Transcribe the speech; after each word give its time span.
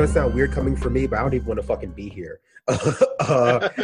gonna 0.00 0.12
sound 0.12 0.34
weird 0.34 0.50
coming 0.50 0.74
from 0.74 0.94
me, 0.94 1.06
but 1.06 1.18
I 1.18 1.22
don't 1.22 1.34
even 1.34 1.46
want 1.46 1.60
to 1.60 1.66
fucking 1.66 1.90
be 1.90 2.08
here. 2.08 2.40
uh, 2.68 3.68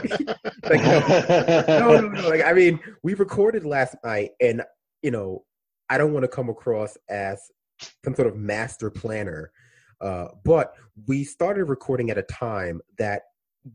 like, 0.65 0.81
no, 1.69 2.01
no, 2.01 2.09
no. 2.09 2.29
Like, 2.29 2.43
I 2.43 2.55
mean, 2.55 2.81
we 3.03 3.13
recorded 3.13 3.67
last 3.67 3.97
night, 4.03 4.31
and 4.41 4.63
you 5.03 5.11
know, 5.11 5.45
I 5.91 5.99
don't 5.99 6.15
want 6.15 6.23
to 6.23 6.29
come 6.29 6.49
across 6.49 6.97
as 7.11 7.51
some 8.03 8.15
sort 8.15 8.29
of 8.29 8.37
master 8.37 8.91
planner, 8.91 9.53
uh, 10.01 10.29
but 10.43 10.73
we 11.07 11.23
started 11.23 11.65
recording 11.65 12.09
at 12.09 12.17
a 12.17 12.23
time 12.23 12.81
that, 12.97 13.25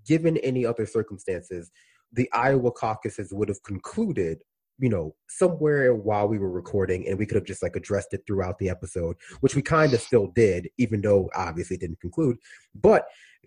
given 0.07 0.37
any 0.37 0.65
other 0.65 0.87
circumstances, 0.87 1.69
the 2.11 2.27
Iowa 2.33 2.71
caucuses 2.71 3.31
would 3.31 3.49
have 3.49 3.61
concluded 3.61 4.41
you 4.81 4.89
know, 4.89 5.15
somewhere 5.29 5.93
while 5.93 6.27
we 6.27 6.39
were 6.39 6.49
recording, 6.49 7.07
and 7.07 7.17
we 7.17 7.25
could 7.25 7.35
have 7.35 7.45
just 7.45 7.61
like 7.61 7.75
addressed 7.75 8.13
it 8.13 8.23
throughout 8.25 8.57
the 8.57 8.69
episode, 8.69 9.15
which 9.39 9.55
we 9.55 9.61
kind 9.61 9.93
of 9.93 10.01
still 10.01 10.27
did, 10.27 10.67
even 10.77 11.01
though 11.01 11.29
obviously 11.35 11.77
didn't 11.77 12.01
conclude. 12.01 12.37
But 12.73 13.05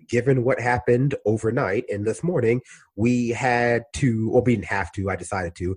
given 0.08 0.44
what 0.44 0.60
happened 0.60 1.16
overnight 1.26 1.84
and 1.90 2.06
this 2.06 2.22
morning, 2.22 2.60
we 2.94 3.30
had 3.30 3.82
to, 3.94 4.30
or 4.32 4.42
we 4.42 4.54
didn't 4.54 4.66
have 4.66 4.92
to, 4.92 5.10
I 5.10 5.16
decided 5.16 5.56
to 5.56 5.76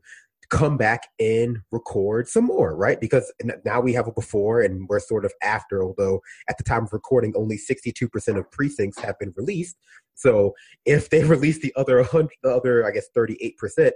come 0.49 0.77
back 0.77 1.07
and 1.19 1.57
record 1.71 2.27
some 2.27 2.45
more, 2.45 2.75
right? 2.75 3.01
Because 3.01 3.33
now 3.65 3.81
we 3.81 3.93
have 3.93 4.07
a 4.07 4.11
before 4.11 4.61
and 4.61 4.87
we're 4.87 4.99
sort 4.99 5.25
of 5.25 5.33
after, 5.41 5.83
although 5.83 6.21
at 6.49 6.57
the 6.57 6.63
time 6.63 6.83
of 6.83 6.93
recording, 6.93 7.33
only 7.35 7.57
62% 7.57 8.37
of 8.37 8.51
precincts 8.51 8.99
have 8.99 9.19
been 9.19 9.33
released. 9.35 9.75
So 10.15 10.53
if 10.85 11.09
they 11.09 11.23
release 11.25 11.59
the 11.59 11.73
other, 11.75 11.97
100, 11.97 12.29
the 12.43 12.55
other, 12.55 12.85
I 12.85 12.91
guess, 12.91 13.07
38%, 13.15 13.91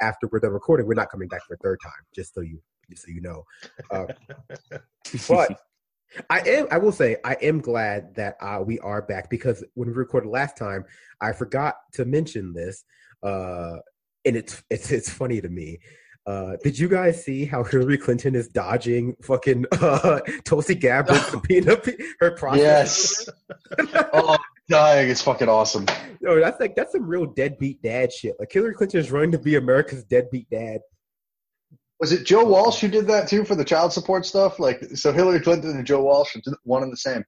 after 0.00 0.28
we're 0.30 0.40
done 0.40 0.52
recording, 0.52 0.86
we're 0.86 0.94
not 0.94 1.10
coming 1.10 1.28
back 1.28 1.44
for 1.46 1.54
a 1.54 1.58
third 1.58 1.78
time. 1.82 1.92
Just 2.14 2.34
so 2.34 2.40
you, 2.40 2.60
just 2.90 3.04
so 3.04 3.10
you 3.10 3.20
know. 3.20 3.44
Uh, 3.90 4.06
but 5.28 5.60
I 6.30 6.40
am. 6.40 6.66
I 6.70 6.78
will 6.78 6.92
say 6.92 7.16
I 7.24 7.34
am 7.42 7.60
glad 7.60 8.14
that 8.14 8.36
uh, 8.40 8.62
we 8.64 8.78
are 8.80 9.02
back 9.02 9.30
because 9.30 9.64
when 9.74 9.88
we 9.88 9.94
recorded 9.94 10.28
last 10.28 10.56
time, 10.56 10.84
I 11.20 11.32
forgot 11.32 11.76
to 11.94 12.04
mention 12.04 12.52
this, 12.52 12.84
uh, 13.22 13.76
and 14.24 14.36
it's 14.36 14.62
it's 14.70 14.90
it's 14.90 15.10
funny 15.10 15.40
to 15.40 15.48
me. 15.48 15.78
Uh, 16.26 16.56
did 16.64 16.76
you 16.76 16.88
guys 16.88 17.24
see 17.24 17.44
how 17.44 17.62
Hillary 17.62 17.96
Clinton 17.96 18.34
is 18.34 18.48
dodging 18.48 19.14
fucking 19.22 19.64
uh, 19.80 20.20
Tulsi 20.44 20.74
Gabbard 20.74 21.16
subpoena 21.22 21.80
her 22.20 22.32
process? 22.32 23.28
Yes. 23.78 24.08
oh, 24.12 24.36
dying 24.68 25.08
is 25.08 25.22
fucking 25.22 25.48
awesome. 25.48 25.86
No, 26.20 26.40
that's 26.40 26.60
like 26.60 26.74
that's 26.74 26.92
some 26.92 27.06
real 27.06 27.26
deadbeat 27.26 27.82
dad 27.82 28.12
shit. 28.12 28.34
Like 28.38 28.52
Hillary 28.52 28.74
Clinton 28.74 29.00
is 29.00 29.10
running 29.10 29.32
to 29.32 29.38
be 29.38 29.56
America's 29.56 30.04
deadbeat 30.04 30.48
dad. 30.50 30.80
Was 32.00 32.12
it 32.12 32.26
Joe 32.26 32.44
Walsh 32.44 32.80
who 32.80 32.88
did 32.88 33.06
that 33.06 33.28
too 33.28 33.44
for 33.44 33.54
the 33.54 33.64
child 33.64 33.92
support 33.92 34.26
stuff? 34.26 34.58
Like, 34.58 34.82
so 34.94 35.12
Hillary 35.12 35.40
Clinton 35.40 35.70
and 35.70 35.86
Joe 35.86 36.02
Walsh 36.02 36.36
are 36.36 36.40
one 36.64 36.82
and 36.82 36.92
the 36.92 36.96
same. 36.96 37.24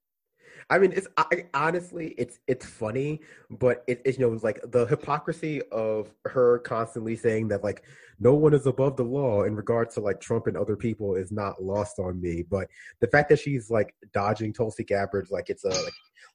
I 0.71 0.79
mean, 0.79 0.93
it's 0.93 1.09
I, 1.17 1.47
honestly, 1.55 2.15
it's 2.19 2.41
it's 2.47 2.67
funny, 2.67 3.23
but 3.51 3.85
it, 3.87 4.03
it, 4.05 4.19
you 4.19 4.27
know, 4.27 4.35
it's 4.35 4.45
like 4.45 4.61
the 4.71 4.87
hypocrisy 4.87 5.63
of 5.73 6.11
her 6.27 6.59
constantly 6.59 7.17
saying 7.17 7.49
that 7.49 7.65
like 7.65 7.85
no 8.21 8.35
one 8.35 8.53
is 8.53 8.67
above 8.67 8.97
the 8.97 9.05
law 9.05 9.45
in 9.45 9.57
regards 9.57 9.95
to 9.95 10.01
like 10.01 10.21
Trump 10.21 10.47
and 10.47 10.59
other 10.59 10.77
people 10.77 11.15
is 11.15 11.33
not 11.33 11.63
lost 11.63 11.99
on 11.99 12.21
me. 12.21 12.45
But 12.51 12.69
the 13.01 13.07
fact 13.07 13.31
that 13.31 13.39
she's 13.39 13.71
like 13.71 13.95
dodging 14.13 14.53
Tulsi 14.53 14.85
Gabbard 14.85 15.29
like 15.31 15.49
it's 15.49 15.65
a 15.65 15.69
like, 15.69 15.95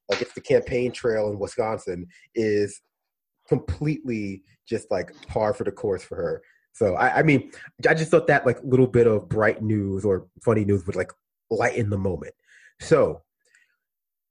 like 0.10 0.22
it's 0.22 0.34
the 0.34 0.42
campaign 0.42 0.92
trail 0.92 1.30
in 1.30 1.38
Wisconsin 1.38 2.08
is 2.34 2.82
completely 3.48 4.42
just 4.66 4.90
like 4.90 5.14
par 5.28 5.54
for 5.54 5.64
the 5.64 5.72
course 5.72 6.04
for 6.04 6.16
her. 6.16 6.42
So 6.72 6.96
I, 6.96 7.20
I 7.20 7.24
mean, 7.24 7.52
I 7.88 7.94
just 7.94 8.10
thought 8.10 8.26
that 8.28 8.48
like 8.48 8.58
little 8.64 8.88
bit 8.88 9.06
of 9.06 9.30
bright 9.30 9.62
news 9.62 10.04
or 10.04 10.26
funny 10.44 10.66
news 10.66 10.88
would 10.88 10.96
like 10.96 11.12
lighten 11.52 11.92
the 11.92 12.00
moment. 12.00 12.34
So 12.80 13.22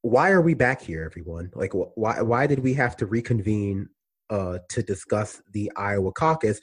why 0.03 0.31
are 0.31 0.43
we 0.43 0.55
back 0.55 0.83
here, 0.83 1.05
everyone? 1.05 1.51
Like, 1.55 1.73
why 1.73 2.21
why 2.21 2.47
did 2.47 2.59
we 2.59 2.75
have 2.75 2.97
to 2.99 3.07
reconvene 3.07 3.89
uh, 4.31 4.59
to 4.71 4.83
discuss 4.83 5.41
the 5.53 5.73
Iowa 5.77 6.13
caucus? 6.13 6.61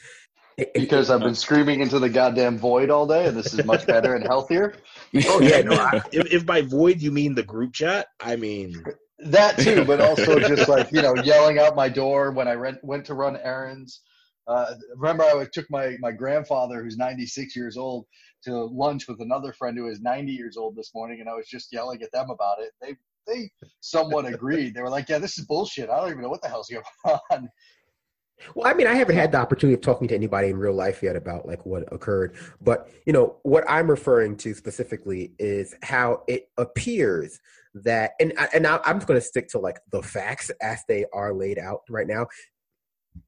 Because 0.74 1.10
I've 1.10 1.22
been 1.22 1.36
screaming 1.36 1.80
into 1.80 2.00
the 2.00 2.10
goddamn 2.10 2.58
void 2.58 2.90
all 2.90 3.08
day, 3.08 3.28
and 3.28 3.38
this 3.38 3.54
is 3.54 3.64
much 3.64 3.88
better 3.88 4.16
and 4.16 4.26
healthier. 4.26 4.76
Oh 5.26 5.42
yeah, 5.42 5.62
no. 5.62 5.74
I, 5.74 6.02
if, 6.12 6.34
if 6.34 6.46
by 6.46 6.62
void 6.62 7.02
you 7.02 7.12
mean 7.12 7.34
the 7.34 7.44
group 7.44 7.74
chat, 7.74 8.08
I 8.20 8.36
mean 8.36 8.84
that 9.20 9.58
too, 9.58 9.86
but 9.86 10.02
also 10.02 10.40
just 10.40 10.68
like 10.68 10.92
you 10.92 11.02
know, 11.02 11.16
yelling 11.24 11.60
out 11.60 11.76
my 11.76 11.88
door 11.90 12.32
when 12.32 12.48
I 12.48 12.54
rent, 12.54 12.78
went 12.84 13.06
to 13.06 13.14
run 13.14 13.38
errands. 13.38 14.02
Uh, 14.48 14.74
remember, 14.96 15.24
I 15.24 15.48
took 15.52 15.70
my 15.72 15.96
my 16.02 16.12
grandfather, 16.12 16.84
who's 16.84 16.98
96 16.98 17.56
years 17.56 17.78
old, 17.78 18.06
to 18.44 18.66
lunch 18.66 19.08
with 19.08 19.22
another 19.22 19.54
friend 19.54 19.78
who 19.78 19.88
is 19.88 20.02
90 20.02 20.32
years 20.32 20.58
old 20.58 20.76
this 20.76 20.92
morning, 20.94 21.22
and 21.22 21.30
I 21.30 21.36
was 21.36 21.48
just 21.48 21.72
yelling 21.72 22.02
at 22.04 22.12
them 22.12 22.30
about 22.30 22.60
it. 22.60 22.72
They 22.82 22.96
they 23.28 23.50
somewhat 23.80 24.26
agreed. 24.26 24.74
They 24.74 24.82
were 24.82 24.90
like, 24.90 25.10
"Yeah, 25.10 25.20
this 25.20 25.38
is 25.38 25.46
bullshit. 25.46 25.90
I 25.90 25.98
don't 26.00 26.10
even 26.10 26.22
know 26.22 26.30
what 26.30 26.42
the 26.42 26.50
hell's 26.50 26.70
going 26.70 26.84
on." 27.32 27.50
Well, 28.56 28.68
I 28.68 28.74
mean, 28.74 28.88
I 28.88 28.94
haven't 28.94 29.18
had 29.18 29.32
the 29.34 29.38
opportunity 29.38 29.74
of 29.76 29.82
talking 29.82 30.08
to 30.08 30.16
anybody 30.16 30.50
in 30.50 30.58
real 30.58 30.74
life 30.74 31.04
yet 31.04 31.16
about 31.16 31.46
like 31.46 31.66
what 31.66 31.92
occurred, 31.92 32.36
but 32.62 32.90
you 33.06 33.14
know 33.14 33.38
what 33.44 33.66
I'm 33.68 33.90
referring 33.90 34.38
to 34.38 34.54
specifically 34.54 35.34
is 35.40 35.76
how 35.84 36.24
it 36.28 36.50
appears 36.58 37.40
that, 37.74 38.12
and 38.20 38.34
and 38.54 38.66
I'm 38.66 38.98
just 38.98 39.08
going 39.08 39.20
to 39.20 39.26
stick 39.26 39.50
to 39.50 39.60
like 39.60 39.80
the 39.92 40.02
facts 40.02 40.52
as 40.62 40.84
they 40.88 41.06
are 41.14 41.34
laid 41.34 41.60
out 41.60 41.82
right 41.90 42.08
now. 42.08 42.28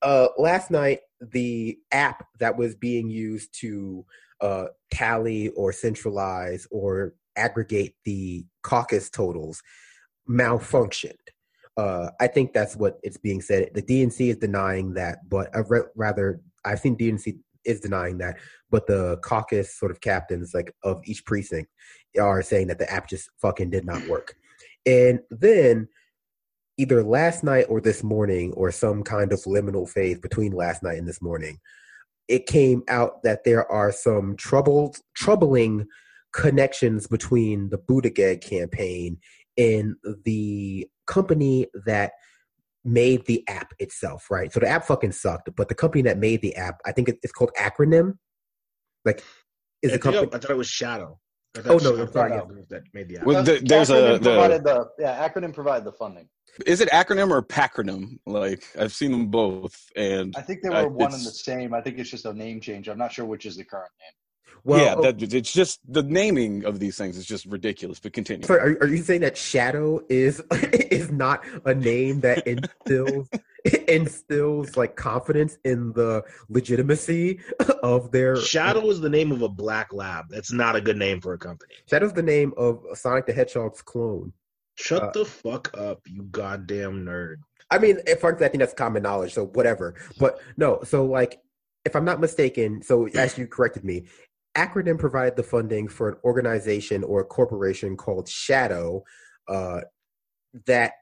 Uh, 0.01 0.27
last 0.37 0.71
night, 0.71 0.99
the 1.19 1.77
app 1.91 2.25
that 2.39 2.57
was 2.57 2.75
being 2.75 3.09
used 3.09 3.53
to 3.59 4.05
uh, 4.39 4.65
tally 4.91 5.49
or 5.49 5.71
centralize 5.71 6.67
or 6.71 7.13
aggregate 7.35 7.93
the 8.05 8.45
caucus 8.63 9.09
totals 9.09 9.61
malfunctioned. 10.29 11.15
Uh, 11.77 12.09
I 12.19 12.27
think 12.27 12.53
that's 12.53 12.75
what 12.75 12.99
it's 13.03 13.17
being 13.17 13.41
said. 13.41 13.69
The 13.73 13.81
DNC 13.81 14.29
is 14.29 14.37
denying 14.37 14.93
that, 14.95 15.29
but 15.29 15.55
rather 15.55 15.55
I've 15.55 15.71
re- 15.71 15.81
rather 15.95 16.41
I 16.65 16.75
think 16.75 16.99
DNC 16.99 17.39
is 17.65 17.79
denying 17.79 18.17
that, 18.19 18.37
but 18.69 18.87
the 18.87 19.17
caucus 19.17 19.77
sort 19.77 19.91
of 19.91 20.01
captains 20.01 20.53
like 20.53 20.73
of 20.83 21.01
each 21.05 21.25
precinct 21.25 21.69
are 22.19 22.41
saying 22.41 22.67
that 22.67 22.79
the 22.79 22.91
app 22.91 23.07
just 23.07 23.29
fucking 23.41 23.69
did 23.69 23.85
not 23.85 24.05
work. 24.07 24.35
And 24.85 25.19
then 25.29 25.87
either 26.77 27.03
last 27.03 27.43
night 27.43 27.65
or 27.69 27.79
this 27.79 28.03
morning 28.03 28.53
or 28.53 28.71
some 28.71 29.03
kind 29.03 29.31
of 29.31 29.39
liminal 29.41 29.87
phase 29.87 30.19
between 30.19 30.51
last 30.51 30.83
night 30.83 30.97
and 30.97 31.07
this 31.07 31.21
morning, 31.21 31.59
it 32.27 32.45
came 32.45 32.83
out 32.87 33.23
that 33.23 33.43
there 33.43 33.69
are 33.71 33.91
some 33.91 34.35
troubled 34.35 34.97
troubling 35.15 35.85
connections 36.33 37.07
between 37.07 37.69
the 37.69 37.77
Buttigieg 37.77 38.41
campaign 38.41 39.17
and 39.57 39.95
the 40.25 40.87
company 41.07 41.67
that 41.85 42.11
made 42.83 43.25
the 43.25 43.47
app 43.47 43.73
itself, 43.79 44.31
right? 44.31 44.51
So 44.51 44.59
the 44.59 44.67
app 44.67 44.85
fucking 44.85 45.11
sucked, 45.11 45.49
but 45.55 45.69
the 45.69 45.75
company 45.75 46.01
that 46.03 46.17
made 46.17 46.41
the 46.41 46.55
app, 46.55 46.79
I 46.85 46.91
think 46.91 47.09
it's 47.09 47.31
called 47.31 47.51
Acronym. 47.59 48.13
Like, 49.05 49.23
is 49.81 49.91
the 49.91 49.99
company? 49.99 50.27
I 50.33 50.37
thought 50.37 50.51
it 50.51 50.57
was 50.57 50.67
Shadow. 50.67 51.19
Oh 51.65 51.77
no, 51.77 52.01
I'm 52.01 52.11
sorry. 52.11 52.31
Yeah. 52.31 52.41
That 52.69 52.83
made 52.93 53.09
the 53.09 53.17
app. 53.17 53.25
Well, 53.25 53.43
the, 53.43 53.61
there's 53.63 53.89
acronym 53.89 54.15
a 54.15 54.19
the, 54.19 54.29
provided 54.29 54.63
the 54.63 54.85
yeah 54.99 55.27
acronym 55.27 55.53
provided 55.53 55.85
the 55.85 55.91
funding. 55.91 56.29
Is 56.65 56.79
it 56.79 56.89
acronym 56.89 57.29
or 57.29 57.41
pacronym? 57.41 58.19
Like 58.25 58.63
I've 58.79 58.93
seen 58.93 59.11
them 59.11 59.27
both, 59.27 59.77
and 59.97 60.33
I 60.37 60.41
think 60.41 60.61
they 60.61 60.69
were 60.69 60.75
uh, 60.75 60.87
one 60.87 61.13
and 61.13 61.25
the 61.25 61.31
same. 61.31 61.73
I 61.73 61.81
think 61.81 61.99
it's 61.99 62.09
just 62.09 62.25
a 62.25 62.33
name 62.33 62.61
change. 62.61 62.87
I'm 62.87 62.97
not 62.97 63.11
sure 63.11 63.25
which 63.25 63.45
is 63.45 63.57
the 63.57 63.65
current 63.65 63.91
name. 63.99 64.13
Well, 64.63 64.83
yeah, 64.83 64.95
oh 64.95 65.01
that, 65.01 65.33
it's 65.33 65.51
just 65.51 65.79
the 65.87 66.03
naming 66.03 66.65
of 66.65 66.79
these 66.79 66.97
things 66.97 67.17
is 67.17 67.25
just 67.25 67.45
ridiculous. 67.45 67.99
But 67.99 68.13
continue. 68.13 68.45
So, 68.45 68.55
are, 68.55 68.77
are 68.81 68.87
you 68.87 69.01
saying 69.01 69.21
that 69.21 69.37
Shadow 69.37 70.01
is 70.09 70.41
is 70.51 71.11
not 71.11 71.43
a 71.65 71.73
name 71.73 72.21
that 72.21 72.45
instills 72.45 73.29
instills 73.87 74.77
like 74.77 74.95
confidence 74.95 75.57
in 75.63 75.93
the 75.93 76.23
legitimacy 76.49 77.39
of 77.81 78.11
their? 78.11 78.35
Shadow 78.35 78.87
is 78.89 79.01
the 79.01 79.09
name 79.09 79.31
of 79.31 79.41
a 79.41 79.49
black 79.49 79.93
lab. 79.93 80.25
That's 80.29 80.51
not 80.51 80.75
a 80.75 80.81
good 80.81 80.97
name 80.97 81.21
for 81.21 81.33
a 81.33 81.37
company. 81.37 81.73
Shadow's 81.89 82.13
the 82.13 82.23
name 82.23 82.53
of 82.57 82.85
Sonic 82.93 83.25
the 83.25 83.33
Hedgehog's 83.33 83.81
clone. 83.81 84.33
Shut 84.75 85.03
uh, 85.03 85.11
the 85.11 85.25
fuck 85.25 85.75
up, 85.77 86.01
you 86.07 86.23
goddamn 86.23 87.05
nerd. 87.05 87.37
I 87.69 87.79
mean, 87.79 87.99
frankly, 88.19 88.45
I 88.45 88.49
think 88.49 88.59
that's 88.59 88.73
common 88.73 89.03
knowledge. 89.03 89.33
So 89.33 89.45
whatever. 89.45 89.95
But 90.19 90.39
no, 90.57 90.81
so 90.83 91.05
like 91.05 91.39
if 91.85 91.95
I'm 91.95 92.05
not 92.05 92.19
mistaken, 92.19 92.81
so 92.81 93.07
as 93.07 93.37
you 93.37 93.47
corrected 93.47 93.83
me, 93.83 94.05
Acronym 94.55 94.99
provided 94.99 95.35
the 95.35 95.43
funding 95.43 95.87
for 95.87 96.09
an 96.09 96.17
organization 96.23 97.03
or 97.03 97.21
a 97.21 97.25
corporation 97.25 97.95
called 97.95 98.27
Shadow 98.27 99.03
uh, 99.47 99.81
that 100.65 100.93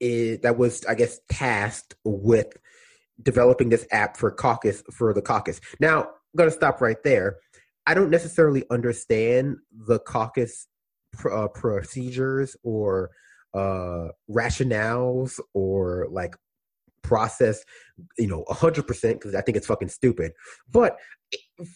is 0.00 0.40
that 0.40 0.58
was, 0.58 0.84
I 0.86 0.94
guess, 0.94 1.20
tasked 1.30 1.94
with 2.04 2.48
developing 3.22 3.68
this 3.68 3.86
app 3.92 4.16
for 4.16 4.30
caucus 4.30 4.82
for 4.92 5.14
the 5.14 5.22
caucus. 5.22 5.60
Now, 5.80 6.02
I'm 6.02 6.36
going 6.36 6.50
to 6.50 6.56
stop 6.56 6.80
right 6.80 7.02
there. 7.04 7.36
I 7.86 7.94
don't 7.94 8.10
necessarily 8.10 8.64
understand 8.70 9.56
the 9.70 9.98
caucus 9.98 10.66
pr- 11.12 11.32
uh, 11.32 11.48
procedures 11.48 12.56
or 12.62 13.10
uh, 13.54 14.08
rationales 14.30 15.38
or 15.54 16.06
like 16.10 16.34
process, 17.02 17.64
you 18.18 18.28
know, 18.28 18.44
100% 18.48 19.02
because 19.02 19.34
I 19.34 19.40
think 19.40 19.56
it's 19.56 19.66
fucking 19.66 19.88
stupid. 19.88 20.32
But 20.70 20.98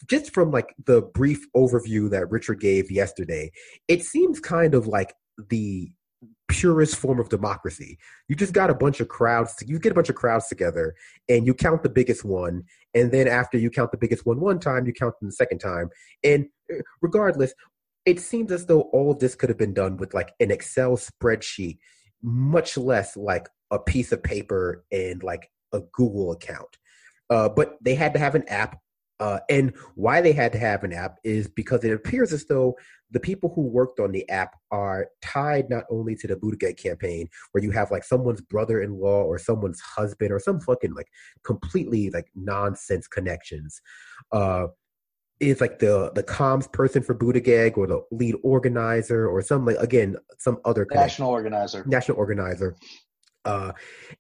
just 0.09 0.33
from 0.33 0.51
like 0.51 0.75
the 0.85 1.03
brief 1.03 1.47
overview 1.57 2.11
that 2.11 2.31
Richard 2.31 2.61
gave 2.61 2.91
yesterday, 2.91 3.51
it 3.89 4.03
seems 4.03 4.41
kind 4.41 4.75
of 4.75 4.87
like 4.87 5.15
the 5.51 5.91
purest 6.49 6.97
form 6.97 7.19
of 7.19 7.29
democracy. 7.29 7.99
You 8.29 8.37
just 8.37 8.53
got 8.53 8.71
a 8.71 8.75
bunch 8.75 9.01
of 9.01 9.09
crowds. 9.09 9.55
You 9.67 9.79
get 9.79 9.93
a 9.93 9.95
bunch 9.95 10.09
of 10.09 10.15
crowds 10.15 10.49
together, 10.49 10.95
and 11.29 11.47
you 11.47 11.55
count 11.55 11.83
the 11.83 11.89
biggest 11.89 12.25
one, 12.25 12.65
and 12.95 13.13
then 13.13 13.29
after 13.29 13.59
you 13.59 13.71
count 13.71 13.91
the 13.91 13.99
biggest 13.99 14.27
one 14.27 14.41
one 14.41 14.61
time, 14.61 14.87
you 14.87 14.93
count 14.93 15.19
them 15.21 15.29
the 15.29 15.33
second 15.33 15.59
time, 15.59 15.91
and 16.23 16.47
uh, 16.73 16.79
regardless, 17.03 17.53
it 18.07 18.21
seems 18.21 18.53
as 18.53 18.67
though 18.67 18.83
all 18.93 19.15
this 19.15 19.35
could 19.35 19.49
have 19.49 19.59
been 19.59 19.75
done 19.75 19.97
with 19.97 20.15
like 20.15 20.33
an 20.41 20.51
Excel 20.51 20.97
spreadsheet, 20.97 21.79
much 22.23 22.79
less 22.79 23.17
like 23.17 23.49
a 23.71 23.79
piece 23.79 24.13
of 24.13 24.23
paper 24.23 24.85
and 24.93 25.23
like 25.23 25.51
a 25.73 25.81
Google 25.93 26.33
account. 26.33 26.79
Uh, 27.29 27.49
but 27.49 27.77
they 27.83 27.97
had 27.97 28.13
to 28.15 28.21
have 28.21 28.37
an 28.37 28.49
app. 28.49 28.79
Uh, 29.19 29.39
and 29.49 29.75
why 29.95 30.21
they 30.21 30.33
had 30.33 30.53
to 30.53 30.59
have 30.59 30.85
an 30.85 30.93
app 30.93 31.17
is 31.25 31.49
because 31.49 31.85
it 31.85 31.93
appears 31.93 32.33
as 32.33 32.45
though 32.47 32.77
the 33.11 33.21
people 33.21 33.53
who 33.55 33.63
worked 33.63 34.01
on 34.01 34.13
the 34.13 34.29
app 34.29 34.57
are 34.71 35.09
tied 35.23 35.71
not 35.71 35.85
only 35.91 36.15
to 36.17 36.27
the 36.27 36.37
Buttigieg 36.37 36.77
campaign, 36.77 37.29
where 37.53 37.63
you 37.63 37.71
have 37.71 37.91
like 37.91 38.05
someone's 38.05 38.41
brother-in-law 38.41 39.23
or 39.23 39.39
someone's 39.39 39.81
husband 39.81 40.33
or 40.33 40.39
some 40.39 40.61
fucking 40.61 40.95
like 40.95 41.09
completely 41.45 42.11
like 42.11 42.27
nonsense 42.35 43.07
connections. 43.07 43.81
Uh, 44.33 44.67
is 45.39 45.61
like 45.61 45.79
the 45.79 46.11
the 46.15 46.23
comms 46.23 46.71
person 46.73 47.03
for 47.03 47.15
Buttigieg 47.15 47.77
or 47.77 47.87
the 47.87 48.03
lead 48.11 48.35
organizer 48.43 49.29
or 49.29 49.43
some 49.43 49.67
like 49.67 49.77
again 49.77 50.17
some 50.39 50.59
other. 50.65 50.87
National 50.91 51.31
organizer. 51.31 51.85
national 51.87 52.19
organizer. 52.19 52.75
Uh, 53.45 53.73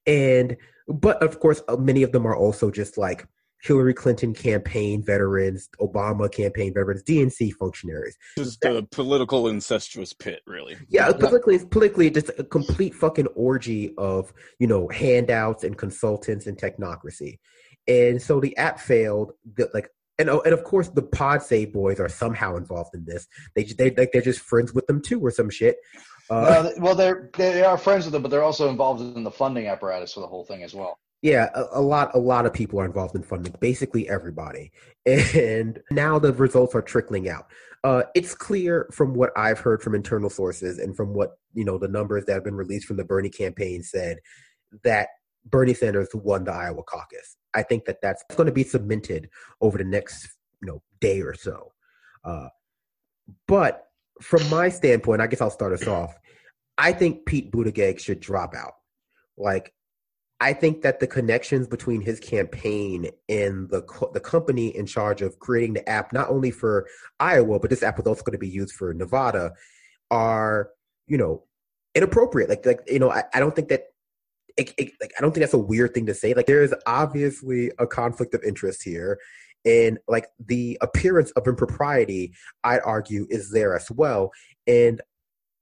and 0.07 0.57
but 0.89 1.23
of 1.23 1.41
course, 1.41 1.63
uh, 1.69 1.77
many 1.77 2.03
of 2.03 2.13
them 2.13 2.27
are 2.27 2.37
also 2.37 2.71
just 2.71 2.97
like 2.97 3.27
Hillary 3.67 3.95
Clinton 3.95 4.33
campaign 4.33 5.03
veterans, 5.03 5.69
Obama 5.81 6.31
campaign 6.31 6.73
veterans, 6.73 7.03
DNC 7.03 7.53
functionaries. 7.55 8.17
Just 8.39 8.65
a 8.65 8.83
political 8.93 9.49
incestuous 9.49 10.13
pit, 10.13 10.41
really. 10.47 10.77
Yeah, 10.89 11.11
politically, 11.13 11.59
politically, 11.67 12.11
just 12.11 12.31
a 12.39 12.45
complete 12.45 12.95
fucking 12.95 13.27
orgy 13.35 13.93
of 13.99 14.33
you 14.61 14.67
know 14.67 14.89
handouts 14.89 15.65
and 15.65 15.77
consultants 15.77 16.47
and 16.47 16.57
technocracy. 16.57 17.39
And 17.89 18.23
so 18.23 18.41
the 18.41 18.57
app 18.57 18.79
failed. 18.79 19.33
The, 19.57 19.69
like, 19.75 19.91
and 20.19 20.31
oh, 20.31 20.43
and 20.45 20.55
of 20.55 20.63
course 20.63 20.89
the 20.89 21.03
Pod 21.03 21.43
Save 21.43 21.73
boys 21.73 21.99
are 21.99 22.09
somehow 22.09 22.57
involved 22.57 22.95
in 22.95 23.05
this. 23.05 23.27
They 23.55 23.65
they 23.65 23.91
like 23.91 24.13
they're 24.13 24.23
just 24.23 24.41
friends 24.41 24.73
with 24.73 24.87
them 24.87 25.03
too, 25.03 25.21
or 25.21 25.31
some 25.31 25.51
shit. 25.51 25.77
Uh, 26.31 26.35
Uh, 26.35 26.71
well, 26.79 26.95
they're 26.95 27.31
they 27.37 27.65
are 27.65 27.79
friends 27.79 28.05
with 28.05 28.13
them, 28.13 28.23
but 28.23 28.31
they're 28.31 28.45
also 28.45 28.69
involved 28.69 29.01
in 29.17 29.25
the 29.25 29.31
funding 29.31 29.67
apparatus 29.67 30.13
for 30.13 30.21
the 30.21 30.27
whole 30.27 30.45
thing 30.45 30.63
as 30.63 30.75
well. 30.75 30.99
Yeah, 31.27 31.49
a, 31.57 31.81
a 31.81 31.81
lot 31.81 32.13
a 32.15 32.21
lot 32.21 32.47
of 32.47 32.53
people 32.53 32.79
are 32.79 32.85
involved 32.85 33.17
in 33.17 33.23
funding, 33.25 33.53
basically 33.59 34.09
everybody. 34.09 34.71
And 35.35 35.81
now 35.91 36.21
the 36.21 36.33
results 36.33 36.75
are 36.77 36.83
trickling 36.83 37.29
out. 37.29 37.47
Uh, 37.83 38.05
it's 38.15 38.33
clear 38.33 38.89
from 38.93 39.13
what 39.13 39.31
I've 39.37 39.59
heard 39.59 39.83
from 39.83 39.97
internal 39.97 40.31
sources 40.31 40.79
and 40.79 40.97
from 40.97 41.15
what, 41.15 41.39
you 41.53 41.65
know, 41.65 41.79
the 41.79 41.89
numbers 41.89 42.25
that 42.27 42.35
have 42.35 42.45
been 42.45 42.55
released 42.55 42.87
from 42.87 42.97
the 42.97 43.05
Bernie 43.05 43.29
campaign 43.29 43.83
said 43.83 44.19
that 44.85 45.09
Bernie 45.45 45.75
Sanders 45.75 46.09
won 46.15 46.45
the 46.45 46.53
Iowa 46.53 46.85
caucus. 46.85 47.37
I 47.55 47.65
think 47.65 47.87
that 47.87 48.01
that's 48.01 48.23
going 48.37 48.47
to 48.47 48.53
be 48.53 48.63
cemented 48.65 49.29
over 49.61 49.79
the 49.79 49.85
next, 49.85 50.29
you 50.63 50.69
know, 50.69 50.83
day 51.01 51.23
or 51.23 51.35
so. 51.35 51.73
Uh, 52.25 52.49
but 53.49 53.89
from 54.23 54.49
my 54.49 54.69
standpoint, 54.69 55.21
I 55.21 55.27
guess 55.27 55.41
I'll 55.41 55.51
start 55.51 55.73
us 55.73 55.89
off. 55.89 56.15
I 56.79 56.93
think 56.93 57.27
Pete 57.27 57.51
Buttigieg 57.51 57.99
should 57.99 58.21
drop 58.21 58.55
out. 58.55 58.75
Like 59.37 59.73
I 60.41 60.53
think 60.53 60.83
that 60.83 61.01
the 61.01 61.07
connections 61.07 61.67
between 61.67 62.03
his 62.03 62.21
campaign 62.21 63.09
and 63.29 63.71
the 63.71 63.83
co- 63.83 64.11
the 64.13 64.21
company 64.21 64.77
in 64.77 64.85
charge 64.85 65.23
of 65.23 65.39
creating 65.39 65.75
the 65.75 65.89
app, 65.89 66.13
not 66.13 66.29
only 66.29 66.51
for 66.51 66.87
Iowa, 67.19 67.59
but 67.59 67.71
this 67.71 67.83
app 67.83 67.97
was 67.97 68.07
also 68.07 68.23
going 68.23 68.33
to 68.33 68.39
be 68.39 68.49
used 68.49 68.75
for 68.75 68.93
Nevada, 68.93 69.53
are 70.11 70.71
you 71.07 71.17
know 71.17 71.45
inappropriate. 71.95 72.51
Like 72.51 72.67
like 72.67 72.81
you 72.87 72.99
know, 72.99 73.11
I, 73.11 73.25
I 73.33 73.41
don't 73.41 73.55
think 73.55 73.69
that. 73.69 73.85
It, 74.59 74.73
it, 74.79 74.93
like 75.03 75.13
I 75.19 75.21
don't 75.21 75.33
think 75.33 75.43
that's 75.43 75.53
a 75.53 75.59
weird 75.59 75.93
thing 75.93 76.07
to 76.07 76.15
say. 76.15 76.33
Like 76.33 76.47
there 76.47 76.63
is 76.63 76.75
obviously 76.87 77.71
a 77.79 77.87
conflict 77.87 78.33
of 78.33 78.43
interest 78.43 78.83
here, 78.83 79.19
and 79.67 79.99
like 80.09 80.29
the 80.39 80.79
appearance 80.81 81.31
of 81.33 81.47
impropriety, 81.47 82.33
I'd 82.65 82.81
argue, 82.83 83.27
is 83.29 83.51
there 83.51 83.77
as 83.77 83.91
well. 83.91 84.31
And 84.67 85.03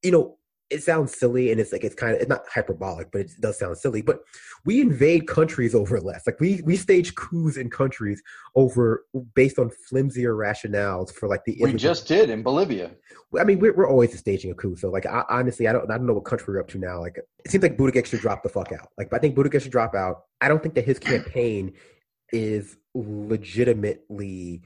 you 0.04 0.12
know, 0.12 0.38
it 0.74 0.82
sounds 0.82 1.16
silly 1.16 1.50
and 1.50 1.60
it's 1.60 1.72
like 1.72 1.84
it's 1.84 1.94
kind 1.94 2.14
of 2.14 2.20
it's 2.20 2.28
not 2.28 2.42
hyperbolic 2.52 3.10
but 3.12 3.22
it 3.22 3.30
does 3.40 3.58
sound 3.58 3.76
silly 3.78 4.02
but 4.02 4.20
we 4.64 4.80
invade 4.80 5.26
countries 5.26 5.74
over 5.74 6.00
less 6.00 6.26
like 6.26 6.40
we 6.40 6.60
we 6.64 6.76
stage 6.76 7.14
coups 7.14 7.56
in 7.56 7.70
countries 7.70 8.22
over 8.54 9.04
based 9.34 9.58
on 9.58 9.70
flimsier 9.90 10.34
rationales 10.34 11.12
for 11.12 11.28
like 11.28 11.44
the 11.44 11.56
We 11.60 11.74
just 11.74 12.06
did 12.06 12.30
in 12.30 12.42
Bolivia. 12.42 12.90
I 13.38 13.44
mean, 13.44 13.58
we're, 13.58 13.74
we're 13.74 13.88
always 13.88 14.16
staging 14.18 14.50
a 14.50 14.54
coup. 14.54 14.76
So, 14.76 14.90
like, 14.90 15.06
I, 15.06 15.24
honestly, 15.28 15.66
I 15.66 15.72
don't, 15.72 15.90
I 15.90 15.96
don't 15.96 16.06
know 16.06 16.14
what 16.14 16.24
country 16.24 16.54
we're 16.54 16.60
up 16.60 16.68
to 16.68 16.78
now. 16.78 17.00
Like, 17.00 17.18
it 17.44 17.50
seems 17.50 17.62
like 17.62 17.76
Buttigieg 17.76 18.06
should 18.06 18.20
drop 18.20 18.42
the 18.42 18.48
fuck 18.48 18.72
out. 18.72 18.88
Like, 18.96 19.12
I 19.12 19.18
think 19.18 19.34
Buttigieg 19.34 19.62
should 19.62 19.72
drop 19.72 19.94
out. 19.94 20.22
I 20.40 20.48
don't 20.48 20.62
think 20.62 20.74
that 20.76 20.84
his 20.84 20.98
campaign 20.98 21.72
is 22.32 22.76
legitimately 22.94 24.62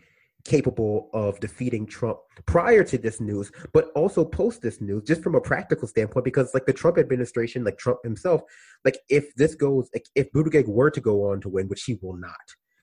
capable 0.48 1.10
of 1.12 1.38
defeating 1.40 1.86
Trump 1.86 2.18
prior 2.46 2.82
to 2.82 2.96
this 2.96 3.20
news, 3.20 3.52
but 3.74 3.90
also 3.94 4.24
post 4.24 4.62
this 4.62 4.80
news, 4.80 5.02
just 5.04 5.22
from 5.22 5.34
a 5.34 5.40
practical 5.40 5.86
standpoint, 5.86 6.24
because 6.24 6.54
like 6.54 6.64
the 6.64 6.72
Trump 6.72 6.96
administration, 6.96 7.64
like 7.64 7.76
Trump 7.76 7.98
himself, 8.02 8.40
like 8.84 8.98
if 9.10 9.34
this 9.36 9.54
goes, 9.54 9.90
like 9.92 10.06
if 10.14 10.32
Buttigieg 10.32 10.66
were 10.66 10.90
to 10.90 11.00
go 11.00 11.30
on 11.30 11.40
to 11.42 11.50
win, 11.50 11.68
which 11.68 11.84
he 11.84 11.98
will 12.00 12.16
not 12.16 12.32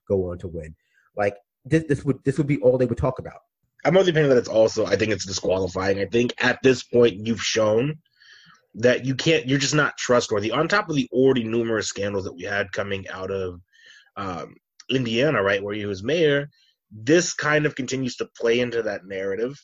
go 0.07 0.31
on 0.31 0.37
to 0.37 0.47
win, 0.47 0.75
like 1.17 1.35
this, 1.65 1.83
this 1.89 2.05
would 2.05 2.23
this 2.23 2.37
would 2.37 2.47
be 2.47 2.59
all 2.59 2.77
they 2.77 2.85
would 2.85 2.99
talk 2.99 3.17
about. 3.17 3.39
I'm 3.83 3.97
of 3.97 4.05
the 4.05 4.11
opinion 4.11 4.29
that 4.29 4.37
it's 4.37 4.47
also 4.47 4.85
I 4.85 4.95
think 4.95 5.11
it's 5.11 5.25
disqualifying. 5.25 5.99
I 5.99 6.05
think 6.05 6.33
at 6.37 6.59
this 6.61 6.83
point 6.83 7.25
you've 7.25 7.43
shown 7.43 7.97
that 8.75 9.05
you 9.05 9.15
can't 9.15 9.47
you're 9.47 9.59
just 9.59 9.75
not 9.75 9.97
trustworthy. 9.97 10.51
On 10.51 10.67
top 10.67 10.89
of 10.89 10.95
the 10.95 11.09
already 11.11 11.43
numerous 11.43 11.87
scandals 11.87 12.25
that 12.25 12.35
we 12.35 12.43
had 12.43 12.71
coming 12.71 13.07
out 13.09 13.31
of 13.31 13.59
um, 14.17 14.55
Indiana, 14.89 15.41
right, 15.41 15.63
where 15.63 15.73
he 15.75 15.85
was 15.85 16.03
mayor, 16.03 16.49
this 16.95 17.33
kind 17.33 17.65
of 17.65 17.75
continues 17.75 18.15
to 18.15 18.29
play 18.37 18.61
into 18.61 18.81
that 18.83 19.05
narrative. 19.05 19.59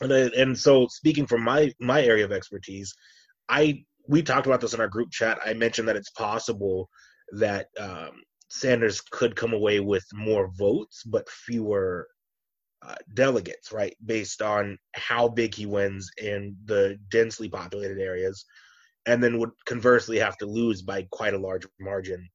And, 0.00 0.12
and 0.12 0.58
so 0.58 0.86
speaking 0.88 1.26
from 1.26 1.42
my 1.42 1.72
my 1.80 2.02
area 2.02 2.24
of 2.24 2.32
expertise, 2.32 2.94
I 3.48 3.84
we 4.06 4.22
talked 4.22 4.46
about 4.46 4.60
this 4.60 4.74
in 4.74 4.80
our 4.80 4.88
group 4.88 5.10
chat. 5.10 5.38
I 5.44 5.54
mentioned 5.54 5.88
that 5.88 5.96
it's 5.96 6.10
possible 6.10 6.90
that 7.32 7.68
um, 7.78 8.10
Sanders 8.48 9.00
could 9.00 9.34
come 9.36 9.54
away 9.54 9.80
with 9.80 10.04
more 10.12 10.50
votes 10.58 11.02
but 11.04 11.30
fewer 11.30 12.08
uh, 12.86 12.96
delegates, 13.14 13.72
right, 13.72 13.96
based 14.04 14.42
on 14.42 14.76
how 14.94 15.28
big 15.28 15.54
he 15.54 15.66
wins 15.66 16.10
in 16.18 16.56
the 16.64 16.98
densely 17.10 17.48
populated 17.48 17.98
areas, 17.98 18.44
and 19.06 19.22
then 19.22 19.38
would 19.38 19.50
conversely 19.66 20.18
have 20.18 20.36
to 20.38 20.46
lose 20.46 20.82
by 20.82 21.06
quite 21.12 21.32
a 21.32 21.38
large 21.38 21.66
margin 21.80 22.28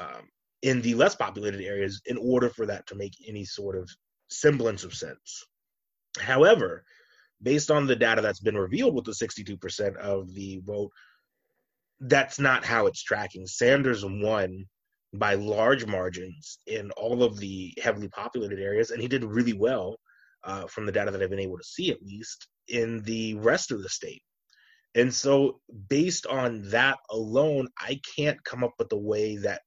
um, 0.00 0.28
in 0.62 0.82
the 0.82 0.94
less 0.94 1.14
populated 1.14 1.60
areas 1.60 2.00
in 2.06 2.16
order 2.16 2.48
for 2.48 2.66
that 2.66 2.86
to 2.88 2.94
make 2.94 3.14
any 3.26 3.44
sort 3.44 3.76
of 3.76 3.88
semblance 4.28 4.84
of 4.84 4.94
sense. 4.94 5.46
However, 6.18 6.84
based 7.42 7.70
on 7.70 7.86
the 7.86 7.96
data 7.96 8.20
that's 8.20 8.40
been 8.40 8.56
revealed 8.56 8.94
with 8.94 9.04
the 9.04 9.12
62% 9.12 9.96
of 9.96 10.32
the 10.34 10.60
vote, 10.64 10.90
that's 12.00 12.38
not 12.38 12.64
how 12.64 12.86
it's 12.86 13.02
tracking. 13.02 13.46
Sanders 13.46 14.04
won 14.04 14.66
by 15.14 15.34
large 15.34 15.86
margins 15.86 16.58
in 16.66 16.90
all 16.92 17.22
of 17.22 17.38
the 17.38 17.74
heavily 17.82 18.08
populated 18.08 18.58
areas, 18.58 18.90
and 18.90 19.00
he 19.00 19.08
did 19.08 19.24
really 19.24 19.52
well 19.52 19.96
uh, 20.44 20.66
from 20.66 20.86
the 20.86 20.92
data 20.92 21.10
that 21.10 21.22
I've 21.22 21.30
been 21.30 21.38
able 21.38 21.58
to 21.58 21.64
see, 21.64 21.90
at 21.90 22.02
least 22.02 22.48
in 22.68 23.02
the 23.02 23.34
rest 23.34 23.70
of 23.70 23.82
the 23.82 23.88
state. 23.88 24.22
And 24.94 25.12
so, 25.12 25.60
based 25.88 26.26
on 26.26 26.62
that 26.70 26.98
alone, 27.10 27.68
I 27.78 28.00
can't 28.16 28.42
come 28.44 28.64
up 28.64 28.72
with 28.78 28.90
a 28.92 28.96
way 28.96 29.36
that 29.38 29.62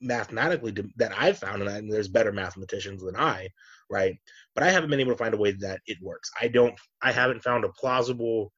mathematically 0.00 0.74
that 0.96 1.12
I've 1.16 1.38
found, 1.38 1.62
and 1.62 1.70
I- 1.70 1.78
and 1.78 1.92
there's 1.92 2.08
better 2.08 2.32
mathematicians 2.32 3.02
than 3.02 3.16
I, 3.16 3.48
right? 3.90 4.18
But 4.54 4.64
I 4.64 4.70
haven't 4.70 4.90
been 4.90 5.00
able 5.00 5.12
to 5.12 5.18
find 5.18 5.34
a 5.34 5.38
way 5.38 5.52
that 5.52 5.80
it 5.86 5.98
works. 6.00 6.30
I 6.40 6.48
don't. 6.48 6.78
I 7.02 7.12
haven't 7.12 7.42
found 7.42 7.64
a 7.64 7.70
plausible. 7.70 8.52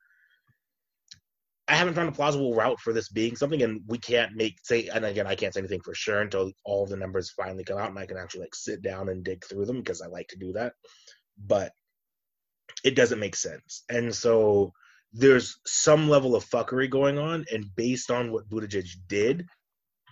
I 1.69 1.75
haven't 1.75 1.95
found 1.95 2.09
a 2.09 2.13
plausible 2.13 2.55
route 2.55 2.79
for 2.81 2.93
this 2.93 3.09
being 3.09 3.35
something, 3.37 3.63
and 3.63 3.83
we 3.87 3.99
can't 3.99 4.37
make 4.37 4.59
say. 4.63 4.89
And 4.89 5.05
again, 5.05 5.27
I 5.27 5.35
can't 5.35 5.53
say 5.53 5.61
anything 5.61 5.83
for 5.83 5.95
sure 5.95 6.21
until 6.21 6.53
all 6.65 6.87
the 6.87 6.97
numbers 6.97 7.31
finally 7.31 7.65
come 7.65 7.79
out, 7.79 7.91
and 7.91 7.99
I 7.99 8.07
can 8.07 8.17
actually 8.17 8.43
like 8.43 8.55
sit 8.55 8.83
down 8.83 9.09
and 9.09 9.25
dig 9.25 9.45
through 9.45 9.67
them 9.67 9.79
because 9.79 10.01
I 10.01 10.07
like 10.07 10.29
to 10.29 10.39
do 10.39 10.53
that. 10.53 10.75
But 11.39 11.73
it 12.85 12.95
doesn't 12.95 13.21
make 13.21 13.37
sense, 13.37 13.85
and 13.89 14.15
so 14.15 14.73
there's 15.13 15.59
some 15.65 16.09
level 16.09 16.37
of 16.37 16.45
fuckery 16.45 16.91
going 16.91 17.19
on, 17.19 17.45
and 17.51 17.75
based 17.75 18.11
on 18.11 18.33
what 18.33 18.49
Buttigieg 18.49 18.89
did, 19.09 19.47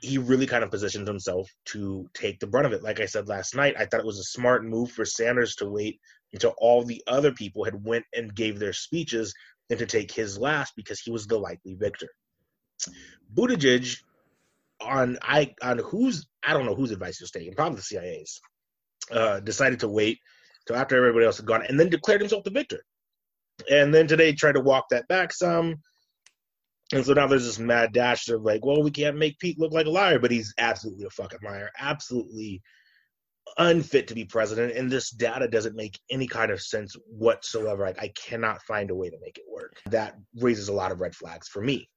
he 0.04 0.18
really 0.18 0.46
kind 0.46 0.62
of 0.62 0.70
positioned 0.70 1.08
himself 1.08 1.50
to 1.66 2.08
take 2.14 2.38
the 2.38 2.46
brunt 2.46 2.66
of 2.66 2.72
it. 2.72 2.82
Like 2.82 3.00
I 3.00 3.06
said 3.06 3.28
last 3.28 3.54
night, 3.54 3.74
I 3.78 3.86
thought 3.86 4.00
it 4.00 4.06
was 4.06 4.18
a 4.18 4.24
smart 4.24 4.64
move 4.64 4.90
for 4.90 5.04
Sanders 5.04 5.56
to 5.56 5.68
wait 5.68 6.00
until 6.32 6.54
all 6.58 6.82
the 6.82 7.02
other 7.06 7.32
people 7.32 7.64
had 7.64 7.84
went 7.84 8.04
and 8.14 8.34
gave 8.34 8.58
their 8.58 8.72
speeches 8.72 9.34
and 9.70 9.78
to 9.78 9.86
take 9.86 10.12
his 10.12 10.38
last 10.38 10.74
because 10.76 11.00
he 11.00 11.10
was 11.10 11.26
the 11.26 11.38
likely 11.38 11.74
victor. 11.74 12.08
Buttigieg 13.34 13.96
on 14.80 15.18
I 15.22 15.54
on 15.62 15.78
whose 15.78 16.26
I 16.42 16.52
don't 16.52 16.66
know 16.66 16.74
whose 16.74 16.90
advice 16.90 17.18
he 17.18 17.22
was 17.22 17.30
taking, 17.30 17.54
probably 17.54 17.76
the 17.76 17.82
CIA's, 17.82 18.40
uh, 19.10 19.40
decided 19.40 19.80
to 19.80 19.88
wait 19.88 20.18
till 20.66 20.76
after 20.76 20.96
everybody 20.96 21.24
else 21.24 21.38
had 21.38 21.46
gone 21.46 21.64
and 21.66 21.80
then 21.80 21.88
declared 21.88 22.20
himself 22.20 22.44
the 22.44 22.50
victor. 22.50 22.84
And 23.70 23.94
then 23.94 24.06
today 24.06 24.32
tried 24.32 24.56
to 24.56 24.60
walk 24.60 24.86
that 24.90 25.08
back 25.08 25.32
some. 25.32 25.76
And 26.92 27.04
so 27.04 27.14
now 27.14 27.26
there's 27.26 27.46
this 27.46 27.58
mad 27.58 27.92
dash 27.92 28.28
of 28.28 28.42
like, 28.42 28.64
well, 28.64 28.82
we 28.82 28.90
can't 28.90 29.16
make 29.16 29.38
Pete 29.38 29.58
look 29.58 29.72
like 29.72 29.86
a 29.86 29.90
liar, 29.90 30.18
but 30.18 30.30
he's 30.30 30.54
absolutely 30.58 31.04
a 31.06 31.10
fucking 31.10 31.40
liar, 31.42 31.70
absolutely 31.78 32.62
unfit 33.58 34.08
to 34.08 34.14
be 34.14 34.24
president. 34.24 34.76
And 34.76 34.90
this 34.90 35.10
data 35.10 35.48
doesn't 35.48 35.76
make 35.76 35.98
any 36.10 36.26
kind 36.26 36.50
of 36.50 36.60
sense 36.60 36.94
whatsoever. 37.06 37.84
Like, 37.84 38.02
I 38.02 38.08
cannot 38.08 38.62
find 38.62 38.90
a 38.90 38.94
way 38.94 39.10
to 39.10 39.16
make 39.20 39.38
it 39.38 39.44
work. 39.50 39.80
That 39.90 40.16
raises 40.36 40.68
a 40.68 40.72
lot 40.72 40.92
of 40.92 41.00
red 41.00 41.14
flags 41.14 41.48
for 41.48 41.62
me. 41.62 41.88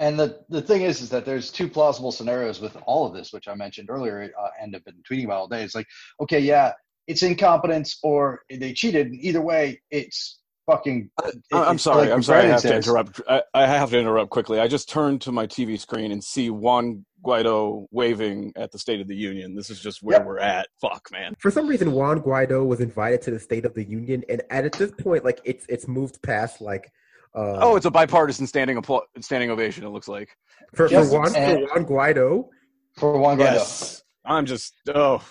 And 0.00 0.18
the, 0.18 0.40
the 0.48 0.62
thing 0.62 0.82
is, 0.82 1.00
is 1.00 1.10
that 1.10 1.24
there's 1.24 1.50
two 1.50 1.68
plausible 1.68 2.12
scenarios 2.12 2.60
with 2.60 2.76
all 2.86 3.06
of 3.06 3.14
this, 3.14 3.32
which 3.32 3.48
I 3.48 3.54
mentioned 3.54 3.90
earlier 3.90 4.30
uh, 4.40 4.48
and 4.60 4.74
have 4.74 4.84
been 4.84 5.02
tweeting 5.10 5.24
about 5.24 5.38
all 5.38 5.48
day. 5.48 5.62
It's 5.62 5.74
like, 5.74 5.88
okay, 6.20 6.38
yeah, 6.38 6.72
it's 7.08 7.22
incompetence 7.22 7.98
or 8.02 8.42
they 8.50 8.72
cheated. 8.72 9.12
Either 9.14 9.40
way, 9.40 9.80
it's 9.90 10.40
fucking. 10.68 11.10
I, 11.22 11.30
I'm 11.52 11.78
sorry. 11.78 12.02
like 12.02 12.10
I'm 12.10 12.22
sorry. 12.22 12.40
I 12.40 12.42
Brandon 12.48 12.52
have 12.52 12.62
to 12.62 12.76
interrupt. 12.76 13.20
I, 13.28 13.42
I 13.54 13.66
have 13.66 13.90
to 13.90 13.98
interrupt 13.98 14.30
quickly. 14.30 14.60
I 14.60 14.68
just 14.68 14.88
turned 14.88 15.20
to 15.22 15.32
my 15.32 15.46
TV 15.46 15.78
screen 15.80 16.12
and 16.12 16.22
see 16.22 16.50
Juan 16.50 17.04
Guaido 17.24 17.86
waving 17.90 18.52
at 18.56 18.70
the 18.70 18.78
State 18.78 19.00
of 19.00 19.08
the 19.08 19.16
Union. 19.16 19.54
This 19.56 19.70
is 19.70 19.80
just 19.80 20.02
where 20.02 20.18
Yep. 20.18 20.26
we're 20.26 20.38
at. 20.38 20.68
Fuck, 20.80 21.08
man. 21.10 21.34
For 21.40 21.50
some 21.50 21.66
reason, 21.66 21.92
Juan 21.92 22.20
Guaido 22.20 22.64
was 22.66 22.80
invited 22.80 23.22
to 23.22 23.30
the 23.32 23.40
State 23.40 23.64
of 23.64 23.74
the 23.74 23.84
Union, 23.84 24.22
and 24.28 24.42
at 24.50 24.70
this 24.74 24.92
point, 24.92 25.24
like 25.24 25.40
it's 25.44 25.66
it's 25.68 25.88
moved 25.88 26.22
past 26.22 26.60
like. 26.60 26.90
Uh, 27.34 27.58
Oh, 27.60 27.76
it's 27.76 27.84
a 27.86 27.90
bipartisan 27.90 28.46
standing 28.46 28.80
appla- 28.80 29.02
standing 29.20 29.50
ovation. 29.50 29.84
It 29.84 29.90
looks 29.90 30.08
like. 30.08 30.30
for, 30.74 30.88
for 30.88 31.04
Juan 31.04 31.32
for 31.32 31.56
Juan 31.58 31.84
Guaido. 31.84 32.48
For 32.96 33.18
Juan 33.18 33.36
Guaido. 33.38 33.40
Yes. 33.54 34.02
I'm 34.24 34.46
just. 34.46 34.74
Oh. 34.94 35.22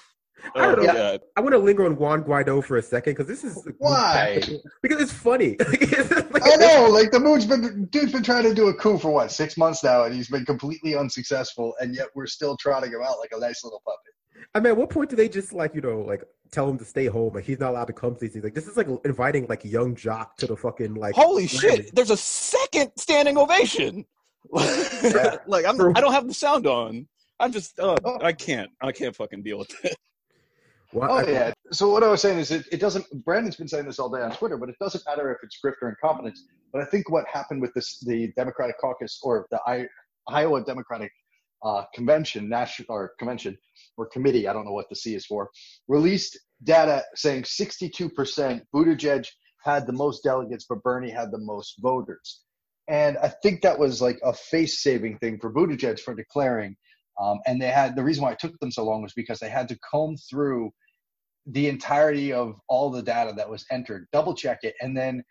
I 0.55 0.61
don't 0.61 0.79
oh, 0.79 0.83
know. 0.83 0.93
God. 0.93 1.21
I 1.35 1.41
want 1.41 1.53
to 1.53 1.59
linger 1.59 1.85
on 1.85 1.95
Juan 1.95 2.23
Guaido 2.23 2.63
for 2.63 2.77
a 2.77 2.81
second 2.81 3.13
because 3.13 3.27
this 3.27 3.43
is 3.43 3.67
Why? 3.77 4.41
Because 4.81 5.01
it's 5.01 5.11
funny. 5.11 5.57
Like, 5.59 5.83
I 6.43 6.55
know, 6.55 6.89
like 6.91 7.11
the 7.11 7.19
moon's 7.19 7.45
been 7.45 7.85
dude's 7.85 8.11
been 8.11 8.23
trying 8.23 8.43
to 8.43 8.53
do 8.53 8.67
a 8.67 8.73
coup 8.73 8.97
for 8.97 9.11
what 9.11 9.31
six 9.31 9.57
months 9.57 9.83
now, 9.83 10.03
and 10.03 10.13
he's 10.13 10.29
been 10.29 10.45
completely 10.45 10.95
unsuccessful, 10.95 11.73
and 11.79 11.95
yet 11.95 12.07
we're 12.15 12.27
still 12.27 12.55
trotting 12.57 12.91
him 12.91 13.01
out 13.03 13.19
like 13.19 13.31
a 13.35 13.39
nice 13.39 13.63
little 13.63 13.81
puppet. 13.85 14.47
I 14.53 14.59
mean, 14.59 14.71
at 14.71 14.77
what 14.77 14.89
point 14.89 15.09
do 15.09 15.15
they 15.15 15.29
just 15.29 15.53
like 15.53 15.73
you 15.75 15.81
know 15.81 16.01
like 16.01 16.23
tell 16.51 16.69
him 16.69 16.77
to 16.77 16.85
stay 16.85 17.07
home? 17.07 17.33
Like 17.33 17.45
he's 17.45 17.59
not 17.59 17.71
allowed 17.71 17.85
to 17.85 17.93
come 17.93 18.13
to 18.13 18.19
these 18.19 18.33
things. 18.33 18.43
Like 18.43 18.53
this 18.53 18.67
is 18.67 18.77
like 18.77 18.87
inviting 19.05 19.47
like 19.47 19.65
young 19.65 19.95
jock 19.95 20.37
to 20.37 20.47
the 20.47 20.55
fucking 20.55 20.93
like. 20.95 21.15
Holy 21.15 21.45
Grammy. 21.45 21.61
shit! 21.61 21.95
There's 21.95 22.11
a 22.11 22.17
second 22.17 22.91
standing 22.97 23.37
ovation. 23.37 24.05
like 24.51 25.65
I'm, 25.65 25.81
I 25.95 25.99
don't 25.99 26.13
have 26.13 26.27
the 26.27 26.33
sound 26.33 26.67
on. 26.67 27.07
I'm 27.39 27.51
just. 27.51 27.79
Uh, 27.79 27.97
Oh. 28.03 28.17
I 28.21 28.33
can't. 28.33 28.71
I 28.81 28.91
can't 28.91 29.15
fucking 29.15 29.43
deal 29.43 29.59
with 29.59 29.73
it. 29.83 29.97
Well, 30.93 31.11
Oh 31.11 31.17
I- 31.17 31.29
yeah. 31.29 31.53
So 31.71 31.89
what 31.89 32.03
I 32.03 32.07
was 32.07 32.21
saying 32.21 32.39
is, 32.39 32.51
it, 32.51 32.65
it 32.71 32.79
doesn't. 32.79 33.05
Brandon's 33.25 33.57
been 33.57 33.67
saying 33.67 33.85
this 33.85 33.99
all 33.99 34.09
day 34.09 34.21
on 34.21 34.31
Twitter, 34.31 34.57
but 34.57 34.69
it 34.69 34.75
doesn't 34.79 35.03
matter 35.05 35.31
if 35.31 35.37
it's 35.43 35.59
grift 35.63 35.75
or 35.81 35.89
incompetence. 35.89 36.45
But 36.71 36.81
I 36.81 36.85
think 36.85 37.09
what 37.09 37.25
happened 37.31 37.61
with 37.61 37.73
this, 37.73 37.99
the 37.99 38.31
Democratic 38.37 38.79
Caucus 38.79 39.19
or 39.21 39.47
the 39.51 39.59
I, 39.67 39.85
Iowa 40.29 40.63
Democratic 40.63 41.11
uh, 41.63 41.83
Convention, 41.93 42.47
national 42.47 42.87
or 42.89 43.11
convention 43.19 43.57
or 43.97 44.05
committee, 44.07 44.47
I 44.47 44.53
don't 44.53 44.65
know 44.65 44.73
what 44.73 44.89
the 44.89 44.95
C 44.95 45.15
is 45.15 45.25
for, 45.25 45.49
released 45.87 46.39
data 46.63 47.03
saying 47.15 47.43
62% 47.43 48.61
Buttigieg 48.73 49.27
had 49.63 49.85
the 49.87 49.93
most 49.93 50.23
delegates, 50.23 50.65
but 50.69 50.81
Bernie 50.83 51.09
had 51.09 51.31
the 51.31 51.39
most 51.39 51.75
voters. 51.81 52.41
And 52.87 53.17
I 53.17 53.29
think 53.43 53.61
that 53.61 53.77
was 53.77 54.01
like 54.01 54.19
a 54.23 54.33
face 54.33 54.81
saving 54.81 55.17
thing 55.17 55.39
for 55.41 55.51
Buttigieg 55.51 55.99
for 55.99 56.13
declaring. 56.15 56.75
Um, 57.19 57.39
and 57.45 57.61
they 57.61 57.69
had 57.69 57.95
the 57.95 58.03
reason 58.03 58.23
why 58.23 58.33
it 58.33 58.39
took 58.39 58.57
them 58.59 58.71
so 58.71 58.83
long 58.83 59.01
was 59.01 59.13
because 59.13 59.39
they 59.39 59.49
had 59.49 59.67
to 59.69 59.79
comb 59.79 60.17
through 60.29 60.71
the 61.47 61.67
entirety 61.67 62.33
of 62.33 62.59
all 62.67 62.91
the 62.91 63.01
data 63.01 63.33
that 63.35 63.49
was 63.49 63.65
entered, 63.71 64.07
double 64.11 64.35
check 64.35 64.59
it, 64.63 64.75
and 64.81 64.95
then 64.95 65.23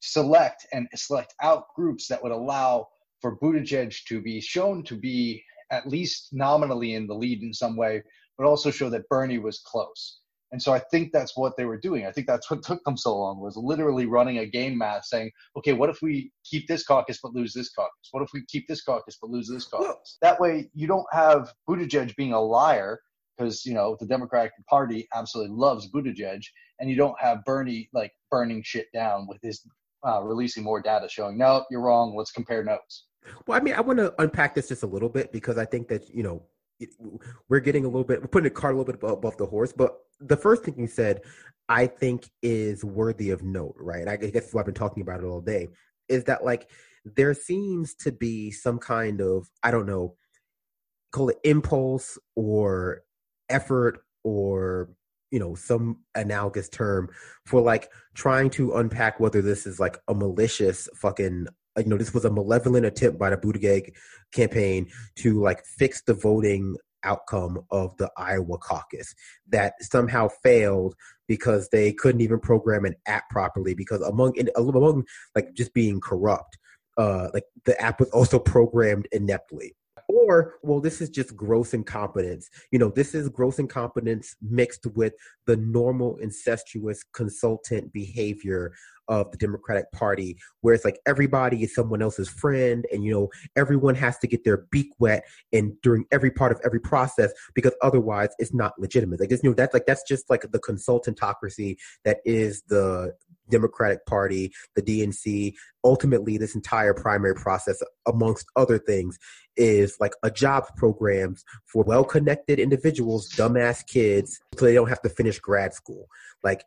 select 0.00 0.66
and 0.72 0.88
select 0.94 1.34
out 1.42 1.64
groups 1.74 2.06
that 2.08 2.22
would 2.22 2.32
allow 2.32 2.86
for 3.20 3.36
Buttigieg 3.38 3.94
to 4.06 4.20
be 4.20 4.40
shown 4.40 4.84
to 4.84 4.96
be 4.96 5.42
at 5.70 5.88
least 5.88 6.28
nominally 6.32 6.94
in 6.94 7.06
the 7.06 7.14
lead 7.14 7.42
in 7.42 7.52
some 7.52 7.76
way, 7.76 8.02
but 8.36 8.46
also 8.46 8.70
show 8.70 8.88
that 8.90 9.08
Bernie 9.08 9.38
was 9.38 9.60
close. 9.60 10.20
And 10.50 10.62
so 10.62 10.72
I 10.72 10.78
think 10.78 11.12
that's 11.12 11.36
what 11.36 11.56
they 11.56 11.64
were 11.64 11.78
doing. 11.78 12.06
I 12.06 12.12
think 12.12 12.26
that's 12.26 12.50
what 12.50 12.62
took 12.64 12.82
them 12.84 12.96
so 12.96 13.16
long 13.16 13.40
was 13.40 13.56
literally 13.56 14.06
running 14.06 14.38
a 14.38 14.46
game 14.46 14.78
math 14.78 15.04
saying, 15.04 15.30
okay, 15.56 15.72
what 15.72 15.90
if 15.90 16.00
we 16.02 16.30
keep 16.44 16.66
this 16.68 16.84
caucus 16.84 17.18
but 17.22 17.34
lose 17.34 17.52
this 17.52 17.70
caucus? 17.70 18.08
What 18.10 18.22
if 18.22 18.30
we 18.32 18.44
keep 18.46 18.66
this 18.68 18.82
caucus 18.82 19.18
but 19.20 19.30
lose 19.30 19.48
this 19.48 19.66
caucus? 19.66 20.18
That 20.22 20.40
way 20.40 20.70
you 20.74 20.86
don't 20.86 21.06
have 21.12 21.52
Buttigieg 21.68 22.14
being 22.16 22.32
a 22.32 22.40
liar 22.40 23.00
because, 23.36 23.64
you 23.64 23.74
know, 23.74 23.96
the 24.00 24.06
Democratic 24.06 24.52
Party 24.68 25.06
absolutely 25.14 25.54
loves 25.54 25.90
Buttigieg 25.90 26.42
and 26.80 26.90
you 26.90 26.96
don't 26.96 27.18
have 27.20 27.44
Bernie 27.44 27.88
like 27.92 28.12
burning 28.30 28.62
shit 28.64 28.86
down 28.92 29.26
with 29.28 29.38
his 29.42 29.62
uh, 30.06 30.22
releasing 30.22 30.62
more 30.62 30.80
data 30.80 31.08
showing, 31.08 31.36
no, 31.36 31.64
you're 31.70 31.80
wrong. 31.80 32.14
Let's 32.16 32.30
compare 32.30 32.64
notes. 32.64 33.06
Well, 33.46 33.58
I 33.58 33.62
mean, 33.62 33.74
I 33.74 33.80
want 33.80 33.98
to 33.98 34.14
unpack 34.20 34.54
this 34.54 34.68
just 34.68 34.82
a 34.82 34.86
little 34.86 35.08
bit 35.08 35.32
because 35.32 35.58
I 35.58 35.64
think 35.64 35.88
that 35.88 36.08
you 36.14 36.22
know 36.22 36.42
we're 37.48 37.60
getting 37.60 37.84
a 37.84 37.88
little 37.88 38.04
bit 38.04 38.20
we're 38.20 38.28
putting 38.28 38.44
the 38.44 38.50
cart 38.50 38.74
a 38.74 38.78
little 38.78 38.92
bit 38.92 39.02
above, 39.02 39.36
the 39.36 39.46
horse. 39.46 39.72
But 39.72 39.98
the 40.20 40.36
first 40.36 40.64
thing 40.64 40.74
you 40.78 40.86
said, 40.86 41.22
I 41.68 41.86
think, 41.86 42.28
is 42.42 42.84
worthy 42.84 43.30
of 43.30 43.42
note, 43.42 43.74
right? 43.78 44.08
I 44.08 44.16
guess 44.16 44.52
why 44.52 44.60
I've 44.60 44.66
been 44.66 44.74
talking 44.74 45.02
about 45.02 45.20
it 45.20 45.26
all 45.26 45.40
day. 45.40 45.68
Is 46.08 46.24
that 46.24 46.44
like 46.44 46.70
there 47.04 47.34
seems 47.34 47.94
to 47.96 48.12
be 48.12 48.50
some 48.50 48.78
kind 48.78 49.20
of 49.20 49.48
I 49.62 49.70
don't 49.70 49.86
know, 49.86 50.16
call 51.12 51.28
it 51.30 51.38
impulse 51.44 52.18
or 52.36 53.02
effort 53.48 54.00
or 54.24 54.90
you 55.30 55.38
know 55.38 55.54
some 55.54 55.98
analogous 56.14 56.68
term 56.68 57.08
for 57.46 57.60
like 57.60 57.90
trying 58.14 58.50
to 58.50 58.74
unpack 58.74 59.20
whether 59.20 59.42
this 59.42 59.66
is 59.66 59.78
like 59.78 59.98
a 60.08 60.14
malicious 60.14 60.88
fucking 60.94 61.46
you 61.78 61.86
know 61.86 61.96
this 61.96 62.14
was 62.14 62.24
a 62.24 62.30
malevolent 62.30 62.86
attempt 62.86 63.18
by 63.18 63.30
the 63.30 63.36
Buttigieg 63.36 63.94
campaign 64.32 64.88
to 65.16 65.40
like 65.40 65.64
fix 65.64 66.02
the 66.02 66.14
voting 66.14 66.76
outcome 67.04 67.60
of 67.70 67.96
the 67.96 68.10
Iowa 68.16 68.58
caucus. 68.58 69.14
That 69.48 69.74
somehow 69.80 70.28
failed 70.42 70.94
because 71.26 71.68
they 71.70 71.92
couldn't 71.92 72.20
even 72.20 72.40
program 72.40 72.84
an 72.84 72.94
app 73.06 73.28
properly 73.30 73.74
because 73.74 74.00
among 74.02 74.34
among 74.56 75.04
like 75.34 75.54
just 75.54 75.74
being 75.74 76.00
corrupt 76.00 76.58
uh 76.96 77.28
like 77.32 77.44
the 77.64 77.80
app 77.80 78.00
was 78.00 78.10
also 78.10 78.38
programmed 78.38 79.06
ineptly. 79.12 79.74
Or 80.08 80.54
well 80.62 80.80
this 80.80 81.00
is 81.00 81.10
just 81.10 81.36
gross 81.36 81.74
incompetence. 81.74 82.48
You 82.72 82.78
know 82.78 82.90
this 82.90 83.14
is 83.14 83.28
gross 83.28 83.58
incompetence 83.58 84.34
mixed 84.42 84.86
with 84.86 85.14
the 85.46 85.56
normal 85.56 86.16
incestuous 86.16 87.04
consultant 87.12 87.92
behavior 87.92 88.72
of 89.08 89.30
the 89.30 89.38
democratic 89.38 89.90
party 89.92 90.36
where 90.60 90.74
it's 90.74 90.84
like 90.84 90.98
everybody 91.06 91.62
is 91.62 91.74
someone 91.74 92.02
else's 92.02 92.28
friend 92.28 92.86
and 92.92 93.04
you 93.04 93.12
know 93.12 93.28
everyone 93.56 93.94
has 93.94 94.18
to 94.18 94.26
get 94.26 94.44
their 94.44 94.66
beak 94.70 94.90
wet 94.98 95.24
and 95.52 95.72
during 95.82 96.04
every 96.12 96.30
part 96.30 96.52
of 96.52 96.60
every 96.64 96.80
process 96.80 97.32
because 97.54 97.74
otherwise 97.82 98.30
it's 98.38 98.54
not 98.54 98.78
legitimate. 98.78 99.20
Like 99.20 99.30
you 99.30 99.38
know 99.42 99.54
that's 99.54 99.74
like 99.74 99.86
that's 99.86 100.02
just 100.02 100.28
like 100.30 100.42
the 100.50 100.60
consultantocracy 100.60 101.76
that 102.04 102.18
is 102.24 102.62
the 102.68 103.14
democratic 103.50 104.04
party 104.04 104.52
the 104.76 104.82
dnc 104.82 105.54
ultimately 105.82 106.36
this 106.36 106.54
entire 106.54 106.92
primary 106.92 107.34
process 107.34 107.82
amongst 108.06 108.46
other 108.56 108.78
things 108.78 109.18
is 109.56 109.96
like 110.00 110.12
a 110.22 110.30
jobs 110.30 110.70
programs 110.76 111.44
for 111.66 111.82
well-connected 111.84 112.58
individuals 112.58 113.30
dumbass 113.30 113.86
kids 113.86 114.40
so 114.56 114.64
they 114.64 114.74
don't 114.74 114.88
have 114.88 115.02
to 115.02 115.08
finish 115.08 115.38
grad 115.38 115.74
school. 115.74 116.08
Like 116.42 116.64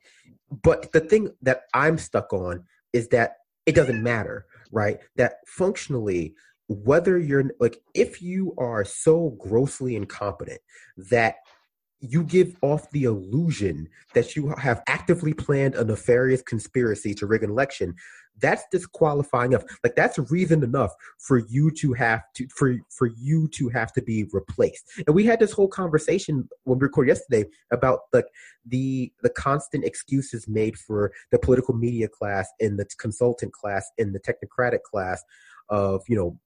but 0.63 0.91
the 0.91 0.99
thing 0.99 1.29
that 1.41 1.61
i'm 1.73 1.97
stuck 1.97 2.30
on 2.33 2.63
is 2.93 3.07
that 3.09 3.37
it 3.65 3.75
doesn't 3.75 4.01
matter 4.01 4.45
right? 4.71 4.99
That 5.15 5.35
functionally 5.45 6.35
whether 6.67 7.19
you're 7.19 7.51
like 7.59 7.81
if 7.93 8.21
you 8.21 8.55
are 8.57 8.85
so 8.85 9.31
grossly 9.31 9.95
incompetent 9.97 10.61
that 10.95 11.35
you 11.99 12.23
give 12.23 12.55
off 12.61 12.89
the 12.91 13.03
illusion 13.03 13.89
that 14.13 14.35
you 14.35 14.53
have 14.57 14.81
actively 14.87 15.33
planned 15.33 15.75
a 15.75 15.83
nefarious 15.83 16.41
conspiracy 16.41 17.13
to 17.13 17.27
rig 17.27 17.43
an 17.43 17.49
election 17.49 17.93
that's 18.39 18.63
disqualifying 18.71 19.51
enough. 19.51 19.63
Like 19.83 19.95
that's 19.95 20.17
reason 20.31 20.63
enough 20.63 20.91
for 21.19 21.37
you 21.37 21.71
to 21.71 21.93
have 21.93 22.21
to 22.35 22.47
for 22.55 22.75
for 22.89 23.07
you 23.07 23.47
to 23.49 23.69
have 23.69 23.93
to 23.93 24.01
be 24.01 24.27
replaced. 24.31 24.85
And 25.05 25.15
we 25.15 25.25
had 25.25 25.39
this 25.39 25.51
whole 25.51 25.67
conversation 25.67 26.47
when 26.63 26.79
we 26.79 26.83
recorded 26.83 27.09
yesterday 27.09 27.49
about 27.71 27.99
the 28.11 28.25
the 28.65 29.11
the 29.21 29.29
constant 29.29 29.85
excuses 29.85 30.47
made 30.47 30.77
for 30.77 31.11
the 31.31 31.39
political 31.39 31.73
media 31.73 32.07
class 32.07 32.49
and 32.59 32.79
the 32.79 32.85
consultant 32.99 33.53
class 33.53 33.89
and 33.97 34.13
the 34.13 34.19
technocratic 34.19 34.83
class 34.83 35.23
of 35.69 36.01
you 36.07 36.15
know 36.15 36.37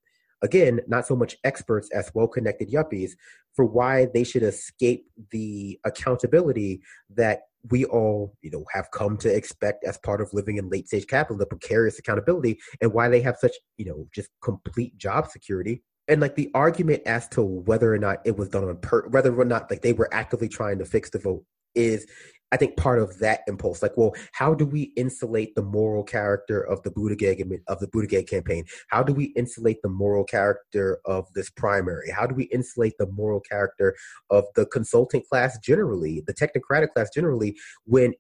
again 0.46 0.80
not 0.88 1.06
so 1.06 1.16
much 1.16 1.36
experts 1.44 1.90
as 1.92 2.10
well 2.14 2.28
connected 2.28 2.70
yuppies 2.72 3.12
for 3.54 3.66
why 3.66 4.08
they 4.14 4.24
should 4.24 4.44
escape 4.44 5.06
the 5.32 5.80
accountability 5.84 6.82
that 7.10 7.42
we 7.72 7.86
all 7.86 8.36
you 8.42 8.52
know 8.52 8.64
have 8.72 8.92
come 8.92 9.18
to 9.18 9.34
expect 9.34 9.84
as 9.84 9.98
part 9.98 10.22
of 10.22 10.34
living 10.34 10.58
in 10.58 10.70
late 10.70 10.88
stage 10.88 11.08
capital 11.08 11.38
the 11.38 11.46
precarious 11.46 12.00
accountability 12.00 12.60
and 12.82 12.94
why 12.94 13.10
they 13.10 13.22
have 13.22 13.38
such 13.38 13.54
you 13.78 13.86
know 13.86 14.08
just 14.14 14.30
complete 14.42 14.98
job 14.98 15.28
security. 15.28 15.84
And 16.08 16.22
like 16.22 16.36
the 16.36 16.52
argument 16.54 17.02
as 17.08 17.28
to 17.30 17.42
whether 17.42 17.92
or 17.92 17.98
not 17.98 18.20
it 18.26 18.38
was 18.38 18.50
done 18.50 18.70
on 18.70 18.78
per 18.78 19.08
whether 19.08 19.36
or 19.36 19.46
not 19.46 19.72
like 19.72 19.82
they 19.82 19.94
were 19.94 20.14
actively 20.14 20.48
trying 20.48 20.78
to 20.78 20.86
fix 20.86 21.10
the 21.10 21.18
vote 21.18 21.44
is 21.74 22.08
I 22.52 22.58
think 22.58 22.78
part 22.78 23.00
of 23.00 23.20
that 23.20 23.42
impulse, 23.48 23.82
like, 23.82 23.98
well, 23.98 24.14
how 24.34 24.54
do 24.54 24.66
we 24.66 24.94
insulate 24.96 25.56
the 25.56 25.64
moral 25.64 26.04
character 26.04 26.62
of 26.62 26.82
the 26.84 26.92
Buttigieg 26.92 27.42
of 27.68 27.80
the 27.80 27.88
Buttigieg 27.88 28.28
campaign? 28.28 28.66
How 28.90 29.04
do 29.04 29.14
we 29.14 29.26
insulate 29.36 29.82
the 29.82 29.90
moral 29.90 30.24
character 30.24 31.00
of 31.06 31.26
this 31.34 31.50
primary? 31.50 32.12
How 32.12 32.28
do 32.28 32.36
we 32.36 32.44
insulate 32.46 32.94
the 33.00 33.08
moral 33.08 33.40
character 33.40 33.96
of 34.30 34.46
the 34.56 34.66
consultant 34.68 35.28
class 35.28 35.58
generally, 35.60 36.24
the 36.26 36.34
technocratic 36.34 36.94
class 36.94 37.10
generally, 37.14 37.58
when 37.86 38.14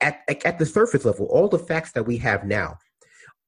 at 0.00 0.20
at 0.44 0.58
the 0.58 0.66
surface 0.66 1.04
level, 1.04 1.26
all 1.26 1.48
the 1.48 1.58
facts 1.58 1.92
that 1.92 2.06
we 2.06 2.18
have 2.18 2.44
now, 2.44 2.76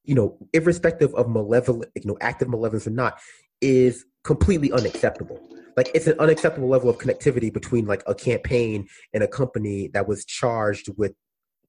you 0.03 0.15
know, 0.15 0.37
irrespective 0.53 1.15
of 1.15 1.29
malevolent, 1.29 1.91
you 1.95 2.07
know, 2.07 2.19
active 2.21 2.49
malevolence 2.49 2.87
or 2.87 2.91
not, 2.91 3.19
is 3.61 4.05
completely 4.25 4.73
unacceptable 4.73 5.41
like 5.79 5.91
it's 5.95 6.07
an 6.07 6.19
unacceptable 6.19 6.69
level 6.69 6.91
of 6.91 6.99
connectivity 6.99 7.53
between 7.53 7.87
like 7.87 8.03
a 8.07 8.15
campaign 8.15 8.87
and 9.15 9.23
a 9.23 9.29
company 9.29 9.89
that 9.95 10.07
was 10.07 10.25
charged 10.25 10.91
with 10.99 11.13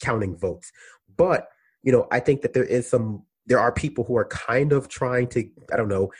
counting 0.01 0.35
votes. 0.35 0.71
But 1.15 1.47
you 1.83 1.91
know 1.91 2.07
i 2.11 2.19
think 2.19 2.41
that 2.41 2.53
there 2.53 2.63
is 2.63 2.89
some 2.89 3.23
there 3.45 3.59
are 3.59 3.71
people 3.71 4.03
who 4.03 4.15
are 4.15 4.25
kind 4.25 4.73
of 4.73 4.87
trying 4.87 5.27
to 5.27 5.47
i 5.71 5.77
don't 5.77 5.87
know 5.87 6.11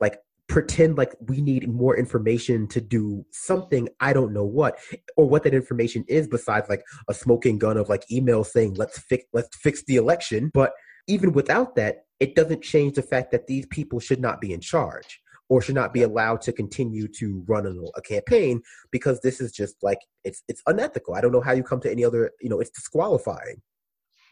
like 0.00 0.18
pretend 0.48 0.96
like 0.96 1.14
we 1.26 1.40
need 1.40 1.68
more 1.68 1.96
information 1.96 2.66
to 2.68 2.80
do 2.80 3.24
something 3.32 3.88
i 4.00 4.12
don't 4.12 4.32
know 4.32 4.44
what 4.44 4.78
or 5.16 5.28
what 5.28 5.42
that 5.42 5.54
information 5.54 6.04
is 6.08 6.28
besides 6.28 6.68
like 6.68 6.82
a 7.08 7.14
smoking 7.14 7.58
gun 7.58 7.76
of 7.76 7.88
like 7.88 8.10
email 8.10 8.44
saying 8.44 8.74
let's 8.74 8.98
fix 8.98 9.24
let's 9.32 9.56
fix 9.56 9.82
the 9.84 9.96
election. 9.96 10.50
But 10.54 10.72
even 11.08 11.32
without 11.32 11.76
that 11.76 12.04
it 12.20 12.34
doesn't 12.34 12.62
change 12.62 12.94
the 12.94 13.02
fact 13.02 13.30
that 13.32 13.46
these 13.46 13.66
people 13.66 14.00
should 14.00 14.20
not 14.20 14.40
be 14.40 14.52
in 14.52 14.60
charge 14.60 15.20
or 15.48 15.62
should 15.62 15.74
not 15.74 15.92
be 15.92 16.02
allowed 16.02 16.40
to 16.42 16.52
continue 16.52 17.06
to 17.06 17.44
run 17.46 17.66
a, 17.66 17.98
a, 17.98 18.02
campaign 18.02 18.60
because 18.90 19.20
this 19.20 19.40
is 19.40 19.52
just 19.52 19.76
like 19.82 19.98
it's 20.24 20.42
it's 20.48 20.62
unethical. 20.66 21.14
I 21.14 21.20
don't 21.20 21.32
know 21.32 21.40
how 21.40 21.52
you 21.52 21.62
come 21.62 21.80
to 21.80 21.90
any 21.90 22.04
other, 22.04 22.32
you 22.40 22.48
know, 22.48 22.60
it's 22.60 22.70
disqualifying. 22.70 23.62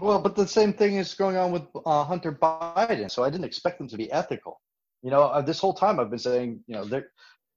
Well, 0.00 0.18
but 0.18 0.34
the 0.34 0.46
same 0.46 0.72
thing 0.72 0.96
is 0.96 1.14
going 1.14 1.36
on 1.36 1.52
with 1.52 1.62
uh, 1.86 2.04
Hunter 2.04 2.32
Biden. 2.32 3.10
So 3.10 3.22
I 3.22 3.30
didn't 3.30 3.44
expect 3.44 3.78
them 3.78 3.88
to 3.88 3.96
be 3.96 4.10
ethical. 4.10 4.60
You 5.02 5.10
know, 5.10 5.22
uh, 5.22 5.40
this 5.40 5.60
whole 5.60 5.74
time 5.74 6.00
I've 6.00 6.10
been 6.10 6.18
saying, 6.18 6.64
you 6.66 6.74
know, 6.74 6.84
they're, 6.84 7.08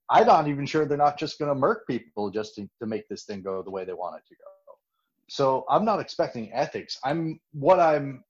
I'm 0.10 0.28
not 0.28 0.48
even 0.48 0.66
sure 0.66 0.86
they're 0.86 0.98
not 0.98 1.18
just 1.18 1.40
going 1.40 1.50
to 1.50 1.56
murk 1.56 1.88
people 1.88 2.30
just 2.30 2.56
to, 2.56 2.70
to 2.80 2.86
make 2.86 3.08
this 3.10 3.24
thing 3.26 3.42
go 3.42 3.64
the 3.64 3.72
way 3.72 3.86
they 3.86 3.94
want 3.94 4.18
it 4.18 4.28
to 4.28 4.36
go. 4.36 4.74
So 5.30 5.66
I'm 5.70 5.84
not 5.84 6.00
expecting 6.00 6.52
ethics. 6.54 6.98
I'm 7.04 7.40
what 7.52 7.80
I'm 7.80 8.24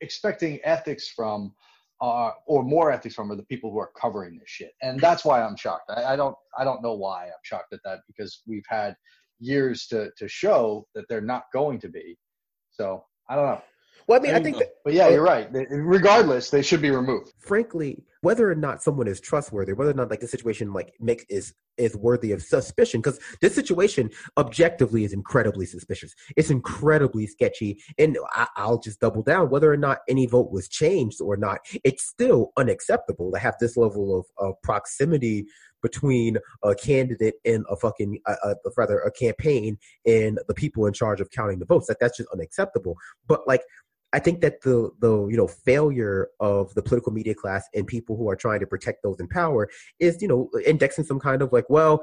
expecting 0.00 0.60
ethics 0.64 1.08
from 1.08 1.54
are 2.00 2.34
or 2.46 2.62
more 2.62 2.90
ethics 2.90 3.14
from 3.14 3.30
are 3.30 3.36
the 3.36 3.44
people 3.44 3.70
who 3.70 3.78
are 3.78 3.90
covering 4.00 4.38
this 4.38 4.48
shit, 4.48 4.72
and 4.82 5.00
that's 5.00 5.24
why 5.24 5.42
I'm 5.42 5.56
shocked. 5.56 5.90
I, 5.90 6.04
I 6.04 6.16
don't 6.16 6.36
I 6.58 6.64
don't 6.64 6.82
know 6.82 6.94
why 6.94 7.26
I'm 7.26 7.44
shocked 7.44 7.72
at 7.72 7.80
that 7.84 8.00
because 8.06 8.42
we've 8.46 8.66
had 8.68 8.96
years 9.40 9.86
to 9.88 10.10
to 10.18 10.28
show 10.28 10.86
that 10.94 11.04
they're 11.08 11.20
not 11.20 11.44
going 11.52 11.80
to 11.80 11.88
be. 11.88 12.18
So 12.70 13.04
I 13.28 13.36
don't 13.36 13.46
know. 13.46 13.62
Well, 14.06 14.20
I 14.20 14.22
mean, 14.22 14.34
I 14.34 14.40
think, 14.40 14.58
that, 14.58 14.74
but 14.84 14.92
yeah, 14.92 15.08
you're 15.08 15.22
right. 15.22 15.48
Regardless, 15.70 16.50
they 16.50 16.62
should 16.62 16.82
be 16.82 16.90
removed. 16.90 17.32
Frankly, 17.38 18.04
whether 18.20 18.50
or 18.50 18.54
not 18.54 18.82
someone 18.82 19.06
is 19.06 19.20
trustworthy, 19.20 19.72
whether 19.72 19.90
or 19.90 19.94
not 19.94 20.10
like 20.10 20.20
the 20.20 20.28
situation 20.28 20.72
like 20.72 20.94
make 21.00 21.26
is 21.28 21.54
is 21.76 21.96
worthy 21.96 22.30
of 22.32 22.40
suspicion, 22.40 23.00
because 23.00 23.18
this 23.40 23.54
situation 23.54 24.08
objectively 24.36 25.04
is 25.04 25.12
incredibly 25.12 25.66
suspicious. 25.66 26.14
It's 26.36 26.50
incredibly 26.50 27.26
sketchy, 27.26 27.82
and 27.98 28.16
I, 28.32 28.46
I'll 28.56 28.78
just 28.78 29.00
double 29.00 29.22
down. 29.22 29.50
Whether 29.50 29.72
or 29.72 29.76
not 29.76 29.98
any 30.08 30.26
vote 30.26 30.50
was 30.50 30.68
changed 30.68 31.20
or 31.20 31.36
not, 31.36 31.58
it's 31.82 32.04
still 32.04 32.52
unacceptable 32.56 33.32
to 33.32 33.38
have 33.38 33.56
this 33.58 33.76
level 33.76 34.18
of, 34.18 34.26
of 34.38 34.54
proximity 34.62 35.46
between 35.82 36.38
a 36.62 36.74
candidate 36.74 37.34
and 37.44 37.64
a 37.68 37.76
fucking, 37.76 38.18
uh, 38.24 38.36
uh, 38.42 38.54
rather, 38.76 39.00
a 39.00 39.10
campaign 39.10 39.76
and 40.06 40.38
the 40.48 40.54
people 40.54 40.86
in 40.86 40.94
charge 40.94 41.20
of 41.20 41.30
counting 41.30 41.58
the 41.58 41.66
votes. 41.66 41.88
Like 41.88 41.98
that's 42.00 42.16
just 42.16 42.30
unacceptable. 42.32 42.96
But 43.26 43.46
like 43.46 43.60
I 44.14 44.20
think 44.20 44.40
that 44.42 44.62
the 44.62 44.90
the 45.00 45.26
you 45.26 45.36
know 45.36 45.48
failure 45.48 46.28
of 46.38 46.72
the 46.74 46.82
political 46.82 47.12
media 47.12 47.34
class 47.34 47.68
and 47.74 47.84
people 47.84 48.16
who 48.16 48.30
are 48.30 48.36
trying 48.36 48.60
to 48.60 48.66
protect 48.66 49.02
those 49.02 49.18
in 49.18 49.26
power 49.26 49.68
is 49.98 50.22
you 50.22 50.28
know 50.28 50.48
indexing 50.64 51.04
some 51.04 51.18
kind 51.18 51.42
of 51.42 51.52
like 51.52 51.68
well 51.68 52.00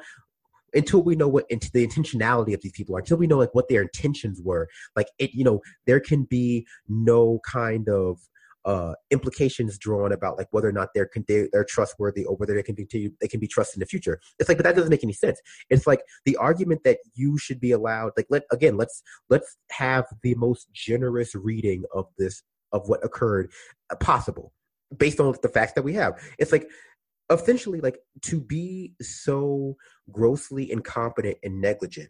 until 0.74 1.02
we 1.02 1.16
know 1.16 1.30
what 1.30 1.48
the 1.50 1.88
intentionality 1.88 2.54
of 2.54 2.62
these 2.62 2.74
people 2.74 2.96
are 2.96 3.00
until 3.00 3.18
we 3.18 3.28
know 3.28 3.38
like 3.38 3.56
what 3.56 3.70
their 3.70 3.82
intentions 3.82 4.42
were 4.44 4.68
like 4.96 5.08
it 5.20 5.34
you 5.34 5.46
know 5.46 5.62
there 5.88 6.02
can 6.02 6.24
be 6.26 6.68
no 6.90 7.40
kind 7.46 7.88
of 7.88 8.20
uh, 8.66 8.94
implications 9.10 9.78
drawn 9.78 10.12
about 10.12 10.38
like 10.38 10.48
whether 10.52 10.70
or 10.70 10.72
not 10.72 10.90
they're 10.94 11.10
they, 11.28 11.48
they're 11.52 11.66
trustworthy 11.66 12.24
or 12.24 12.36
whether 12.36 12.54
they 12.54 12.64
can 12.64 12.76
continue 12.76 13.12
they 13.20 13.28
can 13.28 13.40
be 13.40 13.48
trusted 13.48 13.78
in 13.78 13.80
the 13.80 13.86
future. 13.86 14.20
It's 14.40 14.50
like, 14.50 14.58
but 14.58 14.64
that 14.64 14.76
doesn't 14.76 14.90
make 14.90 15.04
any 15.04 15.14
sense. 15.14 15.42
It's 15.70 15.88
like 15.88 16.02
the 16.26 16.38
argument 16.38 16.82
that 16.84 17.00
you 17.16 17.38
should 17.38 17.60
be 17.60 17.72
allowed. 17.72 18.12
Like, 18.16 18.28
let 18.30 18.44
again, 18.52 18.78
let's 18.78 19.02
let's 19.30 19.58
have 19.72 20.06
the 20.24 20.36
most 20.36 20.68
generous 20.74 21.34
reading 21.36 21.84
of 21.94 22.06
this 22.18 22.44
of 22.72 22.88
what 22.88 23.04
occurred 23.04 23.52
uh, 23.90 23.96
possible 23.96 24.54
based 24.96 25.20
on 25.20 25.36
the 25.42 25.50
facts 25.50 25.74
that 25.74 25.84
we 25.84 25.94
have. 25.94 26.22
It's 26.38 26.52
like 26.52 26.70
essentially 27.30 27.80
like 27.80 28.00
to 28.24 28.40
be 28.40 28.94
so 29.02 29.76
grossly 30.12 30.72
incompetent 30.72 31.38
and 31.44 31.62
negligent 31.62 32.10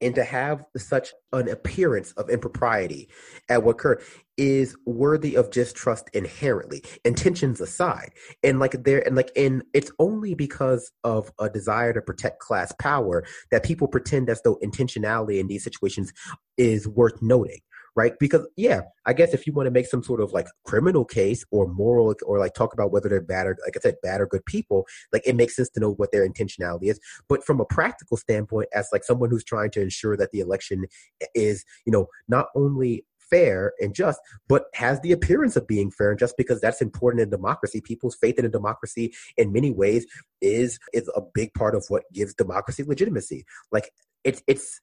and 0.00 0.14
to 0.14 0.24
have 0.24 0.64
such 0.76 1.12
an 1.32 1.48
appearance 1.48 2.12
of 2.12 2.30
impropriety 2.30 3.08
at 3.48 3.62
what 3.62 3.72
occurred 3.72 4.02
is 4.36 4.74
worthy 4.86 5.34
of 5.34 5.50
distrust 5.50 6.08
inherently 6.14 6.82
intentions 7.04 7.60
aside. 7.60 8.10
And 8.42 8.58
like 8.58 8.82
there 8.84 9.06
and 9.06 9.14
like 9.14 9.30
in 9.36 9.62
it's 9.74 9.92
only 9.98 10.34
because 10.34 10.90
of 11.04 11.30
a 11.38 11.50
desire 11.50 11.92
to 11.92 12.00
protect 12.00 12.38
class 12.38 12.72
power 12.80 13.24
that 13.50 13.64
people 13.64 13.88
pretend 13.88 14.30
as 14.30 14.40
though 14.42 14.58
intentionality 14.64 15.38
in 15.38 15.46
these 15.46 15.64
situations 15.64 16.12
is 16.56 16.88
worth 16.88 17.20
noting 17.20 17.60
right? 17.96 18.12
Because 18.18 18.46
yeah, 18.56 18.82
I 19.06 19.12
guess 19.12 19.34
if 19.34 19.46
you 19.46 19.52
want 19.52 19.66
to 19.66 19.70
make 19.70 19.86
some 19.86 20.02
sort 20.02 20.20
of 20.20 20.32
like 20.32 20.46
criminal 20.64 21.04
case 21.04 21.44
or 21.50 21.66
moral 21.66 22.14
or 22.24 22.38
like 22.38 22.54
talk 22.54 22.72
about 22.72 22.92
whether 22.92 23.08
they're 23.08 23.20
bad 23.20 23.46
or 23.46 23.56
like 23.64 23.76
I 23.76 23.80
said, 23.80 23.96
bad 24.02 24.20
or 24.20 24.26
good 24.26 24.44
people, 24.46 24.86
like 25.12 25.22
it 25.26 25.36
makes 25.36 25.56
sense 25.56 25.70
to 25.70 25.80
know 25.80 25.92
what 25.92 26.12
their 26.12 26.28
intentionality 26.28 26.90
is. 26.90 27.00
But 27.28 27.44
from 27.44 27.60
a 27.60 27.64
practical 27.64 28.16
standpoint, 28.16 28.68
as 28.74 28.88
like 28.92 29.04
someone 29.04 29.30
who's 29.30 29.44
trying 29.44 29.70
to 29.72 29.80
ensure 29.80 30.16
that 30.16 30.30
the 30.32 30.40
election 30.40 30.86
is, 31.34 31.64
you 31.84 31.92
know, 31.92 32.06
not 32.28 32.46
only 32.54 33.04
fair 33.30 33.72
and 33.80 33.94
just, 33.94 34.20
but 34.48 34.64
has 34.74 35.00
the 35.00 35.12
appearance 35.12 35.56
of 35.56 35.66
being 35.66 35.90
fair 35.90 36.10
and 36.10 36.18
just 36.18 36.36
because 36.36 36.60
that's 36.60 36.82
important 36.82 37.22
in 37.22 37.30
democracy. 37.30 37.80
People's 37.80 38.16
faith 38.16 38.38
in 38.38 38.44
a 38.44 38.50
democracy 38.50 39.14
in 39.36 39.52
many 39.52 39.70
ways 39.70 40.06
is 40.40 40.78
is 40.92 41.08
a 41.14 41.22
big 41.34 41.54
part 41.54 41.74
of 41.74 41.84
what 41.88 42.02
gives 42.12 42.34
democracy 42.34 42.82
legitimacy. 42.82 43.44
Like 43.70 43.92
it's 44.24 44.42
it's 44.46 44.80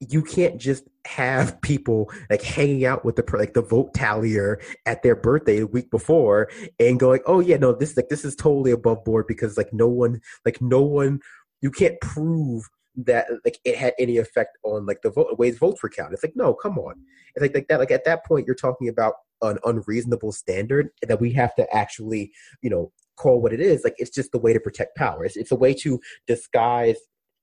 you 0.00 0.22
can't 0.22 0.58
just 0.58 0.84
have 1.06 1.60
people 1.60 2.10
like 2.30 2.42
hanging 2.42 2.84
out 2.86 3.04
with 3.04 3.16
the 3.16 3.36
like 3.36 3.52
the 3.52 3.62
vote 3.62 3.92
tallier 3.92 4.60
at 4.86 5.02
their 5.02 5.14
birthday 5.14 5.60
a 5.60 5.66
week 5.66 5.90
before 5.90 6.48
and 6.78 6.98
going, 6.98 7.20
oh 7.26 7.40
yeah, 7.40 7.56
no, 7.56 7.72
this 7.72 7.90
is 7.90 7.96
like 7.96 8.08
this 8.08 8.24
is 8.24 8.34
totally 8.34 8.70
above 8.70 9.04
board 9.04 9.26
because 9.28 9.56
like 9.56 9.72
no 9.72 9.88
one 9.88 10.20
like 10.44 10.60
no 10.60 10.80
one 10.80 11.20
you 11.60 11.70
can't 11.70 12.00
prove 12.00 12.64
that 12.96 13.28
like 13.44 13.58
it 13.64 13.76
had 13.76 13.94
any 13.98 14.16
effect 14.16 14.58
on 14.64 14.86
like 14.86 15.02
the 15.02 15.10
vote 15.10 15.38
ways 15.38 15.58
votes 15.58 15.82
were 15.82 15.90
counted. 15.90 16.14
It's 16.14 16.24
like 16.24 16.36
no, 16.36 16.54
come 16.54 16.78
on. 16.78 16.94
It's 17.34 17.42
like 17.42 17.54
like 17.54 17.68
that. 17.68 17.78
Like 17.78 17.90
at 17.90 18.04
that 18.06 18.24
point, 18.24 18.46
you're 18.46 18.54
talking 18.54 18.88
about 18.88 19.14
an 19.42 19.58
unreasonable 19.64 20.32
standard 20.32 20.90
that 21.06 21.20
we 21.20 21.32
have 21.32 21.54
to 21.56 21.74
actually 21.74 22.32
you 22.62 22.70
know 22.70 22.90
call 23.16 23.40
what 23.40 23.52
it 23.52 23.60
is. 23.60 23.84
Like 23.84 23.96
it's 23.98 24.10
just 24.10 24.32
the 24.32 24.38
way 24.38 24.54
to 24.54 24.60
protect 24.60 24.96
power. 24.96 25.24
It's, 25.24 25.36
it's 25.36 25.52
a 25.52 25.56
way 25.56 25.74
to 25.74 26.00
disguise 26.26 26.96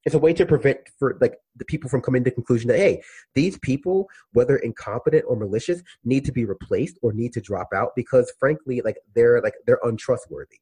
it's 0.08 0.16
a 0.16 0.20
way 0.20 0.34
to 0.34 0.46
prevent 0.46 0.80
for 0.98 1.18
like 1.20 1.36
the 1.58 1.66
people 1.66 1.90
from 1.90 2.02
coming 2.02 2.24
to 2.24 2.30
the 2.30 2.34
conclusion 2.34 2.70
that 2.70 2.78
hey 2.78 3.04
these 3.36 3.60
people 3.60 4.08
whether 4.32 4.56
incompetent 4.56 5.26
or 5.28 5.36
malicious 5.36 5.84
need 6.06 6.24
to 6.24 6.32
be 6.32 6.46
replaced 6.46 6.98
or 7.02 7.12
need 7.12 7.34
to 7.34 7.42
drop 7.42 7.68
out 7.76 7.92
because 7.94 8.32
frankly 8.40 8.82
like 8.86 8.98
they're 9.14 9.42
like 9.42 9.54
they're 9.66 9.82
untrustworthy 9.84 10.58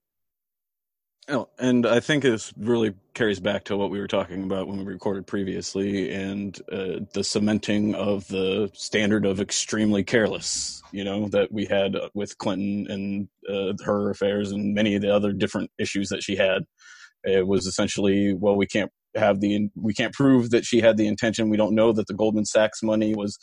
Oh, 1.27 1.49
and 1.57 1.87
I 1.87 2.01
think 2.01 2.21
this 2.21 2.53
really 2.55 2.93
carries 3.15 3.39
back 3.39 3.63
to 3.63 3.75
what 3.75 3.89
we 3.89 3.99
were 3.99 4.07
talking 4.07 4.43
about 4.43 4.67
when 4.67 4.77
we 4.77 4.83
recorded 4.83 5.25
previously, 5.25 6.13
and 6.13 6.55
uh, 6.71 6.99
the 7.13 7.23
cementing 7.23 7.95
of 7.95 8.27
the 8.27 8.69
standard 8.75 9.25
of 9.25 9.39
extremely 9.39 10.03
careless. 10.03 10.83
You 10.91 11.03
know 11.03 11.27
that 11.29 11.51
we 11.51 11.65
had 11.65 11.95
with 12.13 12.37
Clinton 12.37 12.85
and 12.91 13.27
uh, 13.49 13.73
her 13.83 14.11
affairs 14.11 14.51
and 14.51 14.75
many 14.75 14.93
of 14.93 15.01
the 15.01 15.11
other 15.11 15.33
different 15.33 15.71
issues 15.79 16.09
that 16.09 16.21
she 16.21 16.35
had. 16.35 16.61
It 17.23 17.47
was 17.47 17.65
essentially, 17.65 18.35
well, 18.35 18.55
we 18.55 18.67
can't 18.67 18.91
have 19.15 19.39
the 19.39 19.69
we 19.75 19.93
can't 19.93 20.13
prove 20.13 20.49
that 20.51 20.65
she 20.65 20.81
had 20.81 20.97
the 20.97 21.07
intention. 21.07 21.49
We 21.49 21.57
don't 21.57 21.75
know 21.75 21.91
that 21.93 22.07
the 22.07 22.13
Goldman 22.13 22.45
Sachs 22.45 22.83
money 22.83 23.15
was 23.15 23.37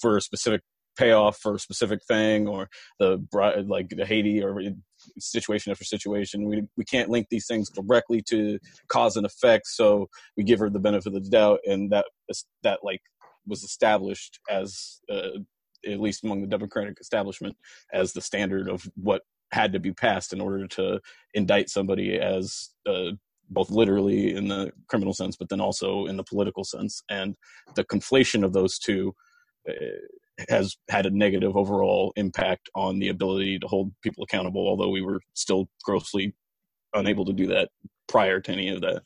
for 0.00 0.16
a 0.16 0.20
specific 0.20 0.62
payoff 0.96 1.38
for 1.38 1.54
a 1.54 1.58
specific 1.58 2.00
thing 2.06 2.46
or 2.46 2.68
the 2.98 3.18
like 3.66 3.88
the 3.90 4.04
Haiti 4.04 4.42
or 4.42 4.60
situation 5.18 5.70
after 5.70 5.84
situation. 5.84 6.44
We 6.44 6.62
we 6.76 6.84
can't 6.84 7.10
link 7.10 7.28
these 7.30 7.46
things 7.46 7.70
directly 7.70 8.22
to 8.28 8.58
cause 8.88 9.16
and 9.16 9.26
effect, 9.26 9.66
so 9.66 10.08
we 10.36 10.44
give 10.44 10.58
her 10.58 10.70
the 10.70 10.78
benefit 10.78 11.14
of 11.14 11.24
the 11.24 11.30
doubt, 11.30 11.60
and 11.66 11.90
that 11.90 12.06
that 12.62 12.80
like 12.82 13.00
was 13.46 13.62
established 13.62 14.38
as 14.50 15.00
uh, 15.10 15.40
at 15.86 16.00
least 16.00 16.24
among 16.24 16.42
the 16.42 16.46
Democratic 16.46 16.98
establishment 17.00 17.56
as 17.92 18.12
the 18.12 18.20
standard 18.20 18.68
of 18.68 18.88
what 18.96 19.22
had 19.52 19.72
to 19.72 19.80
be 19.80 19.92
passed 19.92 20.32
in 20.32 20.40
order 20.40 20.66
to 20.68 21.00
indict 21.34 21.68
somebody 21.68 22.18
as 22.18 22.70
uh, 22.86 23.10
both 23.50 23.70
literally 23.70 24.34
in 24.34 24.48
the 24.48 24.72
criminal 24.88 25.12
sense, 25.12 25.36
but 25.36 25.48
then 25.48 25.60
also 25.60 26.06
in 26.06 26.16
the 26.16 26.24
political 26.24 26.64
sense. 26.64 27.02
And 27.10 27.34
the 27.74 27.84
conflation 27.84 28.44
of 28.44 28.52
those 28.52 28.78
two 28.78 29.14
uh, 29.68 29.74
has 30.48 30.76
had 30.88 31.06
a 31.06 31.10
negative 31.10 31.56
overall 31.56 32.12
impact 32.16 32.70
on 32.74 32.98
the 32.98 33.08
ability 33.08 33.58
to 33.58 33.66
hold 33.66 33.92
people 34.02 34.24
accountable, 34.24 34.66
although 34.66 34.88
we 34.88 35.02
were 35.02 35.20
still 35.34 35.68
grossly 35.84 36.34
unable 36.94 37.24
to 37.24 37.32
do 37.32 37.46
that 37.48 37.68
prior 38.08 38.40
to 38.40 38.52
any 38.52 38.68
of 38.68 38.80
that. 38.80 39.02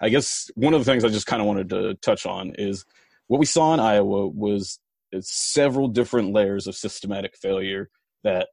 I 0.00 0.08
guess 0.08 0.50
one 0.54 0.74
of 0.74 0.80
the 0.80 0.90
things 0.90 1.04
I 1.04 1.08
just 1.08 1.26
kind 1.26 1.42
of 1.42 1.46
wanted 1.46 1.68
to 1.70 1.94
touch 2.02 2.26
on 2.26 2.52
is 2.56 2.84
what 3.28 3.38
we 3.38 3.46
saw 3.46 3.74
in 3.74 3.80
Iowa 3.80 4.28
was 4.28 4.80
several 5.20 5.88
different 5.88 6.32
layers 6.32 6.66
of 6.66 6.74
systematic 6.74 7.36
failure 7.36 7.90
that 8.24 8.48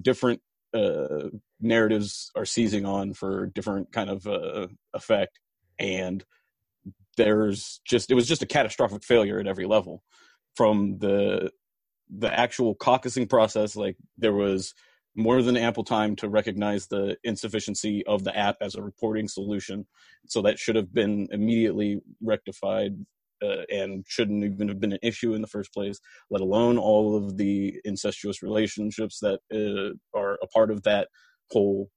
different 0.00 0.40
uh, 0.74 1.28
narratives 1.62 2.30
are 2.36 2.44
seizing 2.44 2.84
on 2.84 3.14
for 3.14 3.46
different 3.46 3.92
kind 3.92 4.10
of 4.10 4.26
uh, 4.26 4.66
effect. 4.92 5.38
And 5.78 6.24
there's 7.16 7.80
just 7.84 8.10
it 8.10 8.14
was 8.14 8.28
just 8.28 8.42
a 8.42 8.46
catastrophic 8.46 9.04
failure 9.04 9.38
at 9.38 9.46
every 9.46 9.66
level. 9.66 10.02
From 10.56 10.98
the 10.98 11.50
the 12.14 12.38
actual 12.38 12.74
caucusing 12.74 13.28
process 13.28 13.74
like 13.74 13.96
there 14.18 14.34
was 14.34 14.74
more 15.14 15.42
than 15.42 15.56
ample 15.56 15.84
time 15.84 16.16
to 16.16 16.28
recognize 16.28 16.86
the 16.86 17.16
insufficiency 17.22 18.04
of 18.06 18.24
the 18.24 18.36
app 18.36 18.56
as 18.60 18.74
a 18.74 18.82
reporting 18.82 19.28
solution. 19.28 19.86
So 20.26 20.42
that 20.42 20.58
should 20.58 20.76
have 20.76 20.92
been 20.92 21.28
immediately 21.30 22.00
rectified 22.22 22.96
uh, 23.42 23.62
and 23.70 24.04
shouldn't 24.06 24.44
even 24.44 24.68
have 24.68 24.80
been 24.80 24.92
an 24.92 24.98
issue 25.02 25.34
in 25.34 25.42
the 25.42 25.48
first 25.48 25.72
place, 25.72 26.00
let 26.30 26.40
alone 26.40 26.78
all 26.78 27.16
of 27.16 27.36
the 27.36 27.78
incestuous 27.84 28.42
relationships 28.42 29.18
that 29.20 29.40
uh, 29.52 30.18
are 30.18 30.38
a 30.42 30.46
part 30.46 30.70
of 30.70 30.82
that 30.84 31.08
whole 31.52 31.90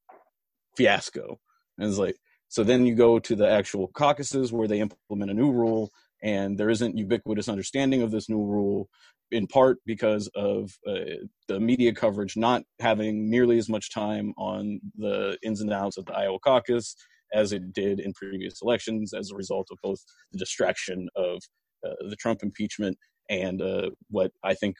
fiasco. 0.77 1.39
And 1.77 1.89
it's 1.89 1.97
like, 1.97 2.15
so 2.47 2.63
then 2.63 2.85
you 2.85 2.95
go 2.95 3.19
to 3.19 3.35
the 3.35 3.49
actual 3.49 3.87
caucuses 3.87 4.51
where 4.51 4.67
they 4.67 4.79
implement 4.79 5.31
a 5.31 5.33
new 5.33 5.51
rule, 5.51 5.91
and 6.21 6.57
there 6.57 6.69
isn't 6.69 6.97
ubiquitous 6.97 7.49
understanding 7.49 8.01
of 8.01 8.11
this 8.11 8.29
new 8.29 8.43
rule, 8.43 8.87
in 9.31 9.47
part 9.47 9.77
because 9.85 10.29
of 10.35 10.71
uh, 10.87 11.25
the 11.47 11.59
media 11.59 11.93
coverage 11.93 12.37
not 12.37 12.63
having 12.79 13.29
nearly 13.29 13.57
as 13.57 13.67
much 13.67 13.91
time 13.91 14.33
on 14.37 14.79
the 14.95 15.37
ins 15.43 15.61
and 15.61 15.73
outs 15.73 15.97
of 15.97 16.05
the 16.05 16.13
Iowa 16.13 16.39
caucus 16.39 16.95
as 17.33 17.51
it 17.51 17.73
did 17.73 17.99
in 17.99 18.13
previous 18.13 18.61
elections 18.61 19.13
as 19.13 19.31
a 19.31 19.35
result 19.35 19.67
of 19.71 19.77
both 19.81 19.99
the 20.31 20.37
distraction 20.37 21.09
of 21.15 21.41
uh, 21.85 21.95
the 22.09 22.15
Trump 22.15 22.43
impeachment 22.43 22.97
and 23.29 23.61
uh, 23.61 23.89
what 24.09 24.31
I 24.43 24.53
think 24.53 24.75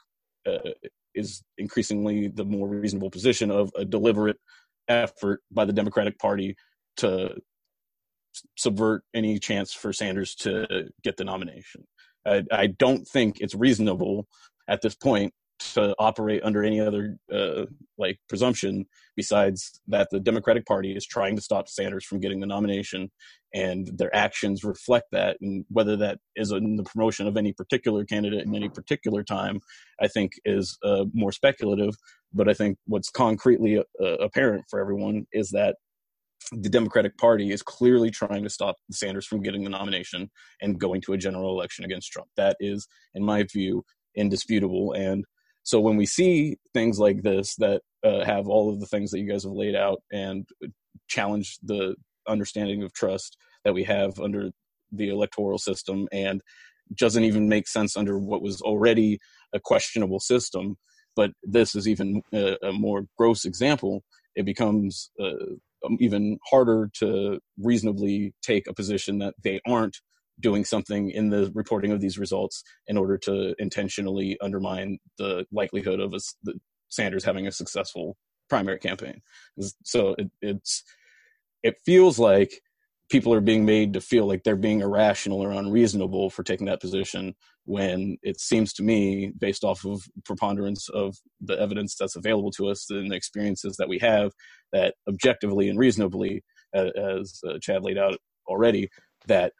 uh, 0.47 0.71
is 1.15 1.41
increasingly 1.57 2.27
the 2.27 2.45
more 2.45 2.67
reasonable 2.67 3.09
position 3.09 3.49
of 3.49 3.71
a 3.75 3.85
deliberate 3.85 4.37
effort 4.87 5.41
by 5.51 5.65
the 5.65 5.73
Democratic 5.73 6.17
Party 6.19 6.55
to 6.97 7.35
subvert 8.57 9.03
any 9.13 9.39
chance 9.39 9.73
for 9.73 9.93
Sanders 9.93 10.35
to 10.35 10.89
get 11.03 11.17
the 11.17 11.23
nomination. 11.23 11.85
I, 12.25 12.43
I 12.51 12.67
don't 12.67 13.07
think 13.07 13.37
it's 13.39 13.55
reasonable 13.55 14.27
at 14.67 14.81
this 14.81 14.95
point 14.95 15.33
to 15.57 15.95
operate 15.99 16.43
under 16.43 16.63
any 16.63 16.81
other 16.81 17.17
uh, 17.33 17.65
like 17.97 18.19
presumption 18.27 18.85
besides 19.15 19.79
that 19.87 20.09
the 20.11 20.19
Democratic 20.19 20.65
Party 20.65 20.95
is 20.95 21.05
trying 21.05 21.35
to 21.35 21.41
stop 21.41 21.69
Sanders 21.69 22.03
from 22.05 22.19
getting 22.19 22.39
the 22.39 22.45
nomination, 22.45 23.09
and 23.55 23.89
their 23.97 24.13
actions 24.13 24.65
reflect 24.65 25.07
that. 25.13 25.37
And 25.39 25.63
whether 25.69 25.95
that 25.95 26.19
is 26.35 26.51
in 26.51 26.75
the 26.75 26.83
promotion 26.83 27.25
of 27.25 27.37
any 27.37 27.53
particular 27.53 28.03
candidate 28.03 28.45
in 28.45 28.53
any 28.53 28.67
particular 28.67 29.23
time, 29.23 29.61
I 29.99 30.09
think 30.09 30.33
is 30.43 30.77
uh, 30.83 31.05
more 31.13 31.31
speculative. 31.31 31.95
But 32.33 32.49
I 32.49 32.53
think 32.53 32.77
what's 32.85 33.09
concretely 33.09 33.79
uh, 33.79 34.05
apparent 34.17 34.65
for 34.69 34.81
everyone 34.81 35.25
is 35.31 35.51
that 35.51 35.77
the 36.51 36.69
Democratic 36.69 37.17
Party 37.17 37.51
is 37.51 37.63
clearly 37.63 38.11
trying 38.11 38.43
to 38.43 38.49
stop 38.49 38.75
Sanders 38.91 39.25
from 39.25 39.41
getting 39.41 39.63
the 39.63 39.69
nomination 39.69 40.29
and 40.61 40.77
going 40.77 40.99
to 41.01 41.13
a 41.13 41.17
general 41.17 41.49
election 41.57 41.85
against 41.85 42.11
Trump. 42.11 42.27
That 42.35 42.57
is, 42.59 42.87
in 43.15 43.23
my 43.23 43.43
view, 43.43 43.85
indisputable. 44.15 44.91
And 44.91 45.23
so 45.63 45.79
when 45.79 45.95
we 45.95 46.05
see 46.05 46.57
things 46.73 46.99
like 46.99 47.23
this 47.23 47.55
that 47.55 47.81
uh, 48.03 48.25
have 48.25 48.49
all 48.49 48.69
of 48.69 48.81
the 48.81 48.85
things 48.85 49.11
that 49.11 49.19
you 49.19 49.29
guys 49.29 49.45
have 49.45 49.53
laid 49.53 49.75
out 49.75 50.03
and 50.11 50.45
challenge 51.07 51.57
the 51.63 51.95
understanding 52.27 52.83
of 52.83 52.93
trust 52.93 53.37
that 53.63 53.73
we 53.73 53.83
have 53.83 54.19
under 54.19 54.51
the 54.91 55.09
electoral 55.09 55.57
system 55.57 56.07
and 56.11 56.41
doesn't 56.95 57.23
even 57.23 57.49
make 57.49 57.67
sense 57.67 57.97
under 57.97 58.17
what 58.19 58.41
was 58.41 58.61
already 58.61 59.19
a 59.53 59.59
questionable 59.59 60.19
system, 60.19 60.77
but 61.15 61.31
this 61.43 61.75
is 61.75 61.87
even 61.87 62.21
a, 62.33 62.57
a 62.63 62.71
more 62.71 63.05
gross 63.17 63.45
example. 63.45 64.03
It 64.35 64.45
becomes 64.45 65.09
uh, 65.19 65.55
even 65.99 66.37
harder 66.49 66.89
to 66.99 67.39
reasonably 67.57 68.33
take 68.41 68.67
a 68.67 68.73
position 68.73 69.19
that 69.19 69.33
they 69.43 69.59
aren't 69.67 69.97
doing 70.39 70.65
something 70.65 71.09
in 71.09 71.29
the 71.29 71.51
reporting 71.55 71.91
of 71.91 72.01
these 72.01 72.19
results 72.19 72.63
in 72.87 72.97
order 72.97 73.17
to 73.17 73.55
intentionally 73.57 74.37
undermine 74.41 74.99
the 75.17 75.45
likelihood 75.51 75.99
of 75.99 76.13
a, 76.13 76.19
the 76.43 76.59
Sanders 76.89 77.23
having 77.23 77.47
a 77.47 77.51
successful 77.51 78.15
primary 78.49 78.79
campaign. 78.79 79.21
So 79.83 80.15
it, 80.17 80.29
it's 80.41 80.83
it 81.63 81.75
feels 81.85 82.19
like 82.19 82.61
people 83.09 83.33
are 83.33 83.41
being 83.41 83.65
made 83.65 83.93
to 83.93 84.01
feel 84.01 84.25
like 84.25 84.43
they're 84.43 84.55
being 84.55 84.81
irrational 84.81 85.41
or 85.41 85.51
unreasonable 85.51 86.29
for 86.29 86.43
taking 86.43 86.65
that 86.65 86.81
position 86.81 87.35
when 87.65 88.17
it 88.23 88.39
seems 88.39 88.73
to 88.73 88.83
me 88.83 89.31
based 89.37 89.63
off 89.63 89.85
of 89.85 90.07
preponderance 90.23 90.89
of 90.89 91.15
the 91.41 91.59
evidence 91.59 91.95
that's 91.95 92.15
available 92.15 92.51
to 92.51 92.67
us 92.67 92.89
and 92.89 93.11
the 93.11 93.15
experiences 93.15 93.77
that 93.77 93.89
we 93.89 93.99
have 93.99 94.31
that 94.71 94.95
objectively 95.07 95.69
and 95.69 95.77
reasonably 95.79 96.43
as 96.73 97.41
uh, 97.47 97.57
chad 97.61 97.83
laid 97.83 97.97
out 97.97 98.17
already 98.47 98.89
that 99.27 99.53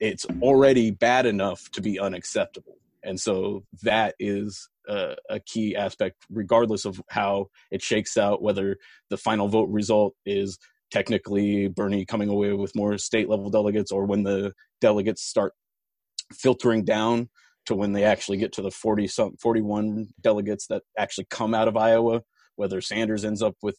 it's 0.00 0.26
already 0.42 0.90
bad 0.90 1.26
enough 1.26 1.70
to 1.72 1.80
be 1.80 1.98
unacceptable. 1.98 2.76
And 3.02 3.20
so 3.20 3.64
that 3.82 4.14
is 4.18 4.68
a, 4.88 5.16
a, 5.28 5.40
key 5.40 5.76
aspect, 5.76 6.16
regardless 6.30 6.84
of 6.84 7.00
how 7.08 7.48
it 7.70 7.82
shakes 7.82 8.16
out, 8.16 8.42
whether 8.42 8.78
the 9.10 9.16
final 9.16 9.48
vote 9.48 9.68
result 9.68 10.14
is 10.24 10.58
technically 10.94 11.66
Bernie 11.66 12.04
coming 12.04 12.28
away 12.28 12.52
with 12.52 12.76
more 12.76 12.96
state 12.98 13.28
level 13.28 13.50
delegates 13.50 13.90
or 13.90 14.06
when 14.06 14.22
the 14.22 14.52
delegates 14.80 15.24
start 15.24 15.52
filtering 16.32 16.84
down 16.84 17.28
to 17.66 17.74
when 17.74 17.92
they 17.92 18.04
actually 18.04 18.36
get 18.36 18.52
to 18.52 18.62
the 18.62 18.70
40 18.70 19.08
some 19.08 19.36
41 19.42 20.06
delegates 20.20 20.68
that 20.68 20.82
actually 20.96 21.26
come 21.30 21.52
out 21.52 21.66
of 21.66 21.76
Iowa 21.76 22.22
whether 22.54 22.80
Sanders 22.80 23.24
ends 23.24 23.42
up 23.42 23.56
with 23.60 23.76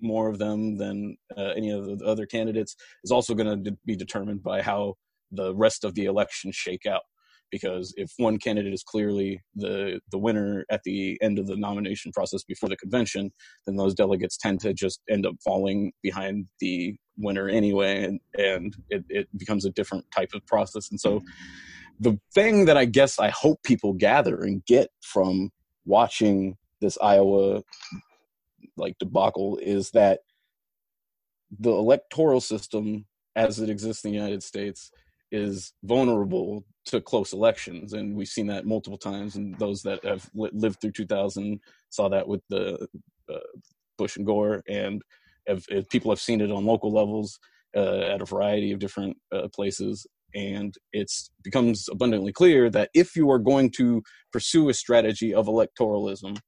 more 0.00 0.28
of 0.28 0.40
them 0.40 0.76
than 0.76 1.16
uh, 1.38 1.52
any 1.56 1.70
of 1.70 2.00
the 2.00 2.04
other 2.04 2.26
candidates 2.26 2.74
is 3.04 3.12
also 3.12 3.32
going 3.32 3.64
to 3.64 3.76
be 3.86 3.94
determined 3.94 4.42
by 4.42 4.60
how 4.60 4.94
the 5.30 5.54
rest 5.54 5.84
of 5.84 5.94
the 5.94 6.06
election 6.06 6.50
shake 6.50 6.84
out 6.84 7.02
because 7.50 7.92
if 7.96 8.12
one 8.16 8.38
candidate 8.38 8.72
is 8.72 8.82
clearly 8.82 9.40
the 9.54 10.00
the 10.10 10.18
winner 10.18 10.64
at 10.70 10.82
the 10.84 11.18
end 11.20 11.38
of 11.38 11.46
the 11.46 11.56
nomination 11.56 12.12
process 12.12 12.42
before 12.42 12.68
the 12.68 12.76
convention, 12.76 13.30
then 13.66 13.76
those 13.76 13.94
delegates 13.94 14.36
tend 14.36 14.60
to 14.60 14.72
just 14.72 15.00
end 15.08 15.26
up 15.26 15.34
falling 15.44 15.92
behind 16.02 16.46
the 16.60 16.96
winner 17.16 17.48
anyway, 17.48 18.04
and 18.04 18.20
and 18.34 18.76
it, 18.88 19.04
it 19.08 19.28
becomes 19.36 19.64
a 19.64 19.70
different 19.70 20.04
type 20.14 20.30
of 20.34 20.46
process. 20.46 20.90
And 20.90 21.00
so, 21.00 21.22
the 21.98 22.18
thing 22.34 22.64
that 22.66 22.76
I 22.76 22.84
guess 22.84 23.18
I 23.18 23.30
hope 23.30 23.62
people 23.62 23.92
gather 23.92 24.42
and 24.42 24.64
get 24.64 24.88
from 25.02 25.50
watching 25.84 26.56
this 26.80 26.96
Iowa 27.02 27.62
like 28.76 28.96
debacle 28.98 29.58
is 29.60 29.90
that 29.90 30.20
the 31.58 31.70
electoral 31.70 32.40
system 32.40 33.06
as 33.36 33.58
it 33.58 33.68
exists 33.70 34.04
in 34.04 34.12
the 34.12 34.16
United 34.16 34.42
States 34.42 34.90
is 35.32 35.72
vulnerable 35.84 36.64
to 36.90 37.00
close 37.00 37.32
elections, 37.32 37.92
and 37.92 38.14
we've 38.14 38.28
seen 38.28 38.46
that 38.48 38.66
multiple 38.66 38.98
times. 38.98 39.36
And 39.36 39.58
those 39.58 39.82
that 39.82 40.04
have 40.04 40.28
lived 40.34 40.80
through 40.80 40.92
2000 40.92 41.60
saw 41.88 42.08
that 42.08 42.26
with 42.26 42.42
the 42.48 42.86
uh, 43.32 43.38
Bush 43.98 44.16
and 44.16 44.26
Gore, 44.26 44.62
and 44.68 45.02
people 45.90 46.10
have 46.10 46.20
seen 46.20 46.40
it 46.40 46.50
on 46.50 46.64
local 46.64 46.92
levels 46.92 47.38
uh, 47.76 48.00
at 48.00 48.22
a 48.22 48.24
variety 48.24 48.72
of 48.72 48.78
different 48.78 49.16
uh, 49.32 49.48
places. 49.54 50.06
And 50.34 50.74
it 50.92 51.10
becomes 51.42 51.88
abundantly 51.90 52.32
clear 52.32 52.70
that 52.70 52.90
if 52.94 53.16
you 53.16 53.30
are 53.30 53.38
going 53.38 53.70
to 53.78 54.02
pursue 54.32 54.68
a 54.68 54.74
strategy 54.74 55.34
of 55.34 55.46
electoralism, 55.46 56.38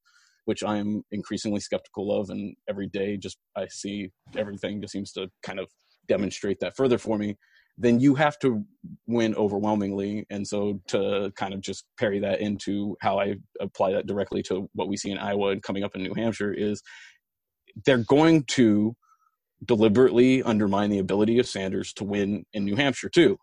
which 0.45 0.63
I 0.63 0.79
am 0.79 1.03
increasingly 1.11 1.61
skeptical 1.61 2.19
of, 2.19 2.31
and 2.31 2.55
every 2.69 2.89
day 2.89 3.17
just 3.17 3.39
I 3.57 3.67
see 3.69 4.11
everything 4.37 4.81
just 4.81 4.93
seems 4.93 5.13
to 5.13 5.29
kind 5.43 5.59
of 5.59 5.69
demonstrate 6.09 6.59
that 6.61 6.77
further 6.77 6.99
for 6.99 7.19
me 7.19 7.37
then 7.79 8.01
you 8.01 8.15
have 8.15 8.39
to 8.41 8.65
win 9.07 9.35
overwhelmingly. 9.35 10.27
And 10.31 10.47
so 10.47 10.81
to 10.89 11.33
kind 11.37 11.55
of 11.55 11.61
just 11.61 11.85
parry 11.99 12.21
that 12.21 12.41
into 12.41 12.97
how 13.01 13.19
I 13.19 13.37
apply 13.61 13.93
that 13.93 14.07
directly 14.07 14.43
to 14.45 14.69
what 14.75 14.89
we 14.89 14.97
see 14.97 15.11
in 15.11 15.19
Iowa 15.19 15.51
and 15.51 15.63
coming 15.63 15.83
up 15.83 15.95
in 15.95 16.03
New 16.03 16.15
Hampshire 16.15 16.53
is 16.53 16.83
they're 17.85 17.99
going 17.99 18.45
to 18.45 18.95
deliberately 19.65 20.43
undermine 20.43 20.91
the 20.91 20.99
ability 20.99 21.39
of 21.39 21.47
Sanders 21.47 21.93
to 21.95 22.05
win 22.05 22.45
in 22.53 22.65
New 22.65 22.77
Hampshire 22.77 23.09
too. 23.09 23.39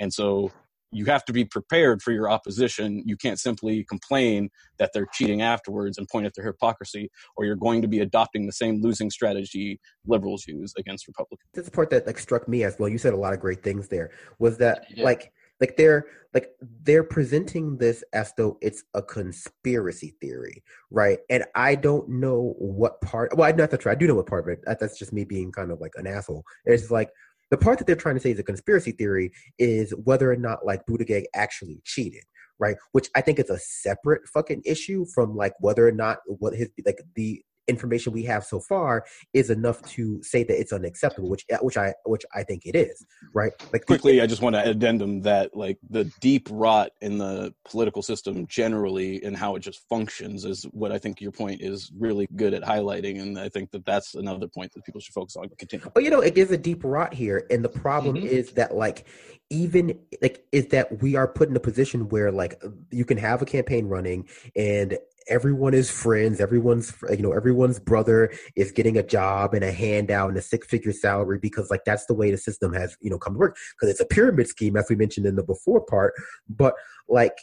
And 0.00 0.12
so 0.12 0.52
you 0.90 1.04
have 1.06 1.24
to 1.26 1.32
be 1.32 1.44
prepared 1.44 2.02
for 2.02 2.12
your 2.12 2.30
opposition. 2.30 3.02
You 3.04 3.16
can't 3.16 3.38
simply 3.38 3.84
complain 3.84 4.50
that 4.78 4.90
they're 4.92 5.08
cheating 5.12 5.42
afterwards 5.42 5.98
and 5.98 6.08
point 6.08 6.26
at 6.26 6.34
their 6.34 6.44
hypocrisy, 6.44 7.10
or 7.36 7.44
you're 7.44 7.56
going 7.56 7.82
to 7.82 7.88
be 7.88 8.00
adopting 8.00 8.46
the 8.46 8.52
same 8.52 8.80
losing 8.82 9.10
strategy 9.10 9.80
liberals 10.06 10.46
use 10.46 10.72
against 10.78 11.06
Republicans. 11.06 11.48
That's 11.54 11.68
the 11.68 11.72
part 11.72 11.90
that 11.90 12.06
like 12.06 12.18
struck 12.18 12.48
me 12.48 12.64
as 12.64 12.76
well. 12.78 12.88
You 12.88 12.98
said 12.98 13.14
a 13.14 13.18
lot 13.18 13.32
of 13.32 13.40
great 13.40 13.62
things 13.62 13.88
there. 13.88 14.10
Was 14.38 14.58
that 14.58 14.86
yeah. 14.94 15.04
like 15.04 15.32
like 15.60 15.76
they're 15.76 16.06
like 16.34 16.50
they're 16.82 17.04
presenting 17.04 17.78
this 17.78 18.04
as 18.12 18.32
though 18.36 18.58
it's 18.60 18.84
a 18.94 19.02
conspiracy 19.02 20.14
theory, 20.20 20.62
right? 20.90 21.18
And 21.30 21.44
I 21.54 21.76
don't 21.76 22.08
know 22.08 22.54
what 22.58 23.00
part. 23.00 23.34
Well, 23.36 23.48
I 23.48 23.52
know 23.52 23.66
to 23.66 23.78
try. 23.78 23.92
I 23.92 23.94
do 23.94 24.06
know 24.06 24.16
what 24.16 24.26
part 24.26 24.46
of 24.46 24.52
it. 24.52 24.78
That's 24.78 24.98
just 24.98 25.12
me 25.14 25.24
being 25.24 25.50
kind 25.50 25.70
of 25.70 25.80
like 25.80 25.92
an 25.96 26.06
asshole. 26.06 26.44
It's 26.66 26.90
like 26.90 27.08
the 27.50 27.56
part 27.56 27.78
that 27.78 27.86
they're 27.86 27.96
trying 27.96 28.16
to 28.16 28.20
say 28.20 28.30
is 28.30 28.38
a 28.38 28.44
conspiracy 28.44 28.92
theory 28.92 29.32
is 29.58 29.92
whether 30.04 30.30
or 30.30 30.36
not 30.36 30.66
like 30.66 30.84
Buttigieg 30.86 31.24
actually 31.34 31.80
cheated, 31.84 32.24
right? 32.58 32.76
Which 32.92 33.08
I 33.14 33.20
think 33.20 33.38
is 33.38 33.50
a 33.50 33.58
separate 33.58 34.22
fucking 34.28 34.62
issue 34.64 35.06
from 35.14 35.36
like 35.36 35.54
whether 35.60 35.86
or 35.86 35.92
not 35.92 36.18
what 36.26 36.54
his 36.54 36.70
like 36.84 37.00
the 37.14 37.42
information 37.68 38.12
we 38.12 38.22
have 38.22 38.44
so 38.44 38.60
far 38.60 39.04
is 39.32 39.50
enough 39.50 39.82
to 39.82 40.22
say 40.22 40.42
that 40.42 40.58
it's 40.58 40.72
unacceptable 40.72 41.28
which 41.28 41.44
uh, 41.52 41.58
which 41.58 41.76
i 41.76 41.92
which 42.04 42.24
i 42.34 42.42
think 42.42 42.64
it 42.66 42.76
is 42.76 43.04
right? 43.32 43.52
Like 43.72 43.86
quickly 43.86 44.20
i 44.20 44.26
just 44.26 44.42
want 44.42 44.54
to 44.56 44.68
addendum 44.68 45.22
that 45.22 45.56
like 45.56 45.78
the 45.90 46.04
deep 46.20 46.48
rot 46.50 46.90
in 47.00 47.18
the 47.18 47.54
political 47.68 48.02
system 48.02 48.46
generally 48.46 49.22
and 49.22 49.36
how 49.36 49.56
it 49.56 49.60
just 49.60 49.88
functions 49.88 50.44
is 50.44 50.64
what 50.72 50.92
i 50.92 50.98
think 50.98 51.20
your 51.20 51.32
point 51.32 51.60
is 51.60 51.90
really 51.98 52.28
good 52.36 52.54
at 52.54 52.62
highlighting 52.62 53.20
and 53.20 53.38
i 53.38 53.48
think 53.48 53.70
that 53.70 53.84
that's 53.84 54.14
another 54.14 54.48
point 54.48 54.72
that 54.72 54.84
people 54.84 55.00
should 55.00 55.14
focus 55.14 55.36
on. 55.36 55.48
Continue. 55.58 55.90
But 55.94 56.02
you 56.02 56.10
know 56.10 56.20
it 56.20 56.36
is 56.36 56.50
a 56.50 56.58
deep 56.58 56.82
rot 56.84 57.14
here 57.14 57.46
and 57.50 57.64
the 57.64 57.68
problem 57.68 58.16
mm-hmm. 58.16 58.26
is 58.26 58.52
that 58.52 58.74
like 58.74 59.06
even 59.50 59.98
like 60.20 60.44
is 60.52 60.66
that 60.68 61.00
we 61.00 61.16
are 61.16 61.28
put 61.28 61.48
in 61.48 61.56
a 61.56 61.60
position 61.60 62.08
where 62.08 62.32
like 62.32 62.62
you 62.90 63.04
can 63.04 63.18
have 63.18 63.42
a 63.42 63.46
campaign 63.46 63.86
running 63.86 64.28
and 64.56 64.98
everyone 65.28 65.74
is 65.74 65.90
friends 65.90 66.40
everyone's 66.40 66.92
you 67.10 67.22
know 67.22 67.32
everyone's 67.32 67.78
brother 67.78 68.30
is 68.54 68.72
getting 68.72 68.96
a 68.96 69.02
job 69.02 69.54
and 69.54 69.64
a 69.64 69.72
handout 69.72 70.28
and 70.28 70.38
a 70.38 70.42
six 70.42 70.66
figure 70.66 70.92
salary 70.92 71.38
because 71.38 71.70
like 71.70 71.84
that's 71.84 72.06
the 72.06 72.14
way 72.14 72.30
the 72.30 72.38
system 72.38 72.72
has 72.72 72.96
you 73.00 73.10
know 73.10 73.18
come 73.18 73.34
to 73.34 73.38
work 73.38 73.56
because 73.74 73.90
it's 73.90 74.00
a 74.00 74.06
pyramid 74.06 74.48
scheme 74.48 74.76
as 74.76 74.86
we 74.88 74.96
mentioned 74.96 75.26
in 75.26 75.36
the 75.36 75.42
before 75.42 75.80
part. 75.80 76.12
But 76.48 76.74
like 77.08 77.36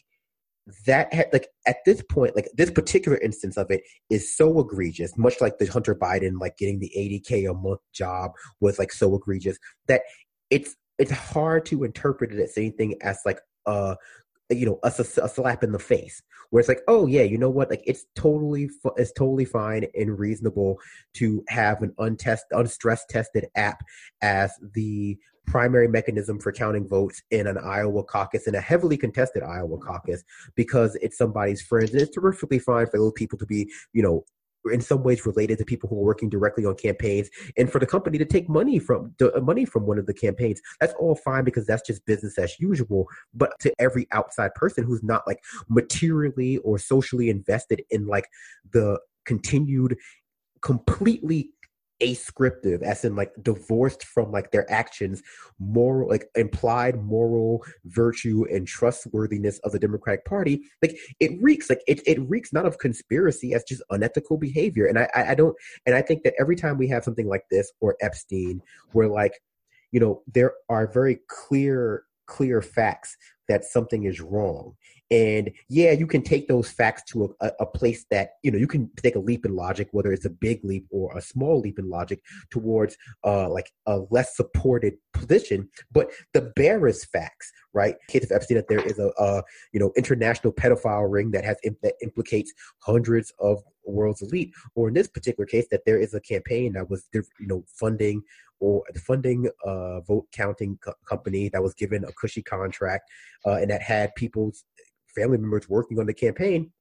that 0.86 1.14
ha- 1.14 1.30
like 1.34 1.48
at 1.68 1.78
this 1.86 2.02
point 2.10 2.36
like 2.36 2.48
this 2.56 2.72
particular 2.72 3.18
instance 3.18 3.58
of 3.58 3.70
it 3.70 3.84
is 4.10 4.36
so 4.36 4.60
egregious 4.60 5.18
much 5.18 5.42
like 5.42 5.58
the 5.58 5.66
hunter 5.66 5.94
biden 5.94 6.40
like 6.40 6.58
getting 6.58 6.80
the 6.80 6.92
80k 6.98 7.50
a 7.50 7.54
month 7.54 7.82
job 7.92 8.32
was 8.62 8.80
like 8.80 8.92
so 8.94 9.14
egregious 9.14 9.58
that 9.88 10.04
it's 10.50 10.76
it's 10.98 11.12
hard 11.12 11.66
to 11.66 11.84
interpret 11.84 12.32
it 12.32 12.40
as 12.40 12.58
anything 12.58 12.96
as 13.02 13.20
like 13.26 13.42
a 13.66 13.98
you 14.50 14.66
know 14.66 14.80
a, 14.84 14.88
a, 14.88 15.30
slap 15.30 15.64
in 15.64 15.72
the 15.72 15.80
face 15.80 16.22
where 16.54 16.60
it's 16.60 16.70
like 16.70 16.84
oh 16.88 17.08
yeah 17.08 17.24
you 17.24 17.40
know 17.40 17.50
what? 17.50 17.72
Like 17.72 17.82
it's 17.88 18.06
totally 18.16 18.70
it's 18.96 19.12
totally 19.12 19.44
fine 19.44 19.88
and 19.96 20.20
reasonable 20.20 20.78
to 21.14 21.44
have 21.50 21.82
an 21.82 21.96
untest 21.98 22.44
unstress 22.52 23.06
tested 23.10 23.48
app 23.56 23.84
as 24.22 24.52
the 24.76 25.18
primary 25.48 25.88
mechanism 25.88 26.40
for 26.40 26.52
counting 26.52 26.88
votes 26.88 27.24
in 27.32 27.48
an 27.48 27.58
Iowa 27.58 28.04
caucus 28.04 28.46
in 28.46 28.54
a 28.54 28.62
heavily 28.62 28.98
contested 28.98 29.42
Iowa 29.42 29.80
caucus 29.80 30.24
because 30.54 30.96
it's 31.02 31.18
somebody's 31.18 31.62
friends. 31.64 31.92
And 31.92 32.02
it's 32.02 32.14
terrifically 32.14 32.60
fine 32.60 32.86
for 32.86 33.00
those 33.00 33.14
people 33.16 33.40
to 33.40 33.48
be 33.48 33.72
you 33.94 34.04
know 34.04 34.24
in 34.72 34.82
some 34.82 35.04
ways 35.04 35.26
related 35.26 35.58
to 35.58 35.66
people 35.66 35.90
who 35.90 35.98
are 35.98 36.04
working 36.04 36.30
directly 36.30 36.66
on 36.66 36.76
campaigns 36.76 37.30
and 37.58 37.72
for 37.72 37.80
the 37.80 37.86
company 37.86 38.18
to 38.18 38.26
take 38.26 38.48
money 38.48 38.80
from 38.80 39.14
the 39.18 39.36
uh, 39.36 39.42
money 39.42 39.66
from 39.66 39.86
one 39.86 40.00
of 40.00 40.06
the 40.06 40.14
campaigns 40.14 40.62
that's 40.80 40.94
all 40.94 41.16
fine 41.16 41.44
because 41.44 41.66
that's 41.66 41.86
just 41.86 42.06
business 42.06 42.38
as 42.38 42.60
usual. 42.60 43.08
But 43.34 43.60
to 43.62 43.74
every 43.80 44.08
outside 44.12 44.54
person 44.56 44.84
who's 44.84 45.04
not 45.04 45.26
like 45.28 45.40
materially 45.70 46.58
or 46.58 46.78
socially 46.78 47.30
invested 47.30 47.84
in 47.90 48.08
like 48.08 48.28
the 48.72 49.00
continued 49.26 49.98
completely 50.62 51.50
ascriptive 52.02 52.82
as 52.82 53.06
in 53.06 53.16
like 53.16 53.32
divorced 53.42 54.04
from 54.04 54.32
like 54.32 54.52
their 54.52 54.70
actions 54.72 55.22
moral 55.60 56.10
like 56.10 56.26
implied 56.36 57.02
moral 57.02 57.64
virtue 57.86 58.46
and 58.52 58.68
trustworthiness 58.68 59.60
of 59.60 59.72
the 59.72 59.80
democratic 59.80 60.26
party 60.26 60.62
like 60.82 60.98
it 61.20 61.32
reeks 61.42 61.70
like 61.70 61.82
it, 61.88 62.02
it 62.06 62.20
reeks 62.28 62.52
not 62.52 62.66
of 62.66 62.78
conspiracy 62.80 63.54
as 63.54 63.64
just 63.64 63.84
unethical 63.90 64.38
behavior. 64.38 64.86
And 64.86 65.00
I, 65.00 65.08
I 65.14 65.36
don't 65.36 65.56
and 65.86 65.96
i 65.96 66.02
think 66.02 66.24
that 66.24 66.34
every 66.40 66.56
time 66.56 66.78
we 66.78 66.88
have 66.90 67.04
something 67.04 67.28
like 67.28 67.44
this 67.50 67.72
or 67.80 67.96
epstein 68.02 68.62
where 68.92 69.08
like 69.08 69.40
you 69.92 70.00
know 70.00 70.22
there 70.34 70.54
are 70.70 70.92
very 70.92 71.20
clear 71.30 72.04
clear 72.26 72.62
facts 72.62 73.16
that 73.48 73.64
something 73.64 74.06
is 74.06 74.22
wrong 74.22 74.74
and 75.14 75.52
yeah, 75.70 75.92
you 75.92 76.08
can 76.08 76.24
take 76.24 76.48
those 76.48 76.72
facts 76.72 77.04
to 77.12 77.36
a, 77.40 77.52
a, 77.60 77.66
place 77.68 78.04
that, 78.10 78.32
you 78.42 78.50
know, 78.50 78.58
you 78.58 78.66
can 78.66 78.90
take 78.98 79.16
a 79.16 79.20
leap 79.20 79.46
in 79.46 79.56
logic, 79.56 79.90
whether 79.92 80.12
it's 80.12 80.26
a 80.26 80.30
big 80.32 80.62
leap 80.64 80.88
or 80.90 81.16
a 81.16 81.22
small 81.22 81.60
leap 81.60 81.78
in 81.78 81.88
logic 81.88 82.20
towards 82.50 82.98
uh, 83.24 83.48
like 83.48 83.72
a 83.86 84.00
less 84.10 84.36
supported 84.36 84.96
position. 85.14 85.70
But 85.92 86.10
the 86.34 86.52
barest 86.56 87.12
facts, 87.12 87.52
right? 87.74 87.96
Case 88.08 88.24
of 88.24 88.32
Epstein, 88.32 88.58
that 88.58 88.68
there 88.68 88.84
is 88.84 88.98
a, 88.98 89.12
a 89.20 89.44
you 89.72 89.80
know, 89.80 89.92
international 89.96 90.52
pedophile 90.52 91.12
ring 91.12 91.30
that 91.32 91.46
has 91.46 91.58
that 91.84 91.94
implicates 92.02 92.52
hundreds 92.80 93.32
of 93.38 93.62
world's 93.86 94.24
elite, 94.24 94.52
or 94.74 94.88
in 94.88 94.96
this 94.96 95.08
particular 95.08 95.46
case, 95.46 95.68
that 95.70 95.86
there 95.86 96.00
is 96.00 96.16
a 96.16 96.22
campaign 96.22 96.74
that 96.74 96.90
was, 96.90 97.08
you 97.14 97.24
know, 97.42 97.64
funding 97.68 98.24
or 98.60 98.82
the 98.94 99.00
funding 99.00 99.50
a 99.66 100.02
vote 100.08 100.26
counting 100.32 100.80
co- 100.82 100.94
company 101.06 101.50
that 101.50 101.62
was 101.62 101.74
given 101.74 102.06
a 102.06 102.12
cushy 102.14 102.42
contract 102.42 103.10
uh, 103.46 103.56
and 103.56 103.70
that 103.70 103.82
had 103.82 104.16
people's 104.16 104.64
family 105.16 105.38
members 105.38 105.70
working 105.70 106.00
on 106.00 106.06
the 106.06 106.14
campaign 106.14 106.72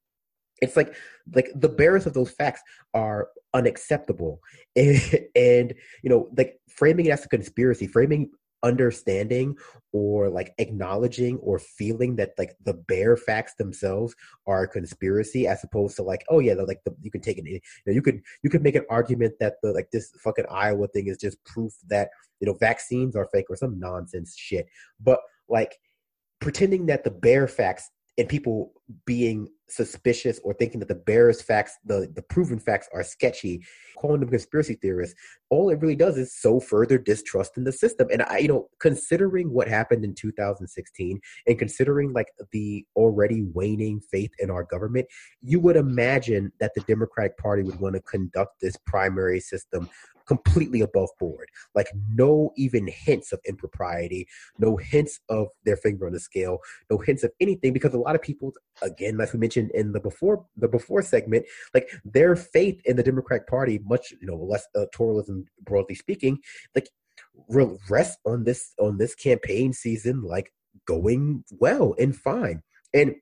it's 0.62 0.76
like 0.76 0.94
like 1.34 1.50
the 1.54 1.68
barest 1.68 2.06
of 2.06 2.14
those 2.14 2.30
facts 2.30 2.62
are 2.94 3.28
unacceptable. 3.52 4.40
And, 4.76 5.00
and 5.36 5.74
you 6.02 6.08
know 6.08 6.28
like 6.36 6.58
framing 6.68 7.06
it 7.06 7.10
as 7.10 7.24
a 7.24 7.28
conspiracy 7.28 7.86
framing 7.86 8.30
understanding 8.64 9.56
or 9.92 10.30
like 10.30 10.54
acknowledging 10.58 11.36
or 11.38 11.58
feeling 11.58 12.14
that 12.14 12.30
like 12.38 12.54
the 12.64 12.74
bare 12.74 13.16
facts 13.16 13.54
themselves 13.58 14.14
are 14.46 14.62
a 14.62 14.68
conspiracy 14.68 15.48
as 15.48 15.64
opposed 15.64 15.96
to 15.96 16.02
like 16.04 16.24
oh 16.30 16.38
yeah 16.38 16.54
like 16.54 16.78
the, 16.84 16.94
you 17.02 17.10
can 17.10 17.20
take 17.20 17.38
it 17.38 17.44
you, 17.44 17.58
know, 17.86 17.92
you 17.92 18.00
could 18.00 18.22
you 18.44 18.48
could 18.48 18.62
make 18.62 18.76
an 18.76 18.86
argument 18.88 19.34
that 19.40 19.54
the 19.64 19.72
like 19.72 19.90
this 19.92 20.12
fucking 20.22 20.46
iowa 20.48 20.86
thing 20.86 21.08
is 21.08 21.18
just 21.18 21.44
proof 21.44 21.72
that 21.88 22.10
you 22.38 22.46
know 22.46 22.54
vaccines 22.54 23.16
are 23.16 23.28
fake 23.32 23.46
or 23.50 23.56
some 23.56 23.80
nonsense 23.80 24.36
shit. 24.36 24.68
But 25.00 25.18
like 25.48 25.76
pretending 26.40 26.86
that 26.86 27.02
the 27.02 27.10
bare 27.10 27.48
facts 27.48 27.90
and 28.18 28.28
people 28.28 28.72
being 29.04 29.48
suspicious 29.68 30.38
or 30.44 30.52
thinking 30.52 30.80
that 30.80 30.88
the 30.88 30.94
bearers 30.94 31.40
facts 31.40 31.78
the 31.86 32.10
the 32.14 32.22
proven 32.22 32.58
facts 32.58 32.88
are 32.92 33.02
sketchy 33.02 33.64
calling 33.98 34.20
them 34.20 34.28
conspiracy 34.28 34.74
theorists 34.74 35.14
all 35.48 35.70
it 35.70 35.80
really 35.80 35.96
does 35.96 36.18
is 36.18 36.36
sow 36.36 36.60
further 36.60 36.98
distrust 36.98 37.56
in 37.56 37.64
the 37.64 37.72
system 37.72 38.06
and 38.12 38.22
i 38.24 38.36
you 38.38 38.48
know 38.48 38.68
considering 38.80 39.50
what 39.50 39.66
happened 39.66 40.04
in 40.04 40.14
2016 40.14 41.18
and 41.46 41.58
considering 41.58 42.12
like 42.12 42.28
the 42.52 42.84
already 42.96 43.44
waning 43.54 43.98
faith 44.10 44.32
in 44.40 44.50
our 44.50 44.64
government 44.64 45.06
you 45.40 45.58
would 45.58 45.76
imagine 45.76 46.52
that 46.60 46.72
the 46.74 46.82
democratic 46.82 47.38
party 47.38 47.62
would 47.62 47.80
want 47.80 47.94
to 47.94 48.02
conduct 48.02 48.60
this 48.60 48.76
primary 48.84 49.40
system 49.40 49.88
completely 50.26 50.80
above 50.80 51.10
board. 51.18 51.48
Like 51.74 51.88
no 52.14 52.52
even 52.56 52.88
hints 52.88 53.32
of 53.32 53.40
impropriety, 53.46 54.26
no 54.58 54.76
hints 54.76 55.20
of 55.28 55.48
their 55.64 55.76
finger 55.76 56.06
on 56.06 56.12
the 56.12 56.20
scale, 56.20 56.58
no 56.90 56.98
hints 56.98 57.24
of 57.24 57.32
anything. 57.40 57.72
Because 57.72 57.94
a 57.94 57.98
lot 57.98 58.14
of 58.14 58.22
people, 58.22 58.52
again, 58.82 59.16
like 59.16 59.32
we 59.32 59.38
mentioned 59.38 59.70
in 59.72 59.92
the 59.92 60.00
before 60.00 60.44
the 60.56 60.68
before 60.68 61.02
segment, 61.02 61.46
like 61.74 61.88
their 62.04 62.36
faith 62.36 62.80
in 62.84 62.96
the 62.96 63.02
Democratic 63.02 63.46
Party, 63.46 63.80
much 63.84 64.12
you 64.20 64.26
know 64.26 64.36
less 64.36 64.66
electoralism 64.76 65.44
broadly 65.62 65.94
speaking, 65.94 66.38
like 66.74 66.88
rests 67.48 68.18
on 68.24 68.44
this 68.44 68.72
on 68.78 68.98
this 68.98 69.14
campaign 69.14 69.72
season, 69.72 70.22
like 70.22 70.52
going 70.86 71.44
well 71.50 71.94
and 71.98 72.16
fine. 72.16 72.62
And 72.94 73.14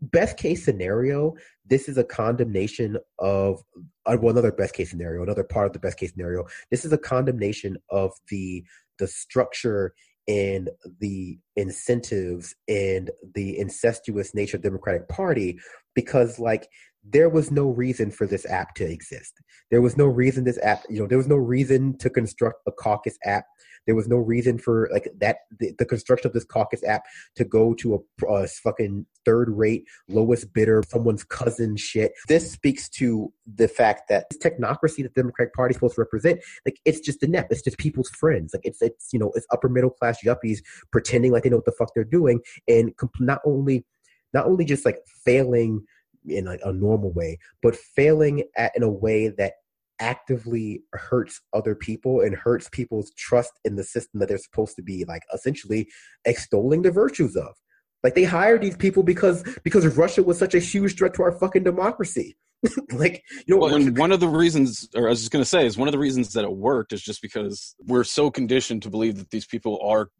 best 0.00 0.36
case 0.36 0.64
scenario, 0.64 1.34
this 1.66 1.88
is 1.88 1.98
a 1.98 2.04
condemnation 2.04 2.98
of 3.18 3.62
uh, 4.06 4.16
well, 4.20 4.32
another 4.32 4.52
best 4.52 4.74
case 4.74 4.90
scenario, 4.90 5.22
another 5.22 5.44
part 5.44 5.66
of 5.66 5.72
the 5.72 5.78
best 5.78 5.98
case 5.98 6.12
scenario. 6.12 6.44
This 6.70 6.84
is 6.84 6.92
a 6.92 6.98
condemnation 6.98 7.76
of 7.90 8.12
the 8.28 8.64
the 8.98 9.06
structure 9.06 9.94
and 10.26 10.70
the 11.00 11.38
incentives 11.56 12.54
and 12.68 13.10
the 13.34 13.58
incestuous 13.58 14.34
nature 14.34 14.56
of 14.56 14.62
the 14.62 14.68
Democratic 14.68 15.08
Party 15.08 15.58
because 15.94 16.38
like 16.38 16.68
there 17.08 17.28
was 17.28 17.50
no 17.50 17.68
reason 17.68 18.10
for 18.10 18.26
this 18.26 18.46
app 18.46 18.74
to 18.76 18.84
exist. 18.84 19.34
There 19.70 19.82
was 19.82 19.96
no 19.96 20.06
reason 20.06 20.44
this 20.44 20.58
app, 20.62 20.84
you 20.88 21.00
know, 21.00 21.06
there 21.06 21.18
was 21.18 21.28
no 21.28 21.36
reason 21.36 21.98
to 21.98 22.08
construct 22.08 22.62
a 22.66 22.72
caucus 22.72 23.18
app. 23.24 23.44
There 23.86 23.94
was 23.94 24.08
no 24.08 24.16
reason 24.16 24.58
for 24.58 24.88
like 24.92 25.08
that 25.18 25.38
the, 25.58 25.72
the 25.78 25.84
construction 25.84 26.26
of 26.28 26.32
this 26.32 26.44
caucus 26.44 26.82
app 26.84 27.04
to 27.36 27.44
go 27.44 27.74
to 27.74 27.94
a, 27.94 28.26
a 28.26 28.46
fucking 28.46 29.06
third 29.24 29.48
rate 29.50 29.86
lowest 30.08 30.52
bidder, 30.52 30.82
someone's 30.86 31.24
cousin 31.24 31.76
shit. 31.76 32.12
This 32.28 32.50
speaks 32.50 32.88
to 32.90 33.32
the 33.46 33.68
fact 33.68 34.08
that 34.08 34.26
this 34.30 34.38
technocracy 34.38 35.02
that 35.02 35.14
the 35.14 35.22
Democratic 35.22 35.54
Party 35.54 35.72
is 35.72 35.76
supposed 35.76 35.96
to 35.96 36.02
represent, 36.02 36.40
like 36.64 36.78
it's 36.84 37.00
just 37.00 37.22
a 37.22 37.26
net. 37.26 37.48
It's 37.50 37.62
just 37.62 37.78
people's 37.78 38.10
friends. 38.10 38.54
Like 38.54 38.64
it's 38.64 38.82
it's 38.82 39.12
you 39.12 39.18
know 39.18 39.32
it's 39.34 39.46
upper 39.50 39.68
middle 39.68 39.90
class 39.90 40.22
yuppies 40.24 40.58
pretending 40.90 41.32
like 41.32 41.42
they 41.42 41.50
know 41.50 41.56
what 41.56 41.64
the 41.64 41.72
fuck 41.72 41.90
they're 41.94 42.04
doing, 42.04 42.40
and 42.68 42.96
comp- 42.96 43.20
not 43.20 43.40
only 43.44 43.84
not 44.32 44.46
only 44.46 44.64
just 44.64 44.84
like 44.84 44.98
failing 45.24 45.84
in 46.26 46.46
like 46.46 46.60
a 46.64 46.72
normal 46.72 47.12
way, 47.12 47.38
but 47.62 47.76
failing 47.76 48.44
at 48.56 48.72
in 48.76 48.82
a 48.82 48.90
way 48.90 49.28
that 49.28 49.54
actively 50.00 50.82
hurts 50.92 51.40
other 51.52 51.74
people 51.74 52.20
and 52.20 52.34
hurts 52.34 52.68
people's 52.70 53.12
trust 53.16 53.52
in 53.64 53.76
the 53.76 53.84
system 53.84 54.20
that 54.20 54.28
they're 54.28 54.38
supposed 54.38 54.76
to 54.76 54.82
be 54.82 55.04
like 55.06 55.22
essentially 55.32 55.88
extolling 56.24 56.82
the 56.82 56.90
virtues 56.90 57.36
of. 57.36 57.54
Like 58.02 58.14
they 58.14 58.24
hired 58.24 58.60
these 58.60 58.76
people 58.76 59.02
because 59.02 59.42
because 59.62 59.86
Russia 59.96 60.22
was 60.22 60.38
such 60.38 60.54
a 60.54 60.58
huge 60.58 60.98
threat 60.98 61.14
to 61.14 61.22
our 61.22 61.32
fucking 61.32 61.64
democracy. 61.64 62.36
like 62.92 63.22
you 63.46 63.54
know, 63.54 63.60
well, 63.60 63.74
and 63.74 63.96
one 63.96 64.12
of 64.12 64.20
the 64.20 64.28
reasons, 64.28 64.88
or 64.94 65.06
I 65.06 65.10
was 65.10 65.20
just 65.20 65.32
going 65.32 65.42
to 65.42 65.48
say, 65.48 65.66
is 65.66 65.76
one 65.76 65.88
of 65.88 65.92
the 65.92 65.98
reasons 65.98 66.32
that 66.34 66.44
it 66.44 66.52
worked 66.52 66.92
is 66.92 67.02
just 67.02 67.22
because 67.22 67.74
we're 67.86 68.04
so 68.04 68.30
conditioned 68.30 68.82
to 68.82 68.90
believe 68.90 69.16
that 69.16 69.30
these 69.30 69.46
people 69.46 69.80
are 69.82 70.10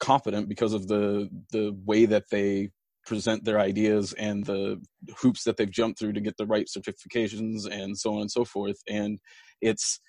competent 0.00 0.48
because 0.48 0.74
of 0.74 0.88
the 0.88 1.28
the 1.52 1.74
way 1.84 2.06
that 2.06 2.24
they 2.30 2.70
present 3.06 3.44
their 3.44 3.58
ideas 3.58 4.12
and 4.14 4.44
the 4.46 4.80
hoops 5.18 5.44
that 5.44 5.56
they've 5.56 5.70
jumped 5.70 5.98
through 5.98 6.12
to 6.12 6.20
get 6.20 6.36
the 6.36 6.46
right 6.46 6.66
certifications 6.66 7.66
and 7.68 7.98
so 7.98 8.14
on 8.14 8.22
and 8.22 8.30
so 8.30 8.44
forth 8.44 8.76
and 8.88 9.18
it's 9.60 10.00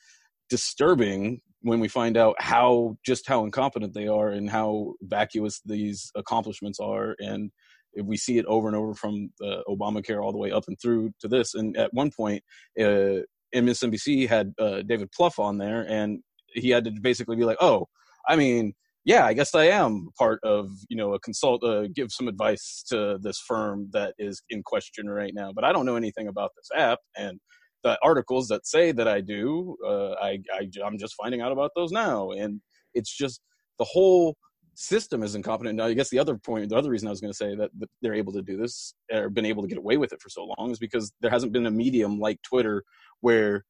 disturbing 0.50 1.42
when 1.62 1.80
we 1.80 1.88
find 1.88 2.18
out 2.18 2.36
how 2.40 2.96
just 3.06 3.28
how 3.28 3.44
incompetent 3.44 3.94
they 3.94 4.08
are 4.08 4.30
and 4.30 4.50
how 4.50 4.94
vacuous 5.02 5.62
these 5.66 6.12
accomplishments 6.16 6.80
are 6.80 7.16
and 7.20 7.52
we 8.02 8.18
see 8.18 8.38
it 8.38 8.46
over 8.46 8.68
and 8.68 8.76
over 8.76 8.94
from 8.94 9.30
uh, 9.44 9.58
Obamacare 9.68 10.24
all 10.24 10.32
the 10.32 10.38
way 10.38 10.52
up 10.52 10.64
and 10.68 10.80
through 10.82 11.12
to 11.20 11.28
this. 11.28 11.54
And 11.54 11.78
at 11.78 11.94
one 11.94 12.12
point, 12.12 12.44
uh, 12.80 13.22
MSNBC 13.54 14.28
had 14.28 14.54
uh, 14.58 14.82
David 14.82 15.10
Plouffe 15.18 15.40
on 15.40 15.58
there, 15.58 15.86
and 15.88 16.20
he 16.54 16.70
had 16.70 16.86
to 16.86 16.92
basically 16.92 17.36
be 17.36 17.46
like, 17.46 17.58
"Oh, 17.62 17.88
I 18.28 18.36
mean, 18.36 18.74
yeah, 19.06 19.26
I 19.26 19.34
guess 19.34 19.54
I 19.56 19.66
am 19.66 20.10
part 20.18 20.40
of 20.44 20.72
you 20.90 20.98
know 20.98 21.14
a 21.14 21.20
consult, 21.20 21.64
uh, 21.64 21.88
give 21.94 22.12
some 22.12 22.28
advice 22.28 22.84
to 22.90 23.18
this 23.22 23.40
firm 23.40 23.90
that 23.94 24.14
is 24.18 24.42
in 24.50 24.64
question 24.64 25.10
right 25.10 25.34
now, 25.34 25.52
but 25.54 25.64
I 25.64 25.72
don't 25.72 25.86
know 25.86 25.96
anything 25.96 26.28
about 26.28 26.52
this 26.56 26.70
app 26.76 27.00
and." 27.18 27.40
The 27.86 28.00
articles 28.02 28.48
that 28.48 28.66
say 28.66 28.94
that 28.94 29.10
I 29.10 29.20
do, 29.20 29.76
uh, 29.86 30.12
I, 30.12 30.40
I 30.54 30.70
I'm 30.86 30.98
just 30.98 31.16
finding 31.16 31.42
out 31.42 31.52
about 31.52 31.72
those 31.76 31.92
now, 31.92 32.32
and 32.32 32.62
it's 32.94 33.14
just 33.14 33.42
the 33.78 33.84
whole 33.84 34.38
system 34.76 35.24
is 35.24 35.36
incompetent. 35.36 35.78
Now, 35.78 35.86
I 35.86 35.94
guess 35.94 36.10
the 36.10 36.20
other 36.20 36.38
point, 36.38 36.70
the 36.70 36.78
other 36.78 36.90
reason 36.90 37.08
I 37.08 37.12
was 37.12 37.22
going 37.22 37.32
to 37.32 37.38
say 37.38 37.56
that, 37.56 37.72
that 37.80 37.90
they're 38.02 38.14
able 38.14 38.34
to 38.34 38.42
do 38.42 38.58
this 38.58 38.94
or 39.12 39.30
been 39.30 39.46
able 39.46 39.64
to 39.64 39.68
get 39.68 39.78
away 39.78 39.98
with 39.98 40.14
it 40.14 40.22
for 40.22 40.30
so 40.30 40.50
long 40.58 40.72
is 40.72 40.80
because 40.80 41.12
there 41.22 41.32
hasn't 41.32 41.54
been 41.54 41.66
a 41.66 41.72
medium 41.72 42.20
like 42.20 42.42
Twitter 42.42 42.84
where 43.22 43.66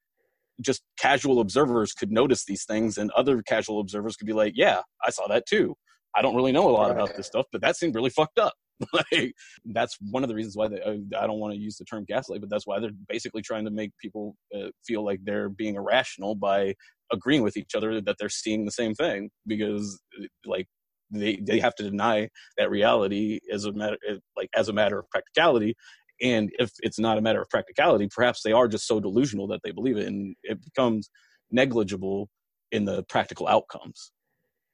just 0.61 0.83
casual 0.99 1.39
observers 1.39 1.93
could 1.93 2.11
notice 2.11 2.45
these 2.45 2.65
things 2.65 2.97
and 2.97 3.11
other 3.11 3.41
casual 3.41 3.79
observers 3.79 4.15
could 4.15 4.27
be 4.27 4.33
like, 4.33 4.53
yeah, 4.55 4.81
I 5.05 5.09
saw 5.09 5.27
that 5.27 5.45
too. 5.45 5.75
I 6.15 6.21
don't 6.21 6.35
really 6.35 6.51
know 6.51 6.69
a 6.69 6.71
lot 6.71 6.91
about 6.91 7.15
this 7.15 7.27
stuff, 7.27 7.45
but 7.51 7.61
that 7.61 7.75
seemed 7.75 7.95
really 7.95 8.11
fucked 8.11 8.37
up. 8.37 8.53
like 8.93 9.33
that's 9.65 9.97
one 10.11 10.23
of 10.23 10.29
the 10.29 10.35
reasons 10.35 10.57
why 10.57 10.67
they, 10.67 10.81
uh, 10.81 10.95
I 11.19 11.27
don't 11.27 11.39
want 11.39 11.53
to 11.53 11.59
use 11.59 11.77
the 11.77 11.85
term 11.85 12.05
gaslight, 12.05 12.41
but 12.41 12.49
that's 12.49 12.67
why 12.67 12.79
they're 12.79 12.91
basically 13.07 13.41
trying 13.41 13.65
to 13.65 13.71
make 13.71 13.91
people 14.01 14.35
uh, 14.55 14.69
feel 14.85 15.05
like 15.05 15.19
they're 15.23 15.49
being 15.49 15.75
irrational 15.75 16.35
by 16.35 16.73
agreeing 17.11 17.43
with 17.43 17.57
each 17.57 17.75
other 17.75 18.01
that 18.01 18.15
they're 18.19 18.29
seeing 18.29 18.65
the 18.65 18.71
same 18.71 18.93
thing 18.93 19.29
because 19.47 20.01
uh, 20.19 20.25
like 20.45 20.67
they 21.11 21.37
they 21.37 21.59
have 21.59 21.75
to 21.75 21.83
deny 21.83 22.27
that 22.57 22.69
reality 22.69 23.39
as 23.51 23.65
a 23.65 23.71
matter 23.71 23.97
uh, 24.09 24.15
like 24.35 24.49
as 24.55 24.69
a 24.69 24.73
matter 24.73 24.99
of 24.99 25.09
practicality 25.09 25.75
and 26.21 26.51
if 26.59 26.71
it's 26.81 26.99
not 26.99 27.17
a 27.17 27.21
matter 27.21 27.41
of 27.41 27.49
practicality 27.49 28.07
perhaps 28.13 28.41
they 28.43 28.51
are 28.51 28.67
just 28.67 28.87
so 28.87 28.99
delusional 28.99 29.47
that 29.47 29.61
they 29.63 29.71
believe 29.71 29.97
it 29.97 30.07
and 30.07 30.35
it 30.43 30.63
becomes 30.63 31.09
negligible 31.51 32.29
in 32.71 32.85
the 32.85 33.03
practical 33.03 33.47
outcomes 33.47 34.11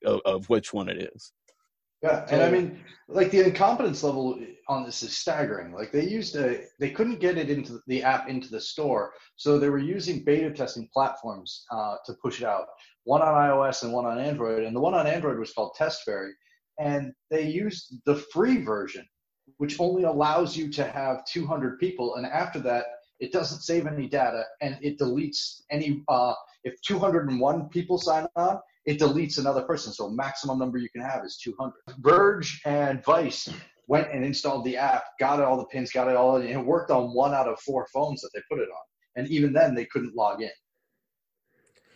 of, 0.06 0.21
of 0.25 0.49
which 0.49 0.73
one 0.73 0.89
it 0.89 1.10
is 1.13 1.34
yeah, 2.02 2.25
and 2.30 2.41
I 2.41 2.49
mean, 2.49 2.80
like 3.10 3.30
the 3.30 3.45
incompetence 3.45 4.04
level 4.04 4.39
on 4.69 4.86
this 4.86 5.04
is 5.04 5.17
staggering. 5.17 5.73
Like 5.73 5.91
they 5.91 6.08
used 6.08 6.38
a, 6.38 6.62
they 6.80 6.91
couldn't 6.91 7.19
get 7.19 7.38
it 7.38 7.49
into 7.49 7.82
the 7.88 8.04
app 8.04 8.30
into 8.30 8.47
the 8.47 8.62
store, 8.62 9.12
so 9.36 9.60
they 9.60 9.69
were 9.69 9.80
using 9.80 10.23
beta 10.23 10.49
testing 10.52 10.88
platforms 10.93 11.65
uh, 11.71 11.95
to 12.06 12.13
push 12.23 12.39
it 12.41 12.45
out. 12.45 12.67
One 13.04 13.21
on 13.21 13.34
iOS 13.34 13.84
and 13.84 13.91
one 13.91 14.06
on 14.06 14.17
Android, 14.17 14.63
and 14.63 14.73
the 14.73 14.80
one 14.80 14.93
on 14.93 15.08
Android 15.08 15.39
was 15.39 15.52
called 15.52 15.75
test 15.75 16.04
TestFairy, 16.08 16.32
and 16.80 17.12
they 17.30 17.49
used 17.49 17.95
the 18.06 18.15
free 18.15 18.63
version, 18.63 19.06
which 19.57 19.79
only 19.79 20.03
allows 20.03 20.55
you 20.55 20.69
to 20.71 20.83
have 20.83 21.25
200 21.25 21.79
people, 21.79 22.15
and 22.15 22.25
after 22.25 22.59
that, 22.62 22.85
it 23.19 23.31
doesn't 23.31 23.62
save 23.62 23.85
any 23.85 24.07
data 24.07 24.43
and 24.62 24.77
it 24.81 24.97
deletes 24.97 25.62
any. 25.69 26.03
Uh, 26.07 26.33
if 26.63 26.81
201 26.81 27.69
people 27.69 27.97
sign 27.97 28.27
on, 28.35 28.59
it 28.85 28.99
deletes 28.99 29.38
another 29.38 29.62
person. 29.62 29.93
So 29.93 30.09
maximum 30.09 30.59
number 30.59 30.77
you 30.77 30.89
can 30.89 31.01
have 31.01 31.23
is 31.25 31.38
200. 31.38 31.73
Verge 31.99 32.62
and 32.65 33.03
Vice 33.03 33.49
went 33.88 34.12
and 34.12 34.23
installed 34.23 34.65
the 34.65 34.77
app, 34.77 35.03
got 35.19 35.39
it 35.39 35.45
all 35.45 35.57
the 35.57 35.65
pins, 35.65 35.91
got 35.91 36.07
it 36.07 36.15
all, 36.15 36.38
and 36.38 36.49
it 36.49 36.57
worked 36.57 36.91
on 36.91 37.13
one 37.13 37.33
out 37.33 37.47
of 37.47 37.59
four 37.59 37.88
phones 37.93 38.21
that 38.21 38.29
they 38.33 38.41
put 38.49 38.59
it 38.59 38.69
on. 38.69 38.83
And 39.15 39.27
even 39.27 39.51
then, 39.51 39.75
they 39.75 39.85
couldn't 39.85 40.15
log 40.15 40.41
in. 40.41 40.49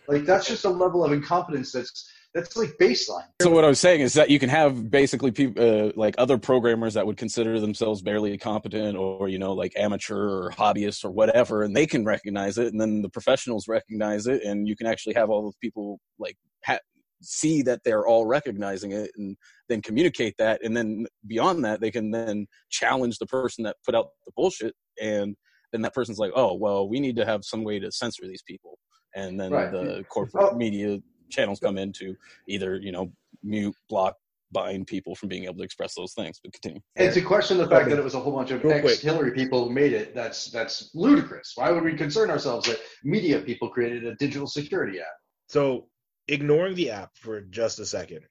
Like 0.07 0.25
that's 0.25 0.47
just 0.47 0.65
a 0.65 0.69
level 0.69 1.05
of 1.05 1.13
incompetence 1.13 1.71
that's 1.71 2.09
that's 2.33 2.57
like 2.57 2.71
baseline. 2.79 3.27
So 3.41 3.51
what 3.51 3.63
I 3.63 3.67
was 3.67 3.79
saying 3.79 4.01
is 4.01 4.13
that 4.13 4.29
you 4.29 4.39
can 4.39 4.49
have 4.49 4.89
basically 4.89 5.31
people 5.31 5.63
uh, 5.63 5.91
like 5.95 6.15
other 6.17 6.37
programmers 6.37 6.95
that 6.95 7.05
would 7.05 7.17
consider 7.17 7.59
themselves 7.59 8.01
barely 8.01 8.37
competent 8.37 8.97
or 8.97 9.29
you 9.29 9.37
know 9.37 9.53
like 9.53 9.73
amateur 9.77 10.17
or 10.17 10.51
hobbyist 10.51 11.05
or 11.05 11.11
whatever, 11.11 11.63
and 11.63 11.75
they 11.75 11.85
can 11.85 12.03
recognize 12.03 12.57
it, 12.57 12.67
and 12.67 12.81
then 12.81 13.01
the 13.01 13.09
professionals 13.09 13.67
recognize 13.67 14.25
it, 14.25 14.43
and 14.43 14.67
you 14.67 14.75
can 14.75 14.87
actually 14.87 15.13
have 15.13 15.29
all 15.29 15.43
those 15.43 15.57
people 15.61 15.99
like 16.17 16.35
ha- 16.65 16.79
see 17.21 17.61
that 17.61 17.81
they're 17.85 18.07
all 18.07 18.25
recognizing 18.25 18.91
it, 18.91 19.11
and 19.15 19.37
then 19.69 19.81
communicate 19.81 20.33
that, 20.39 20.63
and 20.63 20.75
then 20.75 21.05
beyond 21.27 21.63
that, 21.63 21.81
they 21.81 21.91
can 21.91 22.09
then 22.09 22.47
challenge 22.71 23.19
the 23.19 23.27
person 23.27 23.63
that 23.63 23.75
put 23.85 23.93
out 23.93 24.07
the 24.25 24.31
bullshit, 24.35 24.73
and 24.99 25.35
then 25.71 25.83
that 25.83 25.93
person's 25.93 26.19
like, 26.19 26.31
oh 26.35 26.55
well, 26.55 26.89
we 26.89 26.99
need 26.99 27.15
to 27.15 27.25
have 27.25 27.43
some 27.43 27.63
way 27.63 27.77
to 27.77 27.91
censor 27.91 28.23
these 28.27 28.43
people, 28.47 28.79
and 29.15 29.39
then 29.39 29.51
right. 29.51 29.71
the 29.71 30.03
corporate 30.09 30.57
media 30.57 30.97
channels 31.33 31.59
come 31.59 31.77
in 31.77 31.91
to 31.93 32.15
either 32.47 32.77
you 32.77 32.91
know 32.91 33.11
mute, 33.43 33.75
block, 33.89 34.15
bind 34.53 34.87
people 34.87 35.15
from 35.15 35.29
being 35.29 35.43
able 35.45 35.55
to 35.55 35.63
express 35.63 35.95
those 35.95 36.13
things. 36.13 36.39
But 36.41 36.53
continue. 36.53 36.81
It's 36.95 37.17
a 37.17 37.21
question 37.21 37.59
of 37.59 37.69
the 37.69 37.75
fact 37.75 37.89
that 37.89 37.99
it 37.99 38.03
was 38.03 38.13
a 38.13 38.19
whole 38.19 38.33
bunch 38.33 38.51
of 38.51 38.63
ex-Hillary 38.63 39.31
people 39.31 39.65
who 39.65 39.73
made 39.73 39.93
it, 39.93 40.15
that's 40.15 40.51
that's 40.51 40.91
ludicrous. 40.93 41.53
Why 41.55 41.71
would 41.71 41.83
we 41.83 41.93
concern 41.93 42.29
ourselves 42.29 42.67
that 42.67 42.79
media 43.03 43.39
people 43.39 43.69
created 43.69 44.05
a 44.05 44.15
digital 44.15 44.47
security 44.47 44.99
app? 44.99 45.07
So 45.47 45.87
ignoring 46.27 46.75
the 46.75 46.91
app 46.91 47.11
for 47.15 47.41
just 47.41 47.79
a 47.79 47.85
second. 47.85 48.21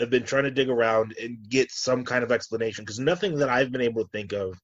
I've 0.00 0.08
been 0.08 0.24
trying 0.24 0.44
to 0.44 0.50
dig 0.50 0.70
around 0.70 1.14
and 1.20 1.36
get 1.50 1.70
some 1.70 2.02
kind 2.02 2.24
of 2.24 2.32
explanation 2.32 2.82
because 2.82 2.98
nothing 2.98 3.36
that 3.36 3.50
I've 3.50 3.70
been 3.70 3.82
able 3.82 4.02
to 4.02 4.08
think 4.08 4.32
of, 4.32 4.58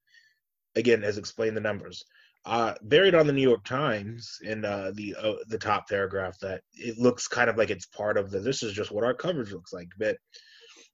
again, 0.74 1.02
has 1.02 1.18
explained 1.18 1.54
the 1.54 1.60
numbers 1.60 2.02
uh, 2.48 2.72
buried 2.80 3.14
on 3.14 3.26
the 3.26 3.32
New 3.32 3.42
York 3.42 3.62
Times 3.64 4.38
in 4.42 4.64
uh, 4.64 4.90
the 4.94 5.14
uh, 5.22 5.34
the 5.48 5.58
top 5.58 5.87
paragraph 5.87 6.38
that 6.40 6.62
it 6.72 6.96
looks 6.96 7.28
kind 7.28 7.50
of 7.50 7.58
like 7.58 7.68
it's 7.68 7.84
part 7.84 8.16
of 8.16 8.30
the. 8.30 8.40
This 8.40 8.62
is 8.62 8.72
just 8.72 8.90
what 8.90 9.04
our 9.04 9.12
coverage 9.12 9.52
looks 9.52 9.70
like. 9.70 9.88
But 9.98 10.16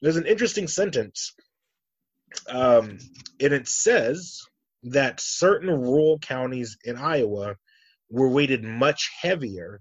there's 0.03 0.17
an 0.17 0.27
interesting 0.27 0.67
sentence, 0.67 1.33
um, 2.49 2.99
and 3.41 3.53
it 3.53 3.69
says 3.69 4.41
that 4.83 5.21
certain 5.21 5.71
rural 5.71 6.19
counties 6.19 6.77
in 6.85 6.97
Iowa 6.97 7.55
were 8.11 8.29
weighted 8.29 8.65
much 8.65 9.13
heavier 9.23 9.81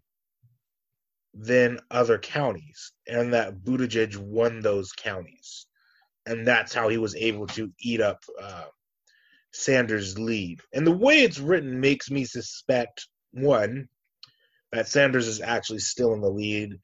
than 1.34 1.80
other 1.90 2.20
counties, 2.20 2.92
and 3.08 3.34
that 3.34 3.64
Buttigieg 3.64 4.16
won 4.16 4.60
those 4.60 4.92
counties, 4.92 5.66
and 6.28 6.46
that's 6.46 6.72
how 6.76 6.90
he 6.90 7.00
was 7.00 7.16
able 7.16 7.48
to 7.48 7.72
eat 7.80 8.00
up 8.00 8.20
uh, 8.40 8.66
Sanders' 9.54 10.18
lead. 10.18 10.62
And 10.74 10.86
the 10.86 10.92
way 10.92 11.22
it's 11.22 11.40
written 11.40 11.80
makes 11.80 12.10
me 12.12 12.26
suspect 12.26 13.08
one, 13.32 13.88
that 14.72 14.88
Sanders 14.88 15.28
is 15.28 15.40
actually 15.40 15.80
still 15.80 16.14
in 16.14 16.22
the 16.22 16.30
lead, 16.30 16.80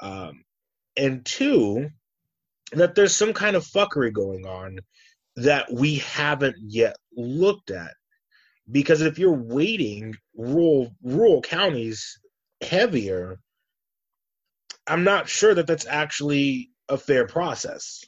um, 0.00 0.42
and 0.96 1.24
two, 1.24 1.90
that 2.72 2.94
there's 2.94 3.14
some 3.14 3.34
kind 3.34 3.56
of 3.56 3.64
fuckery 3.64 4.12
going 4.12 4.46
on 4.46 4.78
that 5.36 5.72
we 5.72 5.96
haven't 5.96 6.56
yet 6.60 6.96
looked 7.16 7.70
at. 7.70 7.92
Because 8.70 9.02
if 9.02 9.18
you're 9.18 9.32
weighting 9.32 10.14
rural 10.34 10.94
rural 11.02 11.42
counties 11.42 12.18
heavier, 12.62 13.38
I'm 14.86 15.04
not 15.04 15.28
sure 15.28 15.54
that 15.54 15.66
that's 15.66 15.86
actually 15.86 16.70
a 16.88 16.96
fair 16.96 17.26
process. 17.26 18.04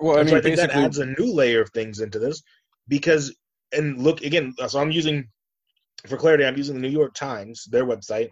Well, 0.00 0.16
I 0.16 0.22
mean, 0.22 0.28
so 0.28 0.36
I 0.36 0.40
think 0.40 0.56
that 0.56 0.70
adds 0.70 0.98
a 0.98 1.06
new 1.06 1.32
layer 1.32 1.60
of 1.60 1.70
things 1.70 2.00
into 2.00 2.18
this 2.18 2.42
because 2.88 3.34
and 3.72 3.98
look 3.98 4.22
again. 4.22 4.54
So 4.66 4.80
I'm 4.80 4.90
using 4.90 5.28
for 6.06 6.16
clarity. 6.16 6.44
I'm 6.44 6.56
using 6.56 6.74
the 6.74 6.80
New 6.80 6.88
York 6.88 7.14
Times, 7.14 7.64
their 7.70 7.84
website. 7.84 8.28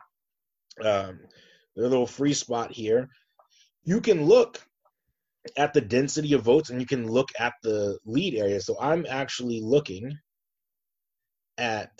Um, 0.82 1.20
their 1.76 1.88
little 1.88 2.06
free 2.06 2.34
spot 2.34 2.72
here. 2.72 3.08
You 3.84 4.00
can 4.00 4.24
look 4.24 4.60
at 5.56 5.72
the 5.72 5.80
density 5.80 6.32
of 6.32 6.42
votes 6.42 6.70
and 6.70 6.80
you 6.80 6.86
can 6.86 7.08
look 7.08 7.28
at 7.38 7.52
the 7.62 7.98
lead 8.04 8.34
area. 8.34 8.60
So 8.60 8.76
I'm 8.80 9.06
actually 9.08 9.60
looking 9.62 10.16
at 11.58 11.90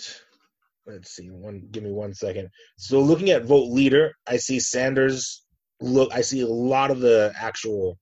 let's 0.87 1.11
see 1.11 1.31
one 1.31 1.69
give 1.71 1.83
me 1.83 1.93
one 1.93 2.15
second. 2.15 2.49
So 2.79 3.01
looking 3.01 3.31
at 3.31 3.45
vote 3.45 3.69
leader, 3.69 4.13
I 4.27 4.37
see 4.37 4.59
Sanders 4.59 5.45
look 5.81 6.13
I 6.13 6.23
see 6.23 6.41
a 6.41 6.49
lot 6.49 6.91
of 6.91 7.01
the 7.01 7.33
actual 7.39 7.99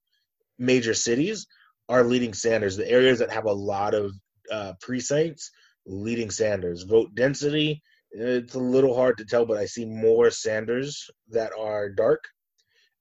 major 0.58 0.94
cities 0.94 1.46
are 1.88 2.04
leading 2.04 2.32
Sanders. 2.32 2.76
The 2.76 2.90
areas 2.90 3.18
that 3.18 3.32
have 3.32 3.44
a 3.44 3.52
lot 3.52 3.94
of 3.94 4.12
uh, 4.50 4.74
precincts 4.80 5.50
leading 5.86 6.30
Sanders. 6.30 6.82
Vote 6.82 7.14
density, 7.14 7.82
it's 8.10 8.54
a 8.54 8.60
little 8.60 8.94
hard 8.94 9.18
to 9.18 9.24
tell, 9.24 9.44
but 9.44 9.58
I 9.58 9.66
see 9.66 9.84
more 9.84 10.30
Sanders 10.30 11.10
that 11.30 11.52
are 11.58 11.90
dark. 11.90 12.24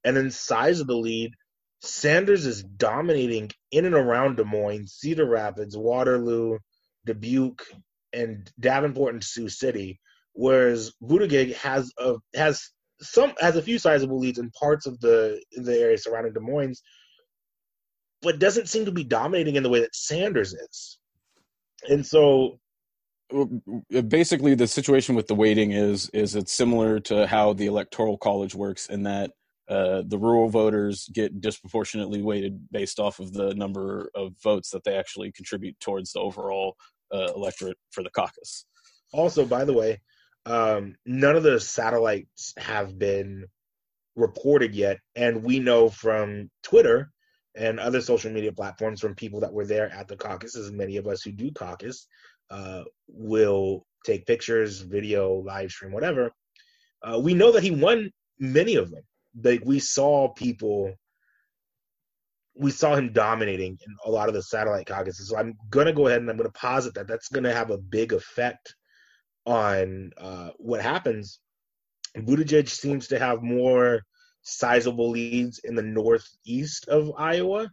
And 0.04 0.18
then 0.18 0.32
size 0.32 0.80
of 0.80 0.88
the 0.88 0.98
lead, 0.98 1.32
Sanders 1.82 2.46
is 2.46 2.64
dominating 2.64 3.52
in 3.72 3.86
and 3.86 3.94
around 3.96 4.38
Des 4.38 4.44
Moines, 4.44 4.88
Cedar 4.88 5.28
Rapids, 5.28 5.78
Waterloo, 5.78 6.58
Dubuque, 7.06 7.64
and 8.12 8.50
Davenport 8.60 9.14
and 9.14 9.24
Sioux 9.24 9.50
City, 9.50 10.00
whereas 10.34 10.94
Buttigieg 11.02 11.56
has 11.56 11.92
a 11.98 12.16
has 12.36 12.70
some 13.02 13.34
has 13.40 13.56
a 13.56 13.62
few 13.62 13.80
sizable 13.80 14.20
leads 14.20 14.40
in 14.40 14.50
parts 14.52 14.86
of 14.86 15.00
the 15.00 15.44
the 15.52 15.78
area 15.78 15.98
surrounding 15.98 16.34
Des 16.34 16.40
Moines, 16.40 16.82
but 18.22 18.40
doesn't 18.40 18.70
seem 18.70 18.86
to 18.86 18.92
be 18.92 19.04
dominating 19.04 19.56
in 19.56 19.64
the 19.64 19.70
way 19.70 19.82
that 19.82 19.96
Sanders 19.96 20.54
is. 20.54 20.98
And 21.90 22.06
so 22.06 22.60
basically 24.08 24.56
the 24.56 24.68
situation 24.68 25.16
with 25.16 25.28
the 25.28 25.36
weighting 25.36 25.72
is 25.72 26.10
is 26.10 26.36
it's 26.36 26.54
similar 26.54 27.00
to 27.00 27.26
how 27.28 27.54
the 27.54 27.66
electoral 27.66 28.18
college 28.18 28.54
works 28.54 28.88
in 28.88 29.04
that 29.04 29.32
uh, 29.70 30.04
the 30.06 30.18
rural 30.18 30.50
voters 30.50 31.10
get 31.14 31.40
disproportionately 31.40 32.22
weighted 32.22 32.68
based 32.72 33.00
off 33.00 33.20
of 33.20 33.34
the 33.34 33.54
number 33.56 34.10
of 34.14 34.34
votes 34.44 34.70
that 34.72 34.84
they 34.84 34.96
actually 34.96 35.32
contribute 35.32 35.80
towards 35.80 36.12
the 36.12 36.20
overall 36.20 36.76
uh, 37.14 37.32
electorate 37.36 37.78
for 37.92 38.04
the 38.04 38.10
caucus. 38.10 38.66
Also, 39.14 39.46
by 39.46 39.64
the 39.64 39.74
way, 39.74 40.02
um, 40.46 40.96
none 41.06 41.36
of 41.36 41.44
the 41.44 41.60
satellites 41.60 42.54
have 42.58 43.00
been 43.00 43.46
reported 44.16 44.76
yet, 44.76 44.98
and 45.16 45.44
we 45.44 45.60
know 45.60 45.90
from 45.90 46.50
Twitter 46.62 47.13
and 47.56 47.80
other 47.80 48.02
social 48.02 48.32
media 48.32 48.52
platforms 48.52 49.00
from 49.00 49.16
people 49.16 49.40
that 49.42 49.54
were 49.54 49.66
there 49.66 49.92
at 49.92 50.08
the 50.08 50.18
caucus, 50.18 50.56
as 50.56 50.72
many 50.72 50.98
of 50.98 51.08
us 51.08 51.22
who 51.22 51.32
do 51.32 51.52
caucus 51.52 52.08
uh, 52.50 52.84
will 53.08 53.86
take 54.06 54.26
pictures, 54.26 54.82
video, 54.82 55.36
live 55.36 55.72
stream, 55.72 55.92
whatever. 55.92 56.32
Uh, 57.04 57.20
we 57.20 57.34
know 57.34 57.52
that 57.52 57.64
he 57.64 57.72
won 57.72 58.12
many 58.40 58.76
of 58.76 58.92
them. 58.92 59.04
Like 59.42 59.62
we 59.66 59.80
saw 59.80 60.30
people, 60.30 60.94
we 62.56 62.72
saw 62.72 62.96
him 62.96 63.14
dominating 63.14 63.78
in 63.86 63.96
a 64.06 64.12
lot 64.12 64.30
of 64.30 64.34
the 64.34 64.44
satellite 64.44 64.86
caucuses. 64.86 65.30
So 65.30 65.38
I'm 65.38 65.56
gonna 65.70 65.94
go 65.94 66.08
ahead 66.08 66.22
and 66.22 66.30
I'm 66.30 66.38
gonna 66.38 66.50
posit 66.52 66.94
that 66.96 67.08
that's 67.08 67.30
gonna 67.30 67.54
have 67.54 67.72
a 67.72 67.78
big 67.78 68.14
effect 68.14 68.76
on 69.46 70.12
uh, 70.18 70.50
what 70.58 70.82
happens. 70.82 71.40
Buttigieg 72.16 72.70
seems 72.70 73.08
to 73.08 73.20
have 73.20 73.42
more 73.42 74.04
sizable 74.44 75.10
leads 75.10 75.60
in 75.60 75.76
the 75.76 75.82
northeast 75.82 76.88
of 76.88 77.12
Iowa 77.18 77.72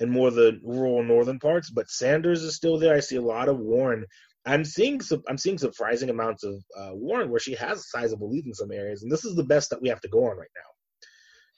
and 0.00 0.10
more 0.10 0.30
the 0.30 0.60
rural 0.62 1.02
northern 1.02 1.38
parts, 1.38 1.70
but 1.70 1.90
Sanders 1.90 2.42
is 2.42 2.54
still 2.54 2.78
there. 2.78 2.94
I 2.94 3.00
see 3.00 3.16
a 3.16 3.22
lot 3.22 3.48
of 3.48 3.58
Warren. 3.58 4.06
I'm 4.46 4.64
seeing 4.64 5.00
I'm 5.28 5.38
seeing 5.38 5.58
surprising 5.58 6.10
amounts 6.10 6.44
of 6.44 6.54
uh, 6.76 6.90
Warren 6.92 7.30
where 7.30 7.40
she 7.40 7.54
has 7.56 7.90
sizable 7.90 8.30
lead 8.30 8.46
in 8.46 8.54
some 8.54 8.72
areas, 8.72 9.02
and 9.02 9.12
this 9.12 9.24
is 9.24 9.36
the 9.36 9.44
best 9.44 9.70
that 9.70 9.82
we 9.82 9.88
have 9.88 10.00
to 10.00 10.08
go 10.08 10.24
on 10.24 10.36
right 10.36 10.48
now. 10.56 10.70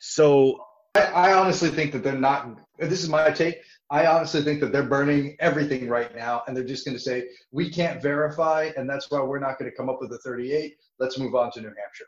So 0.01 0.65
I, 0.95 1.05
I 1.05 1.33
honestly 1.35 1.69
think 1.69 1.93
that 1.93 2.03
they're 2.03 2.15
not. 2.19 2.59
This 2.79 3.03
is 3.03 3.09
my 3.09 3.31
take. 3.31 3.61
I 3.91 4.07
honestly 4.07 4.43
think 4.43 4.61
that 4.61 4.73
they're 4.73 4.83
burning 4.83 5.37
everything 5.41 5.89
right 5.89 6.15
now, 6.15 6.43
and 6.47 6.57
they're 6.57 6.65
just 6.65 6.85
going 6.85 6.97
to 6.97 7.03
say 7.03 7.29
we 7.53 7.71
can't 7.71 8.03
verify, 8.03 8.71
and 8.77 8.89
that's 8.89 9.11
why 9.11 9.21
we're 9.21 9.41
not 9.41 9.59
going 9.59 9.71
to 9.71 9.77
come 9.77 9.89
up 9.89 9.99
with 10.01 10.13
a 10.13 10.19
38. 10.19 10.75
Let's 10.99 11.19
move 11.19 11.35
on 11.35 11.51
to 11.53 11.61
New 11.61 11.69
Hampshire. 11.69 12.07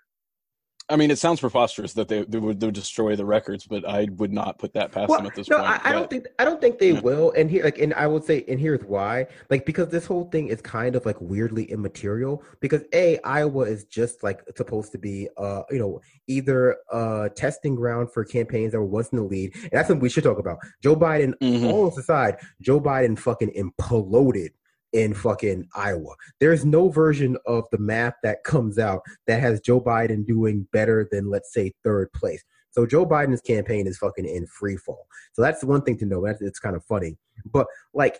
I 0.93 0.97
mean, 0.97 1.11
it 1.11 1.19
sounds 1.19 1.41
preposterous 1.41 1.95
that 1.95 2.09
they, 2.09 2.25
they 2.25 2.39
would 2.39 2.61
they 2.61 2.67
would 2.67 2.75
destroy 2.75 3.17
the 3.17 3.25
records, 3.25 3.67
but 3.67 3.89
I 3.89 4.09
would 4.17 4.31
not 4.31 4.59
put 4.59 4.75
that 4.75 4.93
past 4.93 5.09
well, 5.09 5.21
them 5.21 5.27
at 5.27 5.35
this 5.35 5.49
no, 5.49 5.57
point. 5.57 5.71
I, 5.71 5.89
I 5.89 5.93
don't 5.93 6.11
think 6.11 6.27
I 6.39 6.45
don't 6.45 6.61
think 6.61 6.79
they 6.79 6.93
yeah. 6.93 7.01
will. 7.01 7.33
And 7.33 7.51
here, 7.51 7.65
like, 7.65 7.79
and 7.79 7.95
I 7.95 8.07
would 8.07 8.25
say, 8.25 8.45
and 8.47 8.61
here's 8.61 8.85
why: 8.85 9.27
like, 9.49 9.65
because 9.65 9.89
this 9.89 10.05
whole 10.05 10.27
thing 10.27 10.49
is 10.49 10.61
kind 10.61 10.95
of 10.95 11.07
like 11.07 11.17
weirdly 11.19 11.65
immaterial. 11.65 12.43
Because 12.61 12.83
a 12.93 13.19
Iowa 13.25 13.63
is 13.63 13.85
just 13.85 14.23
like 14.23 14.43
supposed 14.55 14.93
to 14.93 14.99
be, 14.99 15.29
uh, 15.39 15.63
you 15.71 15.79
know, 15.79 16.03
either 16.27 16.77
a 16.93 17.31
testing 17.35 17.75
ground 17.75 18.13
for 18.13 18.23
campaigns 18.23 18.73
that 18.73 18.79
were 18.79 18.85
once 18.85 19.09
in 19.09 19.17
the 19.17 19.25
lead, 19.25 19.55
and 19.55 19.71
that's 19.73 19.89
what 19.89 20.01
we 20.01 20.11
should 20.11 20.25
talk 20.25 20.39
about. 20.39 20.59
Joe 20.83 20.95
Biden, 20.95 21.33
mm-hmm. 21.39 21.67
all 21.67 21.89
aside, 21.89 22.37
Joe 22.61 22.81
Biden 22.81 23.19
fucking 23.19 23.53
imploded 23.57 24.51
in 24.93 25.15
fucking 25.15 25.69
Iowa. 25.75 26.15
There's 26.41 26.65
no 26.65 26.89
version 26.89 27.37
of 27.47 27.65
the 27.73 27.79
map 27.79 28.17
that 28.23 28.45
comes 28.45 28.79
out 28.79 29.03
that 29.27 29.41
has 29.41 29.61
Joe 29.61 29.81
Biden 29.81 30.27
doing 30.27 30.67
better 30.73 31.09
than, 31.11 31.31
let's 31.31 31.53
say, 31.53 31.73
third 31.83 32.13
place. 32.13 32.43
So 32.71 32.87
Joe 32.87 33.07
Biden's 33.07 33.41
campaign 33.41 33.87
is 33.87 33.99
fucking 33.99 34.27
in 34.27 34.47
free 34.47 34.77
fall. 34.77 35.07
So 35.35 35.43
that's 35.43 35.61
the 35.61 35.67
one 35.67 35.83
thing 35.83 35.99
to 35.99 36.07
know. 36.07 36.25
That's 36.25 36.41
it's 36.41 36.59
kind 36.59 36.75
of 36.75 36.85
funny. 36.85 37.17
But 37.45 37.67
like, 37.93 38.19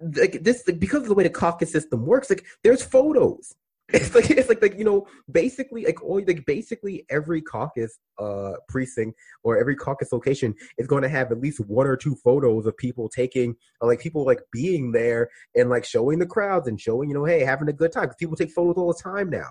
like 0.00 0.42
this 0.42 0.62
because 0.62 1.02
of 1.02 1.08
the 1.08 1.14
way 1.14 1.24
the 1.24 1.30
caucus 1.30 1.72
system 1.72 2.06
works, 2.06 2.30
like 2.30 2.44
there's 2.62 2.82
photos. 2.82 3.54
It's 3.94 4.14
like 4.14 4.30
it's 4.30 4.48
like 4.48 4.62
like 4.62 4.78
you 4.78 4.84
know 4.84 5.08
basically 5.30 5.84
like 5.84 6.00
all 6.02 6.22
like 6.24 6.46
basically 6.46 7.04
every 7.10 7.42
caucus 7.42 7.98
uh 8.20 8.52
precinct 8.68 9.18
or 9.42 9.58
every 9.58 9.74
caucus 9.74 10.12
location 10.12 10.54
is 10.78 10.86
going 10.86 11.02
to 11.02 11.08
have 11.08 11.32
at 11.32 11.40
least 11.40 11.58
one 11.66 11.88
or 11.88 11.96
two 11.96 12.14
photos 12.14 12.66
of 12.66 12.76
people 12.76 13.08
taking 13.08 13.56
like 13.80 13.98
people 13.98 14.24
like 14.24 14.42
being 14.52 14.92
there 14.92 15.28
and 15.56 15.70
like 15.70 15.84
showing 15.84 16.20
the 16.20 16.26
crowds 16.26 16.68
and 16.68 16.80
showing 16.80 17.08
you 17.08 17.14
know 17.16 17.24
hey 17.24 17.40
having 17.40 17.68
a 17.68 17.72
good 17.72 17.90
time 17.90 18.04
because 18.04 18.16
people 18.16 18.36
take 18.36 18.52
photos 18.52 18.76
all 18.76 18.92
the 18.92 19.02
time 19.02 19.28
now. 19.28 19.48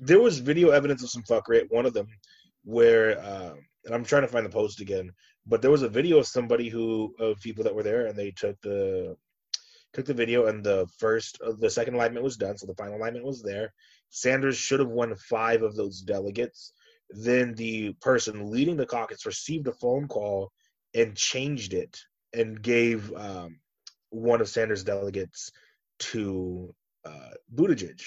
There 0.00 0.20
was 0.20 0.38
video 0.38 0.70
evidence 0.70 1.02
of 1.02 1.10
some 1.10 1.22
fuckery 1.22 1.60
at 1.60 1.70
one 1.70 1.84
of 1.84 1.92
them 1.92 2.08
where 2.64 3.18
uh, 3.18 3.54
and 3.84 3.94
I'm 3.94 4.04
trying 4.04 4.22
to 4.22 4.28
find 4.28 4.46
the 4.46 4.50
post 4.50 4.80
again, 4.80 5.12
but 5.46 5.60
there 5.60 5.70
was 5.70 5.82
a 5.82 5.88
video 5.88 6.18
of 6.18 6.26
somebody 6.26 6.70
who 6.70 7.14
of 7.18 7.40
people 7.40 7.62
that 7.64 7.74
were 7.74 7.82
there 7.82 8.06
and 8.06 8.16
they 8.18 8.30
took 8.30 8.58
the 8.62 9.16
took 9.96 10.06
the 10.06 10.14
video, 10.14 10.46
and 10.46 10.62
the 10.62 10.86
first, 10.98 11.40
uh, 11.44 11.52
the 11.58 11.70
second 11.70 11.94
alignment 11.94 12.22
was 12.22 12.36
done, 12.36 12.58
so 12.58 12.66
the 12.66 12.74
final 12.74 12.96
alignment 12.96 13.24
was 13.24 13.42
there. 13.42 13.72
Sanders 14.10 14.56
should 14.56 14.78
have 14.78 14.90
won 14.90 15.16
five 15.16 15.62
of 15.62 15.74
those 15.74 16.02
delegates. 16.02 16.74
Then 17.10 17.54
the 17.54 17.94
person 18.02 18.50
leading 18.50 18.76
the 18.76 18.84
caucus 18.84 19.24
received 19.24 19.66
a 19.68 19.72
phone 19.72 20.06
call 20.06 20.52
and 20.94 21.16
changed 21.16 21.72
it 21.72 21.98
and 22.34 22.60
gave 22.60 23.10
um, 23.14 23.58
one 24.10 24.42
of 24.42 24.50
Sanders' 24.50 24.84
delegates 24.84 25.50
to 25.98 26.74
uh, 27.06 27.30
Buttigieg 27.54 28.02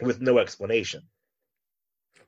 with 0.00 0.22
no 0.22 0.38
explanation. 0.38 1.02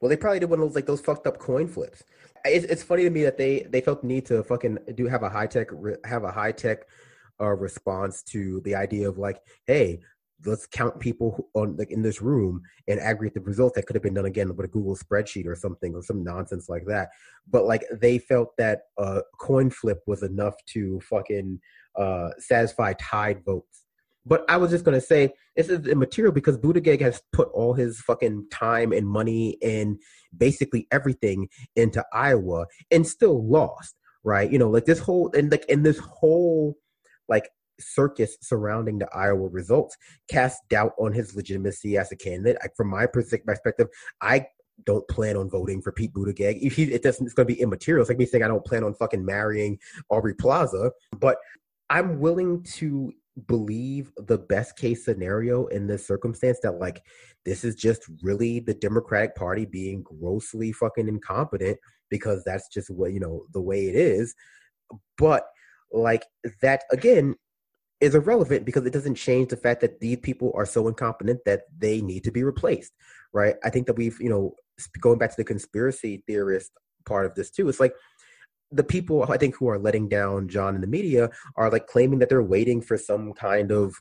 Well, 0.01 0.11
they 0.11 0.19
probably 0.19 0.41
did 0.41 0.51
one 0.51 0.61
of 0.61 0.69
those 0.69 0.75
like 0.75 0.85
those 0.85 1.01
fucked 1.01 1.27
up 1.27 1.39
coin 1.39 1.67
flips. 1.67 2.05
It's, 2.45 2.67
it's 2.67 2.83
funny 2.83 3.05
to 3.05 3.11
me 3.11 3.23
that 3.23 3.39
they 3.39 3.61
they 3.71 3.81
felt 3.81 4.03
the 4.03 4.09
need 4.09 4.27
to 4.27 4.43
fucking 4.43 4.79
do 4.95 5.07
have 5.07 5.23
a 5.23 5.31
high 5.31 5.47
tech 5.47 5.69
have 6.05 6.25
a 6.25 6.31
high 6.31 6.53
tech 6.53 6.87
a 7.39 7.55
response 7.55 8.23
to 8.25 8.61
the 8.65 8.75
idea 8.75 9.09
of 9.09 9.19
like, 9.19 9.41
hey, 9.67 10.01
let's 10.45 10.67
count 10.67 11.01
people 11.01 11.49
on 11.55 11.77
like 11.77 11.91
in 11.91 12.03
this 12.03 12.21
room 12.21 12.61
and 12.89 13.01
aggregate 13.01 13.35
the 13.35 13.41
results 13.41 13.75
that 13.75 13.87
could 13.87 13.97
have 13.97 14.03
been 14.03 14.15
done 14.15 14.27
again 14.27 14.55
with 14.55 14.67
a 14.67 14.69
Google 14.69 14.97
spreadsheet 14.97 15.47
or 15.47 15.55
something 15.55 15.95
or 15.95 16.03
some 16.03 16.23
nonsense 16.23 16.69
like 16.69 16.85
that. 16.87 17.09
But 17.49 17.65
like 17.65 17.85
they 17.93 18.19
felt 18.19 18.51
that 18.59 18.83
a 18.99 19.23
coin 19.41 19.71
flip 19.71 20.01
was 20.07 20.23
enough 20.23 20.55
to 20.73 21.01
fucking 21.01 21.61
uh, 21.97 22.31
satisfy 22.39 22.93
tied 22.95 23.45
votes. 23.45 23.85
But 24.27 24.45
I 24.49 24.57
was 24.57 24.71
just 24.71 24.85
gonna 24.85 25.01
say 25.01 25.33
this 25.55 25.69
is 25.69 25.87
immaterial 25.87 26.33
because 26.33 26.59
Buttigieg 26.59 27.01
has 27.01 27.23
put 27.33 27.49
all 27.53 27.73
his 27.73 28.01
fucking 28.01 28.49
time 28.51 28.93
and 28.93 29.09
money 29.09 29.57
and 29.63 29.99
basically 30.37 30.87
everything 30.91 31.49
into 31.77 32.05
Iowa 32.13 32.67
and 32.91 33.07
still 33.07 33.49
lost, 33.49 33.95
right? 34.23 34.51
You 34.51 34.59
know, 34.59 34.69
like 34.69 34.85
this 34.85 34.99
whole 34.99 35.31
and 35.35 35.51
like 35.51 35.65
in 35.67 35.83
this 35.83 35.99
whole 35.99 36.77
like 37.29 37.49
circus 37.79 38.37
surrounding 38.41 38.99
the 38.99 39.09
Iowa 39.15 39.49
results 39.49 39.97
cast 40.29 40.67
doubt 40.69 40.93
on 40.99 41.13
his 41.13 41.35
legitimacy 41.35 41.99
as 41.99 42.11
a 42.13 42.17
candidate. 42.17 42.57
I, 42.63 42.69
from 42.77 42.89
my 42.89 43.07
perspective, 43.07 43.89
I 44.21 44.47
don't 44.85 45.07
plan 45.09 45.37
on 45.37 45.49
voting 45.49 45.81
for 45.81 45.93
Pete 45.93 46.13
Buttigieg. 46.13 46.73
He, 46.73 46.85
it 46.85 47.03
doesn't, 47.03 47.25
it's 47.25 47.35
going 47.35 47.49
to 47.49 47.55
be 47.55 47.61
immaterial. 47.61 48.03
It's 48.03 48.11
like 48.11 48.19
me 48.19 48.27
saying 48.27 48.45
I 48.45 48.49
don't 48.49 48.65
plan 48.65 48.85
on 48.85 48.95
fucking 48.95 49.25
marrying 49.25 49.79
Aubrey 50.11 50.35
Plaza, 50.35 50.93
but 51.19 51.39
I'm 51.89 52.19
willing 52.19 52.63
to 52.75 53.13
believe 53.47 54.13
the 54.17 54.39
best 54.39 54.77
case 54.77 55.05
scenario 55.05 55.67
in 55.67 55.87
this 55.87 56.07
circumstance 56.07 56.59
that 56.63 56.79
like 56.79 57.03
this 57.45 57.65
is 57.65 57.75
just 57.75 58.03
really 58.23 58.61
the 58.61 58.75
Democratic 58.75 59.35
Party 59.37 59.67
being 59.67 60.03
grossly 60.03 60.73
fucking 60.73 61.09
incompetent 61.09 61.79
because 62.09 62.43
that's 62.45 62.69
just 62.69 62.91
what 62.91 63.13
you 63.13 63.21
know 63.21 63.45
the 63.53 63.61
way 63.61 63.87
it 63.87 63.95
is. 63.95 64.35
But 65.19 65.47
like 65.93 66.25
that 66.63 66.85
again 66.93 67.35
is 68.01 68.15
irrelevant 68.15 68.65
because 68.65 68.85
it 68.85 68.93
doesn't 68.93 69.15
change 69.15 69.49
the 69.49 69.57
fact 69.57 69.81
that 69.81 70.01
these 70.01 70.19
people 70.19 70.53
are 70.55 70.67
so 70.67 70.87
incompetent 70.89 71.41
that 71.47 71.63
they 71.79 72.01
need 72.03 72.25
to 72.25 72.31
be 72.31 72.43
replaced, 72.43 72.93
right? 73.33 73.57
I 73.65 73.71
think 73.71 73.87
that 73.87 73.97
we've, 73.97 74.21
you 74.21 74.29
know, 74.29 74.55
going 75.01 75.19
back 75.19 75.31
to 75.31 75.37
the 75.37 75.45
conspiracy 75.45 76.23
theorist 76.27 76.71
part 77.07 77.25
of 77.25 77.35
this 77.35 77.51
too. 77.51 77.69
It's 77.69 77.81
like 77.81 77.95
the 78.71 78.85
people 78.85 79.25
I 79.31 79.39
think 79.39 79.57
who 79.57 79.69
are 79.69 79.79
letting 79.79 80.09
down 80.09 80.49
John 80.49 80.75
in 80.75 80.81
the 80.81 80.87
media 80.87 81.31
are 81.57 81.71
like 81.71 81.87
claiming 81.87 82.19
that 82.19 82.29
they're 82.29 82.43
waiting 82.43 82.83
for 82.83 82.99
some 82.99 83.33
kind 83.33 83.71
of 83.71 83.95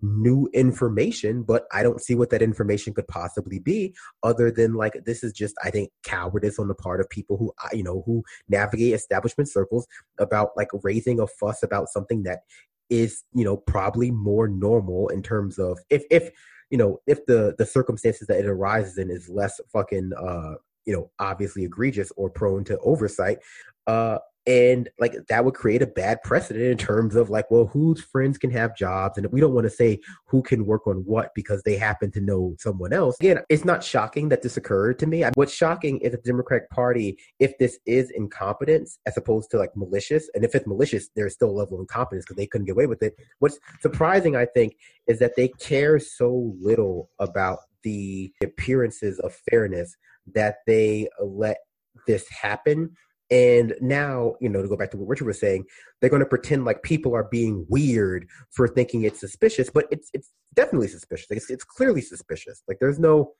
new 0.00 0.48
information, 0.52 1.42
but 1.42 1.66
I 1.72 1.82
don't 1.82 2.00
see 2.00 2.14
what 2.14 2.30
that 2.30 2.42
information 2.42 2.94
could 2.94 3.08
possibly 3.08 3.58
be 3.58 3.94
other 4.22 4.50
than 4.50 4.74
like 4.74 5.04
this 5.04 5.24
is 5.24 5.32
just 5.32 5.54
I 5.62 5.70
think 5.70 5.90
cowardice 6.04 6.58
on 6.58 6.68
the 6.68 6.74
part 6.74 7.00
of 7.00 7.10
people 7.10 7.36
who 7.36 7.52
you 7.76 7.82
know 7.82 8.02
who 8.06 8.22
navigate 8.48 8.94
establishment 8.94 9.48
circles 9.48 9.86
about 10.18 10.50
like 10.56 10.68
raising 10.82 11.20
a 11.20 11.26
fuss 11.26 11.62
about 11.62 11.88
something 11.88 12.22
that 12.24 12.40
is 12.90 13.24
you 13.34 13.44
know 13.44 13.56
probably 13.56 14.10
more 14.10 14.48
normal 14.48 15.08
in 15.08 15.22
terms 15.22 15.58
of 15.58 15.78
if 15.90 16.04
if 16.10 16.30
you 16.70 16.78
know 16.78 17.00
if 17.06 17.24
the 17.26 17.54
the 17.58 17.66
circumstances 17.66 18.26
that 18.28 18.38
it 18.38 18.46
arises 18.46 18.98
in 18.98 19.10
is 19.10 19.28
less 19.28 19.60
fucking 19.72 20.12
uh 20.18 20.54
you 20.86 20.92
know 20.92 21.10
obviously 21.18 21.64
egregious 21.64 22.12
or 22.16 22.30
prone 22.30 22.64
to 22.64 22.78
oversight 22.78 23.38
uh 23.86 24.18
and 24.48 24.88
like 24.98 25.14
that 25.28 25.44
would 25.44 25.52
create 25.52 25.82
a 25.82 25.86
bad 25.86 26.22
precedent 26.22 26.64
in 26.64 26.78
terms 26.78 27.14
of 27.14 27.28
like 27.28 27.50
well 27.50 27.66
whose 27.66 28.00
friends 28.00 28.38
can 28.38 28.50
have 28.50 28.74
jobs 28.74 29.18
and 29.18 29.30
we 29.30 29.40
don't 29.40 29.52
want 29.52 29.66
to 29.66 29.70
say 29.70 30.00
who 30.26 30.42
can 30.42 30.64
work 30.64 30.86
on 30.86 30.96
what 31.04 31.34
because 31.34 31.62
they 31.64 31.76
happen 31.76 32.10
to 32.10 32.20
know 32.20 32.56
someone 32.58 32.94
else. 32.94 33.16
Again 33.20 33.40
it's 33.50 33.66
not 33.66 33.84
shocking 33.84 34.30
that 34.30 34.40
this 34.40 34.56
occurred 34.56 34.98
to 35.00 35.06
me. 35.06 35.22
What's 35.34 35.52
shocking 35.52 35.98
is 35.98 36.12
the 36.12 36.18
democratic 36.18 36.70
party 36.70 37.18
if 37.38 37.58
this 37.58 37.78
is 37.84 38.10
incompetence 38.10 38.98
as 39.04 39.18
opposed 39.18 39.50
to 39.50 39.58
like 39.58 39.76
malicious 39.76 40.30
and 40.34 40.44
if 40.44 40.54
it's 40.54 40.66
malicious 40.66 41.10
there's 41.14 41.34
still 41.34 41.50
a 41.50 41.58
level 41.58 41.74
of 41.74 41.80
incompetence 41.80 42.24
because 42.24 42.36
they 42.36 42.46
couldn't 42.46 42.66
get 42.66 42.72
away 42.72 42.86
with 42.86 43.02
it. 43.02 43.14
What's 43.40 43.58
surprising 43.82 44.34
i 44.34 44.46
think 44.46 44.76
is 45.06 45.18
that 45.18 45.36
they 45.36 45.48
care 45.48 45.98
so 45.98 46.54
little 46.60 47.10
about 47.18 47.58
the 47.82 48.32
appearances 48.42 49.18
of 49.20 49.34
fairness 49.50 49.94
that 50.34 50.56
they 50.66 51.08
let 51.20 51.58
this 52.06 52.28
happen 52.30 52.94
and 53.30 53.74
now, 53.80 54.34
you 54.40 54.48
know, 54.48 54.62
to 54.62 54.68
go 54.68 54.76
back 54.76 54.90
to 54.92 54.96
what 54.96 55.08
Richard 55.08 55.26
was 55.26 55.38
saying, 55.38 55.64
they're 56.00 56.10
going 56.10 56.20
to 56.20 56.26
pretend 56.26 56.64
like 56.64 56.82
people 56.82 57.14
are 57.14 57.24
being 57.24 57.66
weird 57.68 58.26
for 58.50 58.66
thinking 58.66 59.02
it's 59.02 59.20
suspicious, 59.20 59.68
but 59.70 59.86
it's 59.90 60.10
it's 60.14 60.30
definitely 60.54 60.88
suspicious. 60.88 61.26
It's, 61.30 61.50
it's 61.50 61.64
clearly 61.64 62.00
suspicious. 62.00 62.62
Like 62.66 62.78
there's 62.80 62.98
no 62.98 63.34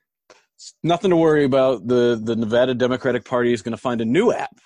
nothing 0.82 1.10
to 1.10 1.16
worry 1.16 1.44
about. 1.44 1.86
The 1.86 2.20
the 2.22 2.36
Nevada 2.36 2.74
Democratic 2.74 3.24
Party 3.24 3.52
is 3.52 3.62
going 3.62 3.72
to 3.72 3.80
find 3.80 4.00
a 4.00 4.04
new 4.04 4.32
app 4.32 4.56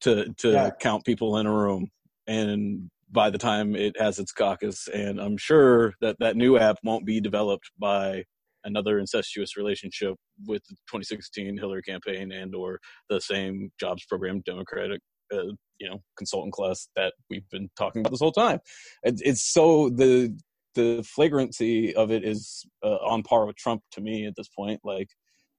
to 0.00 0.32
to 0.38 0.50
yeah. 0.50 0.70
count 0.80 1.04
people 1.04 1.36
in 1.38 1.46
a 1.46 1.52
room, 1.52 1.88
and 2.26 2.90
by 3.10 3.30
the 3.30 3.38
time 3.38 3.76
it 3.76 3.98
has 4.00 4.18
its 4.18 4.32
caucus, 4.32 4.88
and 4.88 5.20
I'm 5.20 5.36
sure 5.36 5.94
that 6.00 6.16
that 6.18 6.36
new 6.36 6.58
app 6.58 6.78
won't 6.82 7.06
be 7.06 7.20
developed 7.20 7.70
by 7.78 8.24
another 8.64 8.98
incestuous 8.98 9.56
relationship 9.56 10.14
with 10.46 10.62
the 10.68 10.74
2016 10.88 11.58
Hillary 11.58 11.82
campaign 11.82 12.32
and 12.32 12.54
or 12.54 12.78
the 13.08 13.20
same 13.20 13.70
jobs 13.78 14.04
program 14.06 14.42
Democratic 14.44 15.00
uh, 15.32 15.52
you 15.78 15.88
know 15.88 15.98
consultant 16.16 16.52
class 16.52 16.88
that 16.96 17.14
we've 17.30 17.48
been 17.50 17.68
talking 17.76 18.00
about 18.00 18.10
this 18.10 18.20
whole 18.20 18.32
time. 18.32 18.58
It, 19.02 19.20
it's 19.24 19.42
so 19.42 19.88
the 19.88 20.36
the 20.74 21.06
flagrancy 21.06 21.94
of 21.94 22.10
it 22.10 22.24
is 22.24 22.64
uh, 22.82 22.96
on 23.06 23.22
par 23.22 23.46
with 23.46 23.56
Trump 23.56 23.82
to 23.92 24.00
me 24.00 24.26
at 24.26 24.34
this 24.36 24.48
point. 24.48 24.80
Like 24.84 25.08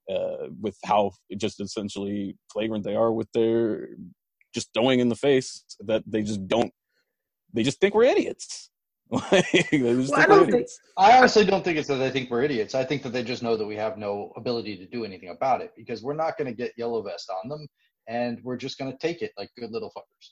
uh, 0.09 0.47
with 0.61 0.77
how 0.85 1.11
just 1.37 1.61
essentially 1.61 2.35
flagrant 2.51 2.83
they 2.83 2.95
are 2.95 3.13
with 3.13 3.31
their 3.33 3.89
just 4.53 4.69
throwing 4.73 4.99
in 4.99 5.09
the 5.09 5.15
face 5.15 5.63
that 5.79 6.03
they 6.05 6.21
just 6.21 6.47
don't 6.47 6.71
they 7.53 7.63
just 7.63 7.79
think 7.79 7.95
we're 7.95 8.03
idiots 8.03 8.69
well, 9.13 9.23
I, 9.31 10.25
don't 10.25 10.49
think, 10.49 10.67
I 10.97 11.17
honestly 11.17 11.45
don't 11.45 11.63
think 11.63 11.77
it's 11.77 11.87
that 11.87 11.97
they 11.97 12.09
think 12.09 12.31
we're 12.31 12.41
idiots. 12.41 12.73
I 12.73 12.83
think 12.83 13.03
that 13.03 13.09
they 13.09 13.23
just 13.23 13.43
know 13.43 13.55
that 13.55 13.65
we 13.65 13.75
have 13.75 13.95
no 13.95 14.33
ability 14.35 14.75
to 14.77 14.87
do 14.87 15.05
anything 15.05 15.29
about 15.29 15.61
it 15.61 15.71
because 15.77 16.01
we're 16.01 16.15
not 16.15 16.35
going 16.35 16.47
to 16.47 16.53
get 16.53 16.73
yellow 16.77 17.03
vest 17.03 17.29
on 17.43 17.47
them, 17.47 17.67
and 18.07 18.39
we're 18.43 18.57
just 18.57 18.79
going 18.79 18.91
to 18.91 18.97
take 18.97 19.21
it 19.21 19.31
like 19.37 19.51
good 19.55 19.71
little 19.71 19.91
fuckers. 19.95 20.31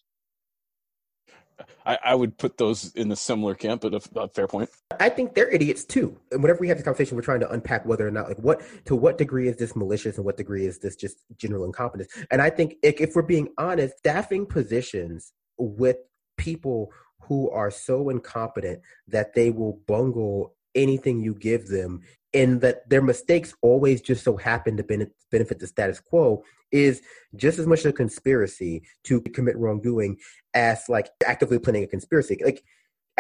I, 1.86 2.00
I, 2.04 2.16
would 2.16 2.40
put 2.40 2.58
those 2.58 2.92
in 2.96 3.12
a 3.12 3.16
similar 3.16 3.54
camp, 3.54 3.82
but 3.82 3.94
a, 3.94 4.20
a, 4.20 4.28
fair 4.30 4.48
point. 4.48 4.72
I 5.00 5.10
think 5.10 5.36
they're 5.36 5.50
idiots 5.50 5.86
too. 5.86 6.18
And 6.32 6.42
whenever 6.42 6.60
we 6.60 6.68
have 6.70 6.78
this 6.78 6.84
conversation, 6.84 7.16
we're 7.16 7.22
trying 7.22 7.42
to 7.42 7.52
unpack 7.52 7.86
whether 7.86 8.08
or 8.08 8.10
not, 8.10 8.30
like, 8.30 8.40
what 8.40 8.64
to 8.86 8.96
what 8.96 9.20
degree 9.20 9.48
is 9.48 9.58
this 9.58 9.76
malicious 9.76 10.18
and 10.18 10.26
what 10.26 10.38
degree 10.38 10.66
is 10.66 10.80
this 10.80 10.96
just 10.96 11.18
general 11.38 11.66
incompetence. 11.66 12.12
And 12.32 12.42
I 12.42 12.50
think 12.50 12.78
if, 12.82 13.00
if 13.00 13.16
we're 13.16 13.22
being 13.22 13.50
honest, 13.60 13.96
staffing 14.00 14.48
positions 14.48 15.34
with 15.60 15.98
people 16.36 16.92
who 17.24 17.50
are 17.52 17.72
so 17.72 18.10
incompetent 18.10 18.82
that 19.08 19.34
they 19.34 19.52
will 19.52 19.80
bungle 19.88 20.56
anything 20.76 21.20
you 21.20 21.34
give 21.36 21.68
them 21.68 22.02
and 22.34 22.62
that 22.62 22.90
their 22.90 23.02
mistakes 23.02 23.54
always 23.62 24.02
just 24.02 24.24
so 24.24 24.38
happen 24.38 24.78
to 24.78 24.84
benefit 25.32 25.60
the 25.60 25.68
status 25.68 26.00
quo 26.00 26.44
is 26.72 27.02
just 27.36 27.60
as 27.60 27.68
much 27.68 27.86
a 27.86 27.92
conspiracy 27.92 28.84
to 29.04 29.22
commit 29.22 29.58
wrongdoing 29.58 30.18
as 30.54 30.88
like 30.88 31.10
actively 31.26 31.60
planning 31.60 31.84
a 31.84 31.88
conspiracy. 31.88 32.40
Like 32.44 32.64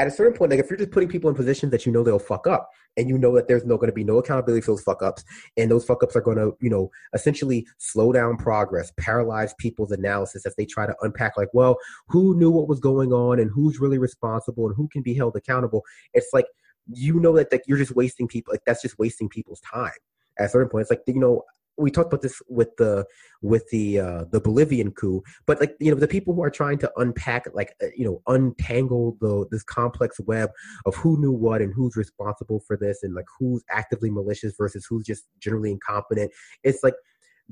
at 0.01 0.07
a 0.07 0.11
certain 0.11 0.33
point, 0.33 0.49
like 0.49 0.59
if 0.59 0.67
you're 0.67 0.79
just 0.79 0.89
putting 0.89 1.07
people 1.07 1.29
in 1.29 1.35
positions 1.35 1.71
that 1.71 1.85
you 1.85 1.91
know 1.91 2.03
they'll 2.03 2.17
fuck 2.17 2.47
up, 2.47 2.71
and 2.97 3.07
you 3.07 3.19
know 3.19 3.35
that 3.35 3.47
there's 3.47 3.65
no 3.65 3.77
going 3.77 3.89
to 3.89 3.93
be 3.93 4.03
no 4.03 4.17
accountability 4.17 4.61
for 4.61 4.71
those 4.71 4.81
fuck 4.81 5.03
ups, 5.03 5.23
and 5.57 5.69
those 5.69 5.85
fuck 5.85 6.01
ups 6.01 6.15
are 6.15 6.21
going 6.21 6.37
to, 6.37 6.57
you 6.59 6.71
know, 6.71 6.89
essentially 7.13 7.67
slow 7.77 8.11
down 8.11 8.35
progress, 8.35 8.91
paralyze 8.97 9.53
people's 9.59 9.91
analysis 9.91 10.43
as 10.47 10.55
they 10.55 10.65
try 10.65 10.87
to 10.87 10.95
unpack, 11.01 11.37
like, 11.37 11.49
well, 11.53 11.77
who 12.07 12.35
knew 12.35 12.49
what 12.49 12.67
was 12.67 12.79
going 12.79 13.13
on, 13.13 13.39
and 13.39 13.51
who's 13.51 13.79
really 13.79 13.99
responsible, 13.99 14.65
and 14.65 14.75
who 14.75 14.87
can 14.87 15.03
be 15.03 15.13
held 15.13 15.35
accountable. 15.35 15.83
It's 16.15 16.29
like 16.33 16.47
you 16.91 17.19
know 17.19 17.33
that 17.33 17.51
like 17.51 17.63
you're 17.67 17.77
just 17.77 17.95
wasting 17.95 18.27
people. 18.27 18.51
Like 18.51 18.63
that's 18.65 18.81
just 18.81 18.97
wasting 18.97 19.29
people's 19.29 19.61
time. 19.61 19.91
At 20.39 20.47
a 20.47 20.49
certain 20.49 20.69
point, 20.69 20.81
it's 20.81 20.89
like 20.89 21.03
you 21.05 21.19
know 21.19 21.43
we 21.77 21.91
talked 21.91 22.07
about 22.07 22.21
this 22.21 22.41
with 22.47 22.75
the 22.77 23.05
with 23.41 23.67
the 23.71 23.99
uh, 23.99 24.25
the 24.31 24.39
Bolivian 24.39 24.91
coup, 24.91 25.23
but 25.45 25.59
like 25.59 25.75
you 25.79 25.91
know 25.91 25.99
the 25.99 26.07
people 26.07 26.33
who 26.33 26.43
are 26.43 26.49
trying 26.49 26.77
to 26.79 26.91
unpack 26.97 27.45
like 27.53 27.75
uh, 27.81 27.87
you 27.95 28.05
know 28.05 28.21
untangle 28.27 29.17
the 29.19 29.47
this 29.51 29.63
complex 29.63 30.19
web 30.21 30.51
of 30.85 30.95
who 30.95 31.19
knew 31.19 31.31
what 31.31 31.61
and 31.61 31.73
who's 31.73 31.95
responsible 31.95 32.59
for 32.67 32.77
this 32.77 33.03
and 33.03 33.15
like 33.15 33.25
who's 33.39 33.63
actively 33.69 34.09
malicious 34.09 34.53
versus 34.57 34.85
who's 34.89 35.05
just 35.05 35.25
generally 35.39 35.71
incompetent. 35.71 36.31
It's 36.63 36.83
like 36.83 36.95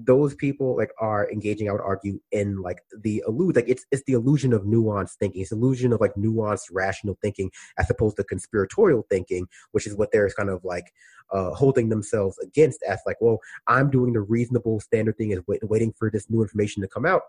those 0.06 0.36
people 0.36 0.76
like 0.78 0.92
are 1.00 1.30
engaging 1.32 1.70
i 1.70 1.72
would 1.72 1.82
argue 1.82 2.20
in 2.32 2.62
like 2.62 2.80
the 3.02 3.24
allude 3.28 3.56
like 3.56 3.68
it's 3.68 3.86
it's 3.92 4.04
the 4.08 4.14
illusion 4.14 4.54
of 4.54 4.64
nuanced 4.64 5.16
thinking. 5.20 5.42
It's 5.42 5.52
illusion 5.52 5.94
of 5.94 6.02
like 6.02 6.14
nuanced 6.16 6.70
rational 6.72 7.18
thinking 7.22 7.52
as 7.78 7.90
opposed 7.90 8.18
to 8.18 8.24
conspiratorial 8.24 9.06
thinking 9.10 9.48
which 9.72 9.88
is 9.88 9.96
what 9.96 10.12
they're 10.12 10.30
kind 10.30 10.50
of 10.50 10.64
like 10.64 10.86
uh, 11.32 11.52
holding 11.54 11.90
themselves 11.90 12.38
against 12.40 12.82
as 12.84 13.00
like 13.06 13.18
well 13.20 13.40
i'm 13.68 13.90
doing 13.90 14.14
the 14.14 14.22
reasonable 14.22 14.80
standard 14.80 15.18
thing 15.18 15.32
is 15.32 15.40
wait, 15.48 15.64
waiting 15.64 15.94
for 15.98 16.10
this 16.10 16.30
new 16.30 16.42
information 16.42 16.82
to 16.82 16.88
come 16.88 17.06
out 17.06 17.22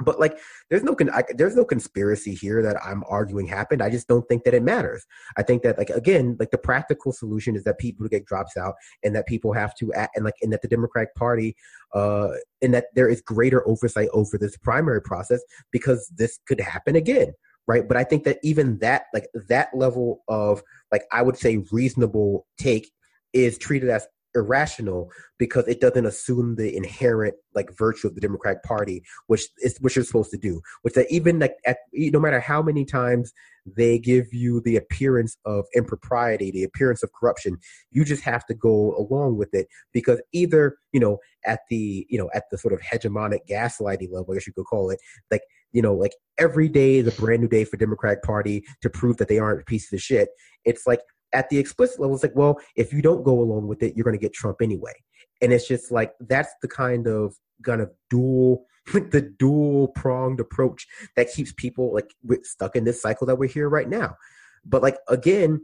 but 0.00 0.18
like 0.18 0.38
there's 0.70 0.82
no 0.82 0.94
con- 0.94 1.10
I, 1.10 1.22
there's 1.36 1.54
no 1.54 1.64
conspiracy 1.64 2.34
here 2.34 2.62
that 2.62 2.76
i'm 2.84 3.04
arguing 3.08 3.46
happened. 3.46 3.82
I 3.82 3.90
just 3.90 4.08
don't 4.08 4.26
think 4.28 4.44
that 4.44 4.54
it 4.54 4.62
matters. 4.62 5.04
I 5.36 5.42
think 5.42 5.62
that 5.62 5.78
like 5.78 5.90
again 5.90 6.36
like 6.40 6.50
the 6.50 6.58
practical 6.58 7.12
solution 7.12 7.54
is 7.54 7.64
that 7.64 7.78
people 7.78 8.06
get 8.08 8.24
drops 8.26 8.56
out 8.56 8.74
and 9.04 9.14
that 9.14 9.26
people 9.26 9.52
have 9.52 9.74
to 9.76 9.92
act 9.92 10.16
and 10.16 10.24
like 10.24 10.34
and 10.42 10.52
that 10.52 10.62
the 10.62 10.68
democratic 10.68 11.14
party 11.14 11.54
uh 11.94 12.30
and 12.62 12.74
that 12.74 12.86
there 12.94 13.08
is 13.08 13.20
greater 13.20 13.66
oversight 13.68 14.08
over 14.12 14.36
this 14.36 14.56
primary 14.56 15.00
process 15.00 15.40
because 15.70 16.10
this 16.16 16.38
could 16.46 16.60
happen 16.60 16.96
again 16.96 17.32
right? 17.66 17.88
But 17.88 17.96
i 17.96 18.04
think 18.04 18.24
that 18.24 18.38
even 18.42 18.78
that 18.80 19.06
like 19.14 19.26
that 19.48 19.68
level 19.74 20.22
of 20.28 20.62
like 20.92 21.04
i 21.12 21.22
would 21.22 21.36
say 21.36 21.64
reasonable 21.72 22.46
take 22.58 22.90
is 23.32 23.58
treated 23.58 23.88
as 23.88 24.06
irrational 24.34 25.10
because 25.38 25.66
it 25.68 25.80
doesn't 25.80 26.06
assume 26.06 26.56
the 26.56 26.76
inherent 26.76 27.34
like 27.54 27.70
virtue 27.76 28.08
of 28.08 28.14
the 28.14 28.20
Democratic 28.20 28.62
Party, 28.62 29.02
which 29.26 29.48
is 29.58 29.76
what 29.80 29.94
you're 29.94 30.04
supposed 30.04 30.30
to 30.30 30.38
do. 30.38 30.60
Which 30.82 30.94
that 30.94 31.10
even 31.10 31.38
like 31.38 31.54
at, 31.66 31.78
no 31.92 32.20
matter 32.20 32.40
how 32.40 32.62
many 32.62 32.84
times 32.84 33.32
they 33.66 33.98
give 33.98 34.26
you 34.32 34.60
the 34.60 34.76
appearance 34.76 35.36
of 35.44 35.64
impropriety, 35.74 36.50
the 36.50 36.64
appearance 36.64 37.02
of 37.02 37.12
corruption, 37.12 37.58
you 37.90 38.04
just 38.04 38.22
have 38.22 38.44
to 38.46 38.54
go 38.54 38.94
along 38.96 39.36
with 39.38 39.54
it 39.54 39.68
because 39.92 40.20
either 40.32 40.76
you 40.92 41.00
know 41.00 41.18
at 41.46 41.60
the 41.70 42.06
you 42.08 42.18
know 42.18 42.30
at 42.34 42.44
the 42.50 42.58
sort 42.58 42.74
of 42.74 42.80
hegemonic 42.80 43.40
gaslighting 43.48 44.12
level, 44.12 44.32
I 44.32 44.34
guess 44.34 44.46
you 44.46 44.52
could 44.52 44.66
call 44.66 44.90
it, 44.90 45.00
like 45.30 45.42
you 45.72 45.82
know 45.82 45.94
like 45.94 46.12
every 46.38 46.68
day 46.68 46.96
is 46.96 47.06
a 47.06 47.20
brand 47.20 47.42
new 47.42 47.48
day 47.48 47.64
for 47.64 47.76
Democratic 47.76 48.22
Party 48.22 48.64
to 48.82 48.90
prove 48.90 49.16
that 49.18 49.28
they 49.28 49.38
aren't 49.38 49.66
pieces 49.66 49.92
of 49.92 50.00
shit. 50.00 50.28
It's 50.64 50.86
like 50.86 51.00
at 51.34 51.50
the 51.50 51.58
explicit 51.58 52.00
level, 52.00 52.14
it's 52.14 52.24
like, 52.24 52.36
well, 52.36 52.58
if 52.76 52.92
you 52.92 53.02
don't 53.02 53.24
go 53.24 53.40
along 53.40 53.66
with 53.66 53.82
it, 53.82 53.96
you're 53.96 54.04
going 54.04 54.16
to 54.16 54.22
get 54.22 54.32
Trump 54.32 54.58
anyway. 54.62 54.94
And 55.42 55.52
it's 55.52 55.68
just 55.68 55.90
like 55.90 56.12
that's 56.20 56.52
the 56.62 56.68
kind 56.68 57.06
of 57.06 57.34
kind 57.62 57.80
of 57.80 57.90
dual, 58.08 58.64
the 58.92 59.32
dual 59.38 59.88
pronged 59.88 60.40
approach 60.40 60.86
that 61.16 61.32
keeps 61.32 61.52
people 61.52 61.92
like 61.92 62.14
stuck 62.42 62.76
in 62.76 62.84
this 62.84 63.02
cycle 63.02 63.26
that 63.26 63.36
we're 63.36 63.48
here 63.48 63.68
right 63.68 63.88
now. 63.88 64.16
But 64.64 64.82
like 64.82 64.96
again, 65.08 65.60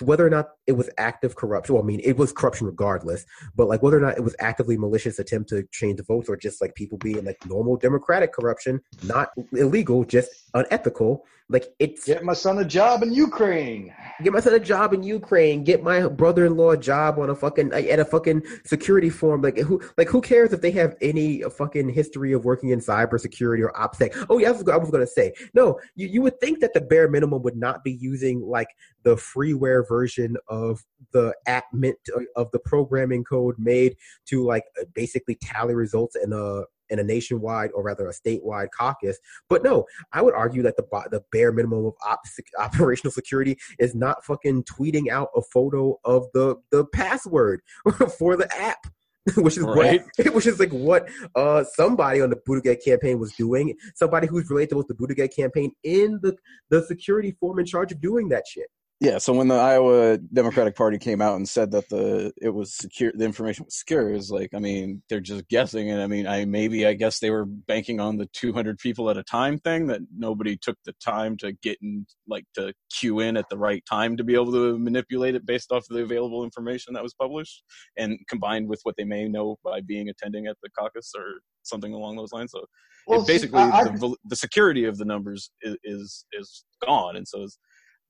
whether 0.00 0.24
or 0.24 0.30
not 0.30 0.50
it 0.66 0.72
was 0.72 0.88
active 0.96 1.34
corruption, 1.34 1.74
well, 1.74 1.82
I 1.82 1.86
mean, 1.86 2.00
it 2.04 2.16
was 2.16 2.32
corruption 2.32 2.66
regardless, 2.66 3.24
but 3.56 3.66
like 3.66 3.82
whether 3.82 3.96
or 3.96 4.00
not 4.00 4.16
it 4.16 4.22
was 4.22 4.36
actively 4.38 4.76
malicious 4.76 5.18
attempt 5.18 5.48
to 5.48 5.64
change 5.72 5.96
the 5.96 6.04
votes 6.04 6.28
or 6.28 6.36
just 6.36 6.60
like 6.60 6.74
people 6.74 6.98
being 6.98 7.24
like 7.24 7.38
normal 7.46 7.76
democratic 7.76 8.32
corruption, 8.32 8.80
not 9.02 9.30
illegal, 9.52 10.04
just 10.04 10.30
unethical, 10.54 11.24
Like 11.52 11.74
it's 11.78 12.06
Get 12.06 12.24
my 12.24 12.32
son 12.32 12.58
a 12.58 12.64
job 12.64 13.02
in 13.02 13.12
Ukraine. 13.12 13.92
get 14.22 14.32
my 14.32 14.40
son 14.40 14.54
a 14.54 14.60
job 14.60 14.94
in 14.94 15.02
Ukraine, 15.02 15.64
get 15.64 15.82
my 15.82 16.08
brother-in-law 16.08 16.70
a 16.72 16.76
job 16.78 17.18
on 17.18 17.28
a 17.28 17.34
fucking 17.34 17.72
at 17.72 18.00
a 18.00 18.04
fucking 18.04 18.42
security 18.64 19.10
firm. 19.10 19.42
Like 19.42 19.58
who 19.58 19.82
like 19.98 20.08
who 20.08 20.20
cares 20.20 20.52
if 20.52 20.62
they 20.62 20.70
have 20.72 20.96
any 21.02 21.42
fucking 21.42 21.90
history 21.90 22.32
of 22.32 22.44
working 22.44 22.70
in 22.70 22.80
cybersecurity 22.80 23.62
or 23.62 23.72
OPSEC? 23.72 24.26
Oh 24.30 24.38
yeah, 24.38 24.48
I 24.48 24.52
was, 24.52 24.68
I 24.68 24.76
was 24.76 24.90
gonna 24.90 25.06
say 25.06 25.34
no. 25.52 25.78
You 25.94 26.08
you 26.08 26.22
would 26.22 26.40
think 26.40 26.60
that 26.60 26.72
the 26.72 26.80
bare 26.80 27.08
minimum 27.08 27.42
would 27.42 27.56
not 27.56 27.84
be 27.84 27.92
using 27.92 28.40
like 28.40 28.68
the 29.02 29.16
freeware 29.16 29.86
version 29.86 30.36
of 30.48 30.82
the 31.12 31.34
app 31.46 31.64
meant 31.72 31.98
to, 32.06 32.26
of 32.36 32.50
the 32.52 32.58
programming 32.60 33.24
code 33.24 33.56
made 33.58 33.96
to 34.26 34.44
like 34.44 34.64
basically 34.94 35.34
tally 35.34 35.74
results 35.74 36.16
in 36.16 36.32
a 36.32 36.62
in 36.92 36.98
a 36.98 37.04
nationwide 37.04 37.70
or 37.74 37.82
rather 37.82 38.06
a 38.06 38.12
statewide 38.12 38.68
caucus. 38.76 39.18
But 39.48 39.64
no, 39.64 39.86
I 40.12 40.22
would 40.22 40.34
argue 40.34 40.62
that 40.62 40.76
the 40.76 40.84
the 41.10 41.22
bare 41.32 41.50
minimum 41.52 41.86
of 41.86 41.94
op- 42.06 42.20
operational 42.58 43.10
security 43.12 43.58
is 43.78 43.94
not 43.94 44.24
fucking 44.24 44.64
tweeting 44.64 45.08
out 45.08 45.28
a 45.34 45.42
photo 45.42 45.98
of 46.04 46.26
the 46.34 46.56
the 46.70 46.84
password 46.86 47.62
for 48.18 48.36
the 48.36 48.48
app. 48.56 48.78
which 49.36 49.56
is 49.56 49.62
Right. 49.62 50.02
what, 50.16 50.34
which 50.34 50.46
is 50.48 50.58
like 50.58 50.72
what 50.72 51.08
uh 51.36 51.62
somebody 51.74 52.20
on 52.20 52.30
the 52.30 52.36
Buttigieg 52.48 52.84
campaign 52.84 53.20
was 53.20 53.32
doing. 53.34 53.72
Somebody 53.94 54.26
who's 54.26 54.50
related 54.50 54.74
with 54.74 54.88
the 54.88 54.94
Buttigieg 54.94 55.32
campaign 55.34 55.70
in 55.84 56.18
the 56.22 56.36
the 56.70 56.84
security 56.86 57.30
form 57.38 57.60
in 57.60 57.64
charge 57.64 57.92
of 57.92 58.00
doing 58.00 58.30
that 58.30 58.42
shit. 58.48 58.66
Yeah, 59.02 59.18
so 59.18 59.32
when 59.32 59.48
the 59.48 59.56
Iowa 59.56 60.16
Democratic 60.18 60.76
Party 60.76 60.96
came 60.96 61.20
out 61.20 61.34
and 61.34 61.48
said 61.48 61.72
that 61.72 61.88
the 61.88 62.32
it 62.40 62.50
was 62.50 62.72
secure, 62.72 63.10
the 63.12 63.24
information 63.24 63.64
was 63.64 63.76
secure, 63.76 64.12
is 64.12 64.30
like, 64.30 64.50
I 64.54 64.60
mean, 64.60 65.02
they're 65.08 65.18
just 65.18 65.48
guessing, 65.48 65.90
and 65.90 66.00
I 66.00 66.06
mean, 66.06 66.28
I 66.28 66.44
maybe 66.44 66.86
I 66.86 66.92
guess 66.92 67.18
they 67.18 67.30
were 67.30 67.44
banking 67.44 67.98
on 67.98 68.16
the 68.16 68.26
200 68.26 68.78
people 68.78 69.10
at 69.10 69.16
a 69.16 69.24
time 69.24 69.58
thing 69.58 69.88
that 69.88 70.02
nobody 70.16 70.56
took 70.56 70.76
the 70.84 70.94
time 71.04 71.36
to 71.38 71.50
get 71.64 71.78
in, 71.82 72.06
like 72.28 72.44
to 72.54 72.72
queue 72.96 73.18
in 73.18 73.36
at 73.36 73.48
the 73.50 73.58
right 73.58 73.82
time 73.90 74.16
to 74.18 74.22
be 74.22 74.34
able 74.34 74.52
to 74.52 74.78
manipulate 74.78 75.34
it 75.34 75.44
based 75.44 75.72
off 75.72 75.84
of 75.90 75.96
the 75.96 76.02
available 76.04 76.44
information 76.44 76.94
that 76.94 77.02
was 77.02 77.14
published, 77.14 77.64
and 77.98 78.16
combined 78.28 78.68
with 78.68 78.78
what 78.84 78.94
they 78.96 79.04
may 79.04 79.26
know 79.26 79.56
by 79.64 79.80
being 79.80 80.10
attending 80.10 80.46
at 80.46 80.56
the 80.62 80.70
caucus 80.78 81.10
or 81.18 81.40
something 81.64 81.92
along 81.92 82.14
those 82.14 82.32
lines. 82.32 82.52
So 82.52 82.64
Well, 83.08 83.22
it 83.22 83.26
see, 83.26 83.32
basically 83.32 83.62
I- 83.62 83.80
I- 83.80 83.84
the, 83.84 83.98
val- 83.98 84.16
the 84.26 84.36
security 84.36 84.84
of 84.84 84.96
the 84.96 85.04
numbers 85.04 85.50
is 85.62 85.76
is, 85.82 86.24
is 86.32 86.64
gone 86.86 87.16
and 87.16 87.26
so 87.26 87.42
it's, 87.42 87.58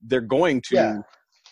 they're 0.02 0.20
going 0.20 0.60
to 0.68 0.74
Yeah. 0.76 0.96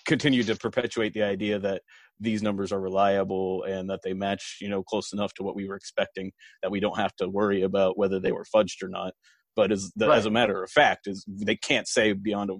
continue 0.07 0.43
to 0.45 0.57
perpetuate 0.57 1.13
the 1.15 1.23
idea 1.23 1.59
that 1.59 1.83
these 2.19 2.43
numbers 2.43 2.73
are 2.73 2.81
reliable 2.81 3.63
and 3.65 3.89
that 3.89 4.01
they 4.05 4.13
match 4.13 4.59
you 4.61 4.69
know 4.69 4.83
close 4.83 5.13
enough 5.13 5.33
to 5.35 5.43
what 5.43 5.57
we 5.57 5.67
were 5.69 5.77
expecting 5.77 6.33
that 6.63 6.71
we 6.71 6.81
don't 6.81 6.99
have 6.99 7.15
to 7.17 7.29
worry 7.29 7.63
about 7.63 7.97
whether 7.99 8.19
they 8.21 8.33
were 8.33 8.45
fudged 8.55 8.83
or 8.83 8.89
not 8.89 9.13
but 9.57 9.73
as 9.73 9.91
the, 9.97 10.07
as 10.11 10.27
a 10.27 10.31
matter 10.31 10.63
of 10.63 10.71
fact 10.71 11.07
is 11.07 11.25
they 11.29 11.57
can't 11.57 11.89
say 11.89 12.13
beyond 12.13 12.51
a, 12.51 12.55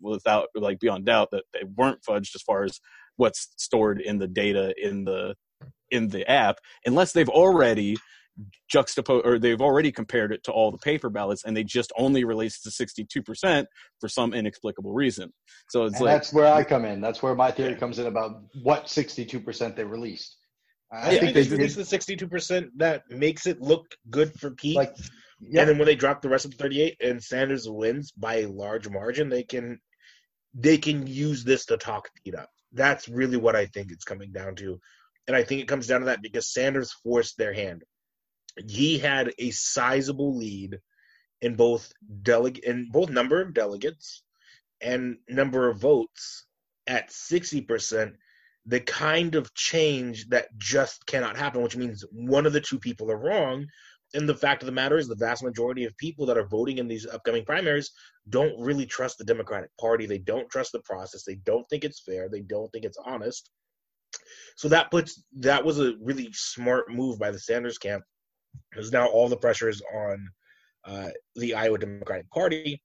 without 0.00 0.48
like 0.54 0.78
beyond 0.80 1.04
doubt 1.06 1.28
that 1.32 1.44
they 1.52 1.60
weren't 1.76 2.02
fudged 2.08 2.34
as 2.34 2.42
far 2.42 2.64
as 2.64 2.80
what's 3.16 3.48
stored 3.56 4.00
in 4.00 4.18
the 4.18 4.28
data 4.28 4.74
in 4.80 5.04
the 5.04 5.34
in 5.90 6.08
the 6.08 6.28
app 6.30 6.56
unless 6.86 7.12
they've 7.12 7.28
already 7.28 7.96
juxtapose 8.72 9.24
or 9.24 9.38
they've 9.38 9.60
already 9.60 9.90
compared 9.92 10.32
it 10.32 10.42
to 10.44 10.52
all 10.52 10.70
the 10.70 10.78
paper 10.78 11.10
ballots 11.10 11.44
and 11.44 11.56
they 11.56 11.64
just 11.64 11.92
only 11.98 12.24
released 12.24 12.64
the 12.64 12.70
62% 12.70 13.66
for 14.00 14.08
some 14.08 14.32
inexplicable 14.34 14.92
reason 14.92 15.32
so 15.68 15.84
it's 15.84 15.96
and 15.96 16.04
like 16.06 16.14
that's 16.16 16.32
where 16.32 16.46
I 16.52 16.64
come 16.64 16.84
in. 16.84 17.00
That's 17.00 17.22
where 17.22 17.34
my 17.34 17.50
theory 17.50 17.70
Yeah. 17.72 17.76
comes 17.78 17.98
in 17.98 18.06
about 18.06 18.42
what 18.62 18.86
62% 18.86 19.76
they 19.76 19.84
released. 19.84 20.36
I 20.92 20.98
I 20.98 21.08
think 21.10 21.20
think 21.20 21.34
they 21.34 21.42
they 21.44 21.56
released 21.56 21.76
the 21.76 21.84
sixty-two 21.84 22.26
percent 22.28 22.70
that 22.78 23.02
makes 23.10 23.46
it 23.46 23.60
look 23.60 23.86
good 24.10 24.32
for 24.40 24.50
Pete. 24.50 24.76
like, 24.76 24.94
yeah, 25.40 25.60
And 25.60 25.70
then 25.70 25.78
when 25.78 25.86
they 25.86 25.94
drop 25.94 26.20
the 26.20 26.28
rest 26.28 26.44
of 26.44 26.50
the 26.50 26.56
38 26.56 26.96
and 27.00 27.22
Sanders 27.22 27.68
wins 27.68 28.10
by 28.12 28.38
a 28.40 28.46
large 28.48 28.88
margin, 28.88 29.28
they 29.28 29.44
can 29.44 29.78
they 30.54 30.78
can 30.78 31.06
use 31.06 31.44
this 31.44 31.66
to 31.66 31.76
talk 31.76 32.08
Pete 32.24 32.34
up. 32.34 32.50
That's 32.72 33.08
really 33.08 33.36
what 33.36 33.54
I 33.56 33.66
think 33.66 33.92
it's 33.92 34.04
coming 34.04 34.32
down 34.32 34.56
to. 34.56 34.80
And 35.28 35.36
I 35.36 35.44
think 35.44 35.60
it 35.60 35.68
comes 35.68 35.86
down 35.86 36.00
to 36.00 36.06
that 36.06 36.22
because 36.22 36.52
Sanders 36.52 36.92
forced 37.04 37.38
their 37.38 37.52
hand. 37.52 37.84
He 38.68 38.98
had 38.98 39.32
a 39.38 39.50
sizable 39.50 40.36
lead 40.36 40.78
in 41.40 41.56
both 41.56 41.92
delegate 42.22 42.64
in 42.64 42.90
both 42.90 43.10
number 43.10 43.40
of 43.40 43.54
delegates 43.54 44.22
and 44.80 45.16
number 45.28 45.68
of 45.68 45.78
votes 45.78 46.46
at 46.86 47.10
60%, 47.10 48.12
the 48.66 48.80
kind 48.80 49.34
of 49.34 49.54
change 49.54 50.28
that 50.28 50.48
just 50.58 51.06
cannot 51.06 51.36
happen, 51.36 51.62
which 51.62 51.76
means 51.76 52.04
one 52.12 52.46
of 52.46 52.52
the 52.52 52.60
two 52.60 52.78
people 52.78 53.10
are 53.10 53.18
wrong. 53.18 53.66
And 54.12 54.28
the 54.28 54.34
fact 54.34 54.62
of 54.62 54.66
the 54.66 54.72
matter 54.72 54.98
is, 54.98 55.06
the 55.06 55.14
vast 55.14 55.44
majority 55.44 55.84
of 55.84 55.96
people 55.96 56.26
that 56.26 56.36
are 56.36 56.46
voting 56.46 56.78
in 56.78 56.88
these 56.88 57.06
upcoming 57.06 57.44
primaries 57.44 57.92
don't 58.28 58.58
really 58.60 58.84
trust 58.84 59.18
the 59.18 59.24
Democratic 59.24 59.70
Party. 59.80 60.04
They 60.04 60.18
don't 60.18 60.50
trust 60.50 60.72
the 60.72 60.80
process. 60.80 61.22
They 61.22 61.36
don't 61.36 61.68
think 61.70 61.84
it's 61.84 62.00
fair. 62.00 62.28
They 62.28 62.40
don't 62.40 62.70
think 62.72 62.84
it's 62.84 62.98
honest. 63.06 63.50
So 64.56 64.68
that 64.68 64.90
puts 64.90 65.22
that 65.36 65.64
was 65.64 65.78
a 65.78 65.94
really 66.02 66.30
smart 66.32 66.92
move 66.92 67.20
by 67.20 67.30
the 67.30 67.38
Sanders 67.38 67.78
camp, 67.78 68.02
because 68.70 68.92
now 68.92 69.06
all 69.06 69.28
the 69.28 69.36
pressure 69.36 69.68
is 69.68 69.82
on 69.94 70.28
uh, 70.84 71.08
the 71.36 71.54
Iowa 71.54 71.78
Democratic 71.78 72.30
Party 72.30 72.82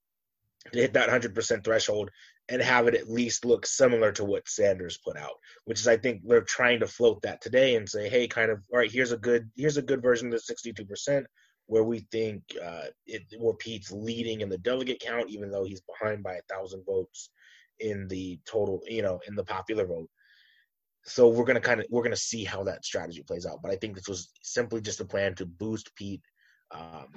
to 0.71 0.79
hit 0.79 0.93
that 0.93 1.09
100% 1.09 1.63
threshold 1.63 2.09
and 2.49 2.61
have 2.61 2.87
it 2.87 2.95
at 2.95 3.09
least 3.09 3.45
look 3.45 3.65
similar 3.65 4.11
to 4.11 4.23
what 4.23 4.47
Sanders 4.47 4.99
put 5.03 5.17
out, 5.17 5.33
which 5.65 5.79
is 5.79 5.87
I 5.87 5.97
think 5.97 6.21
they're 6.23 6.41
trying 6.41 6.79
to 6.81 6.87
float 6.87 7.21
that 7.23 7.41
today 7.41 7.75
and 7.75 7.89
say, 7.89 8.07
hey, 8.07 8.27
kind 8.27 8.51
of, 8.51 8.61
all 8.71 8.79
right, 8.79 8.91
here's 8.91 9.11
a 9.11 9.17
good 9.17 9.49
here's 9.55 9.77
a 9.77 9.81
good 9.81 10.01
version 10.01 10.31
of 10.31 10.39
the 10.45 10.53
62% 10.53 11.25
where 11.67 11.83
we 11.83 11.99
think 12.11 12.43
uh, 12.63 12.85
it 13.07 13.23
where 13.39 13.55
Pete's 13.55 13.91
leading 13.91 14.41
in 14.41 14.49
the 14.49 14.57
delegate 14.59 14.99
count, 14.99 15.29
even 15.29 15.49
though 15.49 15.63
he's 15.63 15.81
behind 15.81 16.23
by 16.23 16.35
a 16.35 16.53
thousand 16.53 16.83
votes 16.85 17.31
in 17.79 18.07
the 18.07 18.39
total, 18.45 18.81
you 18.85 19.01
know, 19.01 19.19
in 19.27 19.35
the 19.35 19.43
popular 19.43 19.85
vote. 19.85 20.09
So 21.05 21.27
we're 21.27 21.45
gonna 21.45 21.61
kind 21.61 21.79
of 21.79 21.85
we're 21.89 22.03
gonna 22.03 22.15
see 22.15 22.43
how 22.43 22.63
that 22.63 22.83
strategy 22.83 23.23
plays 23.25 23.45
out. 23.45 23.59
But 23.61 23.71
I 23.71 23.75
think 23.75 23.95
this 23.95 24.07
was 24.07 24.31
simply 24.41 24.81
just 24.81 25.01
a 25.01 25.05
plan 25.05 25.35
to 25.35 25.45
boost 25.45 25.95
Pete 25.95 26.21
um, 26.71 27.07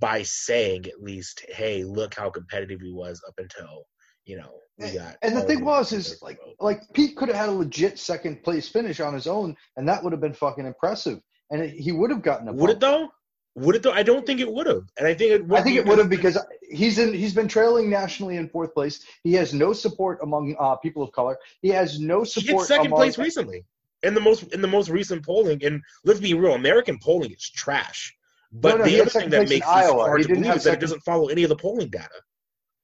by 0.00 0.22
saying 0.22 0.86
at 0.86 1.02
least, 1.02 1.44
hey, 1.48 1.84
look 1.84 2.14
how 2.14 2.30
competitive 2.30 2.80
he 2.80 2.92
was 2.92 3.20
up 3.28 3.34
until 3.38 3.84
you 4.24 4.36
know 4.36 4.58
we 4.78 4.90
got. 4.90 5.16
and 5.22 5.36
the 5.36 5.42
thing 5.42 5.64
was, 5.64 5.92
is 5.92 6.20
like, 6.20 6.38
vote. 6.38 6.56
like 6.60 6.82
Pete 6.92 7.16
could 7.16 7.28
have 7.28 7.36
had 7.36 7.48
a 7.48 7.52
legit 7.52 7.98
second 7.98 8.42
place 8.42 8.68
finish 8.68 9.00
on 9.00 9.14
his 9.14 9.26
own, 9.26 9.56
and 9.76 9.88
that 9.88 10.02
would 10.02 10.12
have 10.12 10.20
been 10.20 10.34
fucking 10.34 10.66
impressive. 10.66 11.20
And 11.50 11.62
it, 11.62 11.70
he 11.70 11.92
would 11.92 12.10
have 12.10 12.22
gotten 12.22 12.48
a 12.48 12.52
would 12.52 12.70
it 12.70 12.80
though? 12.80 13.08
Would 13.56 13.74
it 13.74 13.82
though? 13.82 13.92
I 13.92 14.02
don't 14.02 14.26
think 14.26 14.40
it 14.40 14.52
would 14.52 14.66
have, 14.66 14.84
and 14.98 15.08
I 15.08 15.14
think 15.14 15.32
it. 15.32 15.46
Would 15.46 15.58
I 15.58 15.62
think 15.62 15.78
it 15.78 15.86
would 15.86 15.98
have 15.98 16.10
because 16.10 16.38
he's 16.68 16.98
in. 16.98 17.14
He's 17.14 17.34
been 17.34 17.48
trailing 17.48 17.88
nationally 17.88 18.36
in 18.36 18.50
fourth 18.50 18.74
place. 18.74 19.02
He 19.24 19.32
has 19.32 19.54
no 19.54 19.72
support 19.72 20.18
among 20.22 20.54
uh, 20.60 20.76
people 20.76 21.02
of 21.02 21.10
color. 21.12 21.38
He 21.62 21.70
has 21.70 21.98
no 21.98 22.22
support. 22.22 22.46
he 22.46 22.52
hit 22.52 22.66
second 22.66 22.86
among. 22.88 22.98
place 22.98 23.16
recently 23.16 23.64
in 24.02 24.12
the 24.12 24.20
most 24.20 24.42
in 24.52 24.60
the 24.60 24.68
most 24.68 24.90
recent 24.90 25.24
polling. 25.24 25.64
And 25.64 25.80
let's 26.04 26.20
be 26.20 26.34
real, 26.34 26.52
American 26.52 26.98
polling 27.02 27.32
is 27.32 27.48
trash. 27.48 28.14
But 28.52 28.72
No, 28.72 28.76
no, 28.76 28.84
the 28.84 29.00
other 29.00 29.10
thing 29.10 29.30
that 29.30 29.48
makes 29.48 29.66
this 29.66 29.66
Iowa. 29.66 30.04
hard 30.04 30.20
He 30.20 30.26
to 30.26 30.34
believe 30.34 30.54
is 30.54 30.64
that 30.64 30.74
it 30.74 30.80
doesn't 30.80 31.02
follow 31.02 31.28
any 31.28 31.42
of 31.42 31.48
the 31.48 31.56
polling 31.56 31.88
data. 31.88 32.10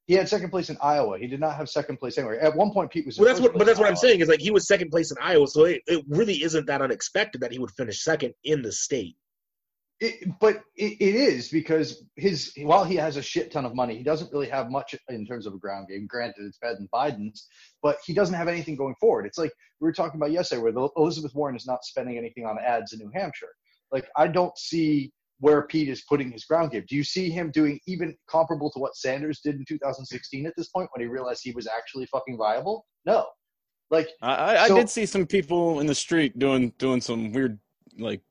He 0.06 0.14
had 0.14 0.28
second 0.28 0.50
place 0.50 0.68
in 0.70 0.76
Iowa. 0.82 1.18
He 1.18 1.26
did 1.26 1.38
not 1.38 1.54
have 1.56 1.68
second 1.68 1.98
place 1.98 2.18
anywhere. 2.18 2.40
At 2.40 2.56
one 2.56 2.72
point, 2.72 2.90
Pete 2.90 3.06
was. 3.06 3.18
Well, 3.18 3.28
that's 3.28 3.40
what. 3.40 3.52
But 3.52 3.66
that's 3.66 3.78
what 3.78 3.88
I'm 3.88 3.96
saying 3.96 4.20
is 4.20 4.28
like 4.28 4.40
he 4.40 4.50
was 4.50 4.66
second 4.66 4.90
place 4.90 5.10
in 5.10 5.18
Iowa, 5.20 5.46
so 5.46 5.64
it, 5.64 5.82
it 5.86 6.04
really 6.08 6.42
isn't 6.42 6.66
that 6.66 6.80
unexpected 6.80 7.42
that 7.42 7.52
he 7.52 7.58
would 7.58 7.70
finish 7.72 8.02
second 8.02 8.32
in 8.42 8.62
the 8.62 8.72
state. 8.72 9.16
It, 10.02 10.28
but 10.40 10.64
it, 10.74 10.96
it 10.98 11.14
is 11.14 11.48
because 11.48 12.02
his 12.16 12.52
while 12.58 12.82
he 12.82 12.96
has 12.96 13.16
a 13.16 13.22
shit 13.22 13.52
ton 13.52 13.64
of 13.64 13.76
money, 13.76 13.96
he 13.96 14.02
doesn't 14.02 14.32
really 14.32 14.48
have 14.48 14.68
much 14.68 14.96
in 15.08 15.24
terms 15.24 15.46
of 15.46 15.54
a 15.54 15.58
ground 15.58 15.86
game. 15.88 16.08
Granted, 16.08 16.44
it's 16.44 16.58
better 16.58 16.74
than 16.74 16.88
Biden's, 16.92 17.46
but 17.84 17.98
he 18.04 18.12
doesn't 18.12 18.34
have 18.34 18.48
anything 18.48 18.74
going 18.74 18.96
forward. 19.00 19.26
It's 19.26 19.38
like 19.38 19.52
we 19.80 19.86
were 19.86 19.92
talking 19.92 20.18
about 20.18 20.32
yesterday, 20.32 20.60
where 20.60 20.72
the, 20.72 20.88
Elizabeth 20.96 21.36
Warren 21.36 21.54
is 21.54 21.68
not 21.68 21.84
spending 21.84 22.18
anything 22.18 22.44
on 22.46 22.58
ads 22.58 22.92
in 22.92 22.98
New 22.98 23.12
Hampshire. 23.14 23.52
Like 23.92 24.08
I 24.16 24.26
don't 24.26 24.58
see 24.58 25.12
where 25.38 25.62
Pete 25.62 25.88
is 25.88 26.02
putting 26.08 26.32
his 26.32 26.44
ground 26.46 26.72
game. 26.72 26.84
Do 26.88 26.96
you 26.96 27.04
see 27.04 27.30
him 27.30 27.52
doing 27.52 27.78
even 27.86 28.16
comparable 28.28 28.72
to 28.72 28.80
what 28.80 28.96
Sanders 28.96 29.38
did 29.38 29.54
in 29.54 29.64
2016 29.68 30.46
at 30.46 30.52
this 30.56 30.68
point 30.70 30.88
when 30.92 31.06
he 31.06 31.06
realized 31.06 31.42
he 31.44 31.52
was 31.52 31.68
actually 31.68 32.06
fucking 32.06 32.36
viable? 32.36 32.86
No. 33.06 33.26
Like 33.92 34.08
I, 34.20 34.56
I, 34.56 34.66
So- 34.66 34.74
I 34.74 34.78
did 34.80 34.90
see 34.90 35.06
some 35.06 35.26
people 35.26 35.78
in 35.78 35.86
the 35.86 35.94
street 35.94 36.40
doing 36.40 36.72
doing 36.78 37.00
some 37.00 37.30
weird 37.30 37.60
like 38.00 38.22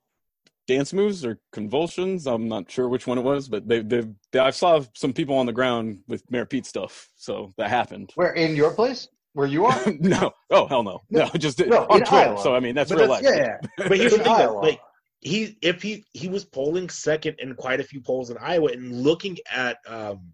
dance 0.67 0.93
moves 0.93 1.25
or 1.25 1.39
convulsions. 1.51 2.27
I'm 2.27 2.47
not 2.47 2.69
sure 2.69 2.87
which 2.89 3.07
one 3.07 3.17
it 3.17 3.23
was, 3.23 3.47
but 3.49 3.67
they 3.67 3.81
they, 3.81 4.03
they 4.31 4.39
I 4.39 4.51
saw 4.51 4.81
some 4.95 5.13
people 5.13 5.35
on 5.37 5.45
the 5.45 5.53
ground 5.53 5.99
with 6.07 6.23
Mayor 6.31 6.45
Pete 6.45 6.65
stuff. 6.65 7.09
So 7.15 7.51
that 7.57 7.69
happened. 7.69 8.11
where 8.15 8.33
in 8.33 8.55
your 8.55 8.71
place 8.71 9.07
where 9.33 9.47
you 9.47 9.65
are? 9.65 9.79
no, 9.99 10.31
oh 10.49 10.67
hell 10.67 10.83
no, 10.83 11.01
no, 11.09 11.25
No, 11.25 11.29
just 11.37 11.59
no, 11.65 11.85
on 11.89 11.99
Twitter. 11.99 12.15
Iowa. 12.15 12.41
So 12.41 12.55
I 12.55 12.59
mean 12.59 12.75
that's 12.75 12.89
But 12.91 12.99
real 12.99 13.07
that's- 13.09 13.23
life. 13.37 13.59
yeah. 13.77 13.85
But 13.87 13.97
here's 13.97 14.11
the 14.13 14.19
thing, 14.23 14.37
though, 14.37 14.59
like 14.59 14.79
he 15.21 15.57
if 15.61 15.81
he 15.81 16.03
he 16.13 16.27
was 16.27 16.45
polling 16.45 16.89
second 16.89 17.35
in 17.39 17.53
quite 17.55 17.79
a 17.79 17.83
few 17.83 18.01
polls 18.01 18.29
in 18.29 18.37
Iowa, 18.39 18.71
and 18.71 19.03
looking 19.03 19.37
at 19.53 19.77
um, 19.87 20.31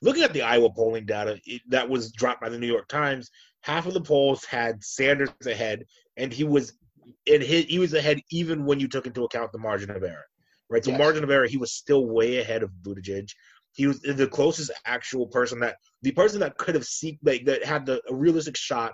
looking 0.00 0.22
at 0.22 0.32
the 0.32 0.42
Iowa 0.42 0.70
polling 0.70 1.06
data 1.06 1.40
it, 1.44 1.62
that 1.68 1.88
was 1.88 2.12
dropped 2.12 2.40
by 2.40 2.48
the 2.48 2.58
New 2.58 2.66
York 2.68 2.88
Times, 2.88 3.30
half 3.62 3.86
of 3.86 3.94
the 3.94 4.00
polls 4.00 4.44
had 4.44 4.82
Sanders 4.82 5.30
ahead, 5.46 5.84
and 6.16 6.32
he 6.32 6.44
was 6.44 6.74
in 7.26 7.40
his 7.40 7.64
he 7.66 7.78
was 7.78 7.94
ahead 7.94 8.20
even 8.30 8.64
when 8.64 8.80
you 8.80 8.88
took 8.88 9.06
into 9.06 9.24
account 9.24 9.52
the 9.52 9.58
margin 9.58 9.90
of 9.90 10.02
error, 10.02 10.24
right? 10.70 10.84
So 10.84 10.90
Yes. 10.90 10.98
margin 10.98 11.24
of 11.24 11.30
error, 11.30 11.46
he 11.46 11.56
was 11.56 11.72
still 11.72 12.06
way 12.06 12.38
ahead 12.38 12.62
of 12.62 12.70
Buttigieg. 12.82 13.28
He 13.74 13.86
was 13.86 14.00
the 14.00 14.28
closest 14.28 14.70
actual 14.84 15.26
person 15.26 15.60
that 15.60 15.76
the 16.02 16.12
person 16.12 16.40
that 16.40 16.58
could 16.58 16.74
have 16.74 16.84
seek 16.84 17.18
like, 17.22 17.44
that 17.46 17.64
had 17.64 17.86
the 17.86 18.02
a 18.08 18.14
realistic 18.14 18.56
shot 18.56 18.92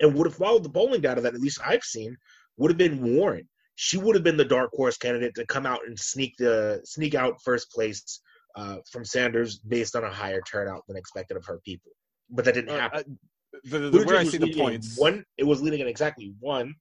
and 0.00 0.14
would 0.14 0.26
have 0.26 0.36
followed 0.36 0.64
the 0.64 0.70
polling 0.70 1.00
data 1.00 1.20
that 1.20 1.34
at 1.34 1.40
least 1.40 1.60
I've 1.64 1.82
seen 1.82 2.16
would 2.56 2.70
have 2.70 2.78
been 2.78 3.02
Warren. 3.02 3.48
She 3.74 3.98
would 3.98 4.14
have 4.14 4.24
been 4.24 4.36
the 4.36 4.44
dark 4.44 4.70
horse 4.72 4.96
candidate 4.96 5.34
to 5.36 5.46
come 5.46 5.66
out 5.66 5.80
and 5.86 5.98
sneak 5.98 6.34
the 6.38 6.80
sneak 6.84 7.14
out 7.14 7.36
first 7.44 7.70
place 7.70 8.20
uh, 8.54 8.76
from 8.90 9.04
Sanders 9.04 9.58
based 9.58 9.96
on 9.96 10.04
a 10.04 10.10
higher 10.10 10.42
turnout 10.42 10.82
than 10.86 10.96
expected 10.96 11.36
of 11.36 11.44
her 11.46 11.60
people. 11.64 11.92
But 12.30 12.44
that 12.44 12.54
didn't 12.54 12.70
Uh, 12.70 12.80
happen. 12.80 13.18
The, 13.64 13.78
the, 13.78 14.04
where 14.04 14.16
I 14.16 14.24
see 14.24 14.38
the 14.38 14.54
points. 14.54 14.98
One, 14.98 15.24
it 15.36 15.44
was 15.44 15.62
leading 15.62 15.80
in 15.80 15.86
exactly 15.86 16.34
one 16.40 16.74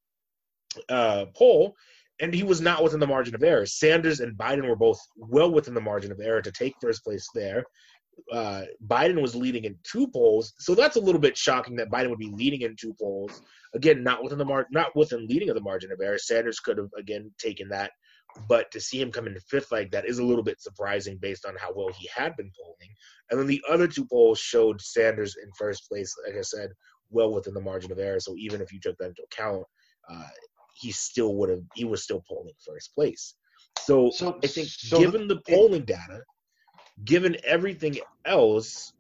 uh, 0.90 1.26
poll, 1.36 1.76
and 2.20 2.34
he 2.34 2.44
was 2.44 2.62
not 2.62 2.84
within 2.84 3.00
the 3.00 3.08
margin 3.08 3.36
of 3.36 3.44
error. 3.44 3.66
Sanders 3.66 4.20
and 4.20 4.38
Biden 4.38 4.68
were 4.68 4.76
both 4.76 5.00
well 5.18 5.52
within 5.52 5.74
the 5.74 5.82
margin 5.82 6.12
of 6.12 6.20
error 6.20 6.42
to 6.42 6.52
take 6.52 6.76
first 6.80 7.04
place 7.04 7.28
there. 7.34 7.64
Uh, 8.32 8.64
Biden 8.88 9.22
was 9.22 9.36
leading 9.36 9.64
in 9.66 9.76
two 9.84 10.08
polls, 10.08 10.54
so 10.60 10.76
that's 10.76 10.98
a 10.98 11.02
little 11.02 11.20
bit 11.20 11.36
shocking 11.36 11.76
that 11.78 11.90
Biden 11.90 12.10
would 12.10 12.20
be 12.20 12.32
leading 12.32 12.62
in 12.62 12.76
two 12.80 12.94
polls. 13.02 13.42
Again, 13.74 14.04
not 14.04 14.24
within 14.24 14.38
the 14.38 14.46
mar- 14.46 14.68
not 14.72 14.96
within 14.96 15.28
leading 15.28 15.50
of 15.50 15.56
the 15.56 15.62
margin 15.62 15.92
of 15.92 16.00
error. 16.02 16.18
Sanders 16.18 16.60
could 16.60 16.78
have 16.78 16.90
again 16.98 17.32
taken 17.40 17.68
that, 17.70 17.92
but 18.48 18.70
to 18.72 18.80
see 18.80 19.02
him 19.02 19.12
come 19.12 19.28
in 19.28 19.38
fifth 19.50 19.72
like 19.72 19.92
that 19.92 20.08
is 20.08 20.20
a 20.20 20.24
little 20.24 20.44
bit 20.44 20.62
surprising 20.62 21.18
based 21.22 21.46
on 21.46 21.56
how 21.58 21.74
well 21.74 21.90
he 21.98 22.08
had 22.16 22.36
been 22.36 22.52
polling. 22.62 22.94
And 23.30 23.40
then 23.40 23.48
the 23.48 23.64
other 23.70 23.88
two 23.88 24.06
polls 24.06 24.40
showed 24.40 24.82
Sanders 24.82 25.36
in 25.42 25.50
first 25.58 25.88
place, 25.90 26.14
like 26.28 26.38
I 26.38 26.42
said, 26.42 26.70
well 27.10 27.34
within 27.34 27.54
the 27.54 27.62
margin 27.62 27.92
of 27.92 28.00
error. 28.00 28.20
So 28.20 28.36
even 28.38 28.62
if 28.62 28.72
you 28.72 28.80
took 28.80 28.98
that 28.98 29.10
into 29.10 29.24
account, 29.32 29.64
uh, 30.10 30.28
he 30.82 30.92
still 30.92 31.36
would 31.36 31.50
have 31.50 31.62
he 31.76 31.86
was 31.86 32.04
still 32.04 32.24
polling 32.28 32.54
first 32.66 32.94
place. 32.96 33.36
So, 33.80 34.10
So- 34.12 34.40
I 34.44 34.48
think 34.48 34.68
so 34.68 35.00
given 35.00 35.28
the 35.28 35.42
polling 35.48 35.86
data, 35.86 36.22
given 37.06 37.38
everything 37.46 38.00
else, 38.26 38.94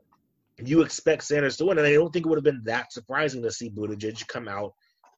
you 0.63 0.81
expect 0.81 1.23
Sanders 1.23 1.57
to 1.57 1.65
win, 1.65 1.77
and 1.77 1.87
I 1.87 1.93
don't 1.93 2.11
think 2.13 2.25
it 2.25 2.29
would 2.29 2.37
have 2.37 2.43
been 2.43 2.63
that 2.65 2.93
surprising 2.93 3.41
to 3.43 3.51
see 3.51 3.69
Buttigieg 3.69 4.27
come 4.27 4.47
out 4.47 4.73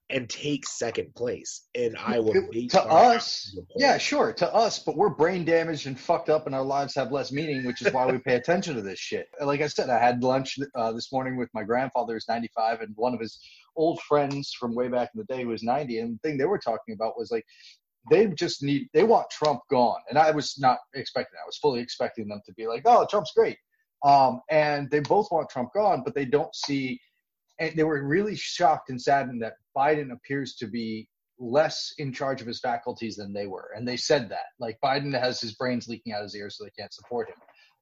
and 0.10 0.30
take 0.30 0.66
second 0.68 1.14
place 1.16 1.68
in 1.74 1.96
Iowa. 1.98 2.34
to 2.70 2.84
us, 2.84 3.58
yeah, 3.78 3.98
sure, 3.98 4.34
to 4.34 4.54
us, 4.54 4.80
but 4.80 4.96
we're 4.96 5.10
brain 5.10 5.44
damaged 5.46 5.88
and 5.88 6.00
fucked 6.00 6.30
up, 6.30 6.46
and 6.46 6.54
our 6.54 6.64
lives 6.64 6.94
have 6.96 7.12
less 7.12 7.32
meaning, 7.32 7.66
which 7.66 7.82
is 7.82 7.92
why 7.94 8.06
we 8.06 8.18
pay 8.20 8.36
attention 8.36 8.76
to 8.76 8.82
this 8.82 9.00
shit. 9.00 9.28
Like 9.42 9.62
I 9.62 9.68
said, 9.68 9.90
I 9.90 9.98
had 9.98 10.22
lunch 10.22 10.60
uh, 10.76 10.92
this 10.92 11.12
morning 11.12 11.36
with 11.38 11.50
my 11.54 11.64
grandfather, 11.64 12.14
who's 12.14 12.28
95, 12.28 12.82
and 12.82 12.94
one 12.96 13.14
of 13.14 13.20
his 13.20 13.40
old 13.76 14.02
friends 14.02 14.54
from 14.58 14.76
way 14.76 14.88
back 14.88 15.10
in 15.14 15.20
the 15.20 15.34
day 15.34 15.44
who 15.44 15.50
was 15.50 15.64
90, 15.64 16.00
and 16.00 16.16
the 16.16 16.28
thing 16.28 16.38
they 16.38 16.46
were 16.46 16.60
talking 16.60 16.94
about 16.94 17.18
was 17.18 17.32
like 17.32 17.46
they 18.12 18.28
just 18.28 18.62
need 18.62 18.90
they 18.94 19.04
want 19.04 19.30
Trump 19.30 19.62
gone, 19.70 20.02
and 20.10 20.18
I 20.18 20.32
was 20.32 20.56
not 20.60 20.80
expecting 20.94 21.36
that. 21.36 21.44
I 21.44 21.48
was 21.48 21.58
fully 21.58 21.80
expecting 21.82 22.28
them 22.28 22.42
to 22.46 22.54
be 22.54 22.68
like, 22.68 22.84
"Oh, 22.86 23.06
Trump's 23.10 23.32
great," 23.36 23.58
um, 24.04 24.42
and 24.50 24.90
they 24.92 25.00
both 25.00 25.30
want 25.32 25.50
Trump 25.50 25.70
gone, 25.74 26.02
but 26.04 26.14
they 26.14 26.26
don't 26.26 26.54
see 26.54 27.00
and 27.60 27.76
they 27.76 27.84
were 27.84 28.06
really 28.06 28.36
shocked 28.36 28.90
and 28.90 29.02
saddened 29.02 29.42
that 29.42 29.54
Biden 29.76 30.12
appears 30.12 30.56
to 30.56 30.68
be 30.68 31.08
less 31.40 31.94
in 31.98 32.14
charge 32.14 32.42
of 32.42 32.48
his 32.48 32.60
faculties 32.60 33.16
than 33.16 33.34
they 33.34 33.48
were. 33.48 33.72
And 33.76 33.88
they 33.88 33.98
said 33.98 34.30
that. 34.30 34.46
Like 34.60 34.78
Biden 34.84 35.18
has 35.20 35.40
his 35.40 35.56
brains 35.56 35.88
leaking 35.88 36.14
out 36.14 36.24
his 36.24 36.36
ears, 36.36 36.58
so 36.58 36.64
they 36.64 36.72
can't 36.78 36.94
support 36.94 37.30
him. 37.30 37.36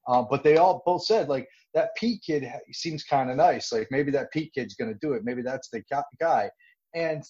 Uh, 0.06 0.22
but 0.22 0.42
they 0.42 0.56
all 0.56 0.82
both 0.84 1.04
said 1.04 1.28
like 1.28 1.48
that 1.74 1.94
Pete 1.96 2.22
kid 2.26 2.44
seems 2.72 3.04
kind 3.04 3.30
of 3.30 3.36
nice. 3.36 3.72
Like 3.72 3.88
maybe 3.90 4.10
that 4.12 4.32
Pete 4.32 4.52
kid's 4.54 4.74
going 4.74 4.92
to 4.92 4.98
do 5.00 5.14
it. 5.14 5.24
Maybe 5.24 5.42
that's 5.42 5.68
the 5.70 5.82
guy. 6.20 6.50
And 6.94 7.22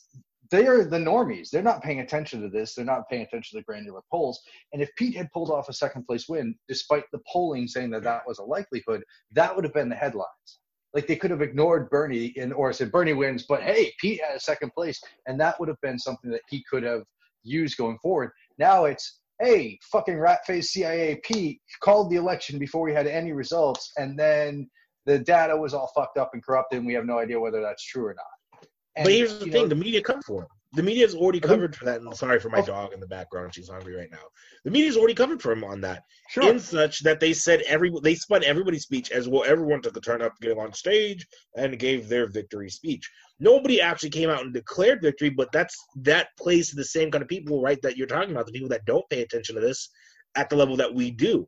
they 0.51 0.67
are 0.67 0.85
the 0.85 0.99
normies. 0.99 1.51
They're 1.51 1.63
not 1.63 1.83
paying 1.83 2.01
attention 2.01 2.43
to 2.43 2.49
this. 2.49 2.75
They're 2.75 2.85
not 2.85 3.09
paying 3.09 3.23
attention 3.23 3.57
to 3.57 3.61
the 3.61 3.65
granular 3.65 4.03
polls. 4.11 4.41
And 4.73 4.83
if 4.83 4.91
Pete 4.97 5.17
had 5.17 5.31
pulled 5.33 5.51
off 5.51 5.69
a 5.69 5.73
second 5.73 6.07
place 6.07 6.29
win, 6.29 6.55
despite 6.69 7.05
the 7.13 7.21
polling 7.31 7.67
saying 7.69 7.91
that 7.91 8.03
that 8.05 8.27
was 8.27 8.39
a 8.39 8.45
likelihood, 8.45 9.03
that 9.33 9.55
would 9.55 9.65
have 9.65 9.73
been 9.73 9.89
the 9.89 9.95
headlines. 9.95 10.59
Like 10.95 11.07
they 11.07 11.17
could 11.17 11.31
have 11.31 11.41
ignored 11.41 11.89
Bernie 11.89 12.35
and 12.37 12.53
or 12.53 12.71
said 12.73 12.93
Bernie 12.93 13.15
wins, 13.15 13.47
but 13.49 13.63
hey, 13.63 13.95
Pete 13.99 14.21
had 14.23 14.37
a 14.37 14.41
second 14.41 14.73
place, 14.75 15.01
and 15.27 15.41
that 15.41 15.59
would 15.59 15.69
have 15.69 15.81
been 15.81 15.99
something 15.99 16.31
that 16.31 16.43
he 16.51 16.63
could 16.71 16.83
have 16.83 17.03
used 17.45 17.79
going 17.79 17.99
forward. 18.03 18.31
Now 18.59 18.85
it's 18.85 19.22
hey, 19.43 19.79
fucking 19.91 20.19
rat 20.19 20.41
face 20.47 20.71
CIA 20.71 21.21
Pete 21.25 21.61
called 21.81 22.11
the 22.11 22.17
election 22.17 22.59
before 22.59 22.83
we 22.83 22.93
had 22.93 23.07
any 23.07 23.33
results, 23.33 23.93
and 23.97 24.19
then 24.19 24.69
the 25.07 25.19
data 25.19 25.57
was 25.57 25.75
all 25.75 25.91
fucked 25.95 26.17
up 26.17 26.31
and 26.33 26.45
corrupted, 26.45 26.79
and 26.79 26.87
we 26.87 26.95
have 26.95 27.07
no 27.07 27.19
idea 27.19 27.39
whether 27.39 27.61
that's 27.61 27.85
true 27.85 28.07
or 28.07 28.15
not. 28.15 28.69
And, 28.97 29.05
but 29.05 29.13
here's 29.13 29.39
the 29.39 29.47
thing: 29.47 29.63
know, 29.63 29.69
the 29.69 29.75
media 29.75 30.03
come 30.03 30.23
for 30.23 30.43
him. 30.43 30.49
The 30.75 30.83
media 30.83 31.05
media's 31.07 31.15
already 31.15 31.41
covered 31.41 31.77
for 31.77 31.85
that. 31.85 32.01
And 32.01 32.17
sorry 32.17 32.41
for 32.41 32.49
my 32.49 32.61
Oh. 32.61 32.65
dog 32.65 32.93
in 32.95 33.01
the 33.01 33.07
background; 33.07 33.55
she's 33.55 33.69
hungry 33.69 33.95
right 33.95 34.11
now. 34.11 34.25
The 34.65 34.71
media's 34.71 34.97
already 34.97 35.13
covered 35.15 35.43
for 35.43 35.53
him 35.53 35.65
on 35.65 35.83
that. 35.83 36.03
sure. 36.31 36.49
in 36.49 36.59
such 36.59 37.01
that 37.01 37.21
they 37.21 37.35
said 37.35 37.61
every 37.63 37.93
they 38.03 38.15
spun 38.15 38.43
everybody's 38.43 38.85
speech 38.85 39.11
as 39.11 39.29
well. 39.29 39.45
Everyone 39.45 39.83
took 39.83 39.97
a 39.99 40.01
turn 40.01 40.23
up 40.23 40.35
to 40.37 40.49
get 40.49 40.57
on 40.57 40.73
stage 40.73 41.27
and 41.57 41.79
gave 41.79 42.09
their 42.09 42.27
victory 42.27 42.71
speech. 42.71 43.11
Nobody 43.39 43.83
actually 43.83 44.11
came 44.11 44.31
out 44.31 44.43
and 44.43 44.55
declared 44.55 45.03
victory, 45.03 45.29
but 45.29 45.53
that's 45.53 45.77
that 45.97 46.29
plays 46.39 46.71
to 46.71 46.77
the 46.77 46.85
same 46.85 47.11
kind 47.11 47.21
of 47.21 47.29
people, 47.29 47.61
right? 47.61 47.81
That 47.83 47.99
you're 47.99 48.07
talking 48.07 48.31
about, 48.31 48.47
the 48.47 48.53
people 48.53 48.71
that 48.71 48.87
don't 48.87 49.09
pay 49.11 49.21
attention 49.21 49.57
to 49.57 49.61
this 49.61 49.91
at 50.37 50.49
the 50.49 50.57
level 50.57 50.77
that 50.79 50.95
we 50.95 51.11
do. 51.11 51.47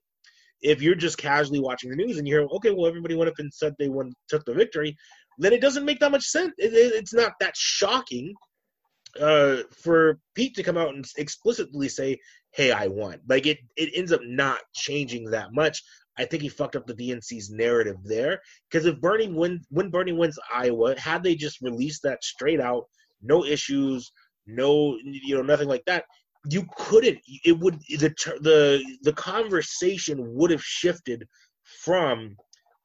If 0.61 0.83
you're 0.83 0.95
just 0.95 1.17
casually 1.17 1.61
watching 1.61 1.89
the 1.91 1.97
news 1.97 2.19
and 2.19 2.27
you 2.29 2.35
hear, 2.35 2.47
okay, 2.57 2.71
well, 2.73 2.87
everybody 2.87 3.15
went 3.15 3.29
up 3.31 3.39
and 3.39 3.53
said 3.53 3.75
they 3.79 3.89
won, 3.89 4.13
took 4.29 4.45
the 4.45 4.55
victory, 4.55 4.97
then 5.39 5.53
it 5.53 5.61
doesn't 5.61 5.85
make 5.85 6.01
that 6.01 6.11
much 6.13 6.25
sense. 6.25 6.53
It, 6.59 6.73
it, 6.75 6.93
it's 6.95 7.15
not 7.15 7.33
that 7.41 7.57
shocking 7.57 8.35
uh, 9.21 9.63
for 9.71 10.19
Pete 10.35 10.55
to 10.57 10.63
come 10.63 10.77
out 10.77 10.95
and 10.95 11.05
explicitly 11.17 11.89
say, 11.89 12.19
"Hey, 12.53 12.73
I 12.73 12.89
won." 12.89 13.21
Like 13.29 13.47
it, 13.47 13.59
it 13.77 13.91
ends 13.95 14.13
up 14.13 14.21
not 14.25 14.61
changing 14.75 15.31
that 15.31 15.53
much. 15.53 15.83
I 16.17 16.25
think 16.25 16.43
he 16.43 16.49
fucked 16.49 16.77
up 16.77 16.87
the 16.87 16.95
DNC's 16.95 17.51
narrative 17.51 17.97
there 18.05 18.41
because 18.71 18.87
if 18.87 19.01
Bernie 19.01 19.29
win, 19.29 19.61
when 19.71 19.91
Bernie 19.91 20.13
wins 20.13 20.39
Iowa, 20.53 20.99
had 20.99 21.23
they 21.23 21.35
just 21.35 21.61
released 21.61 22.03
that 22.05 22.23
straight 22.23 22.61
out, 22.61 22.85
no 23.23 23.45
issues, 23.45 24.13
no, 24.47 24.97
you 25.03 25.35
know, 25.35 25.43
nothing 25.43 25.69
like 25.69 25.85
that, 25.87 26.05
you 26.49 26.67
couldn't. 26.77 27.19
It 27.45 27.59
would 27.59 27.81
the 27.89 28.15
the 28.41 28.85
the 29.03 29.13
conversation 29.13 30.35
would 30.35 30.51
have 30.51 30.63
shifted 30.63 31.27
from, 31.65 32.37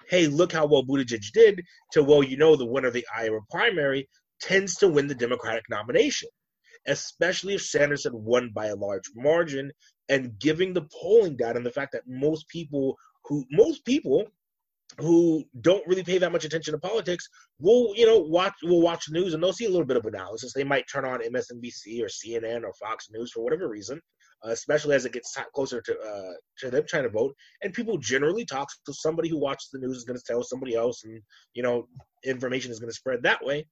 "Hey, 0.10 0.28
look 0.28 0.52
how 0.52 0.66
well 0.66 0.84
Buttigieg 0.84 1.32
did," 1.34 1.64
to, 1.92 2.04
"Well, 2.04 2.24
you 2.24 2.38
know, 2.38 2.56
the 2.56 2.66
winner 2.66 2.88
of 2.88 2.94
the 2.94 3.06
Iowa 3.16 3.40
primary." 3.50 4.08
Tends 4.42 4.76
to 4.78 4.88
win 4.88 5.08
the 5.08 5.16
Democratic 5.16 5.64
nomination, 5.70 6.30
especially 6.88 7.56
if 7.56 7.62
Sanders 7.62 8.04
had 8.04 8.14
won 8.14 8.52
by 8.54 8.68
a 8.68 8.76
large 8.76 9.10
margin. 9.16 9.72
And 10.10 10.40
giving 10.40 10.74
the 10.74 10.88
polling 11.00 11.38
data 11.38 11.58
and 11.58 11.66
the 11.66 11.72
fact 11.72 11.92
that 11.92 12.08
most 12.08 12.48
people 12.48 12.98
who 13.26 13.46
most 13.52 13.86
people 13.86 14.26
who 14.98 15.44
don't 15.62 15.86
really 15.88 16.04
pay 16.04 16.18
that 16.18 16.32
much 16.32 16.46
attention 16.46 16.74
to 16.74 16.80
politics 16.80 17.28
will 17.60 17.94
you 17.96 18.08
know 18.08 18.18
watch 18.18 18.54
will 18.64 18.82
watch 18.82 19.06
the 19.06 19.14
news 19.14 19.34
and 19.34 19.44
they'll 19.44 19.54
see 19.54 19.66
a 19.66 19.70
little 19.70 19.86
bit 19.86 19.98
of 19.98 20.06
analysis. 20.06 20.52
They 20.54 20.64
might 20.64 20.86
turn 20.92 21.06
on 21.06 21.22
MSNBC 21.22 22.02
or 22.02 22.08
CNN 22.08 22.64
or 22.64 22.74
Fox 22.74 23.08
News 23.12 23.32
for 23.32 23.44
whatever 23.44 23.68
reason. 23.68 24.02
Uh, 24.42 24.52
especially 24.52 24.96
as 24.96 25.04
it 25.04 25.12
gets 25.12 25.34
t- 25.34 25.42
closer 25.54 25.82
to 25.82 26.00
uh, 26.00 26.32
to 26.58 26.72
them 26.72 26.84
trying 26.88 27.04
to 27.04 27.10
vote, 27.10 27.36
and 27.62 27.74
people 27.74 27.98
generally 27.98 28.46
talk 28.46 28.70
to 28.86 28.94
somebody 28.94 29.28
who 29.28 29.38
watches 29.38 29.68
the 29.74 29.80
news 29.80 29.98
is 29.98 30.06
going 30.06 30.18
to 30.18 30.24
tell 30.26 30.42
somebody 30.44 30.76
else, 30.76 31.04
and 31.04 31.22
you 31.54 31.62
know 31.62 31.90
information 32.24 32.72
is 32.72 32.80
going 32.80 32.90
to 32.90 32.96
spread 32.96 33.22
that 33.22 33.44
way 33.44 33.66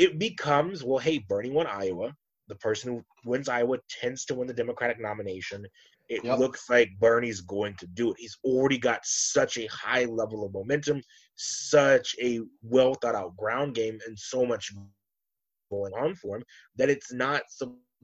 it 0.00 0.18
becomes 0.18 0.82
well 0.82 0.98
hey 0.98 1.18
bernie 1.28 1.50
won 1.50 1.66
iowa. 1.66 2.16
The 2.48 2.56
person 2.56 2.92
who 2.92 3.04
wins 3.30 3.48
iowa 3.48 3.78
tends 3.88 4.24
to 4.26 4.34
win 4.34 4.48
the 4.48 4.54
democratic 4.54 5.00
nomination. 5.00 5.66
It 6.08 6.24
Yep. 6.24 6.38
looks 6.40 6.68
like 6.68 6.98
bernie's 6.98 7.40
going 7.42 7.74
to 7.76 7.86
do 7.86 8.10
it. 8.10 8.16
He's 8.18 8.36
already 8.44 8.78
got 8.78 9.00
such 9.04 9.58
a 9.58 9.66
high 9.66 10.06
level 10.06 10.44
of 10.44 10.52
momentum 10.52 11.02
such 11.36 12.16
a 12.20 12.40
well 12.62 12.94
thought 12.94 13.14
out 13.14 13.36
ground 13.36 13.74
game 13.74 13.98
and 14.06 14.18
so 14.18 14.44
much 14.44 14.72
going 15.70 15.92
on 15.94 16.14
for 16.14 16.36
him 16.36 16.44
that 16.76 16.90
it's 16.90 17.12
not 17.12 17.42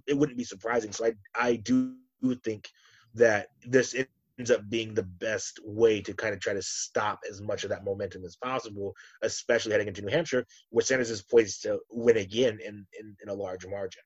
it 0.06 0.16
wouldn't 0.16 0.38
be 0.38 0.44
surprising. 0.44 0.92
So 0.92 1.06
i 1.06 1.12
i 1.34 1.56
do 1.56 1.96
think 2.44 2.68
that 3.14 3.48
this 3.66 3.94
ends 4.38 4.50
up 4.50 4.68
being 4.68 4.94
the 4.94 5.02
best 5.02 5.60
way 5.64 6.00
to 6.02 6.12
kind 6.14 6.34
of 6.34 6.40
try 6.40 6.52
to 6.52 6.62
stop 6.62 7.20
as 7.28 7.40
much 7.40 7.64
of 7.64 7.70
that 7.70 7.84
momentum 7.84 8.24
as 8.24 8.36
possible, 8.36 8.94
especially 9.22 9.72
heading 9.72 9.88
into 9.88 10.02
New 10.02 10.10
Hampshire, 10.10 10.44
where 10.70 10.84
Sanders 10.84 11.10
is 11.10 11.22
poised 11.22 11.62
to 11.62 11.78
win 11.90 12.16
again 12.16 12.58
in, 12.64 12.86
in, 12.98 13.16
in 13.22 13.28
a 13.28 13.34
large 13.34 13.66
margin. 13.66 14.02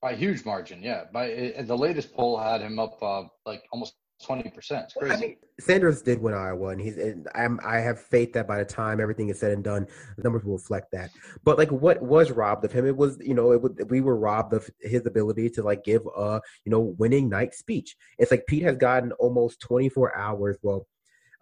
by 0.00 0.14
huge 0.14 0.44
margin, 0.44 0.82
yeah. 0.82 1.04
By 1.12 1.54
uh, 1.58 1.62
the 1.62 1.76
latest 1.76 2.14
poll 2.14 2.38
had 2.38 2.60
him 2.60 2.78
up 2.78 3.02
uh, 3.02 3.24
like 3.46 3.62
almost 3.72 3.94
twenty 4.22 4.50
percent. 4.50 4.84
It's 4.84 4.94
crazy. 4.94 5.14
I 5.14 5.20
mean, 5.20 5.36
Sanders 5.60 6.02
did 6.02 6.20
win 6.20 6.34
Iowa, 6.34 6.68
and 6.68 6.80
he's. 6.80 6.96
And 6.96 7.28
I'm. 7.34 7.60
I 7.64 7.78
have 7.78 8.00
faith 8.00 8.32
that 8.34 8.46
by 8.46 8.58
the 8.58 8.64
time 8.64 9.00
everything 9.00 9.28
is 9.28 9.38
said 9.38 9.52
and 9.52 9.62
done, 9.64 9.86
the 10.16 10.22
numbers 10.22 10.44
will 10.44 10.54
reflect 10.54 10.92
that. 10.92 11.10
But 11.44 11.58
like, 11.58 11.70
what 11.70 12.02
was 12.02 12.30
robbed 12.30 12.64
of 12.64 12.72
him? 12.72 12.86
It 12.86 12.96
was, 12.96 13.18
you 13.20 13.34
know, 13.34 13.52
it 13.52 13.62
would. 13.62 13.90
We 13.90 14.00
were 14.00 14.16
robbed 14.16 14.52
of 14.52 14.68
his 14.80 15.06
ability 15.06 15.50
to 15.50 15.62
like 15.62 15.84
give 15.84 16.02
a, 16.16 16.40
you 16.64 16.70
know, 16.70 16.94
winning 16.98 17.28
night 17.28 17.54
speech. 17.54 17.96
It's 18.18 18.30
like 18.30 18.46
Pete 18.46 18.64
has 18.64 18.76
gotten 18.76 19.12
almost 19.12 19.60
24 19.60 20.16
hours. 20.16 20.58
Well, 20.62 20.86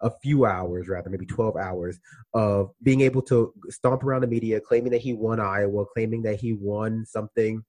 a 0.01 0.11
few 0.21 0.45
hours 0.45 0.87
rather, 0.87 1.09
maybe 1.09 1.25
12 1.25 1.55
hours 1.55 1.99
of 2.33 2.71
being 2.83 3.01
able 3.01 3.21
to 3.23 3.53
stomp 3.69 4.03
around 4.03 4.21
the 4.21 4.27
media, 4.27 4.59
claiming 4.59 4.91
that 4.91 5.01
he 5.01 5.13
won 5.13 5.39
Iowa, 5.39 5.85
claiming 5.85 6.23
that 6.23 6.39
he 6.39 6.53
won 6.53 7.05
something 7.05 7.63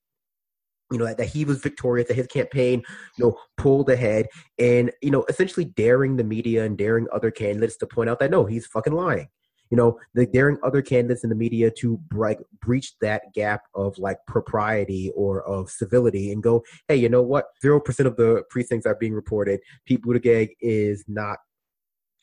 you 0.91 0.99
know 0.99 1.07
that, 1.07 1.19
that 1.19 1.29
he 1.29 1.45
was 1.45 1.59
victorious 1.61 2.09
that 2.09 2.15
his 2.15 2.27
campaign 2.27 2.83
you 3.17 3.25
know 3.25 3.37
pulled 3.57 3.89
ahead 3.91 4.27
and 4.59 4.91
you 5.03 5.11
know 5.11 5.25
essentially 5.29 5.65
daring 5.65 6.17
the 6.17 6.25
media 6.25 6.65
and 6.65 6.77
daring 6.79 7.07
other 7.13 7.31
candidates 7.31 7.77
to 7.77 7.87
point 7.87 8.11
out 8.11 8.19
that 8.21 8.31
no 8.31 8.45
he's 8.45 8.67
fucking 8.67 8.93
lying. 8.93 9.29
You 9.71 9.79
know 9.79 9.99
the 10.13 10.27
daring 10.27 10.59
other 10.63 10.83
candidates 10.83 11.25
in 11.25 11.31
the 11.31 11.37
media 11.37 11.71
to 11.79 11.99
like 12.13 12.39
breach 12.61 12.93
that 13.01 13.23
gap 13.35 13.63
of 13.75 13.97
like 13.99 14.19
propriety 14.29 15.11
or 15.17 15.43
of 15.49 15.71
civility 15.71 16.31
and 16.33 16.43
go 16.43 16.63
hey 16.89 16.97
you 16.97 17.09
know 17.09 17.23
what? 17.23 17.47
0% 17.65 18.07
of 18.07 18.17
the 18.17 18.45
precincts 18.51 18.87
are 18.87 18.95
being 18.95 19.15
reported. 19.15 19.61
Pete 19.87 20.03
buttigieg 20.03 20.51
is 20.61 21.05
not 21.09 21.39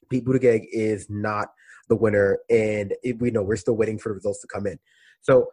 pete 0.10 0.24
buttigieg 0.24 0.66
is 0.72 1.08
not 1.10 1.48
the 1.90 1.96
winner 1.96 2.40
and 2.50 2.94
it, 3.04 3.20
we 3.20 3.32
know 3.32 3.42
we're 3.42 3.56
still 3.56 3.76
waiting 3.76 3.98
for 3.98 4.10
the 4.10 4.16
results 4.16 4.40
to 4.42 4.48
come 4.48 4.68
in. 4.68 4.78
So 5.22 5.50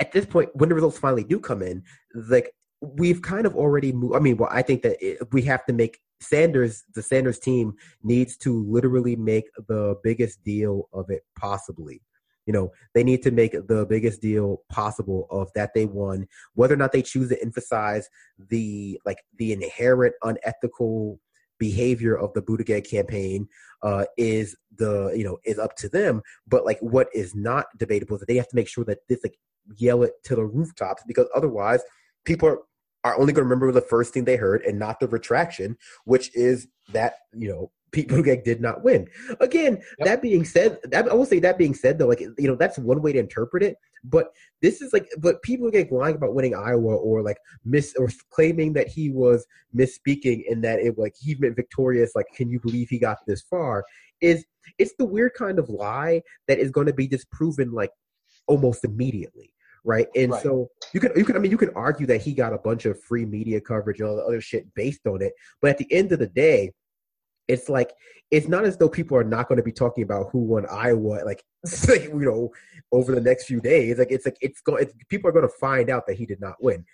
at 0.00 0.12
this 0.12 0.26
point, 0.26 0.50
when 0.54 0.68
the 0.68 0.74
results 0.74 0.98
finally 0.98 1.24
do 1.24 1.38
come 1.38 1.62
in, 1.62 1.84
like 2.14 2.52
we've 2.80 3.22
kind 3.22 3.46
of 3.46 3.54
already 3.54 3.92
moved. 3.92 4.16
I 4.16 4.18
mean, 4.18 4.36
well, 4.36 4.48
I 4.50 4.62
think 4.62 4.82
that 4.82 4.96
it, 5.00 5.18
we 5.32 5.42
have 5.42 5.64
to 5.66 5.72
make 5.72 6.00
Sanders, 6.20 6.84
the 6.94 7.02
Sanders 7.02 7.38
team 7.38 7.74
needs 8.02 8.36
to 8.38 8.64
literally 8.68 9.16
make 9.16 9.44
the 9.68 9.96
biggest 10.02 10.42
deal 10.44 10.88
of 10.92 11.10
it 11.10 11.22
possibly. 11.38 12.02
You 12.46 12.54
know, 12.54 12.72
they 12.94 13.04
need 13.04 13.22
to 13.22 13.30
make 13.30 13.52
the 13.52 13.86
biggest 13.88 14.20
deal 14.20 14.62
possible 14.70 15.26
of 15.30 15.50
that 15.54 15.72
they 15.74 15.84
won, 15.84 16.26
whether 16.54 16.74
or 16.74 16.78
not 16.78 16.92
they 16.92 17.02
choose 17.02 17.28
to 17.28 17.40
emphasize 17.40 18.08
the 18.48 19.00
like 19.04 19.18
the 19.38 19.52
inherent 19.52 20.14
unethical 20.22 21.20
behavior 21.58 22.16
of 22.16 22.32
the 22.32 22.42
Buttigieg 22.42 22.90
campaign 22.90 23.46
uh, 23.82 24.06
is 24.16 24.56
the 24.76 25.12
you 25.14 25.22
know 25.22 25.38
is 25.44 25.58
up 25.58 25.76
to 25.76 25.88
them. 25.88 26.22
But 26.48 26.64
like 26.64 26.78
what 26.80 27.08
is 27.14 27.34
not 27.34 27.66
debatable 27.78 28.16
is 28.16 28.20
that 28.20 28.26
they 28.26 28.36
have 28.36 28.48
to 28.48 28.56
make 28.56 28.68
sure 28.68 28.84
that 28.86 28.98
this 29.08 29.20
like 29.22 29.38
yell 29.76 30.02
it 30.02 30.12
to 30.24 30.34
the 30.34 30.44
rooftops 30.44 31.02
because 31.06 31.26
otherwise 31.34 31.82
people 32.24 32.48
are, 32.48 32.58
are 33.04 33.14
only 33.14 33.32
going 33.32 33.44
to 33.44 33.48
remember 33.48 33.72
the 33.72 33.80
first 33.80 34.12
thing 34.12 34.24
they 34.24 34.36
heard 34.36 34.62
and 34.62 34.78
not 34.78 35.00
the 35.00 35.08
retraction, 35.08 35.76
which 36.04 36.34
is 36.34 36.68
that 36.92 37.14
you 37.34 37.48
know 37.48 37.70
Pete 37.92 38.08
Buttigieg 38.08 38.44
did 38.44 38.60
not 38.60 38.84
win. 38.84 39.08
Again, 39.40 39.82
yep. 39.98 40.06
that 40.06 40.22
being 40.22 40.44
said, 40.44 40.78
that, 40.84 41.08
I 41.08 41.14
will 41.14 41.26
say 41.26 41.40
that 41.40 41.58
being 41.58 41.74
said 41.74 41.98
though, 41.98 42.06
like 42.06 42.20
you 42.20 42.48
know 42.48 42.56
that's 42.56 42.78
one 42.78 43.02
way 43.02 43.12
to 43.12 43.18
interpret 43.18 43.62
it. 43.62 43.76
But 44.04 44.32
this 44.62 44.80
is 44.80 44.92
like, 44.92 45.08
but 45.18 45.42
people 45.42 45.70
get 45.70 45.92
lying 45.92 46.14
about 46.14 46.34
winning 46.34 46.54
Iowa 46.54 46.96
or 46.96 47.22
like 47.22 47.36
miss 47.64 47.94
or 47.98 48.08
claiming 48.30 48.72
that 48.74 48.88
he 48.88 49.10
was 49.10 49.46
misspeaking 49.76 50.50
and 50.50 50.64
that 50.64 50.78
it 50.78 50.98
like 50.98 51.14
he 51.20 51.34
meant 51.34 51.56
victorious. 51.56 52.12
Like, 52.14 52.26
can 52.34 52.48
you 52.48 52.60
believe 52.60 52.88
he 52.88 52.98
got 52.98 53.18
this 53.26 53.42
far? 53.42 53.84
Is 54.20 54.44
it's 54.78 54.94
the 54.98 55.04
weird 55.04 55.32
kind 55.34 55.58
of 55.58 55.68
lie 55.68 56.22
that 56.48 56.58
is 56.58 56.70
going 56.70 56.86
to 56.86 56.94
be 56.94 57.06
disproven 57.06 57.72
like 57.72 57.90
almost 58.46 58.84
immediately 58.84 59.52
right? 59.84 60.06
And 60.14 60.32
right. 60.32 60.42
so 60.42 60.68
you 60.92 61.00
can 61.00 61.12
you 61.16 61.24
can 61.24 61.36
I 61.36 61.38
mean 61.38 61.50
you 61.50 61.56
can 61.56 61.70
argue 61.74 62.06
that 62.06 62.20
he 62.20 62.32
got 62.32 62.52
a 62.52 62.58
bunch 62.58 62.86
of 62.86 63.00
free 63.02 63.24
media 63.24 63.60
coverage 63.60 64.00
and 64.00 64.08
all 64.08 64.16
the 64.16 64.24
other 64.24 64.40
shit 64.40 64.72
based 64.74 65.06
on 65.06 65.22
it, 65.22 65.32
but 65.60 65.70
at 65.70 65.78
the 65.78 65.92
end 65.92 66.12
of 66.12 66.18
the 66.18 66.26
day, 66.26 66.72
it's 67.48 67.68
like 67.68 67.92
it's 68.30 68.48
not 68.48 68.64
as 68.64 68.76
though 68.76 68.88
people 68.88 69.16
are 69.16 69.24
not 69.24 69.48
going 69.48 69.56
to 69.56 69.62
be 69.62 69.72
talking 69.72 70.04
about 70.04 70.28
who 70.30 70.38
won 70.38 70.66
Iowa 70.70 71.22
like, 71.24 71.42
like 71.88 72.04
you 72.04 72.20
know 72.20 72.50
over 72.92 73.14
the 73.14 73.20
next 73.20 73.44
few 73.46 73.60
days. 73.60 73.98
Like 73.98 74.10
it's 74.10 74.24
like 74.24 74.36
it's 74.40 74.60
going 74.60 74.86
people 75.08 75.28
are 75.28 75.32
going 75.32 75.48
to 75.48 75.54
find 75.60 75.90
out 75.90 76.06
that 76.06 76.16
he 76.16 76.26
did 76.26 76.40
not 76.40 76.54
win. 76.60 76.84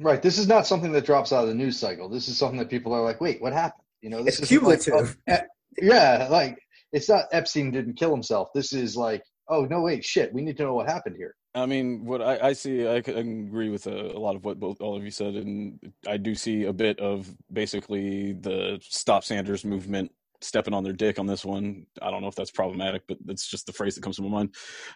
Right. 0.00 0.22
This 0.22 0.38
is 0.38 0.48
not 0.48 0.66
something 0.66 0.92
that 0.92 1.04
drops 1.04 1.32
out 1.32 1.42
of 1.42 1.48
the 1.48 1.54
news 1.54 1.78
cycle. 1.78 2.08
This 2.08 2.28
is 2.28 2.36
something 2.36 2.58
that 2.58 2.70
people 2.70 2.92
are 2.92 3.02
like, 3.02 3.20
wait, 3.20 3.42
what 3.42 3.52
happened? 3.52 3.84
You 4.00 4.10
know, 4.10 4.22
this 4.22 4.38
it's 4.38 4.44
is 4.44 4.48
cumulative. 4.48 4.94
Like, 4.94 5.08
oh, 5.28 5.32
eh, 5.32 5.42
yeah, 5.80 6.28
like 6.30 6.58
it's 6.92 7.08
not 7.08 7.26
Epstein 7.32 7.70
didn't 7.70 7.94
kill 7.94 8.10
himself. 8.10 8.48
This 8.54 8.72
is 8.72 8.96
like, 8.96 9.22
oh 9.48 9.64
no, 9.64 9.82
wait, 9.82 10.04
shit, 10.04 10.32
we 10.32 10.42
need 10.42 10.56
to 10.58 10.64
know 10.64 10.74
what 10.74 10.88
happened 10.88 11.16
here. 11.16 11.34
I 11.54 11.66
mean, 11.66 12.04
what 12.06 12.22
I, 12.22 12.48
I 12.48 12.52
see, 12.54 12.86
I 12.86 12.94
agree 12.94 13.68
with 13.68 13.86
a, 13.86 14.16
a, 14.16 14.18
lot 14.18 14.36
of 14.36 14.44
what 14.44 14.58
both 14.58 14.80
all 14.80 14.96
of 14.96 15.04
you 15.04 15.10
said, 15.10 15.34
and 15.34 15.92
I 16.08 16.16
do 16.16 16.34
see 16.34 16.64
a 16.64 16.72
bit 16.72 16.98
of 16.98 17.28
basically 17.52 18.32
the 18.32 18.80
stop 18.82 19.22
Sanders 19.22 19.64
movement 19.64 20.10
stepping 20.40 20.72
on 20.72 20.82
their 20.82 20.94
dick 20.94 21.18
on 21.18 21.26
this 21.26 21.44
one. 21.44 21.86
I 22.00 22.10
don't 22.10 22.22
know 22.22 22.28
if 22.28 22.34
that's 22.34 22.50
problematic, 22.50 23.02
but 23.06 23.18
that's 23.26 23.46
just 23.46 23.66
the 23.66 23.72
phrase 23.72 23.94
that 23.94 24.02
comes 24.02 24.16
to 24.16 24.22
my 24.22 24.28
mind. 24.28 24.54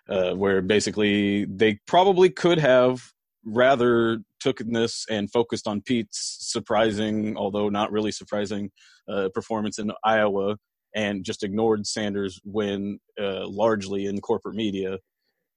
Uh, 0.08 0.32
where 0.32 0.62
basically 0.62 1.44
they 1.44 1.78
probably 1.86 2.30
could 2.30 2.58
have 2.58 3.02
rather 3.44 4.18
taken 4.40 4.72
this 4.72 5.04
and 5.10 5.30
focused 5.30 5.68
on 5.68 5.82
Pete's 5.82 6.38
surprising, 6.40 7.36
although 7.36 7.68
not 7.68 7.92
really 7.92 8.10
surprising, 8.10 8.70
uh, 9.08 9.28
performance 9.34 9.78
in 9.78 9.92
Iowa, 10.04 10.56
and 10.94 11.22
just 11.22 11.42
ignored 11.42 11.86
Sanders' 11.86 12.40
win 12.44 12.98
uh, 13.20 13.46
largely 13.46 14.06
in 14.06 14.20
corporate 14.22 14.56
media 14.56 14.98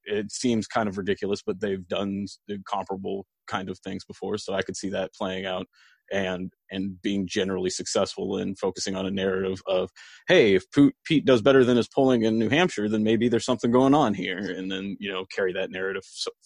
it 0.05 0.31
seems 0.31 0.67
kind 0.67 0.89
of 0.89 0.97
ridiculous, 0.97 1.41
but 1.45 1.59
they've 1.59 1.87
done 1.87 2.25
comparable 2.67 3.25
kind 3.47 3.69
of 3.69 3.79
things 3.79 4.05
before, 4.05 4.37
so 4.37 4.53
I 4.53 4.61
could 4.61 4.77
see 4.77 4.89
that 4.89 5.13
playing 5.13 5.45
out 5.45 5.67
and 6.11 6.51
and 6.71 7.01
being 7.01 7.27
generally 7.27 7.69
successful 7.69 8.37
in 8.37 8.55
focusing 8.55 8.95
on 8.95 9.05
a 9.05 9.11
narrative 9.11 9.61
of, 9.67 9.89
hey, 10.27 10.55
if 10.55 10.65
Pete 11.05 11.25
does 11.25 11.41
better 11.41 11.63
than 11.63 11.77
his 11.77 11.87
polling 11.87 12.23
in 12.23 12.37
New 12.37 12.49
Hampshire, 12.49 12.87
then 12.87 13.03
maybe 13.03 13.27
there's 13.27 13.45
something 13.45 13.71
going 13.71 13.95
on 13.95 14.13
here, 14.13 14.37
and 14.37 14.71
then 14.71 14.97
you 14.99 15.11
know 15.11 15.25
carry 15.33 15.53
that 15.53 15.71
narrative 15.71 16.03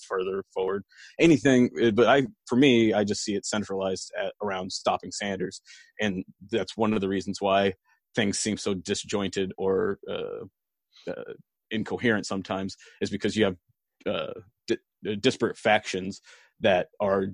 further 0.07 0.43
forward. 0.53 0.83
Anything, 1.19 1.69
eh, 1.79 1.91
but 1.91 2.07
I 2.07 2.27
for 2.47 2.55
me, 2.55 2.93
I 2.93 3.03
just 3.03 3.23
see 3.23 3.35
it 3.35 3.45
centralized 3.45 4.11
at, 4.19 4.33
around 4.41 4.71
stopping 4.71 5.11
Sanders, 5.11 5.61
and 5.99 6.23
that's 6.51 6.77
one 6.77 6.93
of 6.93 7.01
the 7.01 7.09
reasons 7.09 7.41
why 7.41 7.73
things 8.15 8.39
seem 8.39 8.57
so 8.57 8.73
disjointed 8.73 9.53
or 9.57 9.97
uh, 10.09 10.45
uh, 11.09 11.33
incoherent 11.73 12.25
sometimes 12.25 12.77
is 13.01 13.09
because 13.09 13.35
you 13.35 13.45
have 13.45 13.57
uh, 14.05 14.33
di- 14.67 14.77
uh, 15.09 15.15
disparate 15.19 15.57
factions 15.57 16.21
that 16.61 16.87
are 16.99 17.27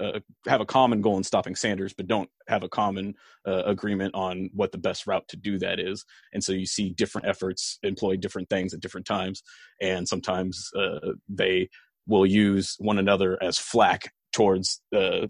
uh, 0.00 0.18
have 0.46 0.60
a 0.60 0.66
common 0.66 1.00
goal 1.00 1.16
in 1.16 1.22
stopping 1.22 1.54
Sanders, 1.54 1.94
but 1.96 2.08
don't 2.08 2.28
have 2.48 2.64
a 2.64 2.68
common 2.68 3.14
uh, 3.46 3.62
agreement 3.64 4.12
on 4.14 4.50
what 4.52 4.72
the 4.72 4.78
best 4.78 5.06
route 5.06 5.26
to 5.28 5.36
do 5.36 5.56
that 5.58 5.78
is. 5.78 6.04
And 6.32 6.42
so 6.42 6.52
you 6.52 6.66
see 6.66 6.90
different 6.90 7.28
efforts 7.28 7.78
employ 7.84 8.16
different 8.16 8.48
things 8.50 8.74
at 8.74 8.80
different 8.80 9.06
times, 9.06 9.42
and 9.80 10.08
sometimes 10.08 10.68
uh, 10.76 11.12
they 11.28 11.68
will 12.06 12.26
use 12.26 12.74
one 12.78 12.98
another 12.98 13.38
as 13.42 13.58
flack 13.58 14.12
towards 14.32 14.82
uh, 14.94 15.28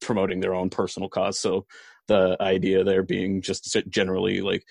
promoting 0.00 0.40
their 0.40 0.54
own 0.54 0.70
personal 0.70 1.08
cause. 1.08 1.38
So 1.38 1.66
the 2.06 2.36
idea 2.40 2.84
there 2.84 3.02
being 3.02 3.42
just 3.42 3.76
generally 3.88 4.40
like 4.40 4.64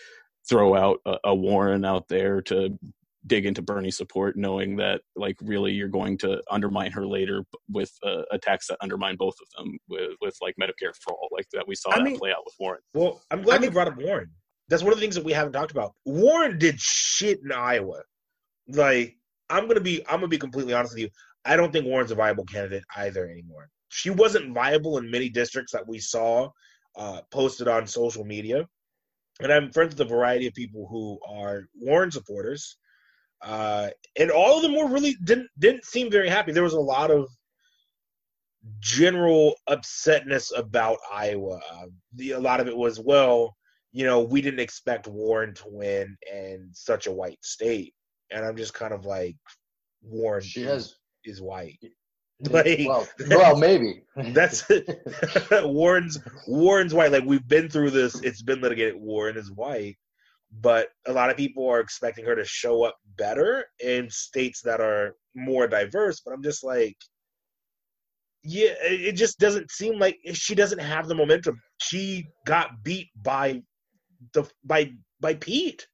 throw 0.47 0.75
out 0.75 0.99
a, 1.05 1.17
a 1.25 1.35
Warren 1.35 1.85
out 1.85 2.07
there 2.07 2.41
to 2.43 2.77
dig 3.25 3.45
into 3.45 3.61
Bernie 3.61 3.91
support, 3.91 4.35
knowing 4.35 4.75
that 4.77 5.01
like 5.15 5.37
really 5.41 5.71
you're 5.71 5.87
going 5.87 6.17
to 6.19 6.41
undermine 6.51 6.91
her 6.91 7.05
later 7.05 7.43
with 7.69 7.91
uh, 8.03 8.23
attacks 8.31 8.67
that 8.67 8.77
undermine 8.81 9.15
both 9.15 9.35
of 9.41 9.47
them 9.57 9.77
with, 9.87 10.11
with 10.21 10.35
like 10.41 10.55
Medicare 10.61 10.93
for 11.01 11.13
all, 11.13 11.29
like 11.31 11.47
that 11.53 11.67
we 11.67 11.75
saw 11.75 11.91
I 11.91 11.97
that 11.97 12.03
mean, 12.03 12.17
play 12.17 12.31
out 12.31 12.43
with 12.45 12.55
Warren. 12.59 12.81
Well, 12.93 13.21
I'm 13.31 13.41
glad 13.41 13.55
I 13.55 13.59
mean, 13.59 13.69
you 13.69 13.71
brought 13.71 13.87
up 13.87 13.97
Warren. 13.97 14.29
That's 14.69 14.83
one 14.83 14.91
of 14.91 14.97
the 14.97 15.01
things 15.01 15.15
that 15.15 15.23
we 15.23 15.33
haven't 15.33 15.53
talked 15.53 15.71
about. 15.71 15.93
Warren 16.05 16.57
did 16.57 16.79
shit 16.79 17.39
in 17.43 17.51
Iowa. 17.51 18.01
Like 18.67 19.15
I'm 19.49 19.67
gonna 19.67 19.81
be, 19.81 20.05
I'm 20.07 20.17
gonna 20.17 20.27
be 20.27 20.37
completely 20.37 20.73
honest 20.73 20.93
with 20.93 21.03
you. 21.03 21.09
I 21.45 21.55
don't 21.55 21.71
think 21.71 21.85
Warren's 21.85 22.11
a 22.11 22.15
viable 22.15 22.45
candidate 22.45 22.83
either 22.95 23.29
anymore. 23.29 23.69
She 23.89 24.09
wasn't 24.09 24.53
viable 24.53 24.97
in 24.97 25.11
many 25.11 25.29
districts 25.29 25.73
that 25.73 25.87
we 25.87 25.99
saw 25.99 26.49
uh, 26.95 27.21
posted 27.31 27.67
on 27.67 27.87
social 27.87 28.23
media. 28.23 28.67
And 29.41 29.51
I'm 29.51 29.71
friends 29.71 29.95
with 29.95 30.07
a 30.07 30.09
variety 30.09 30.47
of 30.47 30.53
people 30.53 30.87
who 30.89 31.19
are 31.27 31.67
Warren 31.75 32.11
supporters 32.11 32.77
uh, 33.43 33.89
and 34.17 34.31
all 34.31 34.57
of 34.57 34.63
them 34.63 34.75
were 34.75 34.87
really 34.87 35.15
didn't 35.23 35.49
didn't 35.59 35.85
seem 35.85 36.09
very 36.09 36.29
happy. 36.29 36.51
There 36.51 36.63
was 36.63 36.73
a 36.73 36.79
lot 36.79 37.11
of 37.11 37.27
general 38.79 39.55
upsetness 39.69 40.57
about 40.57 40.97
Iowa. 41.11 41.59
Uh, 41.71 41.87
the, 42.13 42.31
a 42.31 42.39
lot 42.39 42.59
of 42.59 42.67
it 42.67 42.75
was, 42.75 42.99
well, 42.99 43.55
you 43.91 44.05
know, 44.05 44.21
we 44.21 44.41
didn't 44.41 44.61
expect 44.61 45.07
Warren 45.07 45.53
to 45.55 45.63
win 45.67 46.17
in 46.31 46.69
such 46.71 47.07
a 47.07 47.11
white 47.11 47.43
state, 47.43 47.93
and 48.31 48.45
I'm 48.45 48.57
just 48.57 48.73
kind 48.73 48.93
of 48.93 49.05
like, 49.05 49.35
Warren 50.01 50.43
she 50.43 50.63
has, 50.63 50.95
is 51.23 51.41
white. 51.41 51.79
Like, 52.49 52.79
well, 52.85 53.07
well, 53.29 53.57
maybe 53.57 54.03
that's 54.33 54.65
Warren's 55.51 56.19
Warren's 56.45 56.93
white. 56.93 57.13
Like 57.13 57.23
we've 57.23 57.47
been 57.47 57.69
through 57.69 57.91
this; 57.91 58.19
it's 58.21 58.41
been 58.41 58.59
litigated. 58.59 58.95
Warren 58.95 59.37
is 59.37 59.49
white, 59.49 59.95
but 60.61 60.89
a 61.07 61.13
lot 61.13 61.29
of 61.29 61.37
people 61.37 61.67
are 61.67 61.79
expecting 61.79 62.25
her 62.25 62.35
to 62.35 62.45
show 62.45 62.83
up 62.83 62.97
better 63.17 63.65
in 63.79 64.09
states 64.09 64.61
that 64.61 64.79
are 64.79 65.15
more 65.35 65.67
diverse. 65.67 66.21
But 66.23 66.33
I'm 66.33 66.43
just 66.43 66.63
like, 66.63 66.97
yeah, 68.43 68.73
it 68.81 69.13
just 69.13 69.39
doesn't 69.39 69.71
seem 69.71 69.97
like 69.97 70.19
she 70.33 70.53
doesn't 70.53 70.79
have 70.79 71.07
the 71.07 71.15
momentum. 71.15 71.59
She 71.79 72.27
got 72.45 72.83
beat 72.83 73.09
by 73.15 73.63
the 74.33 74.49
by 74.63 74.91
by 75.19 75.35
Pete. 75.35 75.87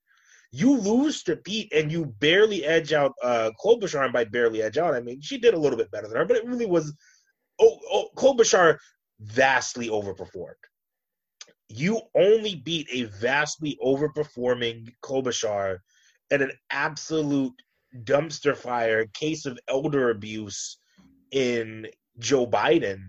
You 0.51 0.75
lose 0.75 1.23
to 1.23 1.35
Pete 1.35 1.71
and 1.73 1.91
you 1.91 2.05
barely 2.19 2.65
edge 2.65 2.91
out 2.91 3.13
uh 3.23 3.51
Klobuchar 3.63 4.11
by 4.11 4.25
barely 4.25 4.61
edge 4.61 4.77
out. 4.77 4.95
I 4.95 5.01
mean, 5.01 5.21
she 5.21 5.37
did 5.37 5.53
a 5.53 5.59
little 5.59 5.77
bit 5.77 5.91
better 5.91 6.07
than 6.07 6.17
her, 6.17 6.25
but 6.25 6.37
it 6.37 6.45
really 6.45 6.65
was 6.65 6.93
oh, 7.59 7.79
oh 7.91 8.09
Klobuchar 8.17 8.77
vastly 9.21 9.89
overperformed 9.89 10.55
you 11.69 12.01
only 12.15 12.55
beat 12.55 12.87
a 12.91 13.03
vastly 13.03 13.77
overperforming 13.83 14.91
Klobuchar 15.03 15.77
and 16.31 16.41
an 16.41 16.51
absolute 16.71 17.53
dumpster 18.03 18.55
fire 18.55 19.05
case 19.13 19.45
of 19.45 19.59
elder 19.67 20.09
abuse 20.09 20.79
in 21.31 21.87
Joe 22.17 22.47
Biden, 22.47 22.99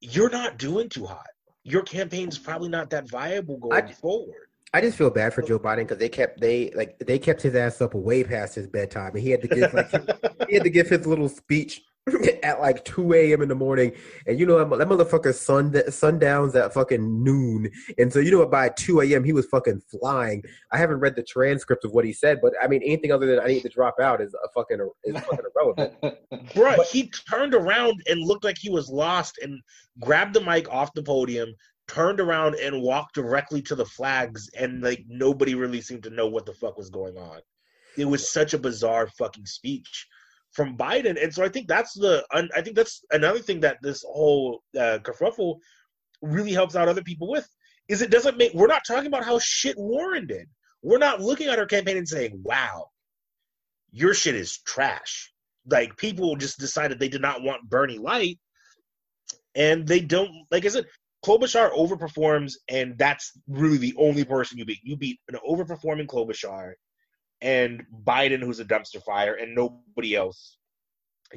you're 0.00 0.30
not 0.30 0.58
doing 0.58 0.88
too 0.88 1.06
hot. 1.06 1.26
Your 1.64 1.82
campaign's 1.82 2.38
probably 2.38 2.68
not 2.68 2.90
that 2.90 3.08
viable 3.08 3.58
going 3.58 3.84
I- 3.84 3.92
forward. 3.92 4.48
I 4.74 4.80
just 4.80 4.96
feel 4.96 5.10
bad 5.10 5.34
for 5.34 5.42
Joe 5.42 5.58
Biden 5.58 5.80
because 5.80 5.98
they 5.98 6.08
kept 6.08 6.40
they 6.40 6.70
like 6.70 6.98
they 6.98 7.18
kept 7.18 7.42
his 7.42 7.54
ass 7.54 7.82
up 7.82 7.92
way 7.92 8.24
past 8.24 8.54
his 8.54 8.66
bedtime, 8.66 9.12
and 9.14 9.22
he 9.22 9.28
had 9.28 9.42
to 9.42 9.48
give 9.48 9.74
like 9.74 9.90
he 10.48 10.54
had 10.54 10.64
to 10.64 10.70
give 10.70 10.88
his 10.88 11.06
little 11.06 11.28
speech 11.28 11.82
at 12.42 12.60
like 12.60 12.84
two 12.84 13.14
a.m. 13.14 13.42
in 13.42 13.48
the 13.48 13.54
morning, 13.54 13.92
and 14.26 14.38
you 14.38 14.44
know 14.44 14.58
that, 14.58 14.88
motherfucker 14.88 15.32
sun 15.32 15.72
sundowns 15.72 16.54
at 16.56 16.74
fucking 16.74 17.22
noon, 17.22 17.70
and 17.96 18.12
so 18.12 18.18
you 18.18 18.32
know 18.32 18.40
what? 18.40 18.50
By 18.50 18.70
two 18.70 19.00
a.m. 19.00 19.22
he 19.22 19.32
was 19.32 19.46
fucking 19.46 19.82
flying. 19.88 20.42
I 20.72 20.78
haven't 20.78 20.98
read 20.98 21.14
the 21.14 21.22
transcript 21.22 21.84
of 21.84 21.92
what 21.92 22.04
he 22.04 22.12
said, 22.12 22.40
but 22.42 22.54
I 22.60 22.66
mean 22.66 22.82
anything 22.82 23.12
other 23.12 23.26
than 23.26 23.38
I 23.38 23.46
need 23.46 23.62
to 23.62 23.68
drop 23.68 24.00
out 24.00 24.20
is 24.20 24.34
a 24.34 24.48
fucking 24.52 24.80
is 25.04 25.14
fucking 25.14 25.44
irrelevant. 25.54 25.94
Bruh, 26.54 26.84
he 26.86 27.08
turned 27.30 27.54
around 27.54 28.02
and 28.08 28.20
looked 28.20 28.44
like 28.44 28.58
he 28.58 28.70
was 28.70 28.88
lost 28.88 29.38
and 29.40 29.60
grabbed 30.00 30.34
the 30.34 30.40
mic 30.40 30.68
off 30.72 30.92
the 30.94 31.04
podium, 31.04 31.54
turned 31.86 32.18
around 32.18 32.56
and 32.56 32.82
walked 32.82 33.14
directly 33.14 33.62
to 33.62 33.76
the 33.76 33.86
flags, 33.86 34.50
and 34.58 34.82
like 34.82 35.04
nobody 35.06 35.54
really 35.54 35.80
seemed 35.80 36.02
to 36.02 36.10
know 36.10 36.26
what 36.26 36.46
the 36.46 36.54
fuck 36.54 36.76
was 36.76 36.90
going 36.90 37.16
on. 37.16 37.38
It 37.96 38.06
was 38.06 38.28
such 38.28 38.54
a 38.54 38.58
bizarre 38.58 39.06
fucking 39.06 39.46
speech 39.46 40.08
from 40.52 40.76
Biden, 40.76 41.22
and 41.22 41.32
so 41.32 41.44
I 41.44 41.48
think 41.48 41.66
that's 41.66 41.94
the 41.94 42.24
I 42.32 42.60
think 42.60 42.76
that's 42.76 43.04
another 43.10 43.38
thing 43.38 43.60
that 43.60 43.78
this 43.82 44.02
whole 44.02 44.62
uh, 44.76 44.98
kerfuffle 45.02 45.58
really 46.20 46.52
helps 46.52 46.76
out 46.76 46.88
other 46.88 47.02
people 47.02 47.28
with 47.28 47.48
is 47.88 48.02
it 48.02 48.10
doesn't 48.10 48.38
make 48.38 48.54
we're 48.54 48.66
not 48.66 48.84
talking 48.86 49.06
about 49.06 49.24
how 49.24 49.38
shit 49.38 49.76
Warren 49.76 50.26
did. 50.26 50.48
We're 50.82 50.98
not 50.98 51.20
looking 51.20 51.48
at 51.48 51.58
her 51.58 51.66
campaign 51.66 51.96
and 51.96 52.08
saying, 52.08 52.40
"Wow, 52.42 52.90
your 53.90 54.14
shit 54.14 54.34
is 54.34 54.58
trash." 54.58 55.32
Like 55.66 55.96
people 55.96 56.36
just 56.36 56.58
decided 56.58 56.98
they 56.98 57.08
did 57.08 57.22
not 57.22 57.42
want 57.42 57.68
Bernie 57.68 57.98
light, 57.98 58.38
and 59.54 59.86
they 59.86 60.00
don't. 60.00 60.30
Like 60.50 60.64
I 60.64 60.68
said, 60.68 60.86
Klobuchar 61.24 61.72
overperforms, 61.72 62.54
and 62.68 62.98
that's 62.98 63.32
really 63.48 63.78
the 63.78 63.94
only 63.96 64.24
person 64.24 64.58
you 64.58 64.64
beat. 64.64 64.80
You 64.82 64.96
beat 64.96 65.20
an 65.28 65.38
overperforming 65.48 66.06
Klobuchar 66.06 66.72
and 67.42 67.84
Biden, 68.04 68.40
who's 68.40 68.60
a 68.60 68.64
dumpster 68.64 69.02
fire, 69.02 69.34
and 69.34 69.54
nobody 69.54 70.14
else 70.14 70.56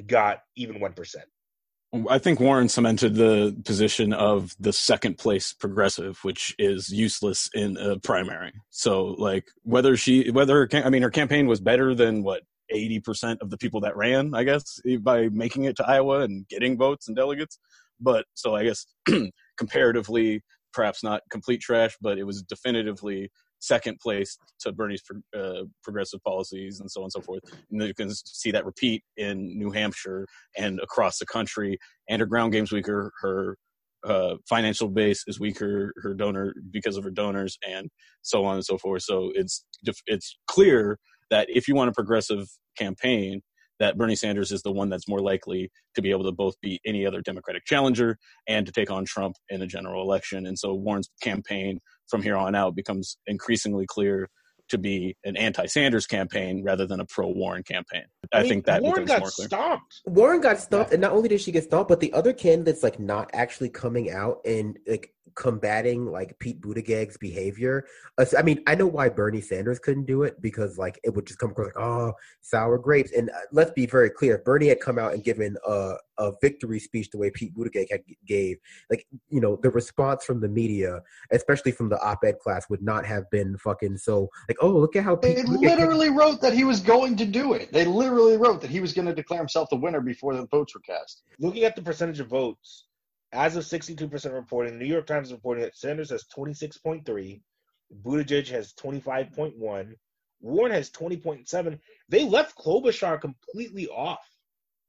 got 0.06 0.40
even 0.56 0.80
one 0.80 0.92
percent. 0.92 1.26
I 2.08 2.18
think 2.18 2.40
Warren 2.40 2.68
cemented 2.68 3.14
the 3.14 3.56
position 3.64 4.12
of 4.12 4.54
the 4.58 4.72
second 4.72 5.18
place 5.18 5.52
progressive, 5.52 6.18
which 6.22 6.54
is 6.58 6.90
useless 6.90 7.48
in 7.54 7.76
a 7.76 7.98
primary. 7.98 8.52
So, 8.70 9.04
like, 9.18 9.44
whether 9.62 9.96
she, 9.96 10.30
whether 10.30 10.54
her, 10.56 10.68
I 10.84 10.90
mean, 10.90 11.02
her 11.02 11.10
campaign 11.10 11.46
was 11.46 11.60
better 11.60 11.94
than 11.94 12.22
what 12.22 12.42
eighty 12.70 13.00
percent 13.00 13.40
of 13.40 13.50
the 13.50 13.58
people 13.58 13.80
that 13.82 13.96
ran, 13.96 14.34
I 14.34 14.44
guess, 14.44 14.80
by 15.00 15.28
making 15.28 15.64
it 15.64 15.76
to 15.76 15.88
Iowa 15.88 16.20
and 16.20 16.46
getting 16.48 16.76
votes 16.76 17.08
and 17.08 17.16
delegates. 17.16 17.58
But 18.00 18.26
so, 18.34 18.54
I 18.54 18.64
guess 18.64 18.86
comparatively, 19.56 20.42
perhaps 20.72 21.02
not 21.02 21.22
complete 21.30 21.60
trash, 21.60 21.96
but 22.00 22.18
it 22.18 22.24
was 22.24 22.42
definitively 22.42 23.30
second 23.60 23.98
place 24.00 24.36
to 24.60 24.72
Bernie's 24.72 25.02
uh, 25.36 25.62
progressive 25.82 26.22
policies 26.22 26.80
and 26.80 26.90
so 26.90 27.00
on 27.00 27.04
and 27.04 27.12
so 27.12 27.20
forth. 27.20 27.40
And 27.70 27.82
you 27.82 27.94
can 27.94 28.10
see 28.12 28.50
that 28.50 28.66
repeat 28.66 29.02
in 29.16 29.58
New 29.58 29.70
Hampshire 29.70 30.26
and 30.56 30.80
across 30.80 31.18
the 31.18 31.26
country. 31.26 31.78
And 32.08 32.20
her 32.20 32.26
ground 32.26 32.52
game's 32.52 32.72
weaker. 32.72 33.12
Her 33.20 33.56
uh, 34.04 34.36
financial 34.48 34.88
base 34.88 35.24
is 35.26 35.40
weaker. 35.40 35.92
Her 36.02 36.14
donor 36.14 36.54
because 36.70 36.96
of 36.96 37.04
her 37.04 37.10
donors 37.10 37.58
and 37.66 37.90
so 38.22 38.44
on 38.44 38.56
and 38.56 38.64
so 38.64 38.78
forth. 38.78 39.02
So 39.02 39.32
it's 39.34 39.64
it's 40.06 40.38
clear 40.46 40.98
that 41.30 41.48
if 41.50 41.66
you 41.66 41.74
want 41.74 41.90
a 41.90 41.92
progressive 41.92 42.46
campaign, 42.78 43.42
that 43.78 43.98
Bernie 43.98 44.16
Sanders 44.16 44.52
is 44.52 44.62
the 44.62 44.72
one 44.72 44.88
that's 44.88 45.08
more 45.08 45.20
likely 45.20 45.70
to 45.94 46.02
be 46.02 46.10
able 46.10 46.24
to 46.24 46.32
both 46.32 46.54
beat 46.62 46.80
any 46.86 47.04
other 47.04 47.20
Democratic 47.20 47.64
challenger 47.64 48.16
and 48.46 48.64
to 48.66 48.72
take 48.72 48.90
on 48.90 49.04
Trump 49.04 49.36
in 49.48 49.62
a 49.62 49.66
general 49.66 50.02
election. 50.02 50.46
And 50.46 50.58
so 50.58 50.74
Warren's 50.74 51.10
campaign 51.20 51.80
from 52.08 52.22
here 52.22 52.36
on 52.36 52.54
out 52.54 52.74
becomes 52.74 53.18
increasingly 53.26 53.86
clear 53.86 54.28
to 54.68 54.78
be 54.78 55.16
an 55.24 55.36
anti-Sanders 55.36 56.06
campaign 56.06 56.64
rather 56.64 56.86
than 56.86 56.98
a 57.00 57.04
pro-Warren 57.06 57.62
campaign. 57.62 58.02
I, 58.32 58.38
I 58.38 58.40
mean, 58.42 58.50
think 58.50 58.66
that 58.66 58.82
Warren 58.82 59.04
becomes 59.04 59.08
got 59.08 59.20
more 59.20 59.30
clear. 59.30 59.48
stomped. 59.48 60.00
Warren 60.06 60.40
got 60.40 60.58
stomped, 60.58 60.92
and 60.92 61.00
not 61.00 61.12
only 61.12 61.28
did 61.28 61.40
she 61.40 61.52
get 61.52 61.64
stomped, 61.64 61.88
but 61.88 62.00
the 62.00 62.12
other 62.12 62.32
candidates 62.32 62.82
like 62.82 62.98
not 62.98 63.30
actually 63.32 63.68
coming 63.68 64.10
out 64.10 64.38
and 64.44 64.78
like 64.86 65.12
combating 65.34 66.06
like 66.06 66.38
Pete 66.38 66.60
Buttigieg's 66.60 67.16
behavior. 67.16 67.84
Uh, 68.18 68.24
I 68.38 68.42
mean, 68.42 68.62
I 68.66 68.74
know 68.74 68.86
why 68.86 69.08
Bernie 69.08 69.40
Sanders 69.40 69.78
couldn't 69.78 70.06
do 70.06 70.22
it 70.22 70.40
because 70.40 70.78
like 70.78 70.98
it 71.04 71.14
would 71.14 71.26
just 71.26 71.38
come 71.38 71.50
across 71.50 71.66
like 71.66 71.82
oh 71.84 72.12
sour 72.40 72.78
grapes. 72.78 73.12
And 73.12 73.30
uh, 73.30 73.40
let's 73.52 73.72
be 73.72 73.86
very 73.86 74.10
clear: 74.10 74.36
if 74.36 74.44
Bernie 74.44 74.68
had 74.68 74.80
come 74.80 74.98
out 74.98 75.12
and 75.12 75.22
given 75.22 75.56
a 75.66 75.94
a 76.18 76.32
victory 76.40 76.78
speech 76.78 77.10
the 77.10 77.18
way 77.18 77.30
Pete 77.30 77.54
Buttigieg 77.54 77.88
had, 77.90 78.00
gave, 78.26 78.56
like 78.90 79.06
you 79.28 79.40
know, 79.40 79.58
the 79.62 79.70
response 79.70 80.24
from 80.24 80.40
the 80.40 80.48
media, 80.48 81.00
especially 81.30 81.72
from 81.72 81.88
the 81.88 82.00
op-ed 82.00 82.38
class, 82.38 82.68
would 82.70 82.82
not 82.82 83.04
have 83.04 83.28
been 83.30 83.58
fucking 83.58 83.98
so 83.98 84.28
like 84.48 84.56
oh 84.60 84.70
look 84.70 84.96
at 84.96 85.04
how 85.04 85.16
Pete 85.16 85.36
They 85.36 85.42
Buttigieg 85.42 85.60
literally 85.60 86.10
wrote 86.10 86.40
that 86.40 86.54
he 86.54 86.64
was 86.64 86.80
going 86.80 87.16
to 87.16 87.26
do 87.26 87.52
it. 87.52 87.72
They 87.72 87.84
literally 87.84 88.36
wrote 88.36 88.60
that 88.62 88.70
he 88.70 88.80
was 88.80 88.92
going 88.92 89.06
to 89.06 89.14
declare 89.14 89.38
himself 89.38 89.68
the 89.70 89.76
winner 89.76 90.00
before 90.00 90.34
the 90.34 90.46
votes 90.46 90.74
were 90.74 90.80
cast. 90.80 91.22
Looking 91.38 91.64
at 91.64 91.76
the 91.76 91.82
percentage 91.82 92.20
of 92.20 92.28
votes, 92.28 92.85
as 93.36 93.54
of 93.54 93.64
62% 93.64 94.32
reporting, 94.32 94.78
New 94.78 94.86
York 94.86 95.06
Times 95.06 95.30
reporting 95.30 95.64
that 95.64 95.76
Sanders 95.76 96.10
has 96.10 96.24
26.3, 96.36 97.40
Buttigieg 98.02 98.48
has 98.48 98.72
25.1, 98.72 99.92
Warren 100.40 100.72
has 100.72 100.90
20.7. 100.90 101.78
They 102.08 102.24
left 102.24 102.56
Klobuchar 102.56 103.20
completely 103.20 103.88
off. 103.88 104.18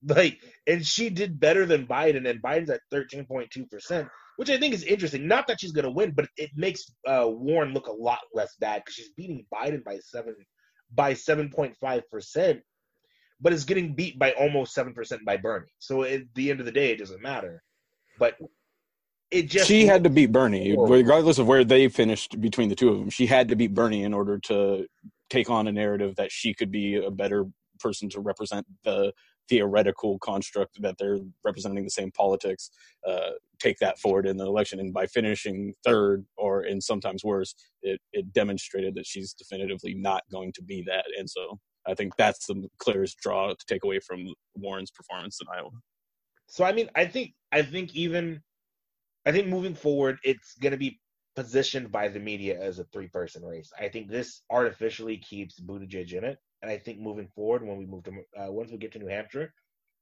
Like, 0.05 0.39
and 0.67 0.85
she 0.85 1.09
did 1.09 1.39
better 1.39 1.65
than 1.65 1.87
Biden, 1.87 2.29
and 2.29 2.39
Biden's 2.39 2.69
at 2.69 2.81
13.2%, 2.93 4.07
which 4.35 4.49
I 4.51 4.59
think 4.59 4.75
is 4.75 4.83
interesting. 4.83 5.27
Not 5.27 5.47
that 5.47 5.59
she's 5.59 5.71
going 5.71 5.85
to 5.85 5.91
win, 5.91 6.11
but 6.11 6.29
it 6.37 6.51
makes 6.55 6.85
uh, 7.07 7.25
Warren 7.27 7.73
look 7.73 7.87
a 7.87 7.91
lot 7.91 8.19
less 8.31 8.55
bad 8.59 8.83
because 8.85 8.93
she's 8.93 9.09
beating 9.17 9.47
Biden 9.51 9.83
by 9.83 9.97
seven 9.97 10.35
by 10.93 11.15
7.5%, 11.15 12.61
but 13.41 13.53
is 13.53 13.65
getting 13.65 13.95
beat 13.95 14.19
by 14.19 14.33
almost 14.33 14.77
7% 14.77 14.93
by 15.25 15.37
Bernie. 15.37 15.73
So 15.79 16.03
at 16.03 16.21
the 16.35 16.51
end 16.51 16.59
of 16.59 16.67
the 16.67 16.71
day, 16.71 16.91
it 16.91 16.99
doesn't 16.99 17.23
matter. 17.23 17.63
But 18.17 18.37
it 19.31 19.49
just 19.49 19.67
she 19.67 19.85
had 19.85 20.03
to 20.03 20.09
beat 20.09 20.31
Bernie, 20.31 20.73
Horrible. 20.73 20.95
regardless 20.95 21.37
of 21.37 21.47
where 21.47 21.63
they 21.63 21.87
finished 21.89 22.39
between 22.39 22.69
the 22.69 22.75
two 22.75 22.89
of 22.89 22.99
them. 22.99 23.09
She 23.09 23.25
had 23.25 23.49
to 23.49 23.55
beat 23.55 23.73
Bernie 23.73 24.03
in 24.03 24.13
order 24.13 24.39
to 24.45 24.87
take 25.29 25.49
on 25.49 25.67
a 25.67 25.71
narrative 25.71 26.15
that 26.15 26.31
she 26.31 26.53
could 26.53 26.71
be 26.71 26.95
a 26.95 27.11
better 27.11 27.45
person 27.79 28.09
to 28.09 28.21
represent 28.21 28.65
the 28.83 29.11
theoretical 29.49 30.19
construct 30.19 30.81
that 30.81 30.97
they're 30.97 31.19
representing 31.43 31.83
the 31.83 31.89
same 31.89 32.11
politics. 32.11 32.69
Uh, 33.05 33.31
take 33.59 33.77
that 33.79 33.99
forward 33.99 34.25
in 34.25 34.37
the 34.37 34.45
election, 34.45 34.79
and 34.79 34.93
by 34.93 35.05
finishing 35.07 35.73
third, 35.85 36.25
or 36.37 36.63
in 36.63 36.79
sometimes 36.79 37.23
worse, 37.23 37.55
it, 37.81 37.99
it 38.13 38.31
demonstrated 38.33 38.95
that 38.95 39.05
she's 39.05 39.33
definitively 39.33 39.93
not 39.93 40.23
going 40.31 40.53
to 40.53 40.63
be 40.63 40.83
that. 40.87 41.05
And 41.17 41.29
so, 41.29 41.59
I 41.85 41.93
think 41.93 42.15
that's 42.17 42.45
the 42.45 42.67
clearest 42.79 43.17
draw 43.19 43.49
to 43.49 43.65
take 43.67 43.83
away 43.83 43.99
from 43.99 44.33
Warren's 44.55 44.91
performance 44.91 45.39
in 45.41 45.47
Iowa. 45.53 45.69
So 46.47 46.63
I 46.63 46.71
mean, 46.71 46.89
I 46.95 47.05
think 47.05 47.33
I 47.51 47.61
think 47.61 47.95
even 47.95 48.41
I 49.25 49.31
think 49.31 49.47
moving 49.47 49.75
forward, 49.75 50.19
it's 50.23 50.55
going 50.55 50.71
to 50.71 50.77
be 50.77 50.99
positioned 51.35 51.91
by 51.91 52.07
the 52.07 52.19
media 52.19 52.59
as 52.59 52.79
a 52.79 52.85
three-person 52.85 53.43
race. 53.45 53.71
I 53.79 53.89
think 53.89 54.09
this 54.09 54.41
artificially 54.49 55.17
keeps 55.17 55.59
Buttigieg 55.59 56.13
in 56.13 56.23
it, 56.23 56.39
and 56.61 56.71
I 56.71 56.77
think 56.77 56.99
moving 56.99 57.27
forward, 57.35 57.65
when 57.65 57.77
we 57.77 57.85
move 57.85 58.03
to 58.05 58.11
uh, 58.11 58.51
once 58.51 58.71
we 58.71 58.77
get 58.77 58.91
to 58.93 58.99
New 58.99 59.07
Hampshire, 59.07 59.53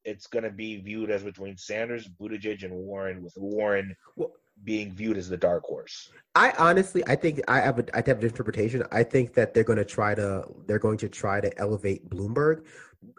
it's 0.06 0.28
going 0.28 0.44
to 0.44 0.52
be 0.52 0.78
viewed 0.78 1.10
as 1.10 1.24
between 1.24 1.58
Sanders, 1.58 2.08
Buttigieg, 2.08 2.64
and 2.64 2.74
Warren, 2.74 3.24
with 3.24 3.34
Warren 3.38 3.96
Well- 4.16 4.34
being 4.64 4.94
viewed 4.94 5.18
as 5.18 5.28
the 5.28 5.36
dark 5.36 5.64
horse. 5.64 6.10
I 6.34 6.54
honestly, 6.58 7.04
I 7.08 7.16
think 7.16 7.42
I 7.48 7.60
have 7.60 7.80
a, 7.80 7.86
I 7.94 8.02
have 8.06 8.20
an 8.20 8.26
interpretation. 8.26 8.84
I 8.92 9.04
think 9.04 9.34
that 9.34 9.54
they're 9.54 9.66
going 9.66 9.78
to 9.80 9.86
try 9.86 10.16
to 10.16 10.46
they're 10.66 10.80
going 10.80 10.98
to 11.00 11.10
try 11.10 11.42
to 11.42 11.52
elevate 11.60 12.10
Bloomberg, 12.10 12.66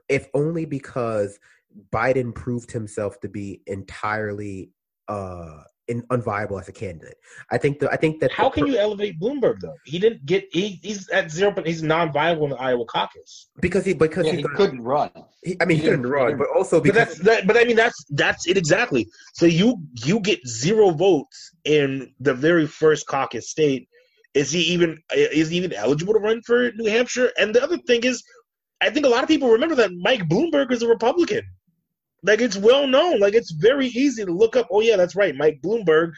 if 0.08 0.28
only 0.32 0.64
because 0.64 1.38
Biden 1.92 2.34
proved 2.34 2.70
himself 2.72 3.20
to 3.20 3.28
be 3.28 3.62
entirely 3.66 4.70
uh 5.08 5.62
in, 5.88 6.02
unviable 6.10 6.60
as 6.60 6.68
a 6.68 6.72
candidate. 6.72 7.16
I 7.52 7.58
think 7.58 7.78
the 7.78 7.88
I 7.90 7.96
think 7.96 8.18
that 8.20 8.32
How 8.32 8.48
the 8.48 8.54
can 8.54 8.64
per- 8.64 8.70
you 8.70 8.76
elevate 8.78 9.20
Bloomberg 9.20 9.60
though? 9.60 9.76
He 9.84 10.00
didn't 10.00 10.26
get 10.26 10.44
he, 10.50 10.80
he's 10.82 11.08
at 11.10 11.30
zero, 11.30 11.52
but 11.52 11.64
he's 11.64 11.80
non-viable 11.80 12.42
in 12.44 12.50
the 12.50 12.56
Iowa 12.56 12.84
caucus. 12.86 13.48
because 13.60 13.84
he 13.84 13.94
because 13.94 14.26
Yeah, 14.26 14.32
he's 14.32 14.40
he 14.40 14.48
couldn't 14.56 14.82
run. 14.82 15.10
he, 15.44 15.56
I 15.60 15.64
mean 15.64 15.76
he 15.76 15.82
he 15.82 15.88
couldn't 15.88 16.02
didn't- 16.02 16.12
run, 16.12 16.36
but 16.38 16.48
also 16.56 16.78
But 16.80 16.84
because 16.84 17.08
that's 17.08 17.18
that. 17.20 17.46
But 17.46 17.56
I 17.56 17.62
mean, 17.64 17.76
that's 17.76 18.04
that's 18.10 18.48
it 18.48 18.56
exactly. 18.56 19.06
So 19.34 19.46
you 19.46 19.76
you 20.04 20.18
get 20.18 20.44
zero 20.48 20.90
votes 20.90 21.52
in 21.64 22.12
the 22.18 22.34
very 22.34 22.66
first 22.66 23.06
caucus 23.06 23.48
state. 23.50 23.88
Is 24.34 24.50
he 24.50 24.62
even 24.74 24.98
is 25.14 25.50
he 25.50 25.56
even 25.58 25.72
eligible 25.72 26.14
to 26.14 26.20
run 26.20 26.42
for 26.42 26.72
New 26.72 26.90
Hampshire? 26.90 27.30
And 27.38 27.54
the 27.54 27.62
other 27.62 27.78
thing 27.86 28.02
is, 28.02 28.24
I 28.80 28.90
think 28.90 29.06
a 29.06 29.08
lot 29.08 29.22
of 29.22 29.28
people 29.28 29.50
remember 29.50 29.76
that 29.76 29.92
Mike 29.94 30.28
Bloomberg 30.28 30.72
is 30.72 30.82
a 30.82 30.88
Republican. 30.88 31.42
Like 32.26 32.40
it's 32.40 32.56
well 32.56 32.86
known. 32.86 33.20
Like 33.20 33.34
it's 33.34 33.52
very 33.52 33.86
easy 33.88 34.24
to 34.24 34.32
look 34.32 34.56
up. 34.56 34.66
Oh 34.70 34.80
yeah, 34.80 34.96
that's 34.96 35.14
right. 35.14 35.34
Mike 35.34 35.60
Bloomberg 35.64 36.12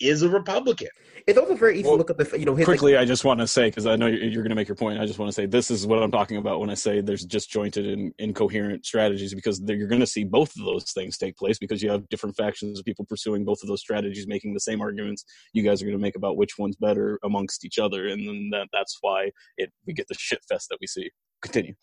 is 0.00 0.22
a 0.22 0.28
Republican. 0.28 0.88
It's 1.26 1.38
also 1.38 1.56
very 1.56 1.74
easy 1.74 1.84
Well, 1.84 1.94
to 1.94 1.98
look 1.98 2.10
up 2.10 2.18
the 2.18 2.38
you 2.38 2.44
know 2.44 2.54
his 2.54 2.68
like, 2.68 2.78
Quickly, 2.78 2.96
I 2.96 3.04
just 3.04 3.24
want 3.24 3.40
to 3.40 3.48
say 3.48 3.68
because 3.68 3.86
I 3.86 3.96
know 3.96 4.06
you're, 4.06 4.22
you're 4.24 4.42
going 4.42 4.50
to 4.50 4.56
make 4.56 4.68
your 4.68 4.76
point. 4.76 5.00
I 5.00 5.06
just 5.06 5.18
want 5.18 5.28
to 5.28 5.32
say 5.32 5.46
this 5.46 5.70
is 5.70 5.86
what 5.86 6.00
I'm 6.00 6.10
talking 6.10 6.36
about 6.36 6.60
when 6.60 6.70
I 6.70 6.74
say 6.74 7.00
there's 7.00 7.24
disjointed 7.24 7.86
and 7.86 8.12
incoherent 8.18 8.86
strategies 8.86 9.34
because 9.34 9.60
you're 9.66 9.88
going 9.88 10.00
to 10.00 10.06
see 10.06 10.22
both 10.22 10.54
of 10.56 10.64
those 10.64 10.92
things 10.92 11.18
take 11.18 11.36
place 11.36 11.58
because 11.58 11.82
you 11.82 11.90
have 11.90 12.08
different 12.10 12.36
factions 12.36 12.78
of 12.78 12.84
people 12.84 13.04
pursuing 13.06 13.44
both 13.44 13.58
of 13.62 13.68
those 13.68 13.80
strategies, 13.80 14.28
making 14.28 14.54
the 14.54 14.60
same 14.60 14.80
arguments 14.80 15.24
you 15.52 15.62
guys 15.64 15.82
are 15.82 15.86
going 15.86 15.98
to 15.98 16.02
make 16.02 16.16
about 16.16 16.36
which 16.36 16.58
one's 16.58 16.76
better 16.76 17.18
amongst 17.24 17.64
each 17.64 17.78
other, 17.78 18.06
and 18.06 18.26
then 18.26 18.50
that 18.52 18.68
that's 18.72 18.98
why 19.00 19.30
it 19.56 19.70
we 19.86 19.92
get 19.92 20.06
the 20.08 20.14
shit 20.14 20.40
fest 20.48 20.68
that 20.70 20.78
we 20.80 20.86
see. 20.86 21.10
Continue. 21.42 21.74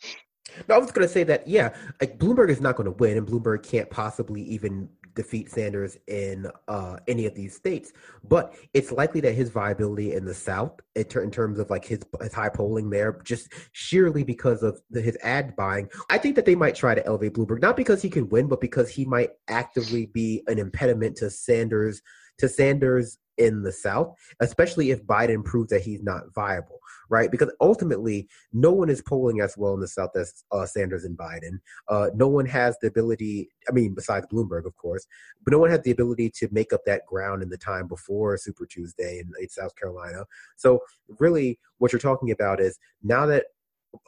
No, 0.67 0.75
I 0.75 0.77
was 0.77 0.91
going 0.91 1.07
to 1.07 1.13
say 1.13 1.23
that, 1.23 1.47
yeah, 1.47 1.73
like 2.01 2.19
Bloomberg 2.19 2.49
is 2.49 2.61
not 2.61 2.75
going 2.75 2.85
to 2.85 2.91
win, 2.91 3.17
and 3.17 3.27
Bloomberg 3.27 3.63
can't 3.63 3.89
possibly 3.89 4.41
even 4.41 4.89
defeat 5.15 5.49
Sanders 5.49 5.97
in 6.07 6.47
uh, 6.67 6.97
any 7.07 7.25
of 7.25 7.35
these 7.35 7.55
states. 7.55 7.93
But 8.23 8.55
it's 8.73 8.91
likely 8.91 9.21
that 9.21 9.33
his 9.33 9.49
viability 9.49 10.13
in 10.13 10.25
the 10.25 10.33
South, 10.33 10.79
in, 10.95 11.05
ter- 11.05 11.23
in 11.23 11.31
terms 11.31 11.59
of 11.59 11.69
like 11.69 11.85
his, 11.85 11.99
his 12.21 12.33
high 12.33 12.49
polling 12.49 12.89
there, 12.89 13.19
just 13.23 13.53
sheerly 13.71 14.23
because 14.23 14.63
of 14.63 14.81
the, 14.89 15.01
his 15.01 15.17
ad 15.21 15.55
buying, 15.55 15.89
I 16.09 16.17
think 16.17 16.35
that 16.35 16.45
they 16.45 16.55
might 16.55 16.75
try 16.75 16.95
to 16.95 17.05
elevate 17.05 17.33
Bloomberg, 17.33 17.61
not 17.61 17.77
because 17.77 18.01
he 18.01 18.09
can 18.09 18.29
win, 18.29 18.47
but 18.47 18.61
because 18.61 18.89
he 18.89 19.05
might 19.05 19.31
actively 19.47 20.07
be 20.07 20.43
an 20.47 20.59
impediment 20.59 21.17
to 21.17 21.29
Sanders 21.29 22.01
to 22.39 22.49
Sanders 22.49 23.19
in 23.37 23.63
the 23.63 23.71
South, 23.71 24.15
especially 24.39 24.91
if 24.91 25.05
Biden 25.05 25.43
proves 25.43 25.69
that 25.69 25.81
he's 25.81 26.03
not 26.03 26.33
viable, 26.33 26.79
right? 27.09 27.31
Because 27.31 27.51
ultimately, 27.61 28.27
no 28.51 28.71
one 28.71 28.89
is 28.89 29.01
polling 29.01 29.41
as 29.41 29.57
well 29.57 29.73
in 29.73 29.79
the 29.79 29.87
South 29.87 30.15
as 30.15 30.43
uh, 30.51 30.65
Sanders 30.65 31.03
and 31.03 31.17
Biden. 31.17 31.59
Uh, 31.87 32.09
no 32.13 32.27
one 32.27 32.45
has 32.45 32.77
the 32.81 32.87
ability, 32.87 33.49
I 33.67 33.71
mean, 33.71 33.93
besides 33.95 34.27
Bloomberg, 34.31 34.65
of 34.65 34.75
course, 34.75 35.07
but 35.43 35.51
no 35.51 35.57
one 35.57 35.71
has 35.71 35.81
the 35.81 35.91
ability 35.91 36.29
to 36.37 36.47
make 36.51 36.73
up 36.73 36.81
that 36.85 37.05
ground 37.07 37.41
in 37.41 37.49
the 37.49 37.57
time 37.57 37.87
before 37.87 38.37
Super 38.37 38.65
Tuesday 38.65 39.19
in, 39.19 39.31
in 39.41 39.49
South 39.49 39.75
Carolina. 39.75 40.25
So, 40.55 40.81
really, 41.19 41.59
what 41.79 41.91
you're 41.91 41.99
talking 41.99 42.31
about 42.31 42.59
is 42.59 42.77
now 43.01 43.25
that 43.25 43.45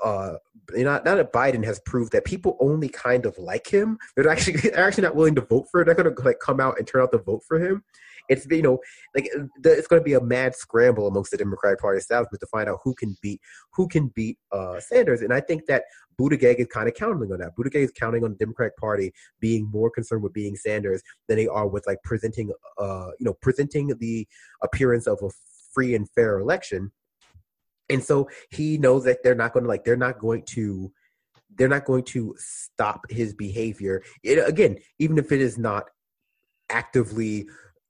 uh 0.03 0.33
not 0.71 1.05
that 1.05 1.31
Biden 1.31 1.63
has 1.63 1.79
proved 1.85 2.11
that 2.11 2.25
people 2.25 2.57
only 2.59 2.89
kind 2.89 3.25
of 3.25 3.37
like 3.37 3.67
him, 3.67 3.99
they're 4.15 4.27
actually 4.27 4.57
they're 4.63 4.87
actually 4.87 5.03
not 5.03 5.15
willing 5.15 5.35
to 5.35 5.41
vote 5.41 5.67
for 5.71 5.81
it. 5.81 5.85
They're 5.85 5.93
gonna 5.93 6.15
like 6.23 6.39
come 6.39 6.59
out 6.59 6.79
and 6.79 6.87
turn 6.87 7.03
out 7.03 7.11
to 7.11 7.19
vote 7.19 7.43
for 7.47 7.59
him. 7.59 7.83
It's 8.29 8.45
you 8.49 8.61
know 8.61 8.79
like 9.15 9.29
the, 9.61 9.71
it's 9.71 9.87
going 9.87 9.99
to 10.01 10.03
be 10.03 10.13
a 10.13 10.21
mad 10.21 10.55
scramble 10.55 11.07
amongst 11.07 11.31
the 11.31 11.37
Democratic 11.37 11.79
Party 11.79 11.99
establishment 11.99 12.39
to 12.41 12.47
find 12.47 12.69
out 12.69 12.79
who 12.83 12.93
can 12.93 13.15
beat 13.21 13.41
who 13.73 13.87
can 13.87 14.11
beat 14.15 14.37
uh, 14.51 14.79
Sanders, 14.79 15.21
and 15.21 15.33
I 15.33 15.41
think 15.41 15.65
that 15.67 15.83
Buttigieg 16.19 16.55
is 16.55 16.67
kind 16.67 16.87
of 16.87 16.93
counting 16.93 17.31
on 17.31 17.39
that. 17.39 17.55
Buttigieg 17.57 17.83
is 17.83 17.91
counting 17.91 18.23
on 18.23 18.31
the 18.31 18.37
Democratic 18.37 18.77
Party 18.77 19.13
being 19.39 19.69
more 19.71 19.89
concerned 19.89 20.23
with 20.23 20.33
being 20.33 20.55
Sanders 20.55 21.01
than 21.27 21.37
they 21.37 21.47
are 21.47 21.67
with 21.67 21.85
like 21.87 21.99
presenting 22.03 22.51
uh 22.77 23.07
you 23.19 23.25
know 23.25 23.35
presenting 23.41 23.93
the 23.99 24.27
appearance 24.63 25.07
of 25.07 25.19
a 25.21 25.29
free 25.73 25.95
and 25.95 26.09
fair 26.11 26.39
election. 26.39 26.91
And 27.89 28.03
so 28.03 28.29
he 28.49 28.77
knows 28.77 29.03
that 29.03 29.21
they're 29.23 29.35
not 29.35 29.53
going 29.53 29.63
to 29.63 29.69
like 29.69 29.83
they're 29.83 29.95
not 29.95 30.19
going 30.19 30.43
to 30.47 30.91
they're 31.57 31.67
not 31.67 31.85
going 31.85 32.03
to 32.03 32.35
stop 32.37 33.01
his 33.09 33.33
behavior. 33.33 34.01
It, 34.23 34.37
again 34.47 34.77
even 34.99 35.17
if 35.17 35.31
it 35.31 35.41
is 35.41 35.57
not 35.57 35.85
actively 36.69 37.47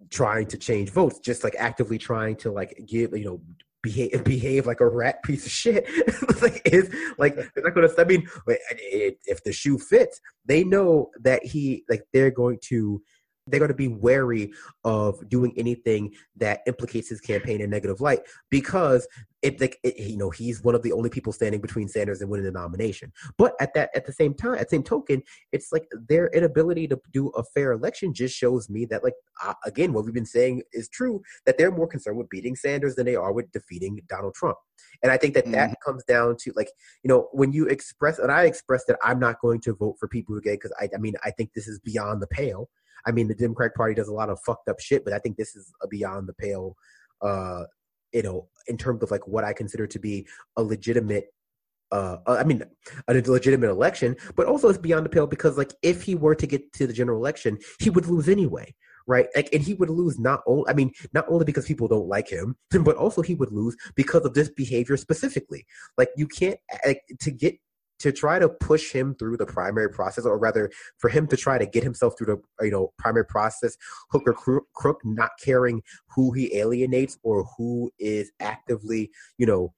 trying 0.09 0.47
to 0.47 0.57
change 0.57 0.89
votes 0.91 1.19
just 1.19 1.43
like 1.43 1.55
actively 1.57 1.97
trying 1.97 2.35
to 2.35 2.51
like 2.51 2.79
give 2.85 3.17
you 3.17 3.25
know 3.25 3.41
behave 3.81 4.23
behave 4.23 4.65
like 4.65 4.79
a 4.79 4.87
rat 4.87 5.21
piece 5.23 5.45
of 5.45 5.51
shit. 5.51 5.87
Like 6.41 6.61
is 6.65 6.93
like 7.17 7.35
they're 7.35 7.63
not 7.63 7.73
to 7.87 8.01
i 8.01 8.03
mean 8.03 8.27
if 8.45 9.43
the 9.43 9.53
shoe 9.53 9.79
fits 9.79 10.19
they 10.45 10.63
know 10.63 11.09
that 11.21 11.43
he 11.45 11.83
like 11.89 12.03
they're 12.13 12.29
going 12.29 12.59
to 12.63 13.01
they're 13.47 13.59
going 13.59 13.69
to 13.69 13.75
be 13.75 13.87
wary 13.87 14.51
of 14.83 15.27
doing 15.29 15.53
anything 15.57 16.13
that 16.37 16.61
implicates 16.67 17.09
his 17.09 17.21
campaign 17.21 17.61
in 17.61 17.69
negative 17.69 18.01
light 18.01 18.21
because 18.49 19.07
it, 19.45 19.61
it, 19.83 19.97
you 19.99 20.17
know 20.17 20.31
he's 20.31 20.63
one 20.63 20.73
of 20.73 20.81
the 20.81 20.91
only 20.91 21.09
people 21.09 21.31
standing 21.31 21.61
between 21.61 21.87
Sanders 21.87 22.21
and 22.21 22.29
winning 22.29 22.45
the 22.45 22.51
nomination. 22.51 23.11
But 23.37 23.53
at 23.59 23.73
that 23.75 23.91
at 23.95 24.05
the 24.05 24.13
same 24.13 24.33
time, 24.33 24.55
at 24.55 24.69
the 24.69 24.75
same 24.75 24.83
token, 24.83 25.21
it's 25.51 25.71
like 25.71 25.85
their 26.09 26.27
inability 26.27 26.87
to 26.87 26.99
do 27.13 27.27
a 27.29 27.43
fair 27.43 27.71
election 27.71 28.13
just 28.13 28.35
shows 28.35 28.69
me 28.69 28.85
that 28.85 29.03
like 29.03 29.13
uh, 29.43 29.53
again 29.65 29.93
what 29.93 30.05
we've 30.05 30.13
been 30.13 30.25
saying 30.25 30.63
is 30.73 30.89
true 30.89 31.21
that 31.45 31.57
they're 31.57 31.71
more 31.71 31.87
concerned 31.87 32.17
with 32.17 32.29
beating 32.29 32.55
Sanders 32.55 32.95
than 32.95 33.05
they 33.05 33.15
are 33.15 33.31
with 33.31 33.51
defeating 33.51 34.01
Donald 34.09 34.33
Trump. 34.33 34.57
And 35.03 35.11
I 35.11 35.17
think 35.17 35.35
that 35.35 35.51
that 35.51 35.77
comes 35.85 36.03
down 36.05 36.37
to 36.37 36.53
like 36.55 36.71
you 37.03 37.09
know 37.09 37.29
when 37.31 37.51
you 37.51 37.67
express 37.67 38.17
and 38.17 38.31
I 38.31 38.45
express 38.45 38.85
that 38.85 38.97
I'm 39.03 39.19
not 39.19 39.39
going 39.41 39.61
to 39.61 39.75
vote 39.75 39.97
for 39.99 40.07
Pete 40.07 40.27
Buttigieg 40.27 40.53
because 40.53 40.73
I 40.79 40.89
I 40.95 40.97
mean 40.97 41.13
I 41.23 41.29
think 41.29 41.53
this 41.53 41.67
is 41.67 41.79
beyond 41.79 42.19
the 42.21 42.27
pale. 42.27 42.69
I 43.05 43.11
mean, 43.11 43.27
the 43.27 43.35
Democratic 43.35 43.75
Party 43.75 43.93
does 43.93 44.07
a 44.07 44.13
lot 44.13 44.29
of 44.29 44.39
fucked 44.45 44.69
up 44.69 44.79
shit, 44.79 45.03
but 45.03 45.13
I 45.13 45.19
think 45.19 45.37
this 45.37 45.55
is 45.55 45.71
beyond 45.89 46.27
the 46.27 46.33
pale, 46.33 46.75
uh, 47.21 47.63
you 48.13 48.23
know, 48.23 48.47
in 48.67 48.77
terms 48.77 49.03
of 49.03 49.11
like 49.11 49.27
what 49.27 49.43
I 49.43 49.53
consider 49.53 49.87
to 49.87 49.99
be 49.99 50.27
a 50.57 50.63
legitimate. 50.63 51.27
Uh, 51.91 52.17
I 52.27 52.43
mean, 52.43 52.63
a 53.07 53.13
legitimate 53.13 53.69
election, 53.69 54.17
but 54.35 54.47
also 54.47 54.67
it's 54.69 54.77
beyond 54.77 55.05
the 55.05 55.09
pale 55.09 55.27
because, 55.27 55.55
like, 55.55 55.71
if 55.81 56.01
he 56.01 56.15
were 56.15 56.35
to 56.35 56.47
get 56.47 56.73
to 56.73 56.87
the 56.87 56.93
general 56.93 57.19
election, 57.19 57.59
he 57.79 57.91
would 57.91 58.07
lose 58.07 58.27
anyway, 58.27 58.73
right? 59.07 59.27
Like, 59.35 59.49
and 59.53 59.61
he 59.61 59.75
would 59.75 59.91
lose 59.91 60.19
not 60.19 60.41
only, 60.47 60.65
I 60.67 60.73
mean, 60.73 60.91
not 61.13 61.25
only 61.29 61.45
because 61.45 61.65
people 61.65 61.87
don't 61.87 62.07
like 62.07 62.27
him, 62.27 62.57
but 62.71 62.97
also 62.97 63.21
he 63.21 63.35
would 63.35 63.51
lose 63.51 63.77
because 63.93 64.25
of 64.25 64.33
this 64.33 64.49
behavior 64.49 64.97
specifically. 64.97 65.65
Like, 65.95 66.09
you 66.17 66.27
can't 66.27 66.59
like, 66.85 67.03
to 67.19 67.31
get 67.31 67.55
to 67.99 68.11
try 68.11 68.39
to 68.39 68.49
push 68.49 68.91
him 68.91 69.15
through 69.15 69.37
the 69.37 69.45
primary 69.45 69.89
process, 69.89 70.25
or 70.25 70.37
rather, 70.37 70.69
for 70.97 71.09
him 71.09 71.27
to 71.27 71.37
try 71.37 71.57
to 71.57 71.65
get 71.65 71.83
himself 71.83 72.15
through 72.17 72.27
the 72.27 72.65
you 72.65 72.71
know 72.71 72.91
primary 72.97 73.25
process, 73.25 73.77
hook 74.11 74.23
or 74.25 74.33
crook, 74.33 74.65
crook 74.73 74.99
not 75.03 75.31
caring 75.43 75.81
who 76.07 76.31
he 76.31 76.55
alienates 76.57 77.17
or 77.23 77.45
who 77.57 77.91
is 77.99 78.31
actively 78.39 79.11
you 79.37 79.45
know 79.45 79.73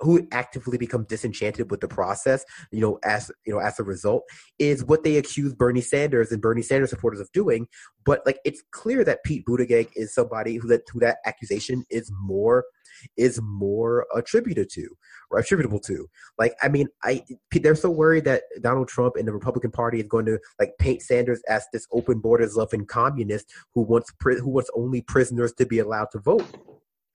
who 0.00 0.26
actively 0.32 0.78
become 0.78 1.04
disenchanted 1.04 1.70
with 1.70 1.80
the 1.80 1.88
process, 1.88 2.44
you 2.70 2.80
know, 2.80 2.98
as 3.04 3.30
you 3.46 3.52
know, 3.52 3.60
as 3.60 3.78
a 3.78 3.82
result, 3.82 4.24
is 4.58 4.84
what 4.84 5.04
they 5.04 5.16
accuse 5.16 5.54
Bernie 5.54 5.80
Sanders 5.80 6.32
and 6.32 6.40
Bernie 6.40 6.62
Sanders 6.62 6.90
supporters 6.90 7.20
of 7.20 7.30
doing. 7.32 7.66
But 8.04 8.22
like, 8.24 8.38
it's 8.44 8.62
clear 8.70 9.04
that 9.04 9.24
Pete 9.24 9.44
Buttigieg 9.46 9.88
is 9.94 10.14
somebody 10.14 10.56
who 10.56 10.68
that 10.68 10.82
who 10.92 11.00
that 11.00 11.18
accusation 11.26 11.84
is 11.90 12.10
more 12.22 12.64
is 13.16 13.40
more 13.42 14.06
attributed 14.14 14.68
to 14.70 14.88
or 15.30 15.38
attributable 15.38 15.80
to. 15.80 16.08
Like, 16.38 16.54
I 16.62 16.68
mean, 16.68 16.88
I 17.04 17.24
they're 17.52 17.74
so 17.74 17.90
worried 17.90 18.24
that 18.24 18.42
Donald 18.62 18.88
Trump 18.88 19.16
and 19.16 19.28
the 19.28 19.32
Republican 19.32 19.70
Party 19.70 20.00
is 20.00 20.06
going 20.06 20.26
to 20.26 20.38
like 20.58 20.72
paint 20.78 21.02
Sanders 21.02 21.42
as 21.48 21.66
this 21.72 21.86
open 21.92 22.20
borders 22.20 22.56
loving 22.56 22.86
communist 22.86 23.52
who 23.74 23.82
wants 23.82 24.12
who 24.22 24.48
wants 24.48 24.70
only 24.74 25.02
prisoners 25.02 25.52
to 25.54 25.66
be 25.66 25.78
allowed 25.78 26.08
to 26.12 26.18
vote 26.18 26.46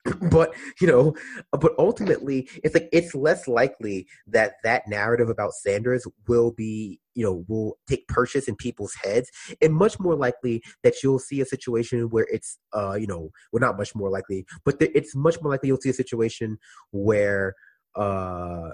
but 0.30 0.54
you 0.80 0.88
know 0.88 1.16
but 1.52 1.74
ultimately 1.80 2.48
it's 2.64 2.74
like 2.74 2.90
it's 2.92 3.16
less 3.16 3.48
likely 3.48 4.08
that 4.28 4.54
that 4.64 4.84
narrative 4.88 5.30
about 5.30 5.54
sanders 5.54 6.06
will 6.28 6.52
be 6.52 7.00
you 7.16 7.24
know 7.24 7.44
will 7.48 7.78
take 7.88 8.08
purchase 8.08 8.48
in 8.48 8.56
people's 8.56 8.94
heads 9.04 9.32
and 9.62 9.74
much 9.74 10.00
more 10.00 10.16
likely 10.16 10.62
that 10.84 10.96
you'll 11.02 11.20
see 11.20 11.42
a 11.42 11.46
situation 11.46 12.10
where 12.10 12.28
it's 12.32 12.60
uh 12.74 12.94
you 12.94 13.08
know 13.08 13.30
well 13.52 13.62
not 13.62 13.78
much 13.78 13.96
more 13.96 14.10
likely 14.10 14.46
but 14.64 14.80
th- 14.80 14.92
it's 14.94 15.16
much 15.16 15.42
more 15.42 15.52
likely 15.52 15.68
you'll 15.68 15.82
see 15.82 15.90
a 15.90 15.94
situation 15.94 16.58
where 16.92 17.56
uh 17.96 18.70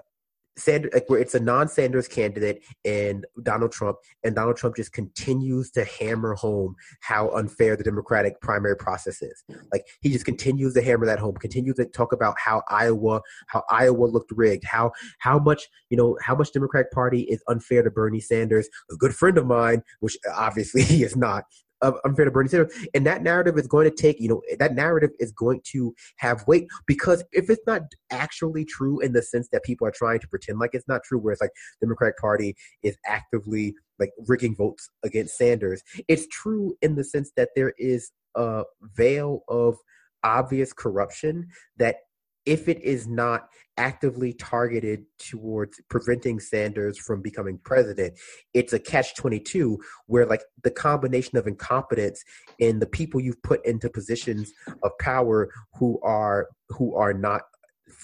Sanders, 0.57 0.91
like 0.94 1.10
where 1.10 1.19
it's 1.19 1.36
a 1.36 1.40
non-Sanders 1.40 2.07
candidate 2.07 2.64
and 2.84 3.26
Donald 3.44 3.72
Trump, 3.72 3.98
and 4.23 4.36
Donald 4.36 4.57
Trump 4.57 4.76
just 4.76 4.94
continues 4.94 5.72
to 5.72 5.86
hammer 5.86 6.34
home 6.34 6.76
how 7.02 7.30
unfair 7.30 7.76
the 7.76 7.84
Democratic 7.84 8.40
primary 8.41 8.76
process 8.76 9.22
is. 9.22 9.44
Like 9.72 9.86
he 10.02 10.11
just 10.11 10.26
continues 10.26 10.73
to 10.73 10.82
hammer 10.82 11.06
that 11.06 11.19
home, 11.19 11.36
continues 11.36 11.76
to 11.78 11.86
talk 11.86 12.14
about 12.14 12.36
how 12.38 12.64
Iowa, 12.69 13.22
how 13.48 13.64
Iowa 13.69 14.06
looked 14.06 14.32
rigged, 14.32 14.65
how 14.65 14.91
how 15.19 15.40
much 15.40 15.68
you 15.90 15.98
know 15.98 16.18
how 16.22 16.36
much 16.36 16.52
Democratic 16.52 16.91
Party 16.91 17.22
is 17.22 17.44
unfair 17.48 17.84
to 17.84 17.91
Bernie 17.91 18.19
Sanders, 18.19 18.68
a 18.91 18.95
good 18.95 19.15
friend 19.15 19.38
of 19.38 19.45
mine, 19.45 19.84
which 19.99 20.18
obviously 20.36 20.82
he 20.91 21.03
is 21.03 21.15
not, 21.15 21.45
of 21.82 21.95
unfair 22.06 22.26
to 22.26 22.32
Bernie 22.32 22.49
Sanders. 22.49 22.74
And 22.94 23.06
that 23.06 23.24
narrative 23.24 23.58
is 23.58 23.68
going 23.68 23.90
to 23.90 23.95
take, 23.95 24.20
you 24.20 24.30
know, 24.30 24.41
that 24.60 24.76
narrative 24.76 25.12
is 25.20 25.32
going 25.32 25.62
to 25.72 25.94
have 26.18 26.45
weight 26.48 26.68
because 26.86 27.24
if 27.32 27.49
it's 27.49 27.66
not 27.66 27.82
actually 28.12 28.66
true 28.66 28.99
in 28.99 29.14
the 29.14 29.22
sense 29.22 29.49
that 29.52 29.64
people 29.64 29.88
are 29.88 29.91
trying 29.91 30.20
to 30.20 30.28
pretend 30.28 30.60
like 30.60 30.72
it's 30.74 30.88
not 30.88 31.03
true, 31.03 31.18
where 31.18 31.34
it's 31.34 31.41
like 31.41 31.52
the 31.80 31.88
Democratic 31.88 32.18
Party 32.18 32.56
is 32.84 32.98
actively 33.06 33.74
like 33.99 34.12
rigging 34.28 34.56
votes 34.56 34.90
against 35.03 35.38
Sanders, 35.38 35.84
it's 36.08 36.28
true 36.28 36.76
in 36.82 36.95
the 36.95 37.03
sense 37.03 37.32
that 37.36 37.49
there 37.56 37.74
is 37.78 38.12
a 38.36 38.64
veil 38.95 39.44
of 39.48 39.78
obvious 40.24 40.74
corruption 40.74 41.48
that 41.78 41.98
if 42.45 42.68
it 42.68 42.82
is 42.82 43.08
not 43.08 43.49
actively 43.82 44.32
targeted 44.34 45.03
towards 45.18 45.82
preventing 45.90 46.40
Sanders 46.40 46.99
from 46.99 47.20
becoming 47.20 47.58
president, 47.64 48.14
it's 48.53 48.74
a 48.74 48.80
catch 48.80 49.16
22 49.16 49.80
where, 50.06 50.28
like, 50.28 50.44
the 50.62 50.70
combination 50.70 51.36
of 51.40 51.48
incompetence 51.48 52.24
and 52.60 52.80
the 52.80 52.86
people 52.86 53.20
you've 53.20 53.41
put 53.41 53.66
into 53.66 53.90
positions 53.90 54.53
of 54.84 54.91
power 54.99 55.49
who 55.80 55.99
are 56.03 56.49
who 56.70 56.95
are 56.95 57.12
not 57.12 57.41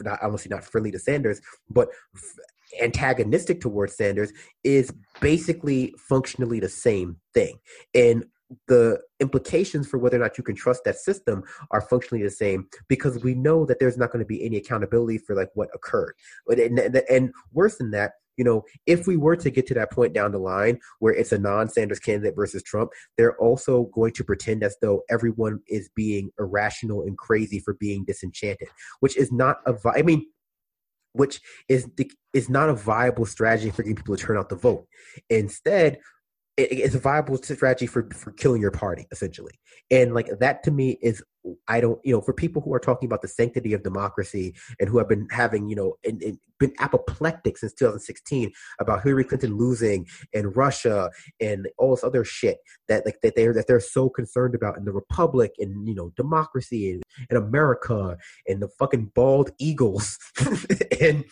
not 0.02 0.20
honestly 0.22 0.49
not 0.49 0.64
friendly 0.64 0.91
to 0.91 0.99
Sanders, 0.99 1.40
but 1.70 1.90
f- 2.16 2.82
antagonistic 2.82 3.62
towards 3.62 3.95
Sanders 3.95 4.34
is 4.64 4.91
basically 5.22 5.94
functionally 6.10 6.60
the 6.60 6.70
same 6.70 7.18
thing. 7.36 7.60
And 7.94 8.26
the 8.68 8.99
implications 9.19 9.88
for 9.88 9.98
whether 9.98 10.18
or 10.18 10.22
not 10.22 10.38
you 10.38 10.44
can 10.44 10.56
trust 10.56 10.84
that 10.86 10.95
system 10.95 11.44
are 11.72 11.82
functionally 11.82 12.24
the 12.24 12.30
same 12.30 12.65
because 12.88 13.22
we 13.24 13.34
know 13.34 13.65
that 13.65 13.78
there's 13.80 13.98
not 13.98 14.11
going 14.11 14.24
to 14.24 14.28
be 14.28 14.45
any 14.45 14.57
accountability 14.57 15.18
for 15.18 15.36
like 15.36 15.49
what 15.53 15.69
occurred 15.74 16.14
and, 16.48 16.80
and, 16.80 17.03
and 17.10 17.34
worse 17.52 17.78
than 17.78 17.91
that 17.91 18.14
you 18.38 18.44
know, 18.45 18.64
if 18.86 19.07
we 19.07 19.18
were 19.18 19.36
to 19.36 19.49
get 19.49 19.68
to 19.68 19.74
that 19.74 19.91
point 19.91 20.14
down 20.14 20.32
the 20.32 20.38
line 20.38 20.80
where 20.99 21.14
it's 21.14 21.32
a 21.32 21.38
non 21.38 21.68
Sanders 21.68 21.99
candidate 21.99 22.36
versus 22.36 22.64
Trump, 22.64 22.91
they're 23.18 23.36
also 23.38 23.90
going 23.94 24.14
to 24.14 24.24
pretend 24.24 24.64
as 24.64 24.78
though 24.82 25.02
everyone 25.10 25.60
is 25.68 25.90
being 25.95 26.32
irrational 26.40 27.02
and 27.02 27.18
crazy 27.18 27.60
for 27.60 27.74
being 27.74 28.06
disenchanted, 28.06 28.68
which 28.99 29.18
is 29.18 29.32
not 29.32 29.57
a, 29.65 29.76
I 29.90 30.03
mean, 30.03 30.28
which 31.14 31.41
is 31.68 31.90
the, 31.98 32.10
is 32.34 32.48
not 32.48 32.69
a 32.69 32.76
viable 32.76 33.26
strategy 33.26 33.72
for 33.72 33.82
getting 33.82 33.95
people 33.95 34.15
to 34.15 34.24
turn 34.24 34.38
out 34.38 34.49
the 34.49 34.56
vote. 34.56 34.86
Instead, 35.32 35.98
it's 36.58 36.96
a 36.96 37.00
viable 37.00 37.38
strategy 37.38 37.86
for 37.86 38.10
for 38.12 38.32
killing 38.32 38.62
your 38.62 38.72
party 38.72 39.08
essentially. 39.12 39.54
And 39.92 40.14
like 40.14 40.28
that 40.40 40.64
to 40.64 40.72
me 40.72 40.98
is 41.02 41.24
i 41.68 41.80
don't 41.80 41.99
you 42.03 42.14
know 42.14 42.22
for 42.22 42.34
people 42.34 42.61
who 42.61 42.74
are 42.74 42.80
talking 42.80 43.07
about 43.07 43.22
the 43.22 43.28
sanctity 43.28 43.74
of 43.74 43.84
democracy 43.84 44.53
and 44.80 44.90
who 44.90 44.98
have 44.98 45.10
been 45.10 45.28
having 45.32 45.68
you 45.69 45.76
know 45.76 45.95
and, 46.06 46.22
and 46.22 46.38
been 46.60 46.74
apoplectic 46.80 47.57
since 47.57 47.74
2016 47.74 48.52
about 48.80 49.03
hillary 49.03 49.24
clinton 49.24 49.56
losing 49.56 50.07
and 50.34 50.56
russia 50.56 51.10
and 51.40 51.68
all 51.78 51.91
this 51.91 52.03
other 52.03 52.24
shit 52.24 52.57
that 52.88 53.06
like 53.06 53.19
that 53.22 53.36
they're 53.36 53.53
that 53.53 53.68
they're 53.68 53.80
so 53.80 54.10
concerned 54.10 54.56
about 54.56 54.78
in 54.78 54.86
the 54.86 54.91
republic 54.91 55.52
and 55.60 55.88
you 55.88 55.94
know 55.94 56.11
democracy 56.15 56.91
and, 56.91 57.03
and 57.30 57.38
america 57.38 58.18
and 58.48 58.61
the 58.61 58.68
fucking 58.68 59.11
bald 59.14 59.52
eagles 59.60 60.18
and 61.02 61.24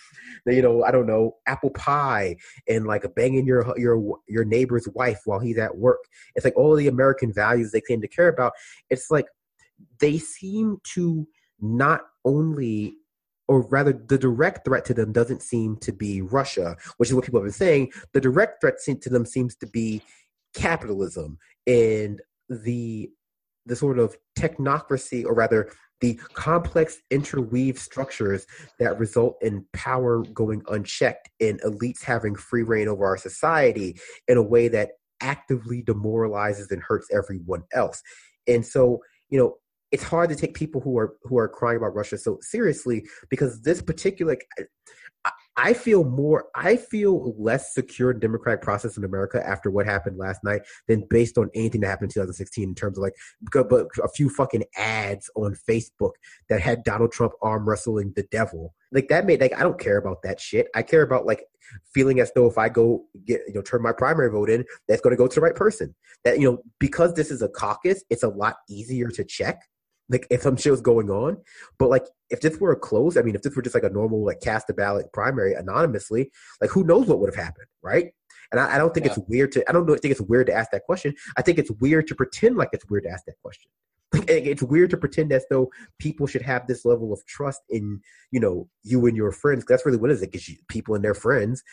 you 0.53 0.61
know, 0.61 0.83
I 0.83 0.91
don't 0.91 1.07
know, 1.07 1.35
apple 1.47 1.71
pie 1.71 2.37
and 2.67 2.85
like 2.85 3.03
banging 3.15 3.45
your 3.45 3.73
your 3.77 4.19
your 4.27 4.45
neighbor's 4.45 4.87
wife 4.93 5.21
while 5.25 5.39
he's 5.39 5.57
at 5.57 5.77
work. 5.77 5.99
It's 6.35 6.45
like 6.45 6.55
all 6.55 6.75
the 6.75 6.87
American 6.87 7.33
values 7.33 7.71
they 7.71 7.81
claim 7.81 8.01
to 8.01 8.07
care 8.07 8.27
about. 8.27 8.53
It's 8.89 9.09
like 9.09 9.25
they 9.99 10.17
seem 10.17 10.77
to 10.93 11.27
not 11.59 12.01
only 12.23 12.95
or 13.47 13.61
rather 13.67 13.93
the 13.93 14.17
direct 14.17 14.65
threat 14.65 14.85
to 14.85 14.93
them 14.93 15.11
doesn't 15.11 15.41
seem 15.41 15.77
to 15.77 15.91
be 15.91 16.21
Russia, 16.21 16.75
which 16.97 17.09
is 17.09 17.15
what 17.15 17.25
people 17.25 17.39
have 17.39 17.45
been 17.45 17.53
saying. 17.53 17.91
The 18.13 18.21
direct 18.21 18.59
threat 18.59 18.75
to 18.85 19.09
them 19.09 19.25
seems 19.25 19.55
to 19.57 19.67
be 19.67 20.01
capitalism 20.55 21.37
and 21.67 22.21
the 22.49 23.09
the 23.67 23.75
sort 23.75 23.97
of 23.97 24.15
technocracy, 24.37 25.25
or 25.25 25.33
rather 25.33 25.71
the 26.01 26.19
complex 26.33 26.97
interweave 27.09 27.79
structures 27.79 28.45
that 28.79 28.99
result 28.99 29.37
in 29.41 29.65
power 29.73 30.23
going 30.33 30.61
unchecked 30.69 31.29
and 31.39 31.59
elites 31.61 32.03
having 32.03 32.35
free 32.35 32.63
rein 32.63 32.87
over 32.87 33.05
our 33.05 33.17
society 33.17 33.97
in 34.27 34.37
a 34.37 34.43
way 34.43 34.67
that 34.67 34.91
actively 35.21 35.81
demoralizes 35.81 36.69
and 36.69 36.83
hurts 36.83 37.07
everyone 37.11 37.63
else. 37.73 38.03
And 38.47 38.65
so, 38.65 38.99
you 39.29 39.39
know, 39.39 39.55
it's 39.91 40.03
hard 40.03 40.29
to 40.29 40.35
take 40.35 40.53
people 40.53 40.81
who 40.81 40.97
are 40.97 41.15
who 41.23 41.37
are 41.37 41.47
crying 41.47 41.77
about 41.77 41.95
Russia 41.95 42.17
so 42.17 42.37
seriously 42.41 43.05
because 43.29 43.61
this 43.61 43.81
particular 43.81 44.37
I 45.57 45.73
feel 45.73 46.03
more, 46.03 46.47
I 46.53 46.75
feel 46.75 47.33
less 47.37 47.73
secure 47.73 48.11
in 48.11 48.19
democratic 48.19 48.61
process 48.61 48.97
in 48.97 49.05
America 49.05 49.41
after 49.45 49.71
what 49.71 49.85
happened 49.85 50.17
last 50.17 50.43
night 50.43 50.63
than 50.89 51.07
based 51.09 51.37
on 51.37 51.49
anything 51.55 51.79
that 51.81 51.87
happened 51.87 52.09
in 52.09 52.13
2016 52.13 52.63
in 52.63 52.75
terms 52.75 52.97
of 52.97 53.03
like, 53.03 53.13
but 53.53 53.87
a 54.03 54.09
few 54.09 54.29
fucking 54.29 54.65
ads 54.75 55.29
on 55.35 55.55
Facebook 55.67 56.11
that 56.49 56.59
had 56.59 56.83
Donald 56.83 57.13
Trump 57.13 57.33
arm 57.41 57.67
wrestling 57.67 58.11
the 58.17 58.23
devil. 58.23 58.73
Like 58.91 59.07
that 59.07 59.25
made, 59.25 59.39
like, 59.39 59.57
I 59.57 59.63
don't 59.63 59.79
care 59.79 59.97
about 59.97 60.23
that 60.23 60.41
shit. 60.41 60.67
I 60.75 60.81
care 60.81 61.03
about 61.03 61.25
like 61.25 61.45
feeling 61.93 62.19
as 62.19 62.33
though 62.35 62.47
if 62.47 62.57
I 62.57 62.67
go 62.67 63.05
get, 63.25 63.41
you 63.47 63.53
know, 63.53 63.61
turn 63.61 63.81
my 63.81 63.93
primary 63.93 64.29
vote 64.29 64.49
in, 64.49 64.65
that's 64.89 65.01
going 65.01 65.11
to 65.11 65.17
go 65.17 65.27
to 65.27 65.35
the 65.35 65.41
right 65.41 65.55
person. 65.55 65.95
That, 66.25 66.37
you 66.37 66.51
know, 66.51 66.59
because 66.79 67.13
this 67.13 67.31
is 67.31 67.41
a 67.41 67.47
caucus, 67.47 68.03
it's 68.09 68.23
a 68.23 68.29
lot 68.29 68.57
easier 68.69 69.07
to 69.09 69.23
check 69.23 69.61
like 70.09 70.27
if 70.29 70.41
some 70.41 70.55
shit 70.55 70.71
was 70.71 70.81
going 70.81 71.09
on. 71.09 71.37
But 71.77 71.89
like 71.89 72.05
if 72.29 72.41
this 72.41 72.59
were 72.59 72.71
a 72.71 72.75
close, 72.75 73.17
I 73.17 73.21
mean, 73.21 73.35
if 73.35 73.41
this 73.41 73.55
were 73.55 73.61
just 73.61 73.75
like 73.75 73.83
a 73.83 73.89
normal 73.89 74.23
like 74.23 74.41
cast 74.41 74.69
a 74.69 74.73
ballot 74.73 75.11
primary 75.13 75.53
anonymously, 75.53 76.31
like 76.61 76.69
who 76.69 76.83
knows 76.83 77.07
what 77.07 77.19
would 77.19 77.33
have 77.33 77.43
happened, 77.43 77.67
right? 77.81 78.13
And 78.51 78.59
I, 78.59 78.75
I 78.75 78.77
don't 78.77 78.93
think 78.93 79.05
yeah. 79.05 79.13
it's 79.13 79.21
weird 79.27 79.51
to 79.53 79.67
I 79.69 79.73
don't 79.73 79.87
think 79.87 80.11
it's 80.11 80.21
weird 80.21 80.47
to 80.47 80.53
ask 80.53 80.71
that 80.71 80.83
question. 80.83 81.13
I 81.37 81.41
think 81.41 81.57
it's 81.57 81.71
weird 81.71 82.07
to 82.07 82.15
pretend 82.15 82.57
like 82.57 82.69
it's 82.73 82.89
weird 82.89 83.03
to 83.03 83.09
ask 83.09 83.25
that 83.25 83.41
question. 83.41 83.71
it's 84.27 84.63
weird 84.63 84.91
to 84.91 84.97
pretend 84.97 85.31
as 85.31 85.45
though 85.49 85.71
people 85.99 86.27
should 86.27 86.43
have 86.43 86.67
this 86.67 86.85
level 86.85 87.11
of 87.11 87.25
trust 87.25 87.61
in 87.69 87.99
you 88.31 88.39
know 88.39 88.69
you 88.83 89.05
and 89.07 89.17
your 89.17 89.31
friends. 89.31 89.65
That's 89.67 89.85
really 89.85 89.97
what 89.97 90.11
it 90.11 90.13
is. 90.13 90.21
It 90.21 90.31
gives 90.31 90.47
you 90.47 90.57
people 90.69 90.95
and 90.95 91.03
their 91.03 91.15
friends, 91.15 91.63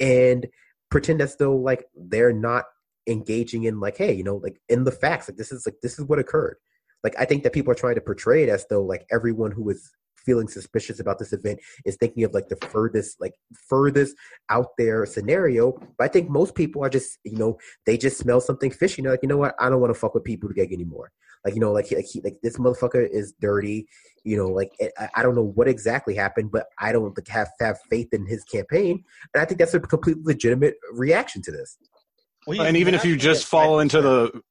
and 0.00 0.46
pretend 0.90 1.20
as 1.20 1.36
though 1.36 1.56
like 1.56 1.84
they're 1.94 2.32
not 2.32 2.64
engaging 3.08 3.64
in 3.64 3.80
like 3.80 3.96
hey 3.96 4.12
you 4.12 4.22
know 4.22 4.36
like 4.36 4.60
in 4.68 4.84
the 4.84 4.92
facts 4.92 5.28
like 5.28 5.36
this 5.36 5.50
is 5.50 5.66
like 5.66 5.74
this 5.82 5.98
is 5.98 6.04
what 6.04 6.20
occurred 6.20 6.56
like 7.04 7.14
I 7.18 7.24
think 7.24 7.42
that 7.42 7.52
people 7.52 7.72
are 7.72 7.76
trying 7.76 7.96
to 7.96 8.00
portray 8.00 8.42
it 8.42 8.48
as 8.48 8.66
though 8.68 8.82
like 8.82 9.06
everyone 9.10 9.52
who 9.52 9.68
is 9.70 9.90
feeling 10.16 10.48
suspicious 10.48 11.00
about 11.00 11.18
this 11.18 11.32
event 11.32 11.58
is 11.84 11.96
thinking 11.96 12.22
of 12.22 12.32
like 12.32 12.48
the 12.48 12.56
furthest 12.68 13.20
like 13.20 13.34
furthest 13.68 14.16
out 14.50 14.68
there 14.78 15.04
scenario. 15.06 15.72
But 15.98 16.04
i 16.04 16.08
think 16.08 16.30
most 16.30 16.54
people 16.54 16.84
are 16.84 16.90
just 16.90 17.18
you 17.24 17.36
know 17.36 17.58
they 17.86 17.96
just 17.96 18.18
smell 18.18 18.40
something 18.40 18.70
fishy. 18.70 19.02
You 19.02 19.04
know 19.04 19.10
like 19.10 19.20
you 19.22 19.28
know 19.28 19.36
what? 19.36 19.54
I 19.58 19.68
don't 19.68 19.80
want 19.80 19.92
to 19.92 19.98
fuck 19.98 20.14
with 20.14 20.24
people 20.24 20.48
to 20.48 20.54
get 20.54 20.72
anymore. 20.72 21.12
Like 21.44 21.54
you 21.54 21.60
know 21.60 21.72
like 21.72 21.90
like, 21.90 22.06
he, 22.06 22.20
like 22.20 22.38
this 22.42 22.56
motherfucker 22.56 23.08
is 23.10 23.34
dirty 23.40 23.86
you 24.24 24.36
know 24.36 24.46
like 24.46 24.70
I, 24.98 25.08
I 25.16 25.22
don't 25.22 25.34
know 25.34 25.42
what 25.56 25.66
exactly 25.66 26.14
happened 26.14 26.52
but 26.52 26.66
i 26.78 26.92
don't 26.92 27.16
like, 27.18 27.26
have 27.26 27.50
have 27.58 27.80
faith 27.90 28.08
in 28.12 28.26
his 28.26 28.44
campaign. 28.44 29.02
And 29.34 29.42
i 29.42 29.44
think 29.44 29.58
that's 29.58 29.74
a 29.74 29.80
completely 29.80 30.22
legitimate 30.24 30.76
reaction 30.92 31.42
to 31.42 31.50
this. 31.50 31.76
Well, 32.46 32.62
and 32.62 32.76
even 32.76 32.94
if 32.94 33.04
you 33.04 33.16
just 33.16 33.46
fall 33.46 33.80
into 33.80 34.00
the 34.00 34.42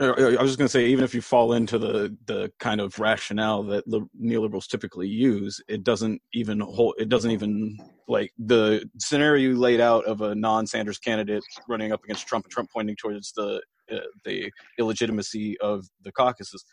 I 0.00 0.06
was 0.40 0.50
just 0.50 0.58
going 0.58 0.66
to 0.66 0.68
say, 0.68 0.86
even 0.86 1.04
if 1.04 1.14
you 1.14 1.20
fall 1.20 1.52
into 1.52 1.78
the 1.78 2.16
the 2.26 2.50
kind 2.58 2.80
of 2.80 2.98
rationale 2.98 3.62
that 3.64 3.84
the 3.86 4.06
neoliberals 4.20 4.66
typically 4.66 5.08
use, 5.08 5.60
it 5.68 5.84
doesn't 5.84 6.22
even 6.32 6.60
hold. 6.60 6.94
It 6.98 7.10
doesn't 7.10 7.30
even 7.30 7.76
like 8.08 8.32
the 8.38 8.88
scenario 8.98 9.50
you 9.50 9.58
laid 9.58 9.80
out 9.80 10.04
of 10.06 10.22
a 10.22 10.34
non-Sanders 10.34 10.98
candidate 10.98 11.44
running 11.68 11.92
up 11.92 12.02
against 12.02 12.26
Trump 12.26 12.46
and 12.46 12.52
Trump 12.52 12.70
pointing 12.72 12.96
towards 12.96 13.32
the 13.32 13.62
uh, 13.92 14.00
the 14.24 14.50
illegitimacy 14.78 15.58
of 15.60 15.84
the 16.02 16.12
caucuses 16.12 16.64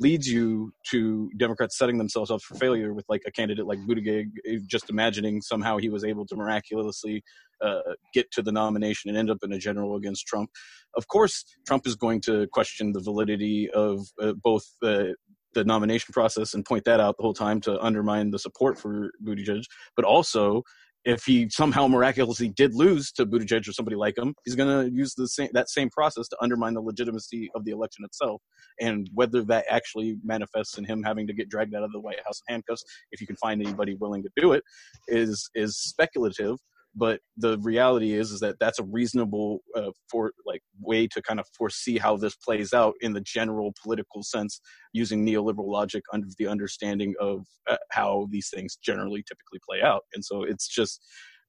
leads 0.00 0.26
you 0.26 0.72
to 0.90 1.30
Democrats 1.36 1.76
setting 1.78 1.98
themselves 1.98 2.30
up 2.30 2.40
for 2.42 2.54
failure 2.56 2.94
with 2.94 3.04
like 3.08 3.22
a 3.26 3.30
candidate 3.30 3.66
like 3.66 3.78
Buttigieg, 3.80 4.26
eh, 4.46 4.58
just 4.66 4.90
imagining 4.90 5.40
somehow 5.40 5.78
he 5.78 5.88
was 5.88 6.04
able 6.04 6.26
to 6.26 6.36
miraculously 6.36 7.22
uh, 7.62 7.80
get 8.14 8.30
to 8.32 8.42
the 8.42 8.52
nomination 8.52 9.08
and 9.08 9.18
end 9.18 9.30
up 9.30 9.38
in 9.42 9.52
a 9.52 9.58
general 9.58 9.96
against 9.96 10.26
Trump. 10.26 10.50
Of 10.96 11.08
course, 11.08 11.44
Trump 11.66 11.86
is 11.86 11.96
going 11.96 12.20
to 12.22 12.46
question 12.52 12.92
the 12.92 13.00
validity 13.00 13.70
of 13.70 14.06
uh, 14.20 14.32
both 14.42 14.64
the 14.80 15.14
the 15.54 15.64
nomination 15.64 16.12
process 16.12 16.54
and 16.54 16.64
point 16.64 16.84
that 16.84 17.00
out 17.00 17.16
the 17.16 17.22
whole 17.22 17.34
time 17.34 17.58
to 17.58 17.80
undermine 17.82 18.30
the 18.30 18.38
support 18.38 18.78
for 18.78 19.10
Buttigieg, 19.24 19.64
but 19.96 20.04
also 20.04 20.62
if 21.04 21.24
he 21.24 21.48
somehow 21.50 21.86
miraculously 21.86 22.48
did 22.50 22.74
lose 22.74 23.12
to 23.12 23.24
Buttigieg 23.24 23.68
or 23.68 23.72
somebody 23.72 23.96
like 23.96 24.18
him, 24.18 24.34
he's 24.44 24.54
going 24.54 24.84
to 24.84 24.94
use 24.94 25.14
the 25.14 25.28
same 25.28 25.48
that 25.52 25.70
same 25.70 25.90
process 25.90 26.28
to 26.28 26.36
undermine 26.40 26.74
the 26.74 26.80
legitimacy 26.80 27.50
of 27.54 27.64
the 27.64 27.70
election 27.70 28.04
itself. 28.04 28.42
And 28.80 29.08
whether 29.14 29.42
that 29.44 29.64
actually 29.70 30.16
manifests 30.24 30.78
in 30.78 30.84
him 30.84 31.02
having 31.02 31.26
to 31.26 31.32
get 31.32 31.48
dragged 31.48 31.74
out 31.74 31.82
of 31.82 31.92
the 31.92 32.00
White 32.00 32.20
House 32.24 32.40
in 32.48 32.54
handcuffs, 32.54 32.84
if 33.12 33.20
you 33.20 33.26
can 33.26 33.36
find 33.36 33.62
anybody 33.62 33.94
willing 33.94 34.22
to 34.22 34.30
do 34.36 34.52
it, 34.52 34.62
is 35.08 35.48
is 35.54 35.78
speculative 35.78 36.56
but 36.98 37.20
the 37.36 37.58
reality 37.58 38.12
is 38.12 38.32
is 38.32 38.40
that 38.40 38.56
that's 38.58 38.80
a 38.80 38.84
reasonable 38.84 39.60
uh, 39.76 39.90
for 40.10 40.32
like 40.44 40.62
way 40.80 41.06
to 41.06 41.22
kind 41.22 41.38
of 41.38 41.46
foresee 41.56 41.96
how 41.96 42.16
this 42.16 42.34
plays 42.34 42.72
out 42.72 42.94
in 43.00 43.12
the 43.12 43.20
general 43.20 43.72
political 43.80 44.22
sense 44.22 44.60
using 44.92 45.24
neoliberal 45.24 45.68
logic 45.68 46.02
under 46.12 46.26
the 46.38 46.46
understanding 46.46 47.14
of 47.20 47.46
uh, 47.70 47.76
how 47.92 48.26
these 48.30 48.50
things 48.52 48.76
generally 48.82 49.22
typically 49.22 49.60
play 49.68 49.80
out. 49.80 50.02
And 50.12 50.24
so 50.24 50.42
it's 50.42 50.66
just 50.66 51.00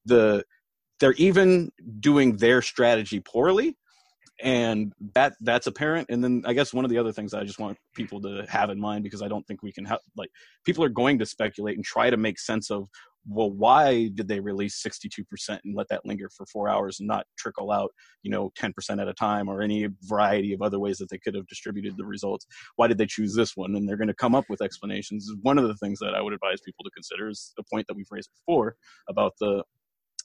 the 0.05 0.43
they're 0.99 1.13
even 1.13 1.71
doing 1.99 2.37
their 2.37 2.61
strategy 2.61 3.19
poorly 3.19 3.75
and 4.41 4.93
that 5.15 5.33
that's 5.41 5.67
apparent. 5.67 6.07
And 6.09 6.23
then 6.23 6.43
i 6.45 6.53
guess 6.53 6.73
one 6.73 6.85
of 6.85 6.91
the 6.91 6.97
other 6.97 7.11
things 7.11 7.33
i 7.33 7.43
just 7.43 7.59
want 7.59 7.77
people 7.95 8.21
to 8.21 8.45
have 8.47 8.69
in 8.69 8.79
mind 8.79 9.03
because 9.03 9.21
i 9.21 9.27
don't 9.27 9.45
think 9.47 9.63
we 9.63 9.71
can 9.71 9.85
have 9.85 9.99
like 10.15 10.29
people 10.65 10.83
are 10.83 10.89
going 10.89 11.19
to 11.19 11.25
speculate 11.25 11.75
and 11.75 11.83
try 11.83 12.09
to 12.09 12.17
make 12.17 12.39
sense 12.39 12.69
of 12.69 12.87
well 13.29 13.51
why 13.51 14.09
did 14.15 14.27
they 14.27 14.39
release 14.39 14.83
62% 14.85 15.59
and 15.63 15.75
let 15.75 15.87
that 15.89 16.05
linger 16.05 16.29
for 16.35 16.45
four 16.47 16.67
hours 16.67 16.99
and 16.99 17.07
not 17.07 17.25
trickle 17.37 17.71
out 17.71 17.91
you 18.23 18.31
know 18.31 18.51
10% 18.59 19.01
at 19.01 19.07
a 19.07 19.13
time 19.13 19.47
or 19.47 19.61
any 19.61 19.87
variety 20.03 20.53
of 20.53 20.61
other 20.61 20.79
ways 20.79 20.97
that 20.97 21.09
they 21.09 21.17
could 21.17 21.35
have 21.35 21.47
distributed 21.47 21.95
the 21.97 22.05
results? 22.05 22.45
Why 22.75 22.87
did 22.87 22.97
they 22.97 23.05
choose 23.05 23.35
this 23.35 23.55
one? 23.55 23.75
And 23.75 23.87
they're 23.87 23.97
going 23.97 24.07
to 24.07 24.13
come 24.13 24.35
up 24.35 24.45
with 24.49 24.61
explanations. 24.61 25.31
One 25.41 25.57
of 25.57 25.67
the 25.67 25.75
things 25.75 25.99
that 25.99 26.15
i 26.15 26.21
would 26.21 26.33
advise 26.33 26.59
people 26.61 26.83
to 26.83 26.91
consider 26.91 27.29
is 27.29 27.53
the 27.57 27.63
point 27.71 27.87
that 27.87 27.95
we've 27.95 28.11
raised 28.11 28.29
before 28.45 28.75
about 29.07 29.33
the 29.39 29.63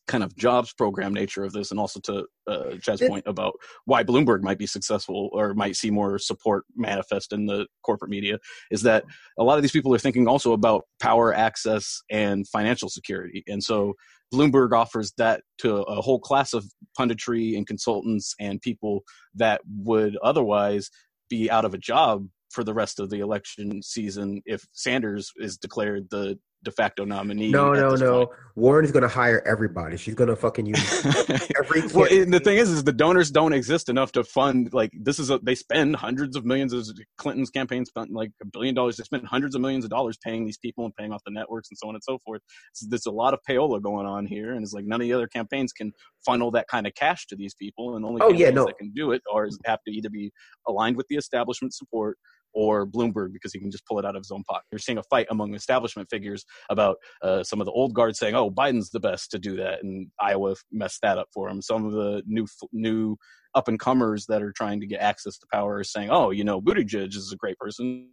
kind 0.06 0.22
of 0.22 0.36
jobs 0.36 0.72
program 0.72 1.14
nature 1.14 1.44
of 1.44 1.52
this, 1.52 1.70
and 1.70 1.80
also 1.80 2.00
to 2.00 2.26
uh, 2.46 2.76
Chad's 2.82 3.02
point 3.06 3.24
about 3.26 3.54
why 3.86 4.04
Bloomberg 4.04 4.42
might 4.42 4.58
be 4.58 4.66
successful 4.66 5.30
or 5.32 5.54
might 5.54 5.76
see 5.76 5.90
more 5.90 6.18
support 6.18 6.64
manifest 6.76 7.32
in 7.32 7.46
the 7.46 7.66
corporate 7.82 8.10
media, 8.10 8.38
is 8.70 8.82
that 8.82 9.04
a 9.38 9.44
lot 9.44 9.56
of 9.56 9.62
these 9.62 9.72
people 9.72 9.94
are 9.94 9.98
thinking 9.98 10.28
also 10.28 10.52
about 10.52 10.84
power, 11.00 11.32
access, 11.32 12.02
and 12.10 12.46
financial 12.48 12.88
security, 12.88 13.42
and 13.46 13.62
so 13.62 13.94
Bloomberg 14.32 14.72
offers 14.72 15.12
that 15.16 15.42
to 15.58 15.76
a 15.82 16.00
whole 16.00 16.18
class 16.18 16.52
of 16.52 16.64
punditry 16.98 17.56
and 17.56 17.66
consultants 17.66 18.34
and 18.40 18.60
people 18.60 19.04
that 19.34 19.60
would 19.78 20.16
otherwise 20.22 20.90
be 21.30 21.50
out 21.50 21.64
of 21.64 21.74
a 21.74 21.78
job 21.78 22.26
for 22.50 22.64
the 22.64 22.74
rest 22.74 23.00
of 23.00 23.10
the 23.10 23.20
election 23.20 23.82
season 23.82 24.40
if 24.44 24.64
Sanders 24.72 25.32
is 25.36 25.56
declared 25.56 26.08
the 26.10 26.38
de 26.64 26.72
facto 26.72 27.04
nominee. 27.04 27.50
No, 27.50 27.72
no, 27.72 27.94
no. 27.94 28.26
Point. 28.26 28.38
Warren 28.56 28.84
is 28.84 28.92
going 28.92 29.02
to 29.02 29.08
hire 29.08 29.42
everybody. 29.46 29.96
She's 29.96 30.14
going 30.14 30.30
to 30.30 30.36
fucking 30.36 30.66
use 30.66 31.06
every. 31.58 31.82
well, 31.88 32.08
the 32.08 32.40
thing 32.42 32.58
is, 32.58 32.70
is 32.70 32.84
the 32.84 32.92
donors 32.92 33.30
don't 33.30 33.52
exist 33.52 33.88
enough 33.88 34.12
to 34.12 34.24
fund. 34.24 34.72
Like 34.72 34.92
this 34.98 35.18
is 35.18 35.30
a 35.30 35.38
they 35.38 35.54
spend 35.54 35.96
hundreds 35.96 36.36
of 36.36 36.44
millions. 36.44 36.72
Of 36.72 36.88
Clinton's 37.18 37.50
campaign 37.50 37.84
spent 37.84 38.12
like 38.12 38.30
a 38.42 38.46
billion 38.46 38.74
dollars. 38.74 38.96
They 38.96 39.04
spent 39.04 39.26
hundreds 39.26 39.54
of 39.54 39.60
millions 39.60 39.84
of 39.84 39.90
dollars 39.90 40.16
paying 40.24 40.44
these 40.44 40.58
people 40.58 40.84
and 40.84 40.94
paying 40.96 41.12
off 41.12 41.22
the 41.24 41.32
networks 41.32 41.68
and 41.70 41.78
so 41.78 41.88
on 41.88 41.94
and 41.94 42.02
so 42.02 42.18
forth. 42.24 42.42
So 42.72 42.86
there's 42.88 43.06
a 43.06 43.12
lot 43.12 43.34
of 43.34 43.40
payola 43.48 43.82
going 43.82 44.06
on 44.06 44.26
here, 44.26 44.52
and 44.52 44.62
it's 44.62 44.72
like 44.72 44.84
none 44.84 45.00
of 45.00 45.06
the 45.06 45.12
other 45.12 45.28
campaigns 45.28 45.72
can 45.72 45.92
funnel 46.24 46.50
that 46.52 46.68
kind 46.68 46.86
of 46.86 46.94
cash 46.94 47.26
to 47.28 47.36
these 47.36 47.54
people, 47.54 47.96
and 47.96 48.04
only 48.04 48.22
oh, 48.22 48.30
yeah, 48.32 48.50
no. 48.50 48.66
that 48.66 48.78
can 48.78 48.92
do 48.92 49.12
it 49.12 49.22
or 49.32 49.48
have 49.66 49.80
to 49.86 49.92
either 49.92 50.10
be 50.10 50.32
aligned 50.66 50.96
with 50.96 51.06
the 51.08 51.16
establishment 51.16 51.74
support 51.74 52.18
or 52.54 52.86
Bloomberg 52.86 53.32
because 53.32 53.52
he 53.52 53.58
can 53.58 53.70
just 53.70 53.86
pull 53.86 53.98
it 53.98 54.04
out 54.04 54.16
of 54.16 54.20
his 54.20 54.30
own 54.30 54.44
pocket. 54.44 54.64
You're 54.70 54.78
seeing 54.78 54.98
a 54.98 55.02
fight 55.02 55.26
among 55.30 55.54
establishment 55.54 56.08
figures 56.10 56.44
about 56.70 56.96
uh, 57.22 57.42
some 57.42 57.60
of 57.60 57.66
the 57.66 57.72
old 57.72 57.94
guard 57.94 58.16
saying, 58.16 58.34
"Oh, 58.34 58.50
Biden's 58.50 58.90
the 58.90 59.00
best 59.00 59.30
to 59.32 59.38
do 59.38 59.56
that," 59.56 59.82
and 59.82 60.08
Iowa 60.20 60.54
messed 60.72 61.00
that 61.02 61.18
up 61.18 61.28
for 61.32 61.48
him. 61.48 61.60
Some 61.60 61.84
of 61.84 61.92
the 61.92 62.22
new 62.26 62.46
new 62.72 63.16
up 63.54 63.68
and 63.68 63.78
comers 63.78 64.26
that 64.26 64.42
are 64.42 64.52
trying 64.52 64.80
to 64.80 64.86
get 64.86 65.00
access 65.00 65.38
to 65.38 65.46
power 65.52 65.76
are 65.76 65.84
saying, 65.84 66.10
"Oh, 66.10 66.30
you 66.30 66.44
know, 66.44 66.60
Buttigieg 66.60 67.14
is 67.14 67.32
a 67.32 67.36
great 67.36 67.58
person." 67.58 68.10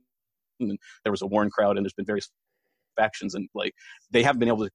And 0.60 0.78
there 1.04 1.12
was 1.12 1.22
a 1.22 1.28
Warren 1.28 1.50
crowd, 1.50 1.78
and 1.78 1.86
there's 1.86 1.94
been 1.94 2.06
various 2.06 2.30
factions, 2.96 3.36
and 3.36 3.48
like 3.56 3.74
they 4.12 4.24
haven't 4.24 4.40
been 4.40 4.50
able 4.50 4.66
to 4.66 4.72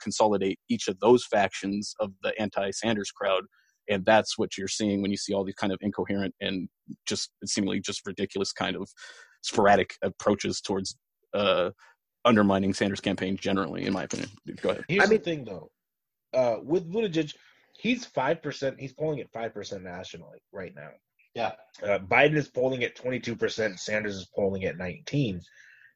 consolidate 0.00 0.58
each 0.68 0.88
of 0.88 1.00
those 1.00 1.24
factions 1.24 1.94
of 2.00 2.12
the 2.22 2.32
anti-Sanders 2.40 3.10
crowd 3.10 3.42
and 3.88 4.04
that's 4.04 4.38
what 4.38 4.56
you're 4.56 4.68
seeing 4.68 5.02
when 5.02 5.10
you 5.10 5.16
see 5.16 5.32
all 5.32 5.44
these 5.44 5.54
kind 5.54 5.72
of 5.72 5.78
incoherent 5.80 6.34
and 6.40 6.68
just 7.06 7.30
seemingly 7.44 7.80
just 7.80 8.06
ridiculous 8.06 8.52
kind 8.52 8.76
of 8.76 8.88
sporadic 9.42 9.94
approaches 10.02 10.60
towards 10.60 10.96
uh, 11.34 11.70
undermining 12.24 12.74
Sanders' 12.74 13.00
campaign 13.00 13.36
generally, 13.36 13.86
in 13.86 13.92
my 13.92 14.04
opinion. 14.04 14.30
Go 14.60 14.70
ahead. 14.70 14.84
Here's 14.88 15.04
I 15.04 15.06
mean, 15.06 15.18
the 15.18 15.24
thing, 15.24 15.44
though, 15.44 15.70
uh, 16.34 16.56
with 16.62 16.90
Buttigieg, 16.92 17.34
he's 17.78 18.04
five 18.04 18.42
percent. 18.42 18.78
He's 18.78 18.92
polling 18.92 19.20
at 19.20 19.32
five 19.32 19.54
percent 19.54 19.82
nationally 19.82 20.38
right 20.52 20.74
now. 20.74 20.90
Yeah. 21.34 21.52
Uh, 21.82 21.98
Biden 21.98 22.36
is 22.36 22.48
polling 22.48 22.84
at 22.84 22.96
twenty 22.96 23.20
two 23.20 23.36
percent. 23.36 23.78
Sanders 23.78 24.16
is 24.16 24.28
polling 24.34 24.64
at 24.64 24.76
nineteen. 24.76 25.40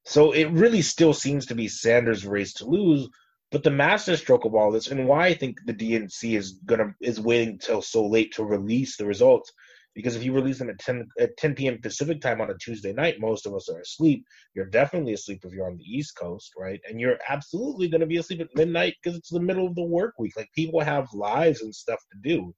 So 0.04 0.32
it 0.32 0.50
really 0.50 0.82
still 0.82 1.14
seems 1.14 1.46
to 1.46 1.54
be 1.54 1.68
Sanders' 1.68 2.26
race 2.26 2.54
to 2.54 2.66
lose. 2.66 3.08
But 3.52 3.62
the 3.62 3.70
master 3.70 4.16
stroke 4.16 4.46
of 4.46 4.54
all 4.54 4.72
this, 4.72 4.88
and 4.88 5.06
why 5.06 5.26
I 5.26 5.34
think 5.34 5.58
the 5.66 5.74
DNC 5.74 6.38
is 6.38 6.52
gonna 6.64 6.94
is 7.02 7.20
waiting 7.20 7.58
till 7.58 7.82
so 7.82 8.06
late 8.06 8.32
to 8.34 8.44
release 8.44 8.96
the 8.96 9.04
results, 9.04 9.52
because 9.94 10.16
if 10.16 10.24
you 10.24 10.32
release 10.32 10.58
them 10.58 10.70
at 10.70 10.78
10 10.78 11.06
at 11.20 11.36
10 11.36 11.54
p.m. 11.54 11.78
Pacific 11.82 12.22
time 12.22 12.40
on 12.40 12.48
a 12.48 12.56
Tuesday 12.56 12.94
night, 12.94 13.20
most 13.20 13.44
of 13.44 13.54
us 13.54 13.68
are 13.68 13.80
asleep. 13.80 14.24
You're 14.54 14.70
definitely 14.70 15.12
asleep 15.12 15.44
if 15.44 15.52
you're 15.52 15.66
on 15.66 15.76
the 15.76 15.84
East 15.84 16.16
Coast, 16.16 16.52
right? 16.56 16.80
And 16.88 16.98
you're 16.98 17.18
absolutely 17.28 17.88
going 17.88 18.00
to 18.00 18.06
be 18.06 18.16
asleep 18.16 18.40
at 18.40 18.56
midnight 18.56 18.94
because 19.02 19.18
it's 19.18 19.28
the 19.28 19.38
middle 19.38 19.66
of 19.66 19.74
the 19.74 19.82
work 19.84 20.14
week. 20.18 20.32
Like 20.34 20.48
people 20.54 20.80
have 20.80 21.12
lives 21.12 21.60
and 21.60 21.74
stuff 21.74 22.00
to 22.10 22.18
do. 22.26 22.54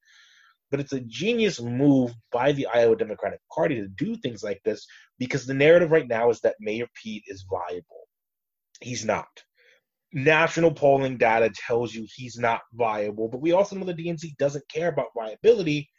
But 0.71 0.79
it's 0.79 0.93
a 0.93 1.01
genius 1.01 1.61
move 1.61 2.15
by 2.31 2.53
the 2.53 2.69
Iowa 2.73 2.97
Democratic 2.97 3.41
Party 3.53 3.77
to 3.77 3.89
do 3.89 4.17
things 4.17 4.45
like 4.45 4.61
this 4.65 4.87
because 5.19 5.45
the 5.45 5.55
narrative 5.55 5.91
right 5.91 6.07
now 6.07 6.31
is 6.31 6.41
that 6.43 6.57
Mayor 6.61 6.87
Pete 7.03 7.25
is 7.27 7.45
viable. 7.51 8.09
He's 8.81 9.05
not 9.05 9.27
national 10.15 10.73
polling 10.73 11.19
data 11.19 11.51
tells 11.67 11.93
you 11.93 12.07
he's 12.09 12.39
not 12.39 12.61
viable, 12.73 13.29
but 13.29 13.43
we 13.43 13.53
also 13.53 13.77
know 13.77 13.85
the 13.85 13.93
DNC 13.93 14.37
doesn't 14.39 14.67
care 14.69 14.89
about 14.89 15.09
viability. 15.15 15.91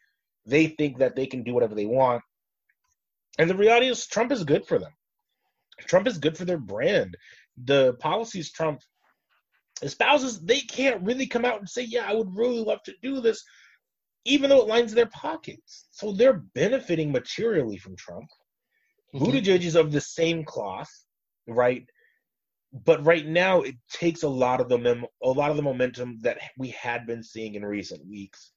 They 0.45 0.67
think 0.67 0.99
that 0.99 1.15
they 1.15 1.27
can 1.27 1.43
do 1.43 1.53
whatever 1.53 1.75
they 1.75 1.85
want. 1.85 2.23
And 3.37 3.49
the 3.49 3.55
reality 3.55 3.87
is, 3.87 4.07
Trump 4.07 4.31
is 4.31 4.45
good 4.45 4.65
for 4.65 4.79
them. 4.79 4.91
Trump 5.81 6.07
is 6.07 6.17
good 6.17 6.37
for 6.37 6.45
their 6.45 6.57
brand. 6.57 7.17
The 7.65 7.95
policies 7.95 8.51
Trump 8.51 8.79
espouses, 9.81 10.39
they 10.39 10.61
can't 10.61 11.03
really 11.03 11.27
come 11.27 11.43
out 11.43 11.59
and 11.59 11.69
say, 11.69 11.83
Yeah, 11.83 12.05
I 12.07 12.13
would 12.13 12.33
really 12.33 12.61
love 12.61 12.81
to 12.83 12.93
do 13.03 13.19
this, 13.19 13.43
even 14.23 14.49
though 14.49 14.61
it 14.61 14.69
lines 14.69 14.93
their 14.93 15.07
pockets. 15.07 15.87
So 15.91 16.13
they're 16.13 16.43
benefiting 16.53 17.11
materially 17.11 17.77
from 17.77 17.97
Trump. 17.97 18.27
Mm-hmm. 19.13 19.25
Buttigieg 19.25 19.63
is 19.63 19.75
of 19.75 19.91
the 19.91 19.99
same 19.99 20.45
cloth, 20.45 20.89
right? 21.47 21.85
But 22.83 23.05
right 23.05 23.25
now 23.25 23.61
it 23.61 23.75
takes 23.89 24.23
a 24.23 24.29
lot 24.29 24.59
of 24.59 24.67
the 24.69 24.77
mem- 24.77 25.05
a 25.23 25.29
lot 25.29 25.51
of 25.51 25.57
the 25.57 25.63
momentum 25.63 26.17
that 26.21 26.39
we 26.57 26.69
had 26.69 27.07
been 27.07 27.23
seeing 27.23 27.55
in 27.55 27.65
recent 27.65 28.05
weeks 28.05 28.51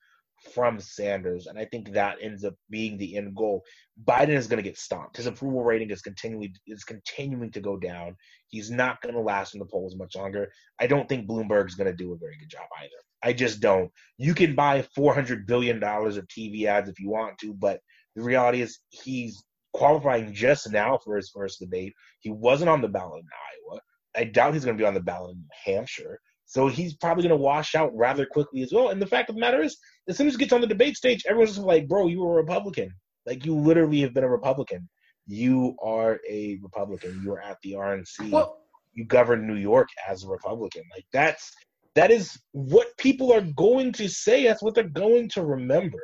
from 0.55 0.81
Sanders, 0.81 1.47
and 1.47 1.59
I 1.59 1.65
think 1.65 1.93
that 1.93 2.19
ends 2.21 2.45
up 2.45 2.55
being 2.71 2.97
the 2.97 3.17
end 3.17 3.35
goal. 3.37 3.63
Biden 4.05 4.31
is 4.31 4.47
going 4.47 4.63
to 4.63 4.69
get 4.69 4.79
stomped. 4.79 5.17
His 5.17 5.27
approval 5.27 5.63
rating 5.63 5.91
is 5.91 6.03
continually 6.03 6.53
is 6.67 6.85
continuing 6.85 7.51
to 7.53 7.61
go 7.61 7.77
down. 7.77 8.17
He's 8.49 8.71
not 8.71 9.01
going 9.03 9.15
to 9.15 9.21
last 9.21 9.55
in 9.55 9.61
the 9.61 9.67
polls 9.67 9.97
much 9.97 10.17
longer. 10.17 10.51
I 10.81 10.87
don't 10.87 11.09
think 11.09 11.29
Bloomberg's 11.29 11.75
going 11.75 11.91
to 11.91 11.97
do 11.97 12.13
a 12.13 12.19
very 12.19 12.37
good 12.39 12.51
job 12.51 12.67
either. 12.81 12.91
I 13.23 13.33
just 13.33 13.61
don't. 13.61 13.91
You 14.17 14.35
can 14.35 14.55
buy 14.55 14.83
four 14.95 15.15
hundred 15.15 15.47
billion 15.47 15.81
dollars 15.81 16.17
of 16.17 16.27
TV 16.29 16.65
ads 16.65 16.89
if 16.89 16.99
you 16.99 17.11
want 17.11 17.39
to, 17.39 17.53
but 17.55 17.81
the 18.17 18.23
reality 18.23 18.63
is 18.63 18.79
he's 18.91 19.43
qualifying 19.73 20.33
just 20.33 20.71
now 20.73 20.99
for 21.05 21.17
his 21.17 21.31
first 21.31 21.61
debate. 21.61 21.95
He 22.21 22.31
wasn't 22.31 22.71
on 22.71 22.81
the 22.81 22.89
ballot 22.89 23.21
in 23.21 23.29
Iowa. 23.73 23.81
I 24.17 24.25
doubt 24.25 24.55
he's 24.55 24.65
going 24.65 24.77
to 24.77 24.83
be 24.83 24.87
on 24.87 24.95
the 24.95 25.01
ballot 25.01 25.33
in 25.33 25.39
New 25.39 25.75
Hampshire. 25.75 26.21
So 26.47 26.67
he's 26.67 26.95
probably 26.95 27.23
going 27.23 27.39
to 27.39 27.43
wash 27.43 27.75
out 27.75 27.95
rather 27.95 28.25
quickly 28.25 28.63
as 28.63 28.73
well. 28.73 28.89
And 28.89 29.03
the 29.03 29.07
fact 29.07 29.29
of 29.29 29.35
the 29.35 29.41
matter 29.41 29.63
is, 29.63 29.77
as 30.09 30.17
soon 30.17 30.27
as 30.27 30.33
he 30.33 30.39
gets 30.39 30.53
on 30.53 30.63
the 30.63 30.67
debate 30.67 30.97
stage, 30.97 31.25
everyone's 31.27 31.55
just 31.55 31.67
like, 31.67 31.87
bro, 31.87 32.07
you 32.07 32.21
were 32.21 32.39
a 32.39 32.43
Republican. 32.43 32.91
Like, 33.27 33.45
you 33.45 33.55
literally 33.55 34.01
have 34.01 34.15
been 34.15 34.25
a 34.25 34.31
Republican. 34.31 34.89
You 35.27 35.77
are 35.83 36.19
a 36.29 36.59
Republican. 36.63 37.21
You 37.23 37.33
are 37.35 37.43
at 37.43 37.59
the 37.63 37.73
RNC. 37.73 38.31
Well, 38.31 38.61
you 38.95 39.05
govern 39.05 39.47
New 39.47 39.57
York 39.57 39.89
as 40.09 40.25
a 40.25 40.29
Republican. 40.29 40.83
Like, 40.95 41.05
that's 41.13 41.53
that 41.95 42.11
is 42.11 42.39
what 42.53 42.97
people 42.97 43.33
are 43.33 43.43
going 43.43 43.93
to 43.93 44.09
say. 44.09 44.45
That's 44.47 44.63
what 44.63 44.75
they're 44.75 44.85
going 44.85 45.29
to 45.31 45.45
remember. 45.45 46.01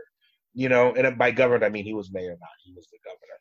You 0.53 0.69
know, 0.69 0.93
and 0.93 1.17
by 1.17 1.31
governor, 1.31 1.65
I 1.65 1.71
mean 1.71 1.85
he 1.85 1.95
was 1.95 2.13
mayor, 2.13 2.31
not 2.31 2.51
he 2.65 2.73
was 2.75 2.87
the 2.93 2.99
governor. 3.05 3.39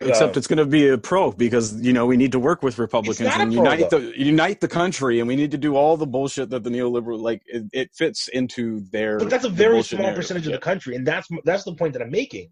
Except 0.00 0.36
it's 0.36 0.46
going 0.46 0.58
to 0.58 0.66
be 0.66 0.88
a 0.88 0.98
pro 0.98 1.32
because 1.32 1.80
you 1.80 1.92
know 1.92 2.06
we 2.06 2.16
need 2.16 2.32
to 2.32 2.38
work 2.38 2.62
with 2.62 2.78
Republicans 2.78 3.28
and 3.32 3.52
unite 3.52 3.90
the 3.90 4.12
unite 4.16 4.60
the 4.60 4.68
country, 4.68 5.20
and 5.20 5.28
we 5.28 5.36
need 5.36 5.50
to 5.50 5.58
do 5.58 5.76
all 5.76 5.96
the 5.96 6.06
bullshit 6.06 6.50
that 6.50 6.62
the 6.64 6.70
neoliberal 6.70 7.20
like 7.20 7.42
it, 7.46 7.64
it 7.72 7.94
fits 7.94 8.28
into 8.28 8.80
their. 8.90 9.18
But 9.18 9.30
that's 9.30 9.44
a 9.44 9.48
very 9.48 9.82
small 9.82 10.02
narrative. 10.02 10.16
percentage 10.16 10.46
of 10.46 10.52
the 10.52 10.58
country, 10.58 10.96
and 10.96 11.06
that's 11.06 11.28
that's 11.44 11.64
the 11.64 11.74
point 11.74 11.92
that 11.94 12.02
I'm 12.02 12.10
making. 12.10 12.50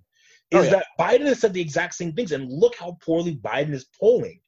Oh, 0.53 0.61
is 0.61 0.69
oh, 0.69 0.71
yeah. 0.71 0.77
that 0.77 0.87
Biden 0.99 1.27
has 1.27 1.41
said 1.41 1.53
the 1.53 1.61
exact 1.61 1.95
same 1.95 2.13
things, 2.13 2.33
and 2.33 2.51
look 2.51 2.75
how 2.77 2.97
poorly 3.01 3.37
Biden 3.37 3.73
is 3.73 3.87
polling. 3.99 4.41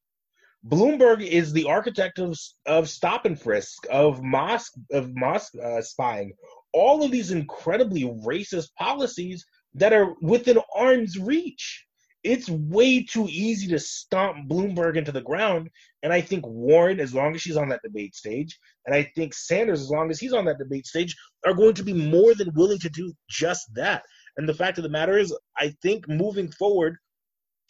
Bloomberg 0.67 1.27
is 1.27 1.53
the 1.53 1.65
architect 1.65 2.19
of 2.19 2.39
of 2.67 2.89
stop 2.89 3.27
and 3.27 3.41
frisk, 3.41 3.87
of 3.91 4.23
mosque 4.23 4.75
of 4.93 5.15
mosque 5.15 5.55
uh, 5.63 5.83
spying, 5.83 6.33
all 6.73 7.05
of 7.05 7.11
these 7.11 7.31
incredibly 7.31 8.05
racist 8.25 8.75
policies 8.75 9.45
that 9.75 9.93
are 9.93 10.15
within 10.21 10.59
arm's 10.75 11.19
reach 11.19 11.85
it's 12.25 12.49
way 12.49 13.05
too 13.05 13.29
easy 13.29 13.69
to 13.69 13.79
stomp 13.79 14.49
Bloomberg 14.49 14.97
into 14.97 15.13
the 15.13 15.21
ground. 15.21 15.69
And 16.03 16.13
I 16.13 16.23
think 16.23 16.47
Warren, 16.47 16.99
as 16.99 17.15
long 17.15 17.35
as 17.35 17.43
she's 17.43 17.57
on 17.57 17.69
that 17.69 17.83
debate 17.85 18.15
stage, 18.15 18.59
and 18.87 18.95
I 18.95 19.11
think 19.15 19.35
Sanders, 19.35 19.83
as 19.83 19.91
long 19.91 20.11
as 20.11 20.19
he's 20.19 20.33
on 20.33 20.47
that 20.47 20.59
debate 20.59 20.87
stage, 20.87 21.15
are 21.47 21.53
going 21.53 21.75
to 21.75 21.83
be 21.83 21.93
more 21.93 22.35
than 22.35 22.55
willing 22.55 22.79
to 22.79 22.89
do 22.89 23.13
just 23.29 23.73
that. 23.75 24.03
And 24.39 24.49
the 24.49 24.55
fact 24.55 24.79
of 24.79 24.85
the 24.85 24.91
matter 24.91 25.19
is, 25.19 25.37
I 25.59 25.75
think 25.83 26.09
moving 26.09 26.51
forward, 26.51 26.97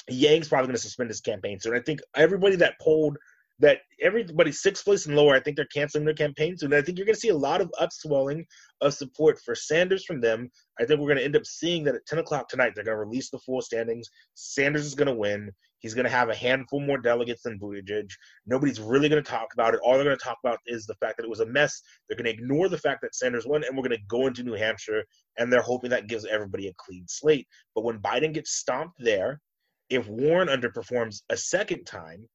Yang's 0.08 0.48
probably 0.48 0.68
going 0.68 0.76
to 0.76 0.82
suspend 0.82 1.10
his 1.10 1.20
campaign 1.20 1.58
soon. 1.58 1.74
I 1.74 1.80
think 1.80 2.00
everybody 2.14 2.56
that 2.56 2.78
polled 2.80 3.16
that 3.64 3.78
everybody 4.02 4.52
sixth 4.52 4.84
place 4.84 5.06
and 5.06 5.16
lower, 5.16 5.34
I 5.34 5.40
think 5.40 5.56
they're 5.56 5.64
canceling 5.72 6.04
their 6.04 6.12
campaign 6.12 6.54
soon. 6.58 6.74
I 6.74 6.82
think 6.82 6.98
you're 6.98 7.06
going 7.06 7.14
to 7.14 7.20
see 7.20 7.30
a 7.30 7.36
lot 7.36 7.62
of 7.62 7.72
upswelling 7.80 8.44
of 8.82 8.92
support 8.92 9.40
for 9.42 9.54
Sanders 9.54 10.04
from 10.04 10.20
them. 10.20 10.50
I 10.78 10.84
think 10.84 11.00
we're 11.00 11.06
going 11.06 11.16
to 11.16 11.24
end 11.24 11.34
up 11.34 11.46
seeing 11.46 11.82
that 11.84 11.94
at 11.94 12.04
10 12.06 12.18
o'clock 12.18 12.50
tonight, 12.50 12.72
they're 12.74 12.84
going 12.84 12.98
to 12.98 13.02
release 13.02 13.30
the 13.30 13.38
full 13.38 13.62
standings. 13.62 14.06
Sanders 14.34 14.84
is 14.84 14.94
going 14.94 15.08
to 15.08 15.14
win. 15.14 15.50
He's 15.78 15.94
going 15.94 16.04
to 16.04 16.10
have 16.10 16.28
a 16.28 16.34
handful 16.34 16.80
more 16.80 16.98
delegates 16.98 17.40
than 17.40 17.58
Buttigieg. 17.58 18.10
Nobody's 18.46 18.80
really 18.80 19.08
going 19.08 19.24
to 19.24 19.30
talk 19.30 19.48
about 19.54 19.72
it. 19.72 19.80
All 19.82 19.94
they're 19.94 20.04
going 20.04 20.18
to 20.18 20.22
talk 20.22 20.38
about 20.44 20.58
is 20.66 20.84
the 20.84 20.96
fact 20.96 21.16
that 21.16 21.24
it 21.24 21.30
was 21.30 21.40
a 21.40 21.46
mess. 21.46 21.80
They're 22.06 22.18
going 22.18 22.26
to 22.26 22.42
ignore 22.42 22.68
the 22.68 22.76
fact 22.76 23.00
that 23.00 23.14
Sanders 23.14 23.46
won, 23.46 23.64
and 23.64 23.74
we're 23.74 23.88
going 23.88 23.96
to 23.96 24.06
go 24.08 24.26
into 24.26 24.42
New 24.42 24.58
Hampshire, 24.58 25.04
and 25.38 25.50
they're 25.50 25.62
hoping 25.62 25.88
that 25.88 26.06
gives 26.06 26.26
everybody 26.26 26.68
a 26.68 26.74
clean 26.76 27.06
slate. 27.08 27.48
But 27.74 27.84
when 27.84 28.00
Biden 28.00 28.34
gets 28.34 28.52
stomped 28.52 28.96
there, 28.98 29.40
if 29.88 30.06
Warren 30.06 30.48
underperforms 30.48 31.22
a 31.30 31.36
second 31.36 31.84
time, 31.84 32.28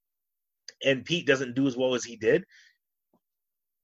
and 0.83 1.05
Pete 1.05 1.27
doesn't 1.27 1.55
do 1.55 1.67
as 1.67 1.77
well 1.77 1.95
as 1.95 2.03
he 2.03 2.15
did, 2.15 2.43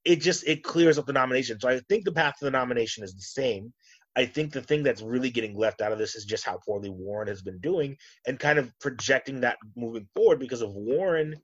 it 0.03 0.21
just 0.21 0.47
it 0.47 0.63
clears 0.63 0.97
up 0.97 1.05
the 1.05 1.13
nomination. 1.13 1.59
So 1.59 1.69
I 1.69 1.81
think 1.89 2.05
the 2.05 2.11
path 2.11 2.35
to 2.39 2.45
the 2.45 2.51
nomination 2.51 3.03
is 3.03 3.13
the 3.13 3.21
same. 3.21 3.73
I 4.15 4.25
think 4.25 4.53
the 4.53 4.61
thing 4.61 4.83
that's 4.83 5.01
really 5.01 5.29
getting 5.29 5.57
left 5.57 5.81
out 5.81 5.91
of 5.91 5.97
this 5.97 6.15
is 6.15 6.23
just 6.23 6.45
how 6.45 6.59
poorly 6.65 6.89
Warren 6.89 7.27
has 7.27 7.41
been 7.41 7.59
doing 7.59 7.97
and 8.27 8.39
kind 8.39 8.57
of 8.57 8.71
projecting 8.79 9.41
that 9.41 9.57
moving 9.75 10.07
forward 10.15 10.39
because 10.39 10.61
of 10.61 10.73
Warren 10.73 11.35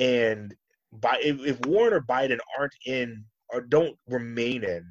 and 0.00 0.54
by 0.92 1.18
if, 1.22 1.40
if 1.40 1.66
Warren 1.66 1.92
or 1.92 2.00
Biden 2.00 2.38
aren't 2.58 2.74
in 2.86 3.24
or 3.52 3.60
don't 3.60 3.96
remain 4.08 4.64
in 4.64 4.84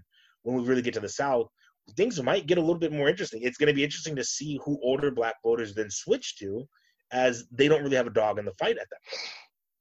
when 0.43 0.55
we 0.55 0.63
really 0.63 0.81
get 0.81 0.93
to 0.95 0.99
the 0.99 1.09
South, 1.09 1.47
things 1.95 2.21
might 2.21 2.47
get 2.47 2.57
a 2.57 2.61
little 2.61 2.77
bit 2.77 2.91
more 2.91 3.09
interesting. 3.09 3.41
It's 3.41 3.57
going 3.57 3.67
to 3.67 3.73
be 3.73 3.83
interesting 3.83 4.15
to 4.15 4.23
see 4.23 4.59
who 4.63 4.79
older 4.83 5.11
black 5.11 5.35
voters 5.43 5.73
then 5.73 5.89
switch 5.89 6.37
to, 6.37 6.67
as 7.11 7.45
they 7.51 7.67
don't 7.67 7.83
really 7.83 7.95
have 7.95 8.07
a 8.07 8.11
dog 8.11 8.39
in 8.39 8.45
the 8.45 8.53
fight 8.59 8.77
at 8.77 8.87
that 8.89 8.99
point. 9.09 9.29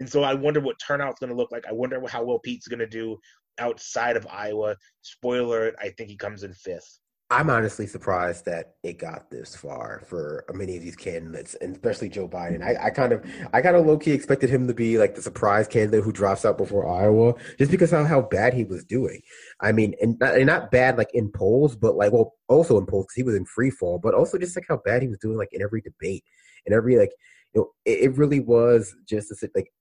And 0.01 0.09
so 0.09 0.23
I 0.23 0.35
wonder 0.35 0.61
what 0.61 0.81
turnout's 0.85 1.21
going 1.21 1.31
to 1.31 1.37
look 1.37 1.53
like. 1.53 1.67
I 1.67 1.73
wonder 1.73 2.03
how 2.09 2.25
well 2.25 2.39
Pete's 2.39 2.69
going 2.69 2.81
to 2.81 2.87
do 2.87 3.19
outside 3.59 4.17
of 4.17 4.27
Iowa. 4.27 4.77
Spoiler: 5.03 5.73
I 5.81 5.91
think 5.91 6.11
he 6.11 6.17
comes 6.17 6.43
in 6.43 6.53
fifth. 6.55 6.99
I'm 7.33 7.49
honestly 7.49 7.87
surprised 7.87 8.45
that 8.45 8.75
it 8.83 8.99
got 8.99 9.31
this 9.31 9.57
far 9.57 10.03
for 10.07 10.45
uh, 10.51 10.53
many 10.53 10.77
of 10.77 10.83
these 10.83 10.97
candidates, 10.97 11.55
and 11.55 11.75
especially 11.75 12.11
Joe 12.11 12.29
Biden. 12.29 12.63
I, 12.63 12.89
I 12.89 12.91
kind 12.91 13.11
of, 13.11 13.25
I 13.55 13.63
kind 13.63 13.75
of 13.75 13.87
low 13.87 13.97
key 13.97 14.11
expected 14.11 14.51
him 14.51 14.69
to 14.69 14.75
be 14.75 14.99
like 14.99 15.15
the 15.15 15.23
surprise 15.23 15.67
candidate 15.67 16.05
who 16.05 16.13
drops 16.13 16.45
out 16.45 16.59
before 16.59 16.87
Iowa, 16.87 17.33
just 17.57 17.71
because 17.71 17.91
of 17.95 18.07
how 18.07 18.21
bad 18.21 18.53
he 18.53 18.65
was 18.65 18.85
doing. 18.85 19.23
I 19.63 19.73
mean, 19.73 19.95
and 20.03 20.19
not, 20.19 20.35
and 20.35 20.47
not 20.47 20.71
bad 20.71 20.99
like 20.99 21.09
in 21.15 21.31
polls, 21.31 21.75
but 21.75 21.97
like 21.97 22.13
well, 22.13 22.35
also 22.49 22.77
in 22.77 22.85
polls 22.85 23.07
because 23.07 23.17
he 23.17 23.23
was 23.23 23.35
in 23.35 23.47
free 23.47 23.71
fall, 23.71 23.99
but 23.99 24.13
also 24.13 24.37
just 24.37 24.55
like 24.55 24.67
how 24.69 24.83
bad 24.85 25.01
he 25.01 25.09
was 25.09 25.19
doing 25.19 25.39
like 25.39 25.53
in 25.53 25.63
every 25.63 25.81
debate 25.81 26.25
and 26.67 26.75
every 26.75 26.99
like, 26.99 27.13
you 27.55 27.63
know, 27.63 27.71
it, 27.87 28.11
it 28.11 28.19
really 28.19 28.41
was 28.41 28.95
just 29.09 29.31
a, 29.31 29.51
like 29.55 29.73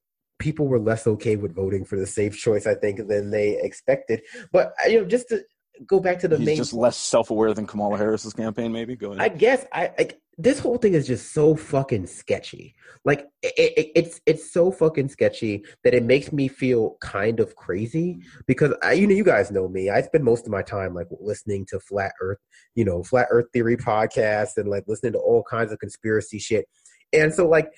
people 0.42 0.68
were 0.68 0.80
less 0.80 1.08
okay 1.08 1.38
with 1.38 1.56
voting 1.56 1.86
for 1.86 1.98
the 1.98 2.08
safe 2.08 2.38
choice, 2.38 2.68
I 2.68 2.76
think, 2.76 3.08
than 3.08 3.32
they 3.32 3.58
expected. 3.62 4.24
But 4.52 4.74
uh, 4.84 4.90
you 4.90 5.00
know, 5.00 5.06
just 5.06 5.30
to 5.30 5.44
go 5.86 6.00
back 6.00 6.20
to 6.20 6.28
the 6.28 6.38
He's 6.38 6.46
main. 6.46 6.58
just 6.58 6.74
less 6.74 6.98
self-aware 6.98 7.54
than 7.54 7.68
Kamala 7.68 7.98
Harris's 7.98 8.34
campaign. 8.34 8.72
Maybe 8.72 8.96
go 8.96 9.14
ahead. 9.14 9.22
I 9.22 9.30
guess 9.30 9.66
I 9.72 9.92
like 9.98 10.20
this 10.38 10.60
whole 10.60 10.78
thing 10.78 10.96
is 10.96 11.06
just 11.06 11.34
so 11.34 11.56
fucking 11.56 12.08
sketchy. 12.08 12.74
Like 13.06 13.28
it, 13.42 13.54
it, 13.58 13.92
it's 13.96 14.22
it's 14.26 14.52
so 14.52 14.72
fucking 14.72 15.10
sketchy 15.10 15.64
that 15.84 15.94
it 15.94 16.04
makes 16.04 16.32
me 16.32 16.48
feel 16.48 16.98
kind 17.02 17.40
of 17.40 17.56
crazy 17.56 18.22
because 18.48 18.74
I, 18.84 18.94
you 18.94 19.08
know 19.08 19.16
you 19.16 19.24
guys 19.24 19.52
know 19.52 19.68
me. 19.68 19.90
I 19.90 20.02
spend 20.02 20.24
most 20.24 20.46
of 20.46 20.52
my 20.52 20.64
time 20.64 20.94
like 20.94 21.08
listening 21.20 21.66
to 21.70 21.80
flat 21.80 22.14
Earth, 22.22 22.40
you 22.76 22.84
know, 22.84 23.04
flat 23.04 23.28
Earth 23.30 23.48
theory 23.54 23.78
podcasts 23.78 24.58
and 24.58 24.70
like 24.70 24.84
listening 24.88 25.14
to 25.14 25.20
all 25.20 25.44
kinds 25.44 25.72
of 25.72 25.80
conspiracy 25.80 26.40
shit. 26.40 26.66
And 27.14 27.34
so 27.34 27.48
like 27.48 27.72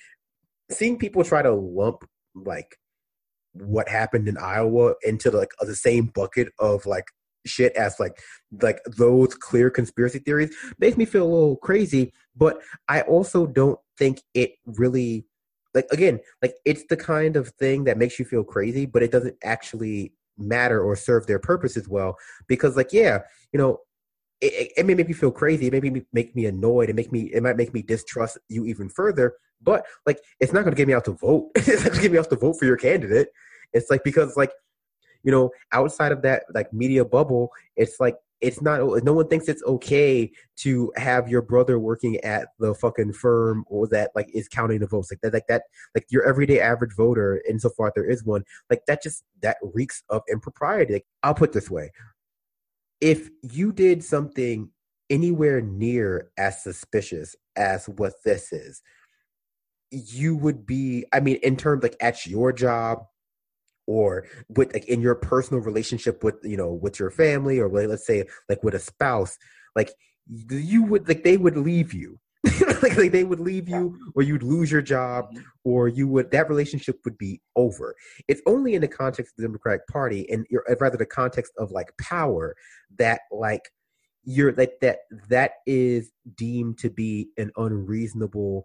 seeing 0.70 0.98
people 0.98 1.24
try 1.24 1.42
to 1.42 1.52
lump 1.52 2.04
like 2.34 2.76
what 3.52 3.88
happened 3.88 4.28
in 4.28 4.36
Iowa 4.36 4.94
into 5.02 5.30
like 5.30 5.50
the 5.60 5.76
same 5.76 6.06
bucket 6.06 6.48
of 6.58 6.86
like 6.86 7.06
shit 7.46 7.74
as 7.76 8.00
like 8.00 8.18
like 8.62 8.80
those 8.96 9.34
clear 9.34 9.70
conspiracy 9.70 10.18
theories 10.18 10.54
makes 10.78 10.96
me 10.96 11.04
feel 11.04 11.24
a 11.24 11.28
little 11.28 11.56
crazy 11.56 12.12
but 12.34 12.58
i 12.88 13.02
also 13.02 13.46
don't 13.46 13.78
think 13.98 14.22
it 14.32 14.52
really 14.64 15.26
like 15.74 15.86
again 15.90 16.18
like 16.42 16.54
it's 16.64 16.84
the 16.88 16.96
kind 16.96 17.36
of 17.36 17.48
thing 17.58 17.84
that 17.84 17.98
makes 17.98 18.18
you 18.18 18.24
feel 18.24 18.44
crazy 18.44 18.86
but 18.86 19.02
it 19.02 19.12
doesn't 19.12 19.36
actually 19.44 20.12
matter 20.38 20.82
or 20.82 20.96
serve 20.96 21.26
their 21.26 21.38
purpose 21.38 21.76
as 21.76 21.88
well 21.88 22.16
because 22.48 22.76
like 22.76 22.92
yeah 22.92 23.18
you 23.52 23.58
know 23.58 23.78
it, 24.40 24.72
it 24.76 24.86
may 24.86 24.94
make 24.94 25.08
me 25.08 25.14
feel 25.14 25.30
crazy. 25.30 25.66
It 25.66 25.72
may 25.72 25.80
make 25.80 25.92
me, 25.92 26.02
make 26.12 26.36
me 26.36 26.46
annoyed. 26.46 26.90
It 26.90 26.96
make 26.96 27.12
me 27.12 27.30
it 27.32 27.42
might 27.42 27.56
make 27.56 27.72
me 27.72 27.82
distrust 27.82 28.38
you 28.48 28.66
even 28.66 28.88
further. 28.88 29.34
But 29.62 29.86
like 30.06 30.18
it's 30.40 30.52
not 30.52 30.62
going 30.62 30.74
to 30.74 30.76
get 30.76 30.88
me 30.88 30.94
out 30.94 31.04
to 31.06 31.12
vote. 31.12 31.50
It's 31.56 31.68
not 31.68 31.92
going 31.92 31.96
to 31.96 32.02
get 32.02 32.12
me 32.12 32.18
out 32.18 32.30
to 32.30 32.36
vote 32.36 32.58
for 32.58 32.64
your 32.64 32.76
candidate. 32.76 33.28
It's 33.72 33.90
like 33.90 34.04
because 34.04 34.36
like 34.36 34.52
you 35.22 35.32
know, 35.32 35.50
outside 35.72 36.12
of 36.12 36.22
that 36.22 36.44
like 36.54 36.72
media 36.72 37.04
bubble, 37.04 37.50
it's 37.76 37.98
like 37.98 38.16
it's 38.40 38.60
not 38.60 38.80
no 39.04 39.14
one 39.14 39.26
thinks 39.28 39.48
it's 39.48 39.62
okay 39.64 40.30
to 40.56 40.92
have 40.96 41.28
your 41.28 41.40
brother 41.40 41.78
working 41.78 42.18
at 42.18 42.48
the 42.58 42.74
fucking 42.74 43.12
firm 43.14 43.64
or 43.68 43.88
that 43.88 44.10
like 44.14 44.28
is 44.34 44.48
counting 44.48 44.80
the 44.80 44.86
votes. 44.86 45.10
Like 45.10 45.20
that 45.22 45.32
like 45.32 45.46
that 45.48 45.62
like 45.94 46.06
your 46.10 46.28
everyday 46.28 46.60
average 46.60 46.94
voter 46.94 47.42
insofar 47.48 47.90
there 47.94 48.04
is 48.04 48.22
one 48.24 48.44
like 48.68 48.82
that 48.86 49.02
just 49.02 49.24
that 49.40 49.56
reeks 49.62 50.02
of 50.10 50.22
impropriety. 50.30 50.94
Like, 50.94 51.06
i'll 51.22 51.34
put 51.34 51.52
this 51.52 51.70
way 51.70 51.90
if 53.00 53.28
you 53.42 53.72
did 53.72 54.02
something 54.02 54.70
anywhere 55.10 55.60
near 55.60 56.30
as 56.38 56.62
suspicious 56.62 57.36
as 57.56 57.88
what 57.88 58.14
this 58.24 58.52
is 58.52 58.82
you 59.90 60.34
would 60.36 60.66
be 60.66 61.04
i 61.12 61.20
mean 61.20 61.36
in 61.42 61.56
terms 61.56 61.82
like 61.82 61.96
at 62.00 62.26
your 62.26 62.52
job 62.52 63.04
or 63.86 64.26
with 64.48 64.72
like 64.72 64.86
in 64.86 65.00
your 65.00 65.14
personal 65.14 65.62
relationship 65.62 66.24
with 66.24 66.36
you 66.42 66.56
know 66.56 66.72
with 66.72 66.98
your 66.98 67.10
family 67.10 67.60
or 67.60 67.68
let's 67.68 68.06
say 68.06 68.24
like 68.48 68.62
with 68.64 68.74
a 68.74 68.78
spouse 68.78 69.36
like 69.76 69.92
you 70.26 70.82
would 70.82 71.06
like 71.06 71.22
they 71.22 71.36
would 71.36 71.56
leave 71.56 71.92
you 71.92 72.18
like, 72.82 72.96
like 72.96 73.12
they 73.12 73.24
would 73.24 73.40
leave 73.40 73.68
you 73.68 73.98
or 74.14 74.22
you'd 74.22 74.42
lose 74.42 74.70
your 74.70 74.82
job 74.82 75.24
Mm-hmm. 75.24 75.42
or 75.64 75.88
you 75.88 76.08
would 76.08 76.30
that 76.32 76.48
relationship 76.48 76.98
would 77.04 77.16
be 77.18 77.40
over 77.56 77.94
it's 78.28 78.42
only 78.46 78.74
in 78.74 78.80
the 78.80 78.88
context 78.88 79.32
of 79.32 79.36
the 79.36 79.42
democratic 79.42 79.86
party 79.86 80.28
and 80.30 80.46
you're 80.50 80.64
rather 80.80 80.96
the 80.96 81.06
context 81.06 81.52
of 81.58 81.70
like 81.70 81.92
power 82.00 82.54
that 82.98 83.20
like 83.30 83.70
you're 84.24 84.52
like 84.52 84.72
that 84.80 84.98
that 85.28 85.52
is 85.66 86.12
deemed 86.36 86.78
to 86.78 86.90
be 86.90 87.28
an 87.38 87.50
unreasonable 87.56 88.64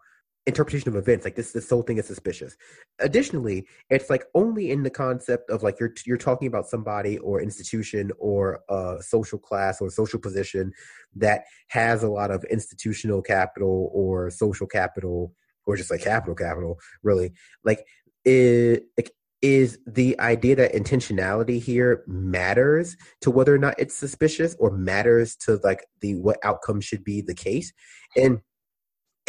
interpretation 0.49 0.89
of 0.89 0.95
events 0.95 1.25
like 1.25 1.35
this 1.35 1.51
this 1.51 1.69
whole 1.69 1.81
thing 1.81 1.97
is 1.97 2.07
suspicious. 2.07 2.57
Additionally 2.99 3.67
it's 3.89 4.09
like 4.09 4.25
only 4.35 4.71
in 4.71 4.83
the 4.83 4.89
concept 4.89 5.49
of 5.49 5.63
like 5.63 5.79
you're 5.79 5.93
you're 6.05 6.17
talking 6.17 6.47
about 6.47 6.67
somebody 6.67 7.17
or 7.19 7.41
institution 7.41 8.11
or 8.19 8.59
a 8.69 8.97
social 9.01 9.39
class 9.39 9.79
or 9.81 9.89
social 9.89 10.19
position 10.19 10.71
that 11.15 11.43
has 11.69 12.03
a 12.03 12.09
lot 12.09 12.31
of 12.31 12.43
institutional 12.45 13.21
capital 13.21 13.89
or 13.93 14.29
social 14.29 14.67
capital 14.67 15.33
or 15.65 15.75
just 15.77 15.91
like 15.91 16.01
capital 16.01 16.35
capital 16.35 16.77
really. 17.03 17.31
Like 17.63 17.85
it 18.25 18.83
like 18.97 19.11
is 19.41 19.79
the 19.87 20.19
idea 20.19 20.55
that 20.55 20.73
intentionality 20.73 21.61
here 21.61 22.03
matters 22.07 22.97
to 23.21 23.31
whether 23.31 23.55
or 23.55 23.57
not 23.57 23.75
it's 23.77 23.95
suspicious 23.95 24.55
or 24.59 24.71
matters 24.71 25.35
to 25.37 25.59
like 25.63 25.85
the 26.01 26.15
what 26.15 26.37
outcome 26.43 26.81
should 26.81 27.03
be 27.03 27.21
the 27.21 27.33
case. 27.33 27.71
And 28.17 28.39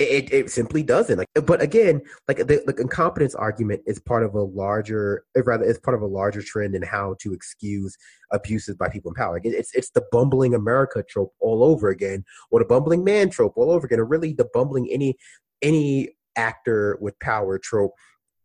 it, 0.01 0.33
it 0.33 0.51
simply 0.51 0.83
doesn't. 0.83 1.19
Like 1.19 1.29
but 1.47 1.63
again 1.63 2.01
like 2.27 2.39
the, 2.39 2.63
the 2.67 2.75
incompetence 2.79 3.35
argument 3.35 3.83
is 3.87 3.99
part 4.01 4.25
of 4.25 4.35
a 4.35 4.43
larger 4.43 5.25
rather 5.37 5.65
it's 5.65 5.79
part 5.79 5.95
of 5.95 6.03
a 6.03 6.07
larger 6.07 6.43
trend 6.43 6.75
in 6.75 6.83
how 6.83 7.17
to 7.21 7.33
excuse 7.33 7.97
abuses 8.33 8.77
by 8.77 8.89
people 8.89 9.11
in 9.11 9.15
power. 9.15 9.35
Like 9.35 9.45
it's 9.45 9.75
it's 9.75 9.91
the 9.91 10.05
bumbling 10.11 10.55
america 10.55 11.05
trope 11.09 11.35
all 11.41 11.63
over 11.63 11.89
again 11.89 12.25
or 12.51 12.61
the 12.61 12.65
bumbling 12.65 13.05
man 13.05 13.31
trope 13.31 13.55
all 13.57 13.71
over 13.71 13.87
again 13.87 14.01
or 14.01 14.07
really 14.07 14.33
the 14.33 14.49
bumbling 14.55 14.89
any 14.91 15.17
any 15.63 16.11
actor 16.37 16.97
with 17.01 17.19
power 17.21 17.59
trope 17.59 17.93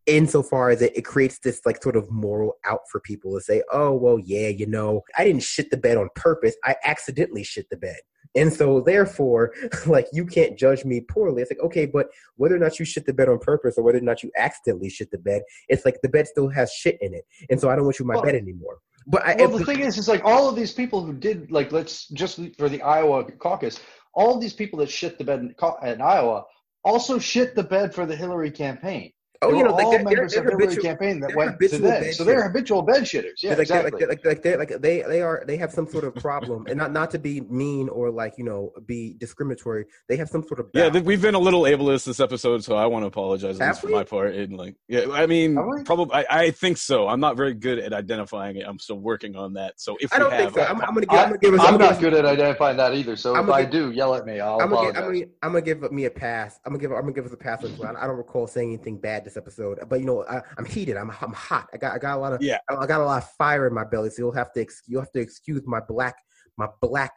insofar 0.05 0.69
as 0.69 0.81
it, 0.81 0.95
it 0.95 1.03
creates 1.03 1.39
this 1.39 1.61
like 1.65 1.81
sort 1.81 1.95
of 1.95 2.11
moral 2.11 2.53
out 2.65 2.81
for 2.91 2.99
people 2.99 3.33
to 3.33 3.41
say 3.41 3.63
oh 3.71 3.93
well 3.93 4.19
yeah 4.19 4.49
you 4.49 4.67
know 4.67 5.01
i 5.17 5.23
didn't 5.23 5.41
shit 5.41 5.71
the 5.71 5.77
bed 5.77 5.97
on 5.97 6.09
purpose. 6.15 6.55
I 6.63 6.75
accidentally 6.83 7.43
shit 7.43 7.67
the 7.69 7.77
bed 7.77 7.97
and 8.35 8.53
so 8.53 8.81
therefore, 8.81 9.53
like 9.85 10.07
you 10.11 10.25
can't 10.25 10.57
judge 10.57 10.85
me 10.85 11.01
poorly. 11.01 11.41
It's 11.41 11.51
like, 11.51 11.61
okay, 11.61 11.85
but 11.85 12.07
whether 12.35 12.55
or 12.55 12.59
not 12.59 12.79
you 12.79 12.85
shit 12.85 13.05
the 13.05 13.13
bed 13.13 13.29
on 13.29 13.39
purpose 13.39 13.75
or 13.77 13.83
whether 13.83 13.97
or 13.97 14.01
not 14.01 14.23
you 14.23 14.31
accidentally 14.37 14.89
shit 14.89 15.11
the 15.11 15.17
bed, 15.17 15.43
it's 15.69 15.85
like 15.85 16.01
the 16.01 16.09
bed 16.09 16.27
still 16.27 16.49
has 16.49 16.71
shit 16.71 16.97
in 17.01 17.13
it. 17.13 17.25
And 17.49 17.59
so 17.59 17.69
I 17.69 17.75
don't 17.75 17.85
want 17.85 17.99
you 17.99 18.03
in 18.03 18.07
my 18.07 18.15
Well- 18.15 18.23
bed 18.23 18.35
anymore. 18.35 18.79
But 19.07 19.23
I 19.23 19.35
Well, 19.35 19.49
the 19.49 19.65
thing 19.65 19.81
is, 19.81 19.99
is 19.99 20.07
like 20.07 20.25
all 20.25 20.49
of 20.49 20.55
these 20.55 20.71
people 20.71 21.03
who 21.03 21.13
did 21.13 21.51
like 21.51 21.71
let's 21.71 22.07
just 22.07 22.39
for 22.57 22.69
the 22.69 22.81
Iowa 22.81 23.23
caucus, 23.33 23.79
all 24.15 24.33
of 24.33 24.41
these 24.41 24.53
people 24.53 24.79
that 24.79 24.89
shit 24.89 25.19
the 25.19 25.23
bed 25.23 25.39
in, 25.41 25.55
in 25.87 26.01
Iowa 26.01 26.43
also 26.85 27.19
shit 27.19 27.55
the 27.55 27.63
bed 27.63 27.93
for 27.93 28.05
the 28.05 28.15
Hillary 28.15 28.51
campaign. 28.51 29.11
Oh, 29.41 29.51
They 29.51 29.57
you 29.57 29.63
were 29.63 29.69
know, 29.69 29.75
like 29.75 29.85
all 29.85 29.91
they're, 29.91 30.03
members 30.03 30.33
they're, 30.33 30.41
of 30.41 30.45
the 30.45 30.51
they're 30.51 30.59
Hillary 30.59 30.75
habitual, 30.75 30.83
campaign 30.83 31.19
that 31.21 31.35
went 31.35 31.49
to 31.49 31.53
habitual 31.53 31.79
them. 31.89 32.01
bed 32.01 32.15
So 32.15 32.23
they're 32.23 32.43
habitual 32.43 32.81
bed 32.81 33.03
shitters. 33.03 33.41
Yeah, 33.43 33.49
like, 33.51 33.59
exactly. 33.59 33.91
Like, 34.05 34.09
like, 34.09 34.25
like, 34.25 34.41
they 34.43 34.57
like 34.57 34.69
they 34.81 35.01
they 35.01 35.21
are 35.21 35.43
they 35.47 35.57
have 35.57 35.71
some 35.71 35.87
sort 35.87 36.03
of 36.03 36.15
problem, 36.15 36.65
and 36.67 36.77
not 36.77 36.91
not 36.91 37.11
to 37.11 37.19
be 37.19 37.41
mean 37.41 37.89
or 37.89 38.09
like 38.11 38.33
you 38.37 38.43
know 38.43 38.71
be 38.85 39.15
discriminatory. 39.19 39.85
They 40.07 40.17
have 40.17 40.29
some 40.29 40.43
sort 40.47 40.59
of 40.59 40.67
Yeah, 40.73 40.89
th- 40.89 41.03
we've 41.03 41.21
been 41.21 41.35
a 41.35 41.39
little 41.39 41.61
ableist 41.63 42.05
this 42.05 42.19
episode, 42.19 42.63
so 42.63 42.75
I 42.75 42.85
want 42.85 43.03
to 43.03 43.07
apologize 43.07 43.59
least 43.59 43.81
for 43.81 43.87
my 43.89 44.03
part. 44.03 44.35
And 44.35 44.55
like, 44.57 44.75
yeah, 44.87 45.05
I 45.11 45.25
mean, 45.25 45.55
probably, 45.85 46.13
I, 46.13 46.25
I 46.29 46.51
think 46.51 46.77
so. 46.77 47.07
I'm 47.07 47.19
not 47.19 47.37
very 47.37 47.53
good 47.53 47.79
at 47.79 47.93
identifying 47.93 48.57
it. 48.57 48.65
I'm 48.67 48.79
still 48.79 48.99
working 48.99 49.35
on 49.35 49.53
that. 49.53 49.73
So 49.79 49.97
if 49.99 50.13
I 50.13 50.19
don't 50.19 50.31
we 50.31 50.37
think 50.37 50.55
have, 50.55 50.67
so. 50.67 50.73
I'm, 50.73 50.81
I'm 50.81 50.93
gonna 50.93 51.05
give. 51.05 51.19
I'm 51.19 51.25
gonna 51.29 51.37
give 51.39 51.53
us. 51.53 51.59
I'm 51.61 51.73
I'm 51.75 51.79
not 51.79 51.99
good 51.99 52.13
at 52.13 52.25
identifying 52.25 52.77
that 52.77 52.93
either. 52.93 53.15
So 53.15 53.33
I'm 53.35 53.41
if 53.41 53.47
gonna 53.47 53.57
I 53.57 53.61
get- 53.63 53.71
do, 53.71 53.91
yell 53.91 54.15
at 54.15 54.25
me. 54.25 54.39
I'll 54.39 54.59
I'm 54.61 54.69
gonna, 54.69 54.89
apologize. 54.89 54.93
give, 54.93 55.03
I'm, 55.03 55.11
gonna, 55.13 55.25
I'm 55.43 55.51
gonna 55.51 55.61
give 55.61 55.91
me 55.91 56.05
a 56.05 56.09
pass. 56.09 56.59
I'm 56.65 56.71
gonna 56.73 56.81
give. 56.81 56.91
I'm 56.91 57.01
gonna 57.01 57.13
give 57.13 57.25
us 57.25 57.33
a 57.33 57.37
pass 57.37 57.61
this 57.61 57.77
one. 57.77 57.95
I 57.97 58.07
don't 58.07 58.17
recall 58.17 58.47
saying 58.47 58.69
anything 58.73 58.97
bad 58.97 59.24
this 59.25 59.35
episode, 59.35 59.79
but 59.89 59.99
you 59.99 60.05
know, 60.05 60.23
I, 60.25 60.41
I'm 60.57 60.65
heated. 60.65 60.95
I'm 60.95 61.11
I'm 61.21 61.33
hot. 61.33 61.67
I 61.73 61.77
got 61.77 61.93
I 61.93 61.97
got 61.97 62.17
a 62.17 62.21
lot 62.21 62.33
of 62.33 62.41
Yeah. 62.41 62.59
I 62.69 62.85
got 62.85 63.01
a 63.01 63.05
lot 63.05 63.21
of 63.23 63.29
fire 63.31 63.67
in 63.67 63.73
my 63.73 63.83
belly. 63.83 64.09
So 64.09 64.21
you'll 64.21 64.31
have 64.31 64.53
to 64.53 64.61
ex, 64.61 64.83
you'll 64.87 65.01
have 65.01 65.11
to 65.11 65.19
excuse 65.19 65.61
my 65.65 65.81
black 65.87 66.15
my 66.57 66.67
black 66.81 67.11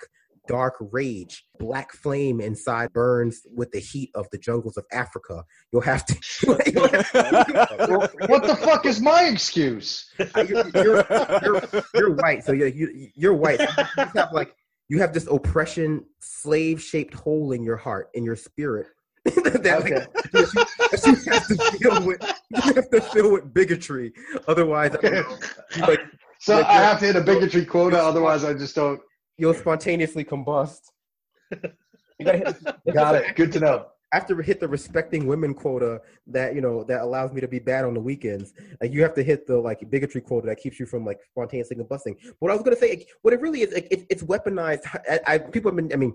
dark 0.48 0.74
rage. 0.80 1.44
Black 1.60 1.93
flame 1.93 2.40
inside 2.40 2.93
burns 2.93 3.43
with 3.55 3.70
the 3.70 3.78
heat 3.78 4.10
of 4.14 4.26
the 4.32 4.39
jungles 4.39 4.76
of 4.76 4.85
Africa. 4.93 5.44
You'll 5.72 5.82
have 5.82 6.05
to. 6.06 6.16
you'll 6.72 6.89
have- 6.89 7.09
what 8.28 8.43
the 8.47 8.59
fuck 8.60 8.86
is 8.86 9.01
my 9.01 9.24
excuse? 9.24 10.10
Uh, 10.18 10.47
you're, 10.48 10.68
you're, 10.74 11.06
you're, 11.43 11.62
you're 11.94 12.14
white, 12.14 12.44
so 12.44 12.52
you're, 12.52 12.68
you, 12.68 13.09
you're 13.14 13.35
white. 13.35 13.60
You 13.60 14.05
have 14.14 14.32
like 14.32 14.55
you 14.89 14.98
have 15.01 15.12
this 15.12 15.26
oppression, 15.26 16.05
slave 16.20 16.80
shaped 16.82 17.14
hole 17.14 17.52
in 17.52 17.62
your 17.62 17.76
heart, 17.76 18.09
in 18.14 18.24
your 18.24 18.36
spirit. 18.36 18.86
that, 19.62 19.80
like, 19.82 19.92
Okay. 19.92 20.06
you, 20.34 20.46
that 20.90 21.02
you 21.06 21.32
have 21.32 21.46
to 21.46 21.78
deal 21.78 22.06
with. 22.06 22.20
You 22.50 22.74
have 22.74 22.90
to 22.90 23.00
deal 23.12 23.32
with 23.32 23.52
bigotry. 23.55 24.12
Otherwise, 24.46 24.96
I 25.02 25.09
know, 25.09 25.36
you, 25.76 25.82
like 25.82 26.00
So 26.40 26.56
Like, 26.56 26.66
I 26.66 26.74
have 26.74 26.98
to 27.00 27.06
hit 27.06 27.16
a 27.16 27.20
bigotry 27.20 27.64
quota, 27.64 27.98
otherwise 28.02 28.44
I 28.44 28.55
just 28.55 28.74
don't. 28.74 29.00
you'll 29.36 29.55
spontaneously 29.55 30.24
combust. 30.24 30.80
You 32.18 32.24
gotta 32.26 32.38
hit, 32.38 32.56
Got 32.94 33.14
it. 33.16 33.36
Good 33.36 33.52
to 33.52 33.60
know. 33.60 33.86
I 34.12 34.16
have 34.16 34.26
to 34.28 34.36
hit 34.36 34.59
the 34.59 34.66
respecting 34.68 35.26
women 35.26 35.52
quota 35.52 36.00
that 36.28 36.55
you 36.55 36.62
know 36.62 36.82
that 36.84 37.02
allows 37.02 37.30
me 37.32 37.42
to 37.42 37.48
be 37.48 37.59
bad 37.59 37.84
on 37.84 37.92
the 37.92 38.00
weekends. 38.00 38.55
Like 38.80 38.90
you 38.92 39.02
have 39.02 39.12
to 39.14 39.22
hit 39.22 39.46
the 39.46 39.59
like 39.59 39.88
bigotry 39.90 40.22
quota 40.22 40.46
that 40.46 40.56
keeps 40.56 40.80
you 40.80 40.86
from 40.86 41.05
like 41.05 41.18
spontaneously 41.30 41.76
combusting. 41.76 42.16
What 42.38 42.50
I 42.50 42.55
was 42.55 42.62
gonna 42.62 42.76
say, 42.76 42.88
like, 42.90 43.09
what 43.22 43.34
it 43.34 43.40
really 43.42 43.60
is, 43.62 43.72
like, 43.74 43.86
it, 43.90 44.06
it's 44.09 44.22
weaponized. 44.22 44.80
I, 45.10 45.20
I 45.34 45.38
people 45.38 45.70
have 45.70 45.76
been. 45.76 45.92
I 45.92 45.96
mean, 45.96 46.14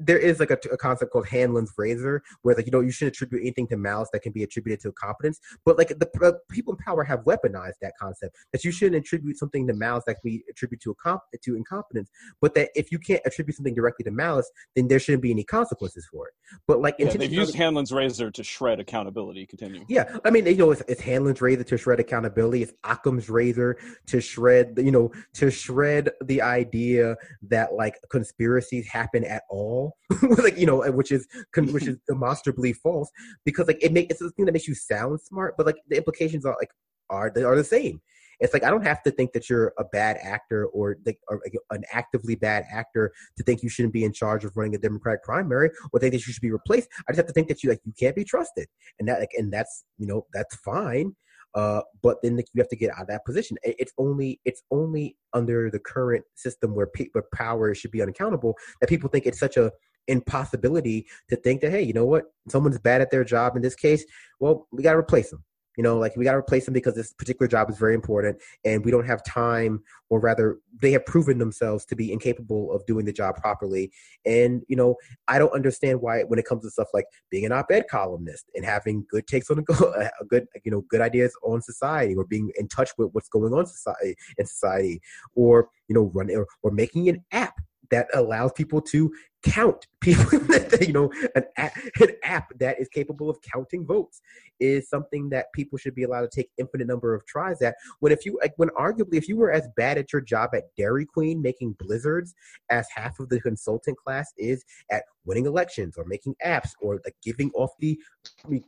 there 0.00 0.18
is 0.18 0.40
like 0.40 0.50
a, 0.50 0.58
a 0.72 0.76
concept 0.76 1.12
called 1.12 1.26
Hanlon's 1.26 1.72
razor, 1.76 2.22
where 2.42 2.54
like 2.54 2.66
you 2.66 2.72
know 2.72 2.80
you 2.80 2.90
shouldn't 2.90 3.14
attribute 3.14 3.42
anything 3.42 3.68
to 3.68 3.76
malice 3.76 4.08
that 4.12 4.22
can 4.22 4.32
be 4.32 4.42
attributed 4.42 4.80
to 4.82 4.92
competence. 4.92 5.38
But 5.64 5.78
like 5.78 5.88
the 5.88 6.08
uh, 6.22 6.32
people 6.50 6.74
in 6.74 6.78
power 6.78 7.04
have 7.04 7.20
weaponized 7.20 7.74
that 7.82 7.92
concept 8.00 8.36
that 8.52 8.64
you 8.64 8.72
shouldn't 8.72 9.04
attribute 9.04 9.38
something 9.38 9.66
to 9.66 9.74
malice 9.74 10.04
that 10.06 10.14
can 10.14 10.30
be 10.30 10.44
attributed 10.50 10.82
to 10.82 10.90
a 10.90 10.94
comp- 10.94 11.22
to 11.42 11.56
incompetence. 11.56 12.10
But 12.40 12.54
that 12.54 12.70
if 12.74 12.90
you 12.90 12.98
can't 12.98 13.22
attribute 13.24 13.56
something 13.56 13.74
directly 13.74 14.04
to 14.04 14.10
malice, 14.10 14.50
then 14.74 14.88
there 14.88 14.98
shouldn't 14.98 15.22
be 15.22 15.30
any 15.30 15.44
consequences 15.44 16.08
for 16.10 16.28
it. 16.28 16.34
But 16.66 16.80
like 16.80 16.96
Yeah, 16.98 17.10
they've 17.10 17.32
used 17.32 17.54
Hanlon's 17.54 17.92
razor 17.92 18.30
to 18.30 18.42
shred 18.42 18.80
accountability. 18.80 19.46
Continue. 19.46 19.84
yeah, 19.88 20.16
I 20.24 20.30
mean, 20.30 20.46
you 20.46 20.56
know, 20.56 20.70
it's, 20.70 20.82
it's 20.88 21.00
Hanlon's 21.00 21.40
razor 21.40 21.64
to 21.64 21.78
shred 21.78 22.00
accountability. 22.00 22.62
It's 22.62 22.72
Occam's 22.84 23.28
razor 23.30 23.78
to 24.06 24.20
shred, 24.20 24.74
you 24.76 24.90
know, 24.90 25.12
to 25.34 25.50
shred 25.50 26.10
the 26.24 26.42
idea 26.42 27.16
that 27.42 27.74
like 27.74 27.96
conspiracies 28.10 28.88
happen 28.88 29.24
at 29.24 29.42
all, 29.48 29.89
like 30.38 30.58
you 30.58 30.66
know, 30.66 30.82
which 30.92 31.12
is 31.12 31.26
which 31.56 31.86
is 31.86 31.98
demonstrably 32.08 32.72
false 32.72 33.10
because 33.44 33.66
like 33.66 33.82
it 33.82 33.92
makes 33.92 34.10
it's 34.10 34.20
the 34.20 34.30
thing 34.30 34.46
that 34.46 34.52
makes 34.52 34.68
you 34.68 34.74
sound 34.74 35.20
smart, 35.20 35.54
but 35.56 35.66
like 35.66 35.76
the 35.88 35.96
implications 35.96 36.44
are 36.44 36.56
like 36.60 36.70
are 37.08 37.30
they 37.34 37.42
are 37.42 37.56
the 37.56 37.64
same. 37.64 38.00
It's 38.40 38.54
like 38.54 38.64
I 38.64 38.70
don't 38.70 38.84
have 38.84 39.02
to 39.02 39.10
think 39.10 39.32
that 39.32 39.50
you're 39.50 39.74
a 39.78 39.84
bad 39.84 40.16
actor 40.22 40.64
or, 40.66 40.96
like, 41.04 41.18
or 41.28 41.40
like 41.44 41.54
an 41.70 41.84
actively 41.92 42.34
bad 42.34 42.64
actor 42.72 43.12
to 43.36 43.44
think 43.44 43.62
you 43.62 43.68
shouldn't 43.68 43.92
be 43.92 44.02
in 44.02 44.14
charge 44.14 44.46
of 44.46 44.56
running 44.56 44.74
a 44.74 44.78
Democratic 44.78 45.22
primary 45.22 45.70
or 45.92 46.00
think 46.00 46.12
that 46.12 46.26
you 46.26 46.32
should 46.32 46.40
be 46.40 46.50
replaced. 46.50 46.88
I 47.06 47.12
just 47.12 47.18
have 47.18 47.26
to 47.26 47.34
think 47.34 47.48
that 47.48 47.62
you 47.62 47.68
like 47.68 47.80
you 47.84 47.92
can't 48.00 48.16
be 48.16 48.24
trusted 48.24 48.66
and 48.98 49.06
that 49.08 49.20
like 49.20 49.32
and 49.36 49.52
that's 49.52 49.84
you 49.98 50.06
know 50.06 50.26
that's 50.32 50.56
fine 50.56 51.14
uh 51.54 51.80
but 52.02 52.18
then 52.22 52.36
you 52.36 52.58
have 52.58 52.68
to 52.68 52.76
get 52.76 52.90
out 52.90 53.02
of 53.02 53.08
that 53.08 53.24
position. 53.24 53.56
It's 53.62 53.92
only 53.98 54.40
it's 54.44 54.62
only 54.70 55.16
under 55.32 55.70
the 55.70 55.78
current 55.78 56.24
system 56.34 56.74
where 56.74 56.86
people 56.86 57.22
power 57.34 57.74
should 57.74 57.90
be 57.90 58.02
unaccountable 58.02 58.54
that 58.80 58.88
people 58.88 59.08
think 59.08 59.26
it's 59.26 59.38
such 59.38 59.56
a 59.56 59.72
impossibility 60.08 61.06
to 61.28 61.36
think 61.36 61.60
that 61.60 61.70
hey 61.70 61.82
you 61.82 61.92
know 61.92 62.06
what? 62.06 62.24
Someone's 62.48 62.78
bad 62.78 63.00
at 63.00 63.10
their 63.10 63.24
job 63.24 63.56
in 63.56 63.62
this 63.62 63.74
case. 63.74 64.04
Well 64.38 64.66
we 64.72 64.82
got 64.82 64.92
to 64.92 64.98
replace 64.98 65.30
them 65.30 65.44
you 65.76 65.82
know 65.82 65.98
like 65.98 66.16
we 66.16 66.24
got 66.24 66.32
to 66.32 66.38
replace 66.38 66.64
them 66.64 66.74
because 66.74 66.94
this 66.94 67.12
particular 67.12 67.48
job 67.48 67.70
is 67.70 67.78
very 67.78 67.94
important 67.94 68.38
and 68.64 68.84
we 68.84 68.90
don't 68.90 69.06
have 69.06 69.22
time 69.24 69.82
or 70.08 70.18
rather 70.20 70.58
they 70.80 70.90
have 70.92 71.06
proven 71.06 71.38
themselves 71.38 71.84
to 71.86 71.96
be 71.96 72.12
incapable 72.12 72.72
of 72.72 72.84
doing 72.86 73.04
the 73.04 73.12
job 73.12 73.36
properly. 73.36 73.90
And 74.26 74.62
you 74.68 74.76
know 74.76 74.96
I 75.28 75.38
don't 75.38 75.52
understand 75.52 76.00
why 76.00 76.22
when 76.22 76.38
it 76.38 76.44
comes 76.44 76.64
to 76.64 76.70
stuff 76.70 76.88
like 76.92 77.06
being 77.30 77.46
an 77.46 77.52
op-ed 77.52 77.84
columnist 77.90 78.50
and 78.54 78.64
having 78.64 79.06
good 79.10 79.26
takes 79.26 79.50
on 79.50 79.58
a 79.68 80.24
good 80.28 80.46
you 80.64 80.70
know 80.70 80.82
good 80.88 81.00
ideas 81.00 81.32
on 81.42 81.62
society 81.62 82.14
or 82.14 82.24
being 82.24 82.50
in 82.56 82.68
touch 82.68 82.90
with 82.98 83.10
what's 83.12 83.28
going 83.28 83.52
on 83.54 83.66
society 83.66 84.16
in 84.38 84.46
society 84.46 85.00
or 85.34 85.68
you 85.88 85.94
know 85.94 86.10
running 86.14 86.36
or, 86.36 86.46
or 86.62 86.70
making 86.70 87.08
an 87.08 87.24
app 87.32 87.54
that 87.90 88.06
allows 88.14 88.52
people 88.52 88.80
to 88.80 89.12
count 89.42 89.86
people 90.00 90.38
that 90.40 90.84
you 90.86 90.92
know 90.92 91.10
an 91.34 91.44
app, 91.56 91.76
an 92.00 92.08
app 92.24 92.58
that 92.58 92.80
is 92.80 92.88
capable 92.88 93.28
of 93.28 93.38
counting 93.42 93.86
votes 93.86 94.20
is 94.58 94.88
something 94.88 95.28
that 95.28 95.46
people 95.54 95.78
should 95.78 95.94
be 95.94 96.04
allowed 96.04 96.22
to 96.22 96.28
take 96.28 96.50
infinite 96.58 96.86
number 96.86 97.14
of 97.14 97.24
tries 97.26 97.60
at 97.62 97.74
when 98.00 98.12
if 98.12 98.24
you 98.24 98.38
like 98.40 98.52
when 98.56 98.70
arguably 98.70 99.14
if 99.14 99.28
you 99.28 99.36
were 99.36 99.50
as 99.50 99.68
bad 99.76 99.98
at 99.98 100.12
your 100.12 100.22
job 100.22 100.50
at 100.54 100.64
Dairy 100.76 101.04
Queen 101.04 101.42
making 101.42 101.74
blizzards 101.78 102.34
as 102.70 102.86
half 102.94 103.20
of 103.20 103.28
the 103.28 103.40
consultant 103.40 103.96
class 103.98 104.32
is 104.38 104.64
at 104.90 105.04
winning 105.24 105.46
elections 105.46 105.96
or 105.96 106.04
making 106.06 106.34
apps 106.44 106.70
or 106.80 107.00
like 107.04 107.14
giving 107.22 107.50
off 107.54 107.70
the 107.78 107.98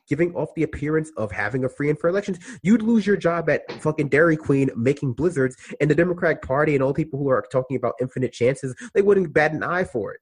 giving 0.09 0.35
off 0.35 0.51
the 0.55 0.63
appearance 0.63 1.11
of 1.17 1.31
having 1.33 1.65
a 1.65 1.69
free 1.69 1.91
and 1.91 1.99
fair 1.99 2.11
elections, 2.11 2.39
you'd 2.63 2.83
lose 2.83 3.07
your 3.07 3.17
job 3.17 3.49
at 3.51 3.71
fucking 3.81 4.09
Dairy 4.09 4.37
Queen 4.37 4.71
making 4.77 5.15
blizzards, 5.15 5.57
and 5.81 5.91
the 5.91 5.95
Democratic 5.95 6.43
Party 6.43 6.75
and 6.75 6.83
all 6.83 6.95
people 6.95 7.19
who 7.19 7.29
are 7.29 7.45
talking 7.51 7.77
about 7.77 7.95
infinite 8.01 8.33
chances, 8.33 8.75
they 8.95 9.03
wouldn't 9.03 9.33
bat 9.33 9.53
an 9.53 9.63
eye 9.63 9.85
for 9.85 10.13
it. 10.13 10.21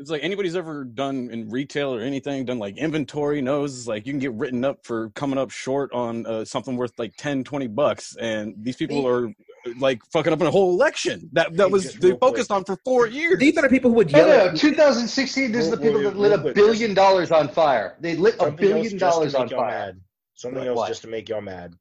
It's 0.00 0.08
like 0.08 0.24
anybody's 0.24 0.56
ever 0.56 0.82
done 0.84 1.28
in 1.30 1.50
retail 1.50 1.94
or 1.94 2.00
anything, 2.00 2.46
done 2.46 2.58
like 2.58 2.78
inventory 2.78 3.42
knows 3.42 3.86
like 3.86 4.06
you 4.06 4.14
can 4.14 4.18
get 4.18 4.32
written 4.32 4.64
up 4.64 4.78
for 4.82 5.10
coming 5.10 5.38
up 5.38 5.50
short 5.50 5.92
on 5.92 6.24
uh, 6.24 6.42
something 6.46 6.74
worth 6.78 6.98
like 6.98 7.14
10, 7.18 7.44
20 7.44 7.66
bucks. 7.66 8.16
And 8.18 8.54
these 8.56 8.76
people 8.76 9.06
are 9.06 9.30
like 9.78 10.00
fucking 10.10 10.32
up 10.32 10.40
in 10.40 10.46
a 10.46 10.50
whole 10.50 10.70
election 10.72 11.28
that, 11.34 11.54
that 11.58 11.70
was 11.70 11.92
they 11.96 12.16
focused 12.16 12.50
on 12.50 12.64
for 12.64 12.78
four 12.82 13.06
years. 13.08 13.38
These 13.38 13.58
are 13.58 13.62
the 13.62 13.68
people 13.68 13.90
who 13.90 13.96
would 13.96 14.10
No, 14.10 14.18
yell 14.26 14.28
no, 14.28 14.50
at 14.52 14.56
2016, 14.56 15.52
this 15.52 15.66
is 15.66 15.70
the 15.70 15.76
people 15.76 16.00
that 16.00 16.16
lit 16.16 16.32
a 16.32 16.38
billion 16.54 16.94
dollars 16.94 17.30
on 17.30 17.48
fire. 17.48 17.96
They 18.00 18.16
lit 18.16 18.36
a 18.36 18.38
Something 18.38 18.52
else 18.52 18.58
billion 18.58 18.82
just 18.84 18.94
to 18.94 18.98
dollars 18.98 19.32
make 19.34 19.42
on 19.42 19.48
y'all 19.50 19.60
fire. 19.60 19.70
Mad. 19.70 20.00
Something 20.32 20.58
What- 20.60 20.68
else 20.68 20.76
what? 20.78 20.88
just 20.88 21.02
to 21.02 21.08
make 21.08 21.28
y'all 21.28 21.42
mad. 21.42 21.74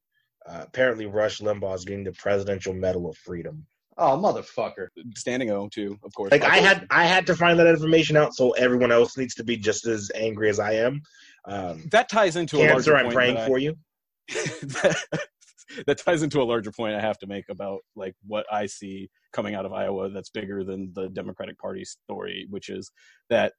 Uh, 0.46 0.64
apparently, 0.68 1.06
Rush 1.06 1.40
Limbaugh 1.40 1.76
is 1.76 1.86
getting 1.86 2.04
the 2.04 2.12
Presidential 2.12 2.74
Medal 2.74 3.10
of 3.10 3.16
Freedom. 3.18 3.66
Oh, 4.02 4.18
motherfucker. 4.18 4.88
Standing 5.18 5.52
O 5.52 5.68
too, 5.68 5.98
of 6.04 6.14
course. 6.14 6.32
Like 6.32 6.44
I 6.44 6.58
had, 6.58 6.88
I 6.90 7.06
had 7.06 7.28
to 7.28 7.36
find 7.36 7.60
that 7.60 7.68
information 7.68 8.16
out, 8.16 8.34
so 8.34 8.52
everyone 8.52 8.92
else 8.94 9.18
needs 9.18 9.36
to 9.36 9.44
be 9.44 9.58
just 9.58 9.86
as 9.86 10.10
angry 10.16 10.50
as 10.50 10.58
I 10.60 10.74
am. 10.74 11.02
Um, 11.46 11.84
that 11.92 12.08
ties 12.10 12.38
into 12.38 12.58
a 12.58 12.68
cancer, 12.68 12.94
larger 12.94 12.96
I'm 12.96 13.04
point 13.06 13.14
praying 13.16 13.36
that 13.36 13.44
I- 13.44 13.48
for 13.48 13.58
you. 13.58 13.76
that, 14.30 15.04
that 15.88 15.98
ties 15.98 16.24
into 16.24 16.42
a 16.42 16.44
larger 16.46 16.72
point 16.72 16.96
I 16.96 17.02
have 17.02 17.18
to 17.20 17.28
make 17.28 17.50
about 17.50 17.80
like 17.96 18.16
what 18.26 18.46
I 18.52 18.68
see 18.68 19.10
coming 19.34 19.54
out 19.54 19.66
of 19.66 19.74
Iowa 19.74 20.10
that's 20.10 20.30
bigger 20.30 20.64
than 20.64 20.92
the 20.94 21.10
Democratic 21.10 21.60
Party 21.60 21.84
story, 21.84 22.48
which 22.50 22.70
is 22.70 22.92
that 23.30 23.54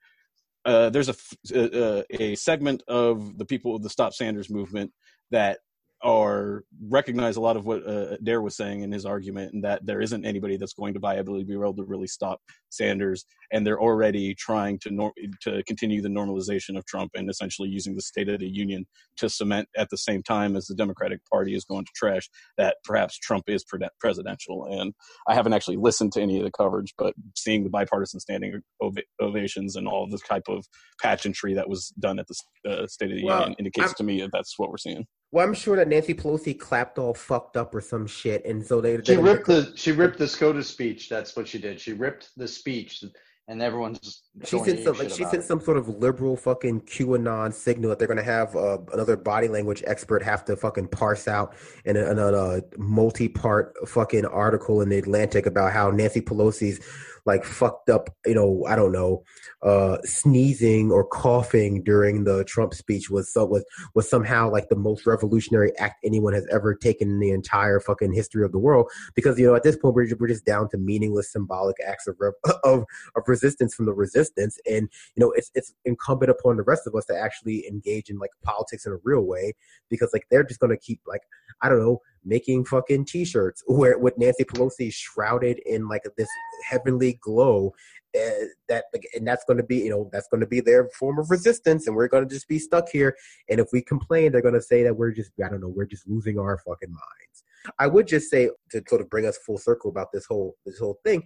uh, 0.64 0.90
there's 0.90 1.08
a, 1.08 1.14
uh, 1.54 2.02
a 2.10 2.34
segment 2.34 2.82
of 2.88 3.36
the 3.38 3.44
people 3.44 3.76
of 3.76 3.82
the 3.82 3.90
Stop 3.90 4.14
Sanders 4.14 4.50
movement 4.50 4.92
that 5.30 5.58
are 6.02 6.64
recognize 6.88 7.36
a 7.36 7.40
lot 7.40 7.56
of 7.56 7.66
what 7.66 7.86
uh, 7.86 8.16
Dare 8.22 8.40
was 8.40 8.56
saying 8.56 8.82
in 8.82 8.90
his 8.92 9.04
argument, 9.04 9.52
and 9.52 9.62
that 9.64 9.84
there 9.84 10.00
isn't 10.00 10.24
anybody 10.24 10.56
that's 10.56 10.72
going 10.72 10.94
to 10.94 11.00
viably 11.00 11.46
be 11.46 11.52
able 11.54 11.74
to 11.76 11.84
really 11.84 12.06
stop 12.06 12.40
Sanders, 12.70 13.24
and 13.52 13.66
they're 13.66 13.80
already 13.80 14.34
trying 14.34 14.78
to 14.80 14.90
nor- 14.90 15.12
to 15.42 15.62
continue 15.64 16.00
the 16.00 16.08
normalization 16.08 16.78
of 16.78 16.86
Trump 16.86 17.10
and 17.14 17.28
essentially 17.28 17.68
using 17.68 17.94
the 17.96 18.02
State 18.02 18.28
of 18.28 18.40
the 18.40 18.48
Union 18.48 18.86
to 19.18 19.28
cement 19.28 19.68
at 19.76 19.88
the 19.90 19.96
same 19.98 20.22
time 20.22 20.56
as 20.56 20.66
the 20.66 20.74
Democratic 20.74 21.20
Party 21.30 21.54
is 21.54 21.64
going 21.64 21.84
to 21.84 21.92
trash 21.96 22.28
that 22.56 22.76
perhaps 22.84 23.18
Trump 23.18 23.44
is 23.48 23.64
pre- 23.64 23.80
presidential. 24.00 24.66
And 24.70 24.94
I 25.28 25.34
haven't 25.34 25.52
actually 25.52 25.76
listened 25.76 26.12
to 26.12 26.22
any 26.22 26.38
of 26.38 26.44
the 26.44 26.52
coverage, 26.52 26.94
but 26.96 27.14
seeing 27.36 27.64
the 27.64 27.70
bipartisan 27.70 28.20
standing 28.20 28.60
ov- 28.82 28.96
ovations 29.20 29.76
and 29.76 29.86
all 29.88 30.08
the 30.08 30.18
type 30.18 30.44
of 30.48 30.64
pageantry 31.02 31.54
that 31.54 31.68
was 31.68 31.92
done 31.98 32.18
at 32.18 32.26
the 32.28 32.70
uh, 32.70 32.86
State 32.86 33.10
of 33.10 33.16
the 33.18 33.24
Well, 33.24 33.40
Union 33.40 33.56
indicates 33.58 33.88
I'm- 33.88 33.94
to 33.98 34.04
me 34.04 34.20
that 34.22 34.30
that's 34.32 34.58
what 34.58 34.70
we're 34.70 34.78
seeing. 34.78 35.06
Well, 35.32 35.46
I'm 35.46 35.54
sure 35.54 35.76
that 35.76 35.88
Nancy 35.88 36.12
Pelosi 36.12 36.58
clapped 36.58 36.98
all 36.98 37.14
fucked 37.14 37.56
up 37.56 37.74
or 37.74 37.80
some 37.80 38.06
shit, 38.06 38.44
and 38.44 38.64
so 38.66 38.80
they. 38.80 38.96
She 38.96 39.14
they- 39.14 39.16
ripped 39.16 39.46
the 39.46 39.72
she 39.76 39.92
ripped 39.92 40.18
the 40.18 40.26
SCOTUS 40.26 40.66
speech. 40.68 41.08
That's 41.08 41.36
what 41.36 41.46
she 41.46 41.58
did. 41.58 41.80
She 41.80 41.92
ripped 41.92 42.30
the 42.36 42.48
speech, 42.48 43.04
and 43.46 43.62
everyone's 43.62 44.24
She 44.44 44.58
sent 44.58 44.80
some 44.84 44.96
like 44.96 45.10
she 45.10 45.24
sent 45.24 45.34
it. 45.34 45.44
some 45.44 45.60
sort 45.60 45.76
of 45.76 45.88
liberal 45.88 46.36
fucking 46.36 46.82
QAnon 46.82 47.52
signal 47.52 47.90
that 47.90 47.98
they're 47.98 48.08
gonna 48.08 48.22
have 48.22 48.56
uh, 48.56 48.78
another 48.92 49.16
body 49.16 49.48
language 49.48 49.82
expert 49.86 50.22
have 50.22 50.44
to 50.46 50.56
fucking 50.56 50.88
parse 50.88 51.28
out 51.28 51.54
in 51.84 51.96
a, 51.96 52.10
in 52.10 52.18
a, 52.18 52.26
uh, 52.26 52.60
multi-part 52.78 53.74
fucking 53.86 54.24
article 54.24 54.80
in 54.80 54.88
the 54.88 54.98
Atlantic 54.98 55.46
about 55.46 55.72
how 55.72 55.90
Nancy 55.90 56.20
Pelosi's 56.20 56.80
like 57.26 57.44
fucked 57.44 57.90
up, 57.90 58.08
you 58.24 58.34
know, 58.34 58.64
I 58.66 58.76
don't 58.76 58.92
know, 58.92 59.22
uh, 59.62 59.98
sneezing 60.04 60.90
or 60.90 61.06
coughing 61.06 61.82
during 61.82 62.24
the 62.24 62.44
Trump 62.44 62.72
speech 62.72 63.10
was 63.10 63.30
so 63.30 63.44
was 63.44 63.64
was 63.94 64.08
somehow 64.08 64.50
like 64.50 64.70
the 64.70 64.76
most 64.76 65.06
revolutionary 65.06 65.76
act 65.78 66.02
anyone 66.02 66.32
has 66.32 66.46
ever 66.50 66.74
taken 66.74 67.10
in 67.10 67.20
the 67.20 67.30
entire 67.30 67.78
fucking 67.78 68.14
history 68.14 68.42
of 68.42 68.52
the 68.52 68.58
world. 68.58 68.90
Because 69.14 69.38
you 69.38 69.46
know 69.46 69.54
at 69.54 69.64
this 69.64 69.76
point 69.76 69.94
we're 69.94 70.08
we're 70.18 70.28
just 70.28 70.46
down 70.46 70.70
to 70.70 70.78
meaningless 70.78 71.30
symbolic 71.30 71.76
acts 71.86 72.06
of 72.06 72.16
of 72.64 72.84
of 73.14 73.22
resistance 73.26 73.74
from 73.74 73.84
the 73.84 73.92
resistance 73.92 74.29
and 74.36 74.88
you 75.14 75.20
know 75.20 75.32
it's 75.32 75.50
it's 75.54 75.74
incumbent 75.84 76.30
upon 76.30 76.56
the 76.56 76.62
rest 76.62 76.86
of 76.86 76.94
us 76.94 77.06
to 77.06 77.16
actually 77.16 77.66
engage 77.66 78.10
in 78.10 78.18
like 78.18 78.30
politics 78.42 78.86
in 78.86 78.92
a 78.92 78.98
real 79.04 79.22
way 79.22 79.52
because 79.88 80.10
like 80.12 80.24
they're 80.30 80.44
just 80.44 80.60
to 80.60 80.76
keep 80.76 81.00
like 81.06 81.22
i 81.62 81.68
don't 81.68 81.80
know 81.80 82.00
making 82.24 82.64
fucking 82.64 83.04
t-shirts 83.04 83.62
where 83.66 83.98
with 83.98 84.16
nancy 84.18 84.44
pelosi 84.44 84.92
shrouded 84.92 85.58
in 85.66 85.88
like 85.88 86.02
this 86.16 86.28
heavenly 86.68 87.18
glow 87.22 87.72
uh, 88.16 88.44
that 88.68 88.84
and 89.14 89.26
that's 89.26 89.44
going 89.44 89.56
to 89.56 89.62
be 89.62 89.78
you 89.78 89.90
know 89.90 90.08
that's 90.12 90.28
going 90.28 90.40
to 90.40 90.46
be 90.46 90.60
their 90.60 90.88
form 90.98 91.18
of 91.18 91.30
resistance 91.30 91.86
and 91.86 91.94
we're 91.94 92.08
going 92.08 92.26
to 92.26 92.34
just 92.34 92.48
be 92.48 92.58
stuck 92.58 92.88
here 92.88 93.16
and 93.48 93.60
if 93.60 93.68
we 93.72 93.80
complain 93.80 94.32
they're 94.32 94.42
going 94.42 94.54
to 94.54 94.60
say 94.60 94.82
that 94.82 94.96
we're 94.96 95.12
just 95.12 95.30
i 95.44 95.48
don't 95.48 95.60
know 95.60 95.68
we're 95.68 95.86
just 95.86 96.08
losing 96.08 96.38
our 96.38 96.58
fucking 96.58 96.90
minds. 96.90 97.44
I 97.78 97.86
would 97.86 98.06
just 98.06 98.30
say 98.30 98.50
to 98.70 98.82
sort 98.88 99.00
of 99.00 99.10
bring 99.10 99.26
us 99.26 99.38
full 99.38 99.58
circle 99.58 99.90
about 99.90 100.12
this 100.12 100.26
whole 100.26 100.56
this 100.64 100.78
whole 100.78 100.98
thing 101.04 101.22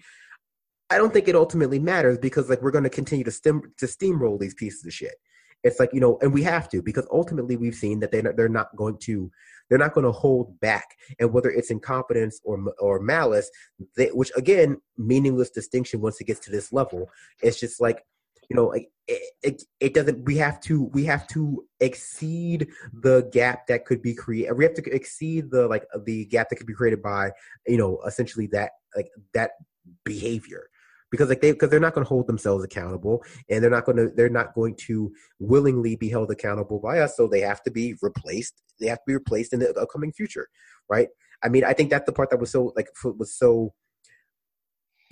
i 0.90 0.98
don't 0.98 1.12
think 1.12 1.28
it 1.28 1.36
ultimately 1.36 1.78
matters 1.78 2.18
because 2.18 2.48
like 2.48 2.62
we're 2.62 2.70
going 2.70 2.84
to 2.84 2.90
continue 2.90 3.24
to 3.24 3.30
stem 3.30 3.62
to 3.78 3.86
steamroll 3.86 4.38
these 4.38 4.54
pieces 4.54 4.84
of 4.86 4.92
shit. 4.92 5.14
It's 5.64 5.80
like 5.80 5.90
you 5.94 6.00
know 6.00 6.18
and 6.20 6.32
we 6.32 6.42
have 6.42 6.68
to 6.70 6.82
because 6.82 7.06
ultimately 7.10 7.56
we've 7.56 7.74
seen 7.74 8.00
that 8.00 8.12
they 8.12 8.20
they're 8.20 8.48
not 8.48 8.76
going 8.76 8.98
to 8.98 9.30
they're 9.68 9.78
not 9.78 9.94
going 9.94 10.04
to 10.04 10.12
hold 10.12 10.60
back. 10.60 10.84
And 11.18 11.32
whether 11.32 11.50
it's 11.50 11.70
incompetence 11.70 12.40
or 12.44 12.62
or 12.78 13.00
malice 13.00 13.50
they, 13.96 14.08
which 14.08 14.30
again 14.36 14.76
meaningless 14.98 15.50
distinction 15.50 16.02
once 16.02 16.20
it 16.20 16.26
gets 16.26 16.40
to 16.40 16.50
this 16.50 16.72
level. 16.72 17.10
It's 17.42 17.58
just 17.58 17.80
like 17.80 18.04
you 18.50 18.56
know 18.56 18.72
it, 18.72 18.84
it, 19.42 19.62
it 19.80 19.94
doesn't 19.94 20.24
we 20.26 20.36
have 20.36 20.60
to 20.60 20.84
we 20.92 21.04
have 21.04 21.26
to 21.28 21.64
exceed 21.80 22.68
the 22.92 23.28
gap 23.32 23.66
that 23.68 23.86
could 23.86 24.02
be 24.02 24.14
created 24.14 24.52
we 24.52 24.64
have 24.64 24.74
to 24.74 24.94
exceed 24.94 25.50
the 25.50 25.66
like 25.66 25.86
the 26.04 26.26
gap 26.26 26.50
that 26.50 26.56
could 26.56 26.66
be 26.66 26.74
created 26.74 27.02
by 27.02 27.30
you 27.66 27.78
know 27.78 28.00
essentially 28.06 28.46
that 28.46 28.72
like 28.94 29.08
that 29.32 29.52
behavior 30.04 30.68
because 31.14 31.28
like 31.28 31.40
they 31.40 31.52
because 31.52 31.70
they're 31.70 31.80
not 31.80 31.94
going 31.94 32.04
to 32.04 32.08
hold 32.08 32.26
themselves 32.26 32.64
accountable 32.64 33.22
and 33.48 33.62
they're 33.62 33.70
not 33.70 33.84
going 33.84 33.96
to 33.96 34.10
they're 34.16 34.28
not 34.28 34.54
going 34.54 34.74
to 34.74 35.12
willingly 35.38 35.96
be 35.96 36.08
held 36.08 36.30
accountable 36.30 36.78
by 36.78 36.98
us 36.98 37.16
so 37.16 37.26
they 37.26 37.40
have 37.40 37.62
to 37.62 37.70
be 37.70 37.94
replaced 38.02 38.62
they 38.80 38.86
have 38.86 38.98
to 38.98 39.04
be 39.06 39.14
replaced 39.14 39.52
in 39.52 39.60
the 39.60 39.72
upcoming 39.74 40.12
future 40.12 40.48
right 40.88 41.08
i 41.42 41.48
mean 41.48 41.64
i 41.64 41.72
think 41.72 41.90
that's 41.90 42.06
the 42.06 42.12
part 42.12 42.30
that 42.30 42.40
was 42.40 42.50
so 42.50 42.72
like 42.76 42.88
was 43.18 43.34
so 43.34 43.72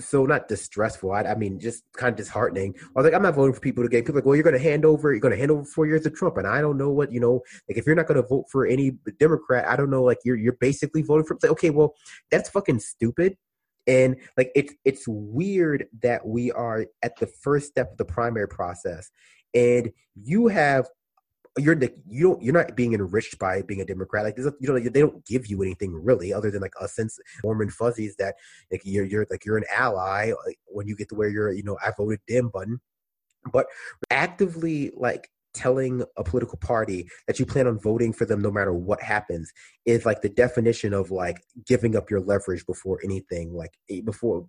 so 0.01 0.25
not 0.27 0.49
distressful. 0.49 1.13
I, 1.13 1.23
I, 1.23 1.35
mean, 1.35 1.61
just 1.61 1.85
kind 1.97 2.11
of 2.11 2.17
disheartening. 2.17 2.75
I 2.79 2.89
was 2.95 3.05
like, 3.05 3.15
I'm 3.15 3.23
not 3.23 3.35
voting 3.35 3.55
for 3.55 3.61
people 3.61 3.85
to 3.85 3.89
get 3.89 4.05
people 4.05 4.17
like, 4.17 4.25
well, 4.25 4.35
you're 4.35 4.43
going 4.43 4.57
to 4.57 4.63
hand 4.63 4.85
over, 4.85 5.13
you're 5.13 5.21
going 5.21 5.33
to 5.33 5.39
hand 5.39 5.51
over 5.51 5.65
four 5.65 5.87
years 5.87 6.03
to 6.03 6.11
Trump, 6.11 6.39
and 6.39 6.47
I 6.47 6.61
don't 6.61 6.79
know 6.79 6.91
what 6.91 7.13
you 7.13 7.21
know. 7.21 7.43
Like, 7.69 7.79
if 7.79 7.87
you're 7.87 7.95
not 7.95 8.07
going 8.07 8.21
to 8.21 8.27
vote 8.27 8.47
for 8.51 8.67
any 8.67 8.93
Democrat, 9.19 9.69
I 9.69 9.77
don't 9.77 9.91
know. 9.91 10.03
Like, 10.03 10.19
you're 10.25 10.37
you're 10.37 10.55
basically 10.55 11.03
voting 11.03 11.27
for. 11.27 11.39
Like, 11.43 11.53
okay, 11.53 11.71
well, 11.71 11.95
that's 12.31 12.51
fucking 12.51 12.81
stupid 12.81 13.37
and 13.87 14.17
like 14.37 14.51
it's 14.55 14.75
it's 14.85 15.05
weird 15.09 15.87
that 16.03 16.27
we 16.27 16.53
are 16.53 16.87
at 17.03 17.17
the 17.19 17.27
first 17.27 17.69
step 17.69 17.91
of 17.93 17.99
the 17.99 18.05
primary 18.05 18.49
process 18.49 19.11
and 19.55 19.93
you 20.15 20.47
have 20.47 20.89
you're 21.59 21.79
you 22.09 22.23
don't 22.23 22.43
you're 22.43 22.55
not 22.55 22.75
being 22.77 22.95
enriched 22.95 23.39
by 23.39 23.61
being 23.63 23.83
a 23.83 23.85
Democrat. 23.85 24.25
Like 24.25 24.39
you 24.39 24.69
know 24.69 24.79
they 24.79 25.01
don't 25.01 25.25
give 25.27 25.47
you 25.47 25.63
anything 25.63 25.93
really 25.93 26.33
other 26.33 26.51
than 26.51 26.63
like 26.63 26.73
a 26.81 26.89
sense 26.89 27.19
warm 27.45 27.61
and 27.61 27.73
fuzzies 27.73 28.17
that 28.17 28.37
like 28.71 28.81
you're 28.85 29.05
you're 29.05 29.27
like 29.31 29.45
you're 29.45 29.59
an 29.59 29.65
ally 29.75 30.33
like, 30.47 30.59
when 30.67 30.87
you 30.87 30.97
get 30.97 31.11
to 31.11 31.15
where 31.15 31.29
you're 31.29 31.53
you 31.53 31.63
know 31.63 31.77
I 31.85 31.93
voted 31.97 32.21
Dem 32.27 32.49
button, 32.49 32.81
but 33.53 33.67
actively 34.11 34.93
like 34.97 35.29
telling 35.55 36.03
a 36.17 36.25
political 36.25 36.59
party 36.59 37.09
that 37.27 37.39
you 37.39 37.47
plan 37.47 37.67
on 37.67 37.79
voting 37.79 38.13
for 38.13 38.25
them 38.25 38.41
no 38.41 38.51
matter 38.51 38.73
what 38.73 39.03
happens 39.03 39.53
is 39.85 40.07
like 40.07 40.23
the 40.23 40.29
definition 40.29 40.93
of 40.93 41.11
like 41.11 41.43
giving 41.67 41.97
up 41.97 42.11
your 42.11 42.21
leverage 42.21 42.65
before 42.67 43.01
anything 43.05 43.53
like 43.55 43.73
eh, 43.91 44.01
before 44.05 44.47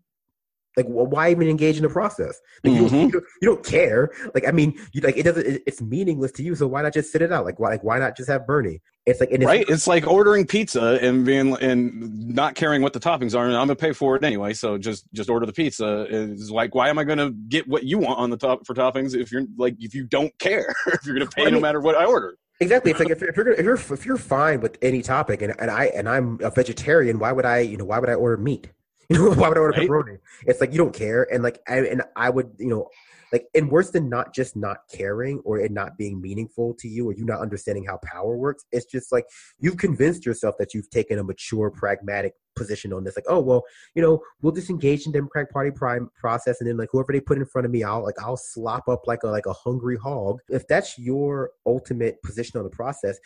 like 0.77 0.85
why 0.87 1.29
even 1.29 1.47
engage 1.47 1.77
in 1.77 1.83
the 1.83 1.89
process 1.89 2.39
like, 2.63 2.73
mm-hmm. 2.73 2.95
you, 2.95 3.11
don't, 3.11 3.23
you, 3.41 3.47
don't, 3.49 3.63
care 3.63 4.11
like 4.33 4.47
i 4.47 4.51
mean 4.51 4.77
you 4.91 5.01
like 5.01 5.17
it 5.17 5.23
doesn't 5.23 5.61
it's 5.65 5.81
meaningless 5.81 6.31
to 6.31 6.43
you 6.43 6.55
so 6.55 6.67
why 6.67 6.81
not 6.81 6.93
just 6.93 7.11
sit 7.11 7.21
it 7.21 7.31
out 7.31 7.45
like 7.45 7.59
why 7.59 7.69
like 7.69 7.83
why 7.83 7.99
not 7.99 8.15
just 8.17 8.29
have 8.29 8.45
bernie 8.45 8.81
it's 9.05 9.19
like 9.19 9.29
it's, 9.31 9.45
right 9.45 9.65
it's 9.69 9.87
like 9.87 10.07
ordering 10.07 10.45
pizza 10.45 10.99
and 11.01 11.25
being 11.25 11.55
and 11.61 12.27
not 12.27 12.55
caring 12.55 12.81
what 12.81 12.93
the 12.93 12.99
toppings 12.99 13.35
are 13.35 13.45
and 13.45 13.55
i'm 13.55 13.67
gonna 13.67 13.75
pay 13.75 13.93
for 13.93 14.15
it 14.15 14.23
anyway 14.23 14.53
so 14.53 14.77
just 14.77 15.05
just 15.13 15.29
order 15.29 15.45
the 15.45 15.53
pizza 15.53 16.05
is 16.09 16.51
like 16.51 16.75
why 16.75 16.89
am 16.89 16.97
i 16.97 17.03
gonna 17.03 17.31
get 17.47 17.67
what 17.67 17.83
you 17.83 17.97
want 17.97 18.17
on 18.17 18.29
the 18.29 18.37
top 18.37 18.65
for 18.65 18.73
toppings 18.73 19.15
if 19.15 19.31
you're 19.31 19.45
like 19.57 19.75
if 19.79 19.93
you 19.93 20.05
don't 20.05 20.37
care 20.39 20.73
if 20.87 21.05
you're 21.05 21.15
gonna 21.15 21.29
pay 21.29 21.43
well, 21.43 21.47
I 21.47 21.51
mean, 21.51 21.61
no 21.61 21.67
matter 21.67 21.79
what 21.79 21.95
i 21.95 22.05
order 22.05 22.37
Exactly. 22.59 22.91
It's 22.91 22.99
like 22.99 23.09
if, 23.09 23.21
if, 23.21 23.35
you're 23.35 23.51
if 23.51 23.65
you're 23.65 23.75
if 23.75 24.05
you're 24.05 24.17
fine 24.17 24.61
with 24.61 24.77
any 24.81 25.01
topic, 25.01 25.41
and, 25.41 25.53
and 25.59 25.69
I 25.69 25.85
and 25.85 26.07
I'm 26.07 26.39
a 26.41 26.49
vegetarian, 26.49 27.19
why 27.19 27.31
would 27.31 27.45
I 27.45 27.59
you 27.59 27.77
know 27.77 27.85
why 27.85 27.99
would 27.99 28.09
I 28.09 28.13
order 28.13 28.37
meat? 28.37 28.69
You 29.09 29.17
know, 29.17 29.33
why 29.35 29.49
would 29.49 29.57
I 29.57 29.61
order 29.61 29.77
right? 29.77 29.89
pepperoni? 29.89 30.17
It's 30.45 30.61
like 30.61 30.71
you 30.71 30.77
don't 30.77 30.93
care, 30.93 31.27
and 31.31 31.43
like 31.43 31.59
I 31.67 31.79
and 31.79 32.03
I 32.15 32.29
would, 32.29 32.51
you 32.57 32.69
know, 32.69 32.87
like 33.33 33.47
and 33.53 33.69
worse 33.69 33.91
than 33.91 34.09
not 34.09 34.33
just 34.33 34.55
not 34.55 34.77
caring 34.91 35.39
or 35.43 35.59
it 35.59 35.71
not 35.71 35.97
being 35.97 36.21
meaningful 36.21 36.75
to 36.79 36.87
you 36.87 37.09
or 37.09 37.13
you 37.13 37.25
not 37.25 37.41
understanding 37.41 37.85
how 37.85 37.99
power 38.03 38.37
works. 38.37 38.63
It's 38.71 38.85
just 38.85 39.11
like 39.11 39.25
you've 39.59 39.77
convinced 39.77 40.25
yourself 40.25 40.55
that 40.59 40.73
you've 40.73 40.89
taken 40.89 41.19
a 41.19 41.23
mature, 41.23 41.69
pragmatic 41.69 42.33
position 42.55 42.93
on 42.93 43.03
this. 43.03 43.15
Like, 43.15 43.25
oh 43.27 43.39
well, 43.39 43.63
you 43.95 44.01
know, 44.01 44.21
we'll 44.41 44.53
just 44.53 44.69
engage 44.69 45.05
in 45.05 45.11
Democratic 45.11 45.51
Party 45.51 45.71
prime 45.71 46.09
process, 46.15 46.59
and 46.59 46.69
then 46.69 46.77
like 46.77 46.89
whoever 46.91 47.11
they 47.11 47.19
put 47.19 47.37
in 47.37 47.45
front 47.45 47.65
of 47.65 47.71
me, 47.71 47.83
I'll 47.83 48.03
like 48.03 48.21
I'll 48.21 48.37
slop 48.37 48.87
up 48.87 49.07
like 49.07 49.23
a 49.23 49.27
like 49.27 49.45
a 49.45 49.53
hungry 49.53 49.97
hog. 49.97 50.39
If 50.49 50.67
that's 50.67 50.97
your 50.97 51.51
ultimate 51.65 52.21
position 52.23 52.57
on 52.57 52.63
the 52.63 52.69
process, 52.69 53.17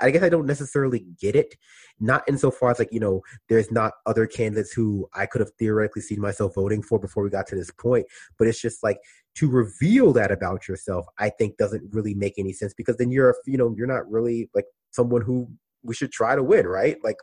I 0.00 0.10
guess 0.10 0.22
I 0.22 0.28
don't 0.28 0.46
necessarily 0.46 1.06
get 1.20 1.36
it. 1.36 1.54
Not 2.00 2.24
insofar 2.28 2.70
as 2.70 2.78
like, 2.78 2.92
you 2.92 3.00
know, 3.00 3.22
there's 3.48 3.70
not 3.70 3.92
other 4.06 4.26
candidates 4.26 4.72
who 4.72 5.08
I 5.14 5.26
could 5.26 5.40
have 5.40 5.52
theoretically 5.58 6.02
seen 6.02 6.20
myself 6.20 6.54
voting 6.54 6.82
for 6.82 6.98
before 6.98 7.22
we 7.22 7.30
got 7.30 7.46
to 7.48 7.56
this 7.56 7.70
point. 7.70 8.06
But 8.38 8.48
it's 8.48 8.60
just 8.60 8.82
like 8.82 8.98
to 9.36 9.48
reveal 9.48 10.12
that 10.14 10.32
about 10.32 10.68
yourself, 10.68 11.06
I 11.18 11.30
think 11.30 11.56
doesn't 11.56 11.94
really 11.94 12.14
make 12.14 12.34
any 12.38 12.52
sense 12.52 12.74
because 12.74 12.96
then 12.96 13.10
you're, 13.10 13.34
you 13.46 13.56
know, 13.56 13.74
you're 13.76 13.86
not 13.86 14.10
really 14.10 14.50
like 14.54 14.66
someone 14.90 15.22
who 15.22 15.48
we 15.82 15.94
should 15.94 16.12
try 16.12 16.34
to 16.34 16.42
win, 16.42 16.66
right? 16.66 16.96
Like 17.04 17.16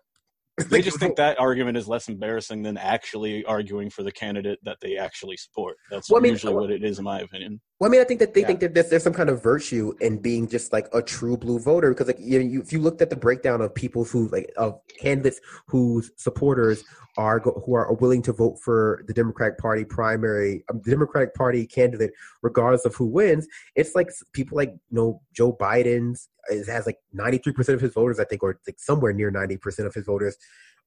they 0.70 0.82
just 0.82 1.00
think 1.00 1.16
that 1.16 1.40
argument 1.40 1.78
is 1.78 1.88
less 1.88 2.08
embarrassing 2.08 2.62
than 2.62 2.78
actually 2.78 3.44
arguing 3.46 3.90
for 3.90 4.04
the 4.04 4.12
candidate 4.12 4.60
that 4.64 4.78
they 4.82 4.98
actually 4.98 5.38
support. 5.38 5.78
That's 5.90 6.10
well, 6.10 6.20
I 6.20 6.22
mean, 6.22 6.34
usually 6.34 6.54
what 6.54 6.72
it 6.72 6.84
is, 6.84 7.00
in 7.00 7.06
my 7.06 7.20
opinion. 7.22 7.62
Well, 7.80 7.90
I 7.90 7.92
mean, 7.92 8.02
I 8.02 8.04
think 8.04 8.20
that 8.20 8.34
they 8.34 8.42
yeah. 8.42 8.48
think 8.48 8.60
that 8.60 8.74
there's, 8.74 8.90
there's, 8.90 9.04
some 9.04 9.14
kind 9.14 9.30
of 9.30 9.42
virtue 9.42 9.94
in 10.02 10.20
being 10.20 10.48
just 10.48 10.72
like 10.72 10.88
a 10.94 11.02
true 11.02 11.36
blue 11.38 11.60
voter 11.60 11.90
because, 11.90 12.08
like, 12.08 12.20
you, 12.20 12.40
know, 12.40 12.46
you, 12.46 12.62
if 12.62 12.72
you 12.72 12.80
looked 12.80 13.02
at 13.02 13.10
the 13.10 13.16
breakdown 13.16 13.62
of 13.62 13.74
people 13.74 14.04
who 14.04 14.28
like 14.28 14.52
of 14.58 14.80
candidates 15.00 15.40
whose 15.68 16.12
supporters 16.16 16.84
are 17.18 17.40
who 17.40 17.74
are 17.74 17.94
willing 17.94 18.22
to 18.22 18.34
vote 18.34 18.60
for 18.64 19.04
the 19.08 19.14
Democratic 19.14 19.58
Party 19.58 19.84
primary, 19.84 20.64
um, 20.70 20.82
the 20.84 20.92
Democratic 20.92 21.34
Party 21.34 21.66
candidate, 21.66 22.12
regardless 22.42 22.86
of 22.86 22.96
who 22.96 23.06
wins, 23.06 23.48
it's 23.76 23.96
like 23.96 24.10
people 24.34 24.56
like 24.56 24.70
you 24.70 24.96
know 24.96 25.22
Joe 25.34 25.54
Biden's 25.54 26.30
has 26.68 26.85
like 26.85 26.97
93 27.13 27.53
percent 27.53 27.76
of 27.76 27.81
his 27.81 27.93
voters, 27.93 28.19
I 28.19 28.26
think, 28.26 28.43
or 28.43 28.59
like 28.68 28.80
somewhere 28.80 29.13
near 29.13 29.31
90 29.31 29.57
percent 29.57 29.88
of 29.88 29.93
his 29.93 30.05
voters. 30.05 30.38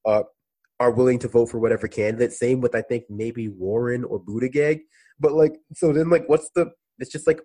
Uh, 0.05 0.23
are 0.79 0.91
willing 0.91 1.19
to 1.19 1.27
vote 1.27 1.47
for 1.47 1.59
whatever 1.59 1.87
candidate. 1.87 2.33
Same 2.33 2.61
with 2.61 2.75
I 2.75 2.81
think 2.81 3.05
maybe 3.09 3.47
Warren 3.47 4.03
or 4.03 4.19
Buttigieg. 4.19 4.81
But 5.19 5.33
like, 5.33 5.57
so 5.73 5.93
then 5.93 6.09
like, 6.09 6.27
what's 6.27 6.49
the? 6.51 6.71
It's 6.99 7.11
just 7.11 7.27
like, 7.27 7.41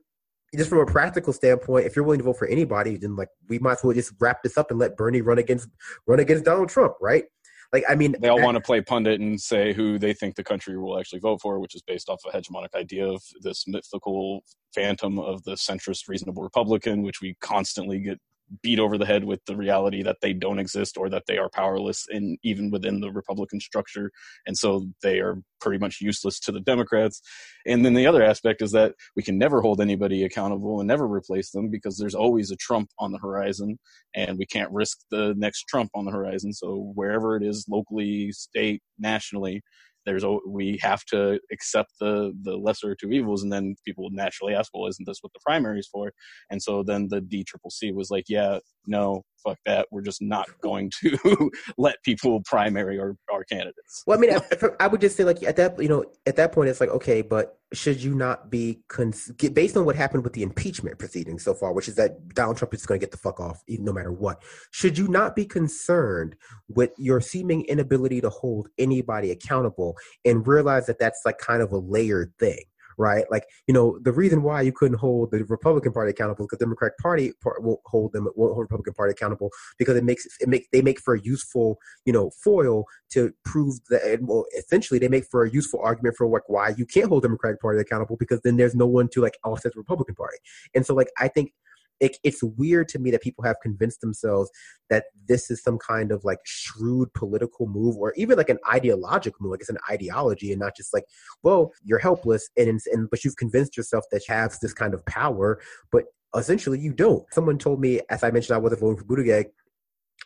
just 0.54 0.68
from 0.68 0.78
a 0.78 0.86
practical 0.86 1.32
standpoint, 1.32 1.86
if 1.86 1.94
you're 1.94 2.04
willing 2.04 2.18
to 2.18 2.24
vote 2.24 2.38
for 2.38 2.48
anybody, 2.48 2.96
then 2.96 3.14
like 3.14 3.28
we 3.48 3.58
might 3.60 3.72
as 3.72 3.84
well 3.84 3.94
just 3.94 4.12
wrap 4.18 4.42
this 4.42 4.58
up 4.58 4.70
and 4.70 4.80
let 4.80 4.96
Bernie 4.96 5.20
run 5.20 5.38
against 5.38 5.68
run 6.06 6.18
against 6.18 6.44
Donald 6.44 6.68
Trump, 6.68 6.94
right? 7.00 7.24
Like, 7.72 7.84
I 7.88 7.94
mean, 7.94 8.16
they 8.20 8.28
all 8.28 8.42
want 8.42 8.56
to 8.56 8.60
play 8.60 8.80
pundit 8.80 9.20
and 9.20 9.40
say 9.40 9.72
who 9.72 9.98
they 9.98 10.12
think 10.12 10.34
the 10.34 10.42
country 10.42 10.76
will 10.76 10.98
actually 10.98 11.20
vote 11.20 11.40
for, 11.40 11.60
which 11.60 11.76
is 11.76 11.82
based 11.82 12.09
off 12.09 12.20
a 12.26 12.36
hegemonic 12.36 12.74
idea 12.74 13.06
of 13.06 13.22
this 13.42 13.64
mythical 13.68 14.42
phantom 14.74 15.20
of 15.20 15.44
the 15.44 15.52
centrist, 15.52 16.09
reasonable 16.09 16.42
Republican, 16.42 17.02
which 17.02 17.20
we 17.20 17.36
constantly 17.40 18.01
get 18.01 18.18
beat 18.62 18.78
over 18.78 18.98
the 18.98 19.06
head 19.06 19.24
with 19.24 19.40
the 19.47 19.56
reality 19.56 20.02
that 20.02 20.18
they 20.20 20.32
don't 20.32 20.59
exist 20.59 20.97
or 20.97 21.09
that 21.10 21.24
they 21.27 21.39
are 21.39 21.48
powerless 21.51 22.06
in 22.10 22.36
even 22.43 22.70
within 22.70 23.01
the 23.01 23.10
Republican 23.12 23.60
structure, 23.60 24.10
and 24.47 24.56
so 24.56 24.86
they 25.02 25.20
are 25.20 25.40
pretty 25.60 25.78
much 25.78 25.98
useless 26.01 26.40
to 26.40 26.52
the 26.52 26.60
Democrats. 26.60 27.20
And 27.66 27.85
then 27.85 27.94
the 27.94 28.06
other 28.06 28.22
aspect 28.22 28.62
is 28.62 28.72
that 28.72 28.94
we 29.14 29.22
can 29.22 29.39
never 29.39 29.60
hold 29.60 29.81
anybody 29.81 30.24
accountable 30.24 30.81
and 30.81 30.89
never 30.89 31.06
replace 31.06 31.51
them 31.51 31.70
because 31.70 31.98
there's 31.98 32.14
always 32.14 32.51
a 32.51 32.56
Trump 32.56 32.89
on 32.98 33.12
the 33.12 33.18
horizon, 33.18 33.78
and 34.14 34.39
we 34.39 34.47
can't 34.47 34.72
risk 34.72 34.98
the 35.10 35.35
next 35.36 35.64
Trump 35.68 35.90
on 35.94 36.05
the 36.05 36.12
horizon. 36.12 36.52
So 36.52 36.93
wherever 36.94 37.36
it 37.36 37.43
is, 37.43 37.66
locally, 37.68 38.32
state, 38.32 38.82
nationally, 38.98 39.62
there's 40.10 40.24
a, 40.24 40.36
we 40.44 40.76
have 40.82 41.04
to 41.04 41.38
accept 41.52 41.92
the 42.00 42.32
the 42.42 42.56
lesser 42.56 42.96
two 42.96 43.12
evils 43.12 43.44
and 43.44 43.52
then 43.52 43.76
people 43.86 44.08
naturally 44.10 44.54
ask 44.54 44.72
well 44.74 44.88
isn't 44.88 45.06
this 45.06 45.18
what 45.20 45.32
the 45.32 45.40
primary 45.46 45.78
is 45.78 45.86
for? 45.86 46.10
And 46.50 46.60
so 46.60 46.82
then 46.82 47.06
the 47.08 47.20
d 47.20 47.44
triple 47.44 47.70
c 47.70 47.92
was 47.92 48.10
like 48.10 48.24
yeah 48.28 48.58
no 48.86 49.22
fuck 49.44 49.58
that. 49.66 49.86
We're 49.92 50.02
just 50.02 50.20
not 50.20 50.46
going 50.62 50.90
to 51.00 51.50
let 51.78 51.96
people 52.02 52.42
primary 52.44 52.98
our, 52.98 53.14
our 53.32 53.44
candidates. 53.44 54.02
Well 54.06 54.18
i 54.18 54.20
mean 54.20 54.32
I, 54.34 54.40
I 54.80 54.86
would 54.88 55.00
just 55.00 55.16
say 55.16 55.24
like 55.24 55.42
at 55.44 55.56
that 55.56 55.80
you 55.80 55.88
know 55.88 56.04
at 56.26 56.36
that 56.36 56.50
point 56.52 56.70
it's 56.70 56.80
like 56.80 56.90
okay 56.90 57.22
but 57.22 57.59
should 57.72 58.02
you 58.02 58.14
not 58.14 58.51
be 58.51 58.80
cons- 58.88 59.30
based 59.52 59.76
on 59.76 59.84
what 59.84 59.94
happened 59.94 60.24
with 60.24 60.32
the 60.32 60.42
impeachment 60.42 60.98
proceedings 60.98 61.44
so 61.44 61.55
far, 61.55 61.72
which 61.72 61.88
is 61.88 61.94
that 61.94 62.28
Donald 62.34 62.56
Trump 62.56 62.74
is 62.74 62.84
going 62.84 62.98
to 62.98 63.05
get 63.05 63.12
the 63.12 63.16
fuck 63.16 63.38
off 63.38 63.62
no 63.68 63.92
matter 63.92 64.12
what? 64.12 64.42
Should 64.70 64.98
you 64.98 65.06
not 65.09 65.36
be 65.36 65.44
concerned 65.44 66.34
with 66.68 66.90
your 66.98 67.20
seeming 67.20 67.64
inability 67.66 68.20
to 68.22 68.30
hold 68.30 68.68
anybody 68.78 69.30
accountable 69.30 69.97
and 70.24 70.47
realize 70.47 70.86
that 70.86 70.98
that's 70.98 71.22
like 71.24 71.38
kind 71.38 71.62
of 71.62 71.72
a 71.72 71.78
layered 71.78 72.32
thing? 72.38 72.64
Right? 73.01 73.24
Like, 73.31 73.44
you 73.66 73.74
know, 73.74 73.98
the 74.02 74.12
reason 74.12 74.43
why 74.43 74.60
you 74.60 74.72
couldn't 74.72 74.98
hold 74.98 75.31
the 75.31 75.43
Republican 75.44 75.93
Party 75.93 76.10
accountable 76.10 76.44
because 76.44 76.59
the 76.59 76.66
Democratic 76.66 76.98
Party 76.98 77.32
part 77.43 77.62
won't 77.62 77.81
hold 77.86 78.12
them, 78.12 78.28
won't 78.36 78.52
hold 78.52 78.60
Republican 78.60 78.93
Party 78.93 79.12
accountable 79.12 79.51
because 79.78 79.97
it 79.97 80.05
makes 80.05 80.27
it 80.39 80.48
make 80.48 80.70
they 80.70 80.82
make 80.82 81.01
for 81.01 81.14
a 81.14 81.20
useful, 81.20 81.78
you 82.05 82.12
know, 82.12 82.31
foil 82.44 82.85
to 83.12 83.32
prove 83.44 83.77
that. 83.89 84.18
Well, 84.20 84.44
essentially, 84.56 85.01
they 85.01 85.09
make 85.09 85.24
for 85.31 85.44
a 85.44 85.51
useful 85.51 85.81
argument 85.82 86.16
for 86.16 86.27
like 86.27 86.48
why 86.48 86.74
you 86.77 86.85
can't 86.85 87.09
hold 87.09 87.22
Democratic 87.22 87.60
Party 87.60 87.81
accountable 87.81 88.16
because 88.16 88.40
then 88.43 88.56
there's 88.56 88.74
no 88.74 88.86
one 88.86 89.09
to 89.09 89.22
like 89.22 89.39
offset 89.44 89.72
the 89.72 89.81
Republican 89.81 90.14
Party. 90.14 90.36
And 90.74 90.85
so, 90.85 90.94
like, 90.94 91.09
I 91.18 91.28
think 91.28 91.52
it, 92.01 92.16
it's 92.24 92.43
weird 92.43 92.89
to 92.89 92.98
me 92.98 93.10
that 93.10 93.22
people 93.22 93.44
have 93.44 93.56
convinced 93.62 94.01
themselves 94.01 94.51
that 94.89 95.05
this 95.28 95.51
is 95.51 95.62
some 95.62 95.78
kind 95.78 96.10
of 96.12 96.24
like 96.24 96.39
shrewd 96.44 97.12
political 97.14 97.66
move 97.66 97.97
or 97.97 98.12
even 98.16 98.36
like 98.36 98.48
an 98.48 98.59
ideological 98.70 99.39
move 99.40 99.52
like 99.52 99.60
it's 99.60 99.68
an 99.70 99.78
ideology 99.90 100.52
and 100.52 100.60
not 100.60 100.77
just 100.77 100.93
like 100.93 101.05
well 101.43 101.72
you're 101.85 101.98
helpless 101.98 102.48
and, 102.56 102.81
and 102.93 103.10
but 103.10 103.24
you've 103.24 103.36
convinced 103.36 103.77
yourself 103.77 104.05
that 104.10 104.27
you 104.28 104.35
have 104.35 104.56
this 104.60 104.72
kind 104.72 104.94
of 104.94 105.05
power 105.06 105.60
but 105.93 106.05
essentially 106.36 106.78
you 106.78 106.93
don't 106.93 107.24
someone 107.32 107.59
told 107.59 107.81
me 107.81 108.01
as 108.10 108.22
i 108.24 108.31
mentioned 108.31 108.55
i 108.55 108.59
wasn't 108.59 108.81
voting 108.81 108.97
for 108.97 109.05
Buttigieg 109.05 109.47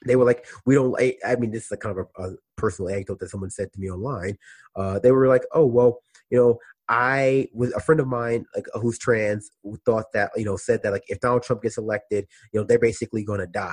they 0.05 0.17
were 0.17 0.25
like, 0.25 0.47
we 0.67 0.75
don't. 0.75 1.01
I, 1.01 1.17
I 1.25 1.37
mean, 1.37 1.51
this 1.51 1.67
is 1.67 1.73
a 1.73 1.77
kind 1.77 1.99
of 1.99 2.07
a, 2.19 2.23
a, 2.23 2.35
personal 2.57 2.91
anecdote 2.91 3.21
that 3.21 3.31
someone 3.31 3.51
said 3.51 3.73
to 3.73 3.81
me 3.81 3.91
online. 3.91 4.37
Uh, 4.77 4.99
they 4.99 5.13
were 5.13 5.29
like, 5.29 5.45
oh 5.53 5.67
well, 5.67 6.01
you 6.31 6.39
know, 6.39 6.59
I 6.89 7.49
was 7.55 7.73
a 7.73 7.81
friend 7.81 8.01
of 8.01 8.07
mine, 8.07 8.45
like 8.55 8.67
uh, 8.75 8.81
who's 8.81 8.99
trans, 8.99 9.51
who 9.63 9.79
thought 9.85 10.07
that 10.13 10.31
you 10.37 10.45
know 10.45 10.57
said 10.57 10.83
that 10.83 10.93
like 10.93 11.05
if 11.09 11.21
Donald 11.21 11.43
Trump 11.43 11.63
gets 11.63 11.79
elected, 11.79 12.27
you 12.53 12.61
know 12.61 12.67
they're 12.67 12.79
basically 12.79 13.25
going 13.25 13.41
to 13.41 13.47
die, 13.47 13.73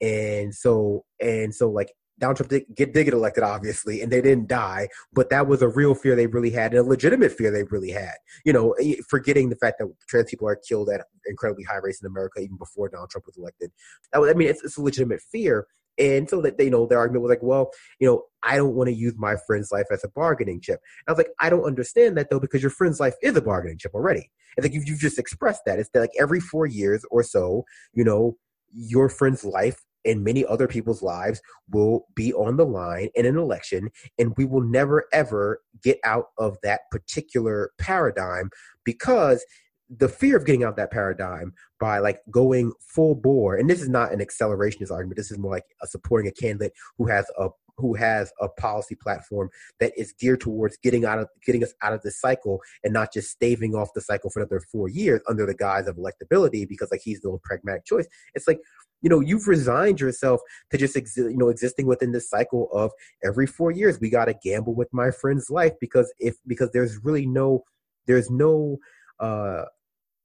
and 0.00 0.54
so 0.54 1.04
and 1.20 1.54
so 1.54 1.70
like 1.70 1.92
Donald 2.18 2.36
Trump 2.36 2.50
did 2.50 2.64
get, 2.76 2.94
did 2.94 3.04
get 3.04 3.14
elected, 3.14 3.42
obviously, 3.42 4.00
and 4.00 4.12
they 4.12 4.20
didn't 4.20 4.46
die, 4.46 4.88
but 5.12 5.28
that 5.30 5.48
was 5.48 5.60
a 5.60 5.68
real 5.68 5.94
fear 5.94 6.14
they 6.14 6.28
really 6.28 6.50
had, 6.50 6.72
and 6.72 6.86
a 6.86 6.88
legitimate 6.88 7.32
fear 7.32 7.50
they 7.50 7.64
really 7.64 7.90
had. 7.90 8.14
You 8.44 8.52
know, 8.52 8.72
eh, 8.72 8.94
forgetting 9.08 9.48
the 9.48 9.56
fact 9.56 9.78
that 9.80 9.92
trans 10.06 10.30
people 10.30 10.46
are 10.46 10.56
killed 10.56 10.88
at 10.88 11.00
incredibly 11.26 11.64
high 11.64 11.78
rates 11.82 12.00
in 12.00 12.06
America 12.06 12.40
even 12.40 12.56
before 12.56 12.88
Donald 12.88 13.10
Trump 13.10 13.26
was 13.26 13.36
elected. 13.36 13.72
Was, 14.14 14.30
I 14.30 14.34
mean, 14.34 14.48
it's, 14.48 14.62
it's 14.62 14.76
a 14.76 14.82
legitimate 14.82 15.20
fear, 15.20 15.66
and 15.98 16.28
so 16.28 16.40
that 16.42 16.58
they 16.58 16.64
you 16.64 16.70
know 16.70 16.86
their 16.86 16.98
argument 16.98 17.22
was 17.22 17.30
like, 17.30 17.42
well, 17.42 17.70
you 17.98 18.06
know, 18.06 18.24
I 18.42 18.56
don't 18.56 18.74
want 18.74 18.88
to 18.88 18.94
use 18.94 19.14
my 19.16 19.36
friend's 19.46 19.70
life 19.72 19.86
as 19.92 20.04
a 20.04 20.08
bargaining 20.08 20.60
chip. 20.60 20.80
And 21.06 21.08
I 21.08 21.12
was 21.12 21.18
like, 21.18 21.32
I 21.40 21.50
don't 21.50 21.64
understand 21.64 22.16
that 22.16 22.30
though, 22.30 22.40
because 22.40 22.62
your 22.62 22.70
friend's 22.70 23.00
life 23.00 23.14
is 23.22 23.36
a 23.36 23.42
bargaining 23.42 23.78
chip 23.78 23.94
already. 23.94 24.30
And 24.56 24.64
like 24.64 24.74
you've, 24.74 24.86
you've 24.86 24.98
just 24.98 25.18
expressed 25.18 25.62
that. 25.66 25.78
It's 25.78 25.90
that 25.90 26.00
like 26.00 26.12
every 26.18 26.40
four 26.40 26.66
years 26.66 27.04
or 27.10 27.22
so, 27.22 27.64
you 27.92 28.04
know, 28.04 28.36
your 28.72 29.08
friend's 29.08 29.44
life 29.44 29.82
and 30.04 30.24
many 30.24 30.44
other 30.44 30.66
people's 30.66 31.02
lives 31.02 31.40
will 31.70 32.06
be 32.14 32.32
on 32.32 32.56
the 32.56 32.66
line 32.66 33.08
in 33.14 33.26
an 33.26 33.38
election, 33.38 33.90
and 34.18 34.34
we 34.36 34.44
will 34.44 34.62
never 34.62 35.04
ever 35.12 35.60
get 35.82 35.98
out 36.04 36.26
of 36.38 36.56
that 36.62 36.80
particular 36.90 37.70
paradigm 37.78 38.50
because 38.84 39.44
the 39.98 40.08
fear 40.08 40.36
of 40.36 40.46
getting 40.46 40.64
out 40.64 40.70
of 40.70 40.76
that 40.76 40.90
paradigm 40.90 41.52
by 41.78 41.98
like 41.98 42.20
going 42.30 42.72
full 42.80 43.14
bore 43.14 43.56
and 43.56 43.68
this 43.68 43.82
is 43.82 43.88
not 43.88 44.12
an 44.12 44.20
accelerationist 44.20 44.90
argument 44.90 45.16
this 45.16 45.30
is 45.30 45.38
more 45.38 45.50
like 45.50 45.64
a 45.82 45.86
supporting 45.86 46.28
a 46.28 46.32
candidate 46.32 46.72
who 46.96 47.06
has 47.06 47.26
a 47.38 47.48
who 47.76 47.94
has 47.94 48.32
a 48.40 48.48
policy 48.48 48.94
platform 48.94 49.50
that 49.80 49.92
is 49.96 50.12
geared 50.12 50.40
towards 50.40 50.76
getting 50.78 51.04
out 51.04 51.18
of 51.18 51.28
getting 51.44 51.62
us 51.62 51.72
out 51.82 51.92
of 51.92 52.02
this 52.02 52.20
cycle 52.20 52.60
and 52.84 52.92
not 52.92 53.12
just 53.12 53.30
staving 53.30 53.74
off 53.74 53.92
the 53.94 54.00
cycle 54.00 54.30
for 54.30 54.40
another 54.40 54.60
four 54.70 54.88
years 54.88 55.20
under 55.28 55.46
the 55.46 55.54
guise 55.54 55.86
of 55.86 55.96
electability 55.96 56.68
because 56.68 56.90
like 56.90 57.00
he's 57.02 57.20
the 57.20 57.38
pragmatic 57.42 57.84
choice. 57.84 58.06
It's 58.34 58.46
like 58.46 58.60
you 59.00 59.10
know 59.10 59.20
you've 59.20 59.48
resigned 59.48 60.00
yourself 60.00 60.40
to 60.70 60.78
just 60.78 60.96
exi- 60.96 61.30
you 61.30 61.36
know 61.36 61.48
existing 61.48 61.86
within 61.86 62.12
this 62.12 62.30
cycle 62.30 62.68
of 62.72 62.90
every 63.24 63.46
four 63.46 63.70
years 63.70 63.98
we 64.00 64.10
got 64.10 64.26
to 64.26 64.34
gamble 64.42 64.74
with 64.74 64.88
my 64.92 65.10
friend's 65.10 65.50
life 65.50 65.72
because 65.80 66.12
if 66.18 66.36
because 66.46 66.70
there's 66.72 66.98
really 67.04 67.26
no 67.26 67.64
there's 68.06 68.30
no 68.30 68.78
uh 69.18 69.64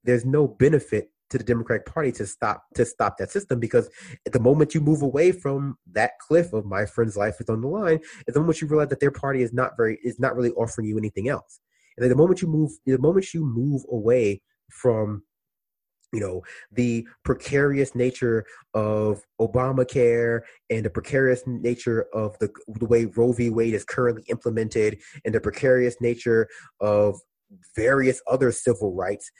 there's 0.08 0.26
no 0.26 0.48
benefit 0.48 1.12
to 1.30 1.38
the 1.38 1.44
Democratic 1.44 1.86
Party 1.86 2.12
to 2.14 2.26
stop 2.26 2.64
to 2.74 2.86
stop 2.86 3.18
that 3.18 3.30
system 3.30 3.60
because 3.60 3.90
at 4.26 4.32
the 4.32 4.40
moment 4.40 4.74
you 4.74 4.82
move 4.82 5.02
away 5.02 5.32
from 5.32 5.78
that 5.92 6.18
cliff 6.20 6.54
of 6.54 6.66
my 6.66 6.86
friend's 6.86 7.18
life 7.18 7.36
is 7.40 7.50
on 7.50 7.62
the 7.62 7.68
line, 7.68 8.00
at 8.28 8.34
the 8.34 8.40
moment 8.40 8.62
you 8.62 8.68
realize 8.68 8.88
that 8.88 9.02
their 9.02 9.12
party 9.12 9.44
is 9.44 9.54
not 9.54 9.74
very 9.78 10.00
is 10.04 10.20
not 10.20 10.36
really 10.36 10.52
offering 10.52 10.88
you 10.88 10.98
anything 10.98 11.30
else. 11.30 11.60
And 11.98 12.04
then 12.04 12.10
the 12.10 12.16
moment 12.16 12.42
you 12.42 12.48
move 12.48 12.72
the 12.86 12.98
moment 12.98 13.34
you 13.34 13.46
move 13.46 13.84
away 13.92 14.42
from 14.72 15.24
you 16.14 16.22
know 16.22 16.42
the 16.72 17.06
precarious 17.26 17.94
nature 17.94 18.46
of 18.74 19.22
Obamacare 19.42 20.42
and 20.70 20.86
the 20.86 20.90
precarious 20.90 21.44
nature 21.46 22.06
of 22.14 22.40
the 22.40 22.50
the 22.68 22.86
way 22.86 23.06
Roe 23.06 23.34
v. 23.34 23.50
Wade 23.50 23.74
is 23.74 23.84
currently 23.84 24.24
implemented 24.30 25.00
and 25.26 25.36
the 25.36 25.42
precarious 25.42 25.98
nature 26.00 26.48
of 26.80 27.20
various 27.76 28.22
other 28.28 28.52
civil 28.52 28.94
rights 28.94 29.32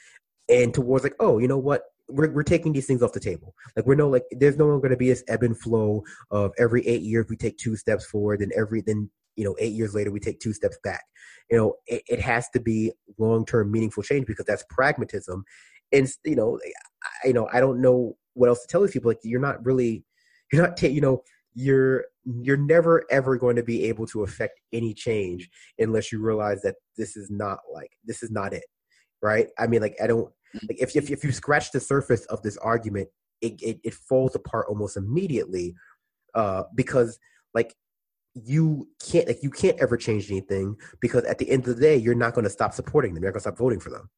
and 0.48 0.72
towards 0.72 1.04
like, 1.04 1.16
oh, 1.20 1.38
you 1.38 1.48
know 1.48 1.58
what? 1.58 1.82
We're, 2.08 2.30
we're 2.30 2.42
taking 2.42 2.72
these 2.72 2.86
things 2.86 3.02
off 3.02 3.12
the 3.12 3.20
table. 3.20 3.54
Like 3.76 3.86
we're 3.86 3.94
no 3.94 4.08
like 4.08 4.24
there's 4.30 4.56
no 4.56 4.66
longer 4.66 4.80
going 4.80 4.92
to 4.92 4.96
be 4.96 5.08
this 5.08 5.24
ebb 5.28 5.42
and 5.42 5.58
flow 5.58 6.02
of 6.30 6.52
every 6.58 6.86
eight 6.86 7.02
years 7.02 7.26
we 7.28 7.36
take 7.36 7.58
two 7.58 7.76
steps 7.76 8.06
forward 8.06 8.40
and 8.40 8.50
every 8.52 8.80
then 8.80 9.10
you 9.36 9.44
know 9.44 9.54
eight 9.58 9.74
years 9.74 9.94
later 9.94 10.10
we 10.10 10.20
take 10.20 10.40
two 10.40 10.54
steps 10.54 10.78
back. 10.82 11.04
You 11.50 11.58
know 11.58 11.74
it, 11.86 12.02
it 12.08 12.20
has 12.20 12.48
to 12.50 12.60
be 12.60 12.92
long 13.18 13.44
term 13.44 13.70
meaningful 13.70 14.02
change 14.02 14.26
because 14.26 14.46
that's 14.46 14.64
pragmatism. 14.70 15.44
And 15.92 16.10
you 16.24 16.36
know 16.36 16.58
I, 17.24 17.28
you 17.28 17.34
know 17.34 17.48
I 17.52 17.60
don't 17.60 17.82
know 17.82 18.16
what 18.32 18.48
else 18.48 18.62
to 18.62 18.68
tell 18.68 18.80
these 18.80 18.92
people. 18.92 19.10
Like 19.10 19.20
you're 19.22 19.40
not 19.40 19.62
really 19.66 20.02
you're 20.50 20.62
not 20.62 20.78
ta- 20.78 20.86
you 20.86 21.02
know 21.02 21.22
you're 21.54 22.04
you're 22.24 22.56
never 22.56 23.04
ever 23.10 23.36
going 23.36 23.56
to 23.56 23.62
be 23.62 23.84
able 23.84 24.06
to 24.06 24.22
affect 24.22 24.60
any 24.72 24.94
change 24.94 25.48
unless 25.78 26.12
you 26.12 26.20
realize 26.20 26.62
that 26.62 26.76
this 26.96 27.16
is 27.16 27.30
not 27.30 27.58
like 27.72 27.90
this 28.04 28.22
is 28.22 28.30
not 28.30 28.52
it 28.52 28.64
right 29.22 29.48
i 29.58 29.66
mean 29.66 29.80
like 29.80 29.96
i 30.02 30.06
don't 30.06 30.30
like 30.68 30.80
if, 30.80 30.96
if, 30.96 31.10
if 31.10 31.24
you 31.24 31.32
scratch 31.32 31.72
the 31.72 31.80
surface 31.80 32.24
of 32.26 32.42
this 32.42 32.56
argument, 32.58 33.08
it, 33.40 33.60
it, 33.62 33.80
it 33.84 33.94
falls 33.94 34.34
apart 34.34 34.66
almost 34.68 34.96
immediately 34.96 35.74
uh, 36.34 36.64
because 36.74 37.18
like 37.54 37.74
you 38.34 38.88
can't 39.04 39.26
like 39.26 39.42
you 39.42 39.50
can't 39.50 39.78
ever 39.80 39.96
change 39.96 40.30
anything 40.30 40.76
because 41.00 41.24
at 41.24 41.38
the 41.38 41.50
end 41.50 41.66
of 41.66 41.76
the 41.76 41.82
day 41.82 41.96
you're 41.96 42.14
not 42.14 42.34
going 42.34 42.44
to 42.44 42.50
stop 42.50 42.72
supporting 42.72 43.14
them. 43.14 43.22
You're 43.22 43.30
not 43.30 43.34
going 43.34 43.40
to 43.40 43.48
stop 43.48 43.58
voting 43.58 43.80
for 43.80 43.90
them. 43.90 44.08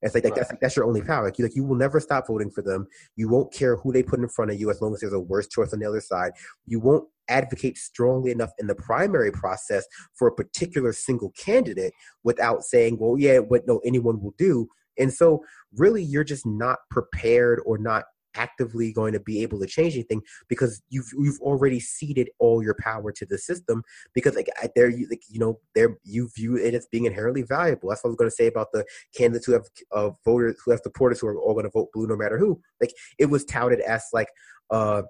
It's 0.00 0.14
like, 0.14 0.24
like 0.24 0.32
right. 0.32 0.38
that's 0.38 0.50
like, 0.50 0.60
that's 0.60 0.76
your 0.76 0.84
only 0.84 1.02
power. 1.02 1.24
Like 1.24 1.38
you 1.38 1.44
like 1.44 1.56
you 1.56 1.64
will 1.64 1.76
never 1.76 1.98
stop 2.00 2.28
voting 2.28 2.50
for 2.50 2.62
them. 2.62 2.86
You 3.16 3.28
won't 3.28 3.52
care 3.52 3.76
who 3.76 3.92
they 3.92 4.02
put 4.02 4.20
in 4.20 4.28
front 4.28 4.50
of 4.50 4.60
you 4.60 4.70
as 4.70 4.80
long 4.80 4.94
as 4.94 5.00
there's 5.00 5.12
a 5.12 5.20
worse 5.20 5.48
choice 5.48 5.72
on 5.72 5.80
the 5.80 5.86
other 5.86 6.00
side. 6.00 6.32
You 6.66 6.80
won't 6.80 7.08
advocate 7.28 7.76
strongly 7.76 8.30
enough 8.30 8.50
in 8.58 8.68
the 8.68 8.74
primary 8.74 9.32
process 9.32 9.84
for 10.14 10.28
a 10.28 10.34
particular 10.34 10.92
single 10.92 11.32
candidate 11.36 11.92
without 12.22 12.62
saying, 12.62 12.98
well, 12.98 13.16
yeah, 13.18 13.38
what 13.38 13.66
no 13.66 13.80
anyone 13.84 14.20
will 14.20 14.34
do. 14.38 14.68
And 14.98 15.12
so, 15.12 15.44
really, 15.76 16.02
you're 16.02 16.24
just 16.24 16.46
not 16.46 16.78
prepared 16.90 17.60
or 17.64 17.78
not 17.78 18.04
actively 18.38 18.92
going 18.92 19.12
to 19.12 19.20
be 19.20 19.42
able 19.42 19.58
to 19.58 19.66
change 19.66 19.94
anything 19.94 20.22
because 20.48 20.80
you've 20.90 21.08
you've 21.18 21.40
already 21.40 21.80
ceded 21.80 22.28
all 22.38 22.62
your 22.62 22.76
power 22.80 23.10
to 23.12 23.26
the 23.26 23.36
system 23.36 23.82
because 24.14 24.36
like 24.36 24.48
there 24.76 24.88
you 24.88 25.06
like 25.10 25.22
you 25.28 25.38
know 25.38 25.58
there 25.74 25.96
you 26.04 26.28
view 26.36 26.56
it 26.56 26.74
as 26.74 26.86
being 26.90 27.04
inherently 27.04 27.42
valuable. 27.42 27.88
That's 27.88 28.02
what 28.04 28.08
I 28.08 28.12
was 28.12 28.16
going 28.16 28.30
to 28.30 28.36
say 28.36 28.46
about 28.46 28.68
the 28.72 28.84
candidates 29.16 29.46
who 29.46 29.52
have 29.52 29.64
uh, 29.92 30.10
voters 30.24 30.56
who 30.64 30.70
have 30.70 30.80
supporters 30.82 31.20
who 31.20 31.26
are 31.26 31.38
all 31.38 31.54
going 31.54 31.64
to 31.64 31.70
vote 31.70 31.88
blue 31.92 32.06
no 32.06 32.16
matter 32.16 32.38
who. 32.38 32.60
Like 32.80 32.92
it 33.18 33.26
was 33.26 33.44
touted 33.44 33.80
as 33.80 34.04
like 34.12 34.28
uh 34.70 35.02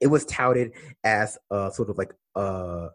it 0.00 0.06
was 0.06 0.24
touted 0.24 0.72
as 1.04 1.36
uh 1.50 1.70
sort 1.70 1.90
of 1.90 1.98
like 1.98 2.12
uh 2.34 2.88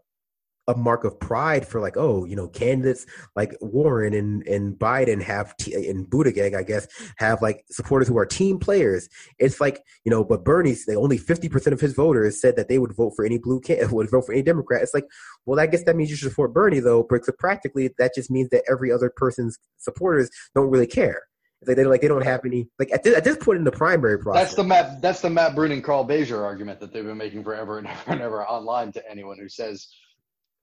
a 0.68 0.76
mark 0.76 1.04
of 1.04 1.18
pride 1.20 1.66
for 1.66 1.80
like, 1.80 1.96
oh, 1.96 2.24
you 2.24 2.34
know, 2.34 2.48
candidates 2.48 3.06
like 3.34 3.56
Warren 3.60 4.14
and, 4.14 4.46
and 4.46 4.74
Biden 4.74 5.22
have 5.22 5.56
t- 5.56 5.88
and 5.88 6.06
Buttigieg, 6.06 6.56
I 6.56 6.62
guess, 6.62 6.88
have 7.18 7.40
like 7.40 7.64
supporters 7.70 8.08
who 8.08 8.18
are 8.18 8.26
team 8.26 8.58
players. 8.58 9.08
It's 9.38 9.60
like, 9.60 9.82
you 10.04 10.10
know, 10.10 10.24
but 10.24 10.44
Bernie's 10.44 10.88
only 10.88 11.18
fifty 11.18 11.48
percent 11.48 11.74
of 11.74 11.80
his 11.80 11.94
voters 11.94 12.40
said 12.40 12.56
that 12.56 12.68
they 12.68 12.78
would 12.78 12.96
vote 12.96 13.12
for 13.14 13.24
any 13.24 13.38
blue 13.38 13.60
can 13.60 13.90
would 13.90 14.10
vote 14.10 14.26
for 14.26 14.32
any 14.32 14.42
Democrat. 14.42 14.82
It's 14.82 14.94
like, 14.94 15.06
well, 15.44 15.60
I 15.60 15.66
guess 15.66 15.84
that 15.84 15.96
means 15.96 16.10
you 16.10 16.16
should 16.16 16.30
support 16.30 16.52
Bernie 16.52 16.80
though, 16.80 17.02
because 17.02 17.32
practically 17.38 17.90
that 17.98 18.14
just 18.14 18.30
means 18.30 18.50
that 18.50 18.64
every 18.70 18.90
other 18.90 19.12
person's 19.14 19.58
supporters 19.78 20.30
don't 20.54 20.70
really 20.70 20.86
care. 20.86 21.22
They, 21.64 21.74
they 21.74 21.84
like 21.84 22.02
they 22.02 22.08
don't 22.08 22.24
have 22.24 22.44
any 22.44 22.68
like 22.78 22.92
at 22.92 23.02
this, 23.02 23.16
at 23.16 23.24
this 23.24 23.36
point 23.36 23.58
in 23.58 23.64
the 23.64 23.72
primary 23.72 24.18
process. 24.18 24.42
That's 24.42 24.54
the 24.56 24.64
Matt 24.64 25.00
that's 25.00 25.20
the 25.20 25.30
Matt 25.30 25.54
Bruenig 25.54 25.74
and 25.74 25.84
Carl 25.84 26.06
Beijer 26.06 26.42
argument 26.42 26.80
that 26.80 26.92
they've 26.92 27.04
been 27.04 27.16
making 27.16 27.44
forever 27.44 27.78
and 27.78 27.86
ever 27.86 28.10
and 28.12 28.20
ever 28.20 28.44
online 28.44 28.92
to 28.92 29.10
anyone 29.10 29.38
who 29.38 29.48
says 29.48 29.88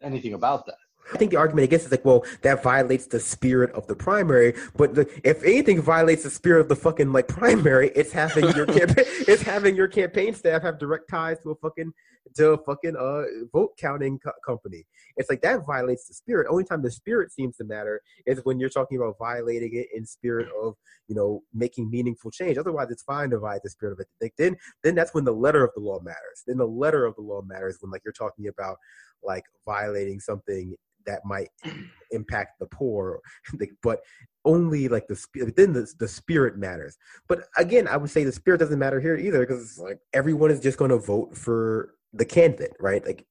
anything 0.03 0.33
about 0.33 0.65
that. 0.67 0.75
I 1.13 1.17
think 1.17 1.31
the 1.31 1.37
argument 1.37 1.65
against 1.65 1.85
is 1.85 1.91
like, 1.91 2.05
well, 2.05 2.25
that 2.41 2.63
violates 2.63 3.07
the 3.07 3.19
spirit 3.19 3.71
of 3.71 3.87
the 3.87 3.95
primary. 3.95 4.53
But 4.75 4.95
the, 4.95 5.09
if 5.23 5.43
anything 5.43 5.81
violates 5.81 6.23
the 6.23 6.29
spirit 6.29 6.61
of 6.61 6.69
the 6.69 6.75
fucking 6.75 7.11
like 7.11 7.27
primary, 7.27 7.89
it's 7.89 8.11
having 8.11 8.49
your 8.55 8.65
campaign, 8.77 9.05
it's 9.27 9.41
having 9.41 9.75
your 9.75 9.87
campaign 9.87 10.33
staff 10.33 10.61
have 10.61 10.79
direct 10.79 11.09
ties 11.09 11.39
to 11.43 11.51
a 11.51 11.55
fucking 11.55 11.93
to 12.35 12.51
a 12.51 12.57
fucking 12.57 12.95
uh 12.95 13.23
vote 13.51 13.71
counting 13.77 14.17
co- 14.19 14.31
company. 14.45 14.85
It's 15.17 15.29
like 15.29 15.41
that 15.41 15.65
violates 15.65 16.07
the 16.07 16.13
spirit. 16.13 16.47
Only 16.49 16.63
time 16.63 16.81
the 16.81 16.89
spirit 16.89 17.31
seems 17.31 17.57
to 17.57 17.65
matter 17.65 18.01
is 18.25 18.39
when 18.43 18.59
you're 18.59 18.69
talking 18.69 18.97
about 18.97 19.17
violating 19.19 19.75
it 19.75 19.87
in 19.93 20.05
spirit 20.05 20.47
of 20.63 20.75
you 21.07 21.15
know 21.15 21.43
making 21.53 21.89
meaningful 21.91 22.31
change. 22.31 22.57
Otherwise, 22.57 22.89
it's 22.91 23.03
fine 23.03 23.29
to 23.31 23.39
violate 23.39 23.63
the 23.63 23.69
spirit 23.69 23.93
of 23.93 23.99
it. 23.99 24.07
Like 24.21 24.33
then, 24.37 24.55
then 24.83 24.95
that's 24.95 25.13
when 25.13 25.25
the 25.25 25.33
letter 25.33 25.63
of 25.63 25.71
the 25.75 25.81
law 25.81 25.99
matters. 25.99 26.43
Then 26.47 26.57
the 26.57 26.65
letter 26.65 27.05
of 27.05 27.15
the 27.15 27.21
law 27.21 27.41
matters 27.41 27.77
when 27.81 27.91
like 27.91 28.01
you're 28.05 28.13
talking 28.13 28.47
about 28.47 28.77
like 29.25 29.43
violating 29.65 30.19
something 30.19 30.75
that 31.05 31.21
might 31.25 31.49
impact 32.11 32.59
the 32.59 32.67
poor, 32.67 33.19
but 33.83 33.99
only 34.45 34.87
like 34.87 35.07
the 35.07 35.25
within 35.35 35.73
the 35.73 35.87
the 35.99 36.07
spirit 36.07 36.57
matters. 36.57 36.97
But 37.27 37.45
again, 37.57 37.87
I 37.87 37.97
would 37.97 38.09
say 38.09 38.23
the 38.23 38.31
spirit 38.31 38.59
doesn't 38.59 38.79
matter 38.79 38.99
here 38.99 39.15
either 39.17 39.39
because 39.39 39.79
like 39.79 39.99
everyone 40.13 40.51
is 40.51 40.59
just 40.59 40.77
going 40.77 40.91
to 40.91 40.97
vote 40.97 41.37
for 41.37 41.95
the 42.13 42.25
candidate, 42.25 42.75
right? 42.79 43.05
Like, 43.05 43.25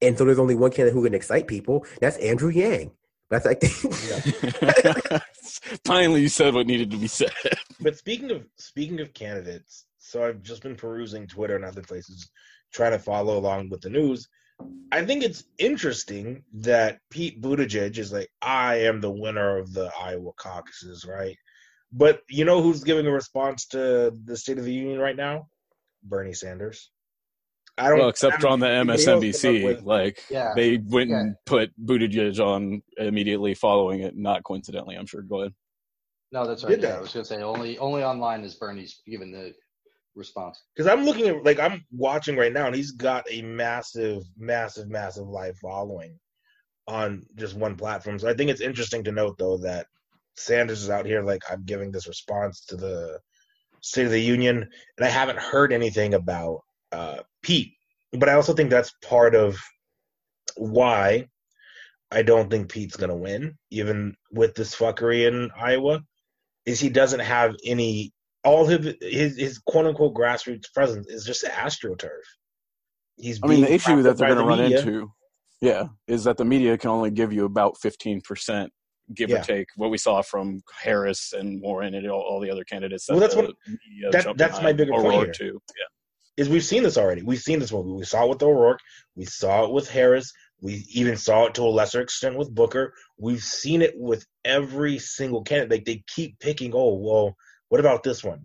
and 0.00 0.16
so 0.16 0.24
there's 0.24 0.38
only 0.38 0.54
one 0.54 0.70
candidate 0.70 0.94
who 0.94 1.04
can 1.04 1.14
excite 1.14 1.46
people. 1.46 1.84
That's 2.00 2.16
Andrew 2.18 2.50
Yang. 2.50 2.92
That's 3.30 3.46
like, 3.46 3.62
finally, 5.84 6.20
you 6.20 6.28
said 6.28 6.54
what 6.54 6.66
needed 6.66 6.90
to 6.90 6.96
be 6.96 7.08
said. 7.08 7.32
But 7.80 7.96
speaking 7.96 8.30
of 8.30 8.46
speaking 8.58 9.00
of 9.00 9.12
candidates, 9.14 9.86
so 9.98 10.24
I've 10.24 10.42
just 10.42 10.62
been 10.62 10.76
perusing 10.76 11.26
Twitter 11.26 11.56
and 11.56 11.64
other 11.64 11.82
places, 11.82 12.30
trying 12.72 12.92
to 12.92 12.98
follow 12.98 13.38
along 13.38 13.70
with 13.70 13.80
the 13.80 13.90
news. 13.90 14.28
I 14.92 15.04
think 15.04 15.24
it's 15.24 15.44
interesting 15.58 16.44
that 16.54 17.00
Pete 17.10 17.42
Buttigieg 17.42 17.98
is 17.98 18.12
like, 18.12 18.30
I 18.40 18.76
am 18.76 19.00
the 19.00 19.10
winner 19.10 19.58
of 19.58 19.72
the 19.72 19.90
Iowa 20.00 20.32
caucuses, 20.36 21.04
right? 21.04 21.36
But 21.92 22.20
you 22.28 22.44
know 22.44 22.62
who's 22.62 22.84
giving 22.84 23.06
a 23.06 23.10
response 23.10 23.66
to 23.68 24.12
the 24.24 24.36
State 24.36 24.58
of 24.58 24.64
the 24.64 24.72
Union 24.72 25.00
right 25.00 25.16
now? 25.16 25.48
Bernie 26.04 26.32
Sanders. 26.32 26.90
I 27.76 27.88
don't. 27.88 27.98
Well, 27.98 28.08
except 28.08 28.44
on 28.44 28.60
the 28.60 28.66
MSNBC, 28.66 29.64
with, 29.64 29.82
like 29.82 30.22
yeah, 30.30 30.52
they 30.54 30.76
went 30.76 31.10
yeah. 31.10 31.20
and 31.20 31.36
put 31.44 31.72
Buttigieg 31.84 32.38
on 32.38 32.82
immediately 32.98 33.54
following 33.54 34.00
it. 34.00 34.16
Not 34.16 34.44
coincidentally, 34.44 34.94
I'm 34.94 35.06
sure. 35.06 35.22
Go 35.22 35.40
ahead. 35.40 35.54
No, 36.30 36.46
that's 36.46 36.62
right. 36.62 36.80
Yeah, 36.80 36.96
I 36.96 37.00
was 37.00 37.12
gonna 37.12 37.24
say 37.24 37.42
only 37.42 37.78
only 37.78 38.04
online 38.04 38.44
is 38.44 38.54
Bernie's 38.54 39.02
given 39.06 39.32
the 39.32 39.54
response. 40.14 40.62
Because 40.74 40.90
I'm 40.90 41.04
looking 41.04 41.28
at 41.28 41.44
like 41.44 41.58
I'm 41.58 41.84
watching 41.92 42.36
right 42.36 42.52
now, 42.52 42.66
and 42.66 42.74
he's 42.74 42.92
got 42.92 43.24
a 43.30 43.42
massive, 43.42 44.22
massive, 44.36 44.88
massive 44.88 45.26
live 45.26 45.56
following 45.58 46.18
on 46.86 47.24
just 47.36 47.56
one 47.56 47.76
platform. 47.76 48.18
So 48.18 48.28
I 48.28 48.34
think 48.34 48.50
it's 48.50 48.60
interesting 48.60 49.04
to 49.04 49.12
note 49.12 49.38
though 49.38 49.58
that 49.58 49.86
Sanders 50.36 50.82
is 50.82 50.90
out 50.90 51.06
here 51.06 51.22
like 51.22 51.42
I'm 51.50 51.64
giving 51.64 51.90
this 51.90 52.08
response 52.08 52.64
to 52.66 52.76
the 52.76 53.20
State 53.80 54.06
of 54.06 54.12
the 54.12 54.20
Union, 54.20 54.68
and 54.96 55.06
I 55.06 55.10
haven't 55.10 55.38
heard 55.38 55.72
anything 55.72 56.14
about 56.14 56.60
uh, 56.92 57.18
Pete. 57.42 57.74
But 58.12 58.28
I 58.28 58.34
also 58.34 58.54
think 58.54 58.70
that's 58.70 58.94
part 59.02 59.34
of 59.34 59.58
why 60.56 61.28
I 62.10 62.22
don't 62.22 62.50
think 62.50 62.70
Pete's 62.70 62.96
gonna 62.96 63.16
win, 63.16 63.58
even 63.70 64.16
with 64.32 64.54
this 64.54 64.74
fuckery 64.74 65.28
in 65.28 65.50
Iowa, 65.56 66.00
is 66.64 66.80
he 66.80 66.88
doesn't 66.88 67.20
have 67.20 67.54
any 67.64 68.13
all 68.44 68.66
his 68.66 68.94
his, 69.00 69.38
his 69.38 69.58
quote 69.58 69.86
unquote 69.86 70.14
grassroots 70.14 70.72
presence 70.72 71.06
is 71.08 71.24
just 71.24 71.44
astroturf. 71.44 72.08
He's 73.16 73.40
I 73.42 73.46
mean 73.46 73.62
the 73.62 73.72
issue 73.72 74.02
that 74.02 74.16
they're 74.16 74.28
gonna 74.28 74.46
run 74.46 74.58
media. 74.58 74.78
into, 74.78 75.12
yeah, 75.60 75.84
is 76.06 76.24
that 76.24 76.36
the 76.36 76.44
media 76.44 76.76
can 76.78 76.90
only 76.90 77.10
give 77.10 77.32
you 77.32 77.44
about 77.44 77.76
fifteen 77.80 78.20
percent 78.20 78.72
give 79.14 79.28
yeah. 79.28 79.40
or 79.40 79.42
take 79.42 79.66
what 79.76 79.90
we 79.90 79.98
saw 79.98 80.22
from 80.22 80.62
Harris 80.80 81.34
and 81.34 81.60
Warren 81.60 81.94
and 81.94 82.10
all, 82.10 82.22
all 82.22 82.40
the 82.40 82.50
other 82.50 82.64
candidates. 82.64 83.04
That 83.06 83.12
well, 83.12 83.20
that's 83.20 83.36
what 83.36 83.50
that, 84.12 84.38
that's 84.38 84.62
my 84.62 84.72
bigger 84.72 84.92
point 84.92 85.24
here. 85.24 85.32
Too. 85.32 85.60
Yeah 85.78 85.86
is 86.36 86.48
we've 86.48 86.64
seen 86.64 86.82
this 86.82 86.98
already. 86.98 87.22
We've 87.22 87.40
seen 87.40 87.58
this 87.58 87.72
movie. 87.72 87.92
We 87.92 88.04
saw 88.04 88.24
it 88.24 88.30
with 88.30 88.42
O'Rourke. 88.42 88.80
We 89.14 89.24
saw 89.24 89.64
it 89.64 89.72
with 89.72 89.88
Harris. 89.88 90.32
We 90.60 90.84
even 90.90 91.16
saw 91.16 91.46
it 91.46 91.54
to 91.54 91.62
a 91.62 91.68
lesser 91.68 92.00
extent 92.00 92.36
with 92.36 92.54
Booker. 92.54 92.94
We've 93.18 93.42
seen 93.42 93.82
it 93.82 93.94
with 93.96 94.26
every 94.44 94.98
single 94.98 95.42
candidate. 95.42 95.70
Like 95.70 95.84
they 95.84 96.02
keep 96.06 96.38
picking. 96.40 96.72
Oh 96.74 96.94
well, 96.94 97.36
what 97.74 97.80
about 97.80 98.04
this 98.04 98.22
one? 98.22 98.40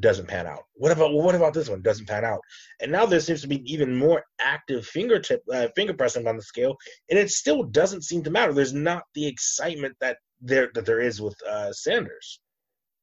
Doesn't 0.00 0.26
pan 0.26 0.48
out. 0.48 0.64
What 0.74 0.90
about 0.90 1.12
what 1.12 1.36
about 1.36 1.54
this 1.54 1.68
one? 1.68 1.80
Doesn't 1.80 2.08
pan 2.08 2.24
out. 2.24 2.40
And 2.80 2.90
now 2.90 3.06
there 3.06 3.20
seems 3.20 3.40
to 3.42 3.46
be 3.46 3.62
even 3.72 3.96
more 3.96 4.24
active 4.40 4.84
fingertip 4.84 5.44
uh, 5.54 5.68
finger 5.76 5.94
pressing 5.94 6.26
on 6.26 6.34
the 6.34 6.42
scale, 6.42 6.74
and 7.08 7.16
it 7.16 7.30
still 7.30 7.62
doesn't 7.62 8.02
seem 8.02 8.24
to 8.24 8.32
matter. 8.32 8.52
There's 8.52 8.74
not 8.74 9.04
the 9.14 9.28
excitement 9.28 9.94
that 10.00 10.16
there 10.40 10.70
that 10.74 10.86
there 10.86 10.98
is 10.98 11.20
with 11.20 11.36
uh, 11.48 11.72
Sanders. 11.72 12.40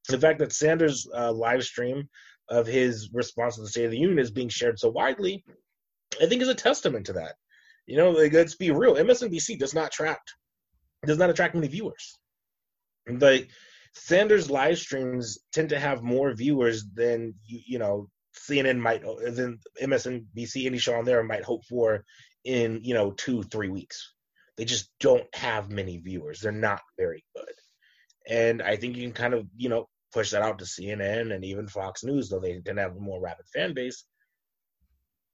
The 0.10 0.20
fact 0.20 0.40
that 0.40 0.52
Sanders' 0.52 1.08
uh, 1.18 1.32
live 1.32 1.64
stream 1.64 2.10
of 2.50 2.68
his 2.68 3.10
response 3.14 3.56
to 3.56 3.62
the 3.62 3.70
State 3.70 3.86
of 3.86 3.92
the 3.92 3.98
Union 3.98 4.20
is 4.20 4.32
being 4.32 4.50
shared 4.50 4.78
so 4.78 4.90
widely, 4.90 5.46
I 6.22 6.26
think 6.26 6.42
is 6.42 6.50
a 6.50 6.54
testament 6.54 7.06
to 7.06 7.14
that. 7.14 7.36
You 7.86 7.96
know, 7.96 8.12
like, 8.12 8.34
let's 8.34 8.56
be 8.56 8.72
real. 8.72 8.96
MSNBC 8.96 9.58
does 9.58 9.74
not 9.74 9.88
attract 9.88 10.34
does 11.06 11.18
not 11.18 11.30
attract 11.30 11.56
many 11.56 11.70
viewers. 11.70 12.20
Like 13.08 13.50
Sanders 13.96 14.50
live 14.50 14.78
streams 14.78 15.40
tend 15.52 15.70
to 15.70 15.80
have 15.80 16.04
more 16.04 16.34
viewers 16.34 16.86
than 16.94 17.36
you, 17.46 17.60
you 17.66 17.80
know 17.80 18.10
CNN 18.38 18.78
might 18.78 19.02
than 19.02 19.60
MSNBC 19.82 20.66
any 20.66 20.78
show 20.78 20.96
on 20.96 21.06
there 21.06 21.24
might 21.24 21.44
hope 21.44 21.66
for 21.66 22.04
in 22.44 22.82
you 22.84 22.94
know 22.94 23.12
two 23.12 23.44
three 23.44 23.70
weeks. 23.70 24.14
They 24.58 24.66
just 24.66 24.90
don't 25.00 25.28
have 25.34 25.70
many 25.70 25.98
viewers. 25.98 26.42
They're 26.42 26.52
not 26.52 26.82
very 26.98 27.24
good, 27.36 27.54
and 28.28 28.62
I 28.62 28.76
think 28.76 28.96
you 28.96 29.04
can 29.04 29.14
kind 29.14 29.34
of 29.34 29.48
you 29.56 29.70
know 29.70 29.88
push 30.14 30.32
that 30.32 30.42
out 30.42 30.60
to 30.60 30.66
CNN 30.66 31.34
and 31.34 31.44
even 31.44 31.68
Fox 31.68 32.04
News, 32.04 32.30
though 32.30 32.40
they 32.40 32.54
didn't 32.54 32.78
have 32.78 32.96
a 32.96 33.00
more 33.00 33.22
rapid 33.22 33.46
fan 33.54 33.74
base. 33.74 34.06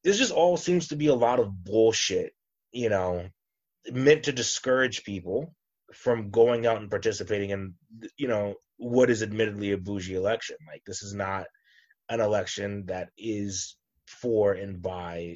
This 0.04 0.18
just 0.18 0.32
all 0.32 0.58
seems 0.58 0.88
to 0.88 0.96
be 0.96 1.08
a 1.08 1.16
lot 1.16 1.40
of 1.40 1.64
bullshit, 1.64 2.34
you 2.72 2.90
know, 2.90 3.28
meant 3.92 4.24
to 4.24 4.32
discourage 4.32 5.04
people 5.04 5.54
from 5.94 6.30
going 6.32 6.66
out 6.66 6.78
and 6.78 6.90
participating 6.90 7.52
in, 7.52 7.74
you 8.18 8.28
know, 8.28 8.56
what 8.78 9.10
is 9.10 9.24
admittedly 9.24 9.72
a 9.72 9.78
bougie 9.78 10.16
election. 10.16 10.56
Like, 10.68 10.82
this 10.86 11.04
is 11.04 11.14
not 11.14 11.46
an 12.10 12.20
election 12.20 12.86
that 12.88 13.10
is 13.18 13.78
for 14.08 14.54
and 14.54 14.82
by, 14.82 15.36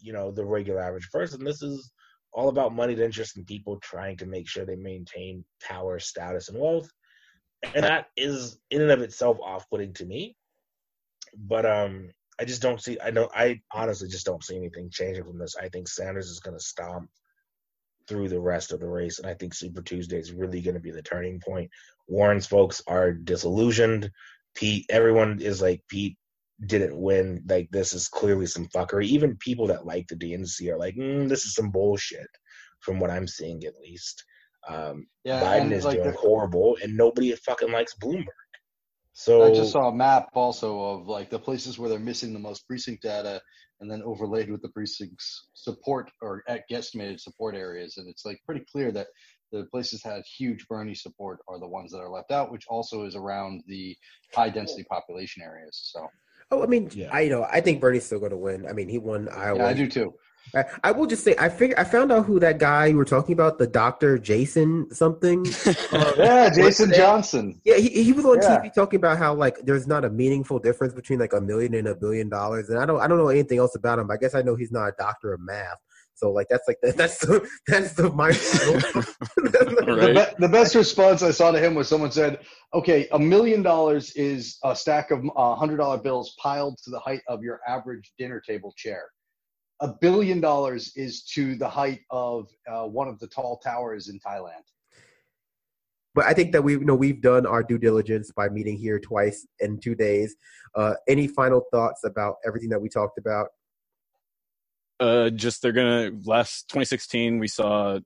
you 0.00 0.12
know, 0.12 0.30
the 0.30 0.44
regular 0.44 0.80
average 0.80 1.10
person. 1.10 1.44
This 1.44 1.62
is 1.62 1.90
all 2.32 2.48
about 2.48 2.74
moneyed 2.74 2.98
interest 2.98 3.36
and 3.36 3.46
people 3.46 3.78
trying 3.80 4.16
to 4.16 4.26
make 4.26 4.48
sure 4.48 4.64
they 4.64 4.76
maintain 4.76 5.44
power, 5.62 5.98
status, 5.98 6.48
and 6.48 6.58
wealth 6.58 6.90
and 7.74 7.84
that 7.84 8.06
is 8.16 8.58
in 8.70 8.82
and 8.82 8.90
of 8.90 9.00
itself 9.00 9.38
off-putting 9.40 9.94
to 9.94 10.04
me. 10.04 10.36
But 11.36 11.66
um, 11.66 12.10
I 12.38 12.44
just 12.44 12.62
don't 12.62 12.80
see. 12.80 12.98
I 13.00 13.10
don't. 13.10 13.30
I 13.34 13.60
honestly 13.72 14.08
just 14.08 14.26
don't 14.26 14.44
see 14.44 14.56
anything 14.56 14.90
changing 14.90 15.24
from 15.24 15.38
this. 15.38 15.56
I 15.60 15.68
think 15.68 15.88
Sanders 15.88 16.28
is 16.28 16.40
going 16.40 16.56
to 16.56 16.64
stomp 16.64 17.08
through 18.08 18.28
the 18.28 18.40
rest 18.40 18.72
of 18.72 18.80
the 18.80 18.88
race, 18.88 19.18
and 19.18 19.28
I 19.28 19.34
think 19.34 19.54
Super 19.54 19.82
Tuesday 19.82 20.18
is 20.18 20.32
really 20.32 20.60
going 20.60 20.74
to 20.74 20.80
be 20.80 20.90
the 20.90 21.02
turning 21.02 21.40
point. 21.40 21.70
Warren's 22.08 22.46
folks 22.46 22.82
are 22.86 23.12
disillusioned. 23.12 24.10
Pete, 24.54 24.86
everyone 24.90 25.40
is 25.40 25.62
like 25.62 25.82
Pete 25.88 26.16
didn't 26.64 26.96
win. 26.96 27.42
Like 27.48 27.68
this 27.70 27.92
is 27.92 28.08
clearly 28.08 28.46
some 28.46 28.68
fuckery. 28.68 29.06
Even 29.06 29.36
people 29.36 29.66
that 29.68 29.86
like 29.86 30.06
the 30.08 30.16
DNC 30.16 30.70
are 30.70 30.78
like, 30.78 30.96
mm, 30.96 31.28
this 31.28 31.44
is 31.44 31.54
some 31.54 31.70
bullshit. 31.70 32.28
From 32.80 33.00
what 33.00 33.10
I'm 33.10 33.26
seeing, 33.26 33.64
at 33.64 33.76
least. 33.80 34.24
Um, 34.68 35.06
yeah, 35.24 35.40
Biden 35.40 35.72
is 35.72 35.84
like 35.84 35.96
doing 35.96 36.10
the, 36.10 36.16
horrible, 36.16 36.76
and 36.82 36.96
nobody 36.96 37.34
fucking 37.34 37.72
likes 37.72 37.94
Bloomberg. 37.94 38.26
So 39.14 39.44
I 39.44 39.54
just 39.54 39.72
saw 39.72 39.88
a 39.88 39.94
map 39.94 40.28
also 40.34 40.80
of 40.80 41.06
like 41.06 41.30
the 41.30 41.38
places 41.38 41.78
where 41.78 41.88
they're 41.88 41.98
missing 41.98 42.32
the 42.32 42.38
most 42.38 42.66
precinct 42.66 43.02
data, 43.02 43.40
and 43.84 43.92
then 43.92 44.02
overlaid 44.02 44.50
with 44.50 44.62
the 44.62 44.68
precincts 44.70 45.48
support 45.52 46.10
or 46.22 46.42
at 46.48 46.62
guesstimated 46.70 47.20
support 47.20 47.54
areas, 47.54 47.98
and 47.98 48.08
it's 48.08 48.24
like 48.24 48.40
pretty 48.46 48.64
clear 48.72 48.90
that 48.90 49.08
the 49.52 49.66
places 49.66 50.00
that 50.00 50.14
had 50.14 50.22
huge 50.24 50.66
Bernie 50.68 50.94
support 50.94 51.40
are 51.48 51.60
the 51.60 51.68
ones 51.68 51.92
that 51.92 51.98
are 51.98 52.08
left 52.08 52.32
out, 52.32 52.50
which 52.50 52.64
also 52.66 53.04
is 53.04 53.14
around 53.14 53.62
the 53.66 53.94
high 54.34 54.48
density 54.48 54.86
oh. 54.90 54.94
population 54.94 55.42
areas. 55.42 55.78
So. 55.92 56.08
Oh, 56.50 56.62
I 56.62 56.66
mean, 56.66 56.90
yeah. 56.94 57.10
I 57.12 57.20
you 57.20 57.30
know 57.30 57.46
I 57.50 57.60
think 57.60 57.80
Bernie's 57.82 58.06
still 58.06 58.20
going 58.20 58.30
to 58.30 58.38
win. 58.38 58.66
I 58.66 58.72
mean, 58.72 58.88
he 58.88 58.96
won 58.96 59.28
Iowa. 59.28 59.58
Yeah, 59.58 59.66
I 59.66 59.74
do 59.74 59.86
too. 59.86 60.14
I, 60.54 60.64
I 60.84 60.92
will 60.92 61.06
just 61.06 61.24
say 61.24 61.34
I 61.38 61.48
figured 61.48 61.78
I 61.78 61.84
found 61.84 62.12
out 62.12 62.26
who 62.26 62.38
that 62.40 62.58
guy 62.58 62.86
you 62.86 62.96
were 62.96 63.04
talking 63.04 63.32
about, 63.32 63.58
the 63.58 63.66
doctor 63.66 64.18
Jason 64.18 64.92
something. 64.92 65.46
uh, 65.92 66.12
yeah, 66.18 66.50
Jason 66.50 66.92
Johnson. 66.92 67.60
Yeah, 67.64 67.76
he, 67.76 68.04
he 68.04 68.12
was 68.12 68.24
on 68.24 68.38
yeah. 68.40 68.60
TV 68.60 68.72
talking 68.72 68.98
about 68.98 69.18
how 69.18 69.34
like 69.34 69.58
there's 69.64 69.86
not 69.86 70.04
a 70.04 70.10
meaningful 70.10 70.58
difference 70.58 70.94
between 70.94 71.18
like 71.18 71.32
a 71.32 71.40
million 71.40 71.74
and 71.74 71.88
a 71.88 71.94
billion 71.94 72.28
dollars, 72.28 72.68
and 72.70 72.78
I 72.78 72.86
don't 72.86 73.00
I 73.00 73.08
don't 73.08 73.18
know 73.18 73.28
anything 73.28 73.58
else 73.58 73.74
about 73.74 73.98
him. 73.98 74.10
I 74.10 74.16
guess 74.16 74.34
I 74.34 74.42
know 74.42 74.54
he's 74.54 74.72
not 74.72 74.88
a 74.88 74.92
doctor 74.98 75.32
of 75.32 75.40
math. 75.40 75.78
So 76.14 76.30
like 76.30 76.46
that's 76.48 76.66
like 76.68 76.78
that's 76.96 77.18
the 77.18 77.46
that's 77.66 77.94
the 77.94 78.10
my 78.10 78.28
the, 79.36 80.34
the, 80.38 80.48
best 80.48 80.74
response 80.74 81.22
I 81.22 81.32
saw 81.32 81.50
to 81.50 81.58
him 81.58 81.74
was 81.74 81.88
someone 81.88 82.12
said, 82.12 82.38
"Okay, 82.72 83.08
a 83.12 83.18
million 83.18 83.62
dollars 83.62 84.12
is 84.12 84.58
a 84.64 84.76
stack 84.76 85.10
of 85.10 85.24
uh, 85.36 85.54
hundred 85.56 85.78
dollar 85.78 85.98
bills 85.98 86.34
piled 86.40 86.78
to 86.84 86.90
the 86.90 87.00
height 87.00 87.22
of 87.28 87.42
your 87.42 87.60
average 87.66 88.12
dinner 88.18 88.40
table 88.40 88.72
chair." 88.76 89.04
A 89.80 89.88
billion 90.00 90.40
dollars 90.40 90.92
is 90.96 91.22
to 91.22 91.56
the 91.56 91.68
height 91.68 92.00
of 92.10 92.48
uh, 92.70 92.84
one 92.84 93.08
of 93.08 93.18
the 93.18 93.26
tall 93.26 93.58
towers 93.58 94.08
in 94.08 94.18
Thailand. 94.20 94.62
But 96.14 96.26
I 96.26 96.32
think 96.32 96.52
that 96.52 96.62
we 96.62 96.74
you 96.74 96.84
know 96.84 96.94
we've 96.94 97.20
done 97.20 97.44
our 97.44 97.62
due 97.62 97.78
diligence 97.78 98.30
by 98.30 98.48
meeting 98.48 98.76
here 98.76 99.00
twice 99.00 99.46
in 99.58 99.80
two 99.80 99.94
days. 99.94 100.36
Uh, 100.74 100.94
any 101.08 101.26
final 101.26 101.64
thoughts 101.72 102.04
about 102.04 102.36
everything 102.46 102.68
that 102.68 102.80
we 102.80 102.88
talked 102.88 103.18
about? 103.18 103.48
Uh, 105.00 105.28
just 105.28 105.60
they're 105.60 105.72
gonna 105.72 106.12
last 106.24 106.68
2016 106.68 107.40
we 107.40 107.48
saw 107.48 107.98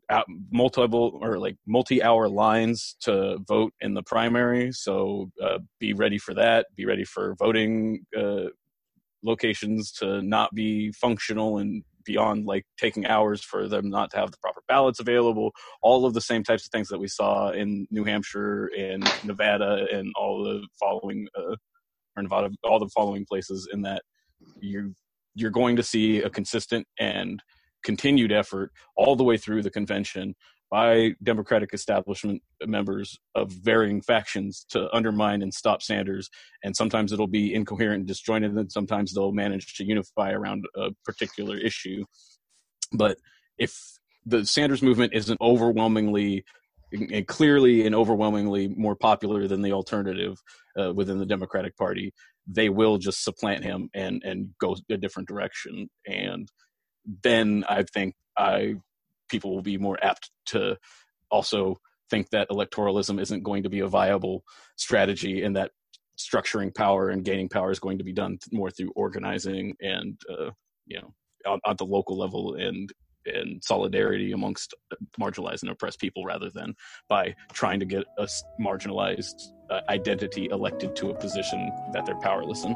multiple 0.50 1.18
or 1.20 1.38
like 1.38 1.54
multi-hour 1.66 2.30
lines 2.30 2.96
to 2.98 3.38
vote 3.46 3.74
in 3.82 3.92
the 3.92 4.02
primary 4.02 4.72
so 4.72 5.30
uh, 5.42 5.58
be 5.78 5.92
ready 5.92 6.16
for 6.16 6.32
that 6.32 6.66
be 6.76 6.86
ready 6.86 7.04
for 7.04 7.36
voting 7.38 8.06
uh, 8.16 8.46
locations 9.22 9.92
to 9.92 10.22
not 10.22 10.54
be 10.54 10.92
functional 10.92 11.58
and 11.58 11.82
beyond 12.04 12.46
like 12.46 12.64
taking 12.78 13.06
hours 13.06 13.42
for 13.42 13.68
them 13.68 13.90
not 13.90 14.10
to 14.10 14.16
have 14.16 14.30
the 14.30 14.38
proper 14.38 14.62
ballots 14.66 15.00
available, 15.00 15.52
all 15.82 16.06
of 16.06 16.14
the 16.14 16.20
same 16.20 16.42
types 16.42 16.64
of 16.64 16.70
things 16.70 16.88
that 16.88 16.98
we 16.98 17.08
saw 17.08 17.50
in 17.50 17.86
New 17.90 18.04
Hampshire 18.04 18.70
and 18.76 19.12
Nevada 19.22 19.86
and 19.92 20.12
all 20.16 20.42
the 20.42 20.66
following 20.80 21.28
uh, 21.36 21.56
or 22.16 22.22
Nevada, 22.22 22.50
all 22.64 22.78
the 22.78 22.88
following 22.88 23.26
places. 23.26 23.68
In 23.72 23.82
that 23.82 24.02
you 24.60 24.94
you're 25.34 25.50
going 25.50 25.76
to 25.76 25.82
see 25.82 26.22
a 26.22 26.30
consistent 26.30 26.86
and 26.98 27.42
continued 27.84 28.32
effort 28.32 28.72
all 28.96 29.14
the 29.14 29.24
way 29.24 29.36
through 29.36 29.62
the 29.62 29.70
convention 29.70 30.34
by 30.70 31.12
Democratic 31.22 31.70
establishment 31.72 32.42
members 32.64 33.18
of 33.34 33.50
varying 33.50 34.02
factions 34.02 34.66
to 34.70 34.88
undermine 34.94 35.42
and 35.42 35.52
stop 35.54 35.82
Sanders. 35.82 36.28
And 36.62 36.76
sometimes 36.76 37.12
it'll 37.12 37.26
be 37.26 37.54
incoherent 37.54 38.00
and 38.00 38.06
disjointed, 38.06 38.52
and 38.52 38.70
sometimes 38.70 39.14
they'll 39.14 39.32
manage 39.32 39.74
to 39.76 39.84
unify 39.84 40.32
around 40.32 40.64
a 40.76 40.90
particular 41.04 41.56
issue. 41.56 42.04
But 42.92 43.18
if 43.58 43.98
the 44.26 44.44
Sanders 44.44 44.82
movement 44.82 45.14
isn't 45.14 45.40
overwhelmingly 45.40 46.44
and 46.92 47.26
clearly 47.26 47.84
and 47.86 47.94
overwhelmingly 47.94 48.68
more 48.68 48.96
popular 48.96 49.46
than 49.46 49.62
the 49.62 49.72
alternative 49.72 50.38
uh, 50.78 50.92
within 50.92 51.18
the 51.18 51.26
Democratic 51.26 51.76
Party, 51.76 52.12
they 52.46 52.68
will 52.70 52.96
just 52.96 53.22
supplant 53.22 53.62
him 53.62 53.90
and 53.94 54.22
and 54.24 54.50
go 54.58 54.76
a 54.90 54.96
different 54.96 55.28
direction. 55.28 55.88
And 56.06 56.48
then 57.22 57.64
I 57.68 57.82
think 57.82 58.14
I 58.38 58.76
people 59.28 59.54
will 59.54 59.62
be 59.62 59.78
more 59.78 59.98
apt 60.02 60.30
to 60.46 60.76
also 61.30 61.76
think 62.10 62.30
that 62.30 62.48
electoralism 62.48 63.20
isn't 63.20 63.42
going 63.42 63.62
to 63.62 63.68
be 63.68 63.80
a 63.80 63.86
viable 63.86 64.42
strategy 64.76 65.42
and 65.42 65.56
that 65.56 65.70
structuring 66.18 66.74
power 66.74 67.10
and 67.10 67.24
gaining 67.24 67.48
power 67.48 67.70
is 67.70 67.78
going 67.78 67.98
to 67.98 68.04
be 68.04 68.12
done 68.12 68.38
more 68.52 68.70
through 68.70 68.90
organizing 68.96 69.74
and 69.80 70.20
uh, 70.30 70.50
you 70.86 70.98
know 71.00 71.14
on, 71.46 71.60
at 71.66 71.78
the 71.78 71.84
local 71.84 72.18
level 72.18 72.54
and 72.54 72.92
and 73.26 73.62
solidarity 73.62 74.32
amongst 74.32 74.74
marginalized 75.20 75.62
and 75.62 75.70
oppressed 75.70 76.00
people 76.00 76.24
rather 76.24 76.50
than 76.50 76.74
by 77.08 77.34
trying 77.52 77.78
to 77.78 77.86
get 77.86 78.04
a 78.18 78.26
marginalized 78.60 79.52
uh, 79.70 79.80
identity 79.88 80.48
elected 80.50 80.96
to 80.96 81.10
a 81.10 81.14
position 81.14 81.70
that 81.92 82.06
they're 82.06 82.18
powerless 82.20 82.64
in. 82.64 82.74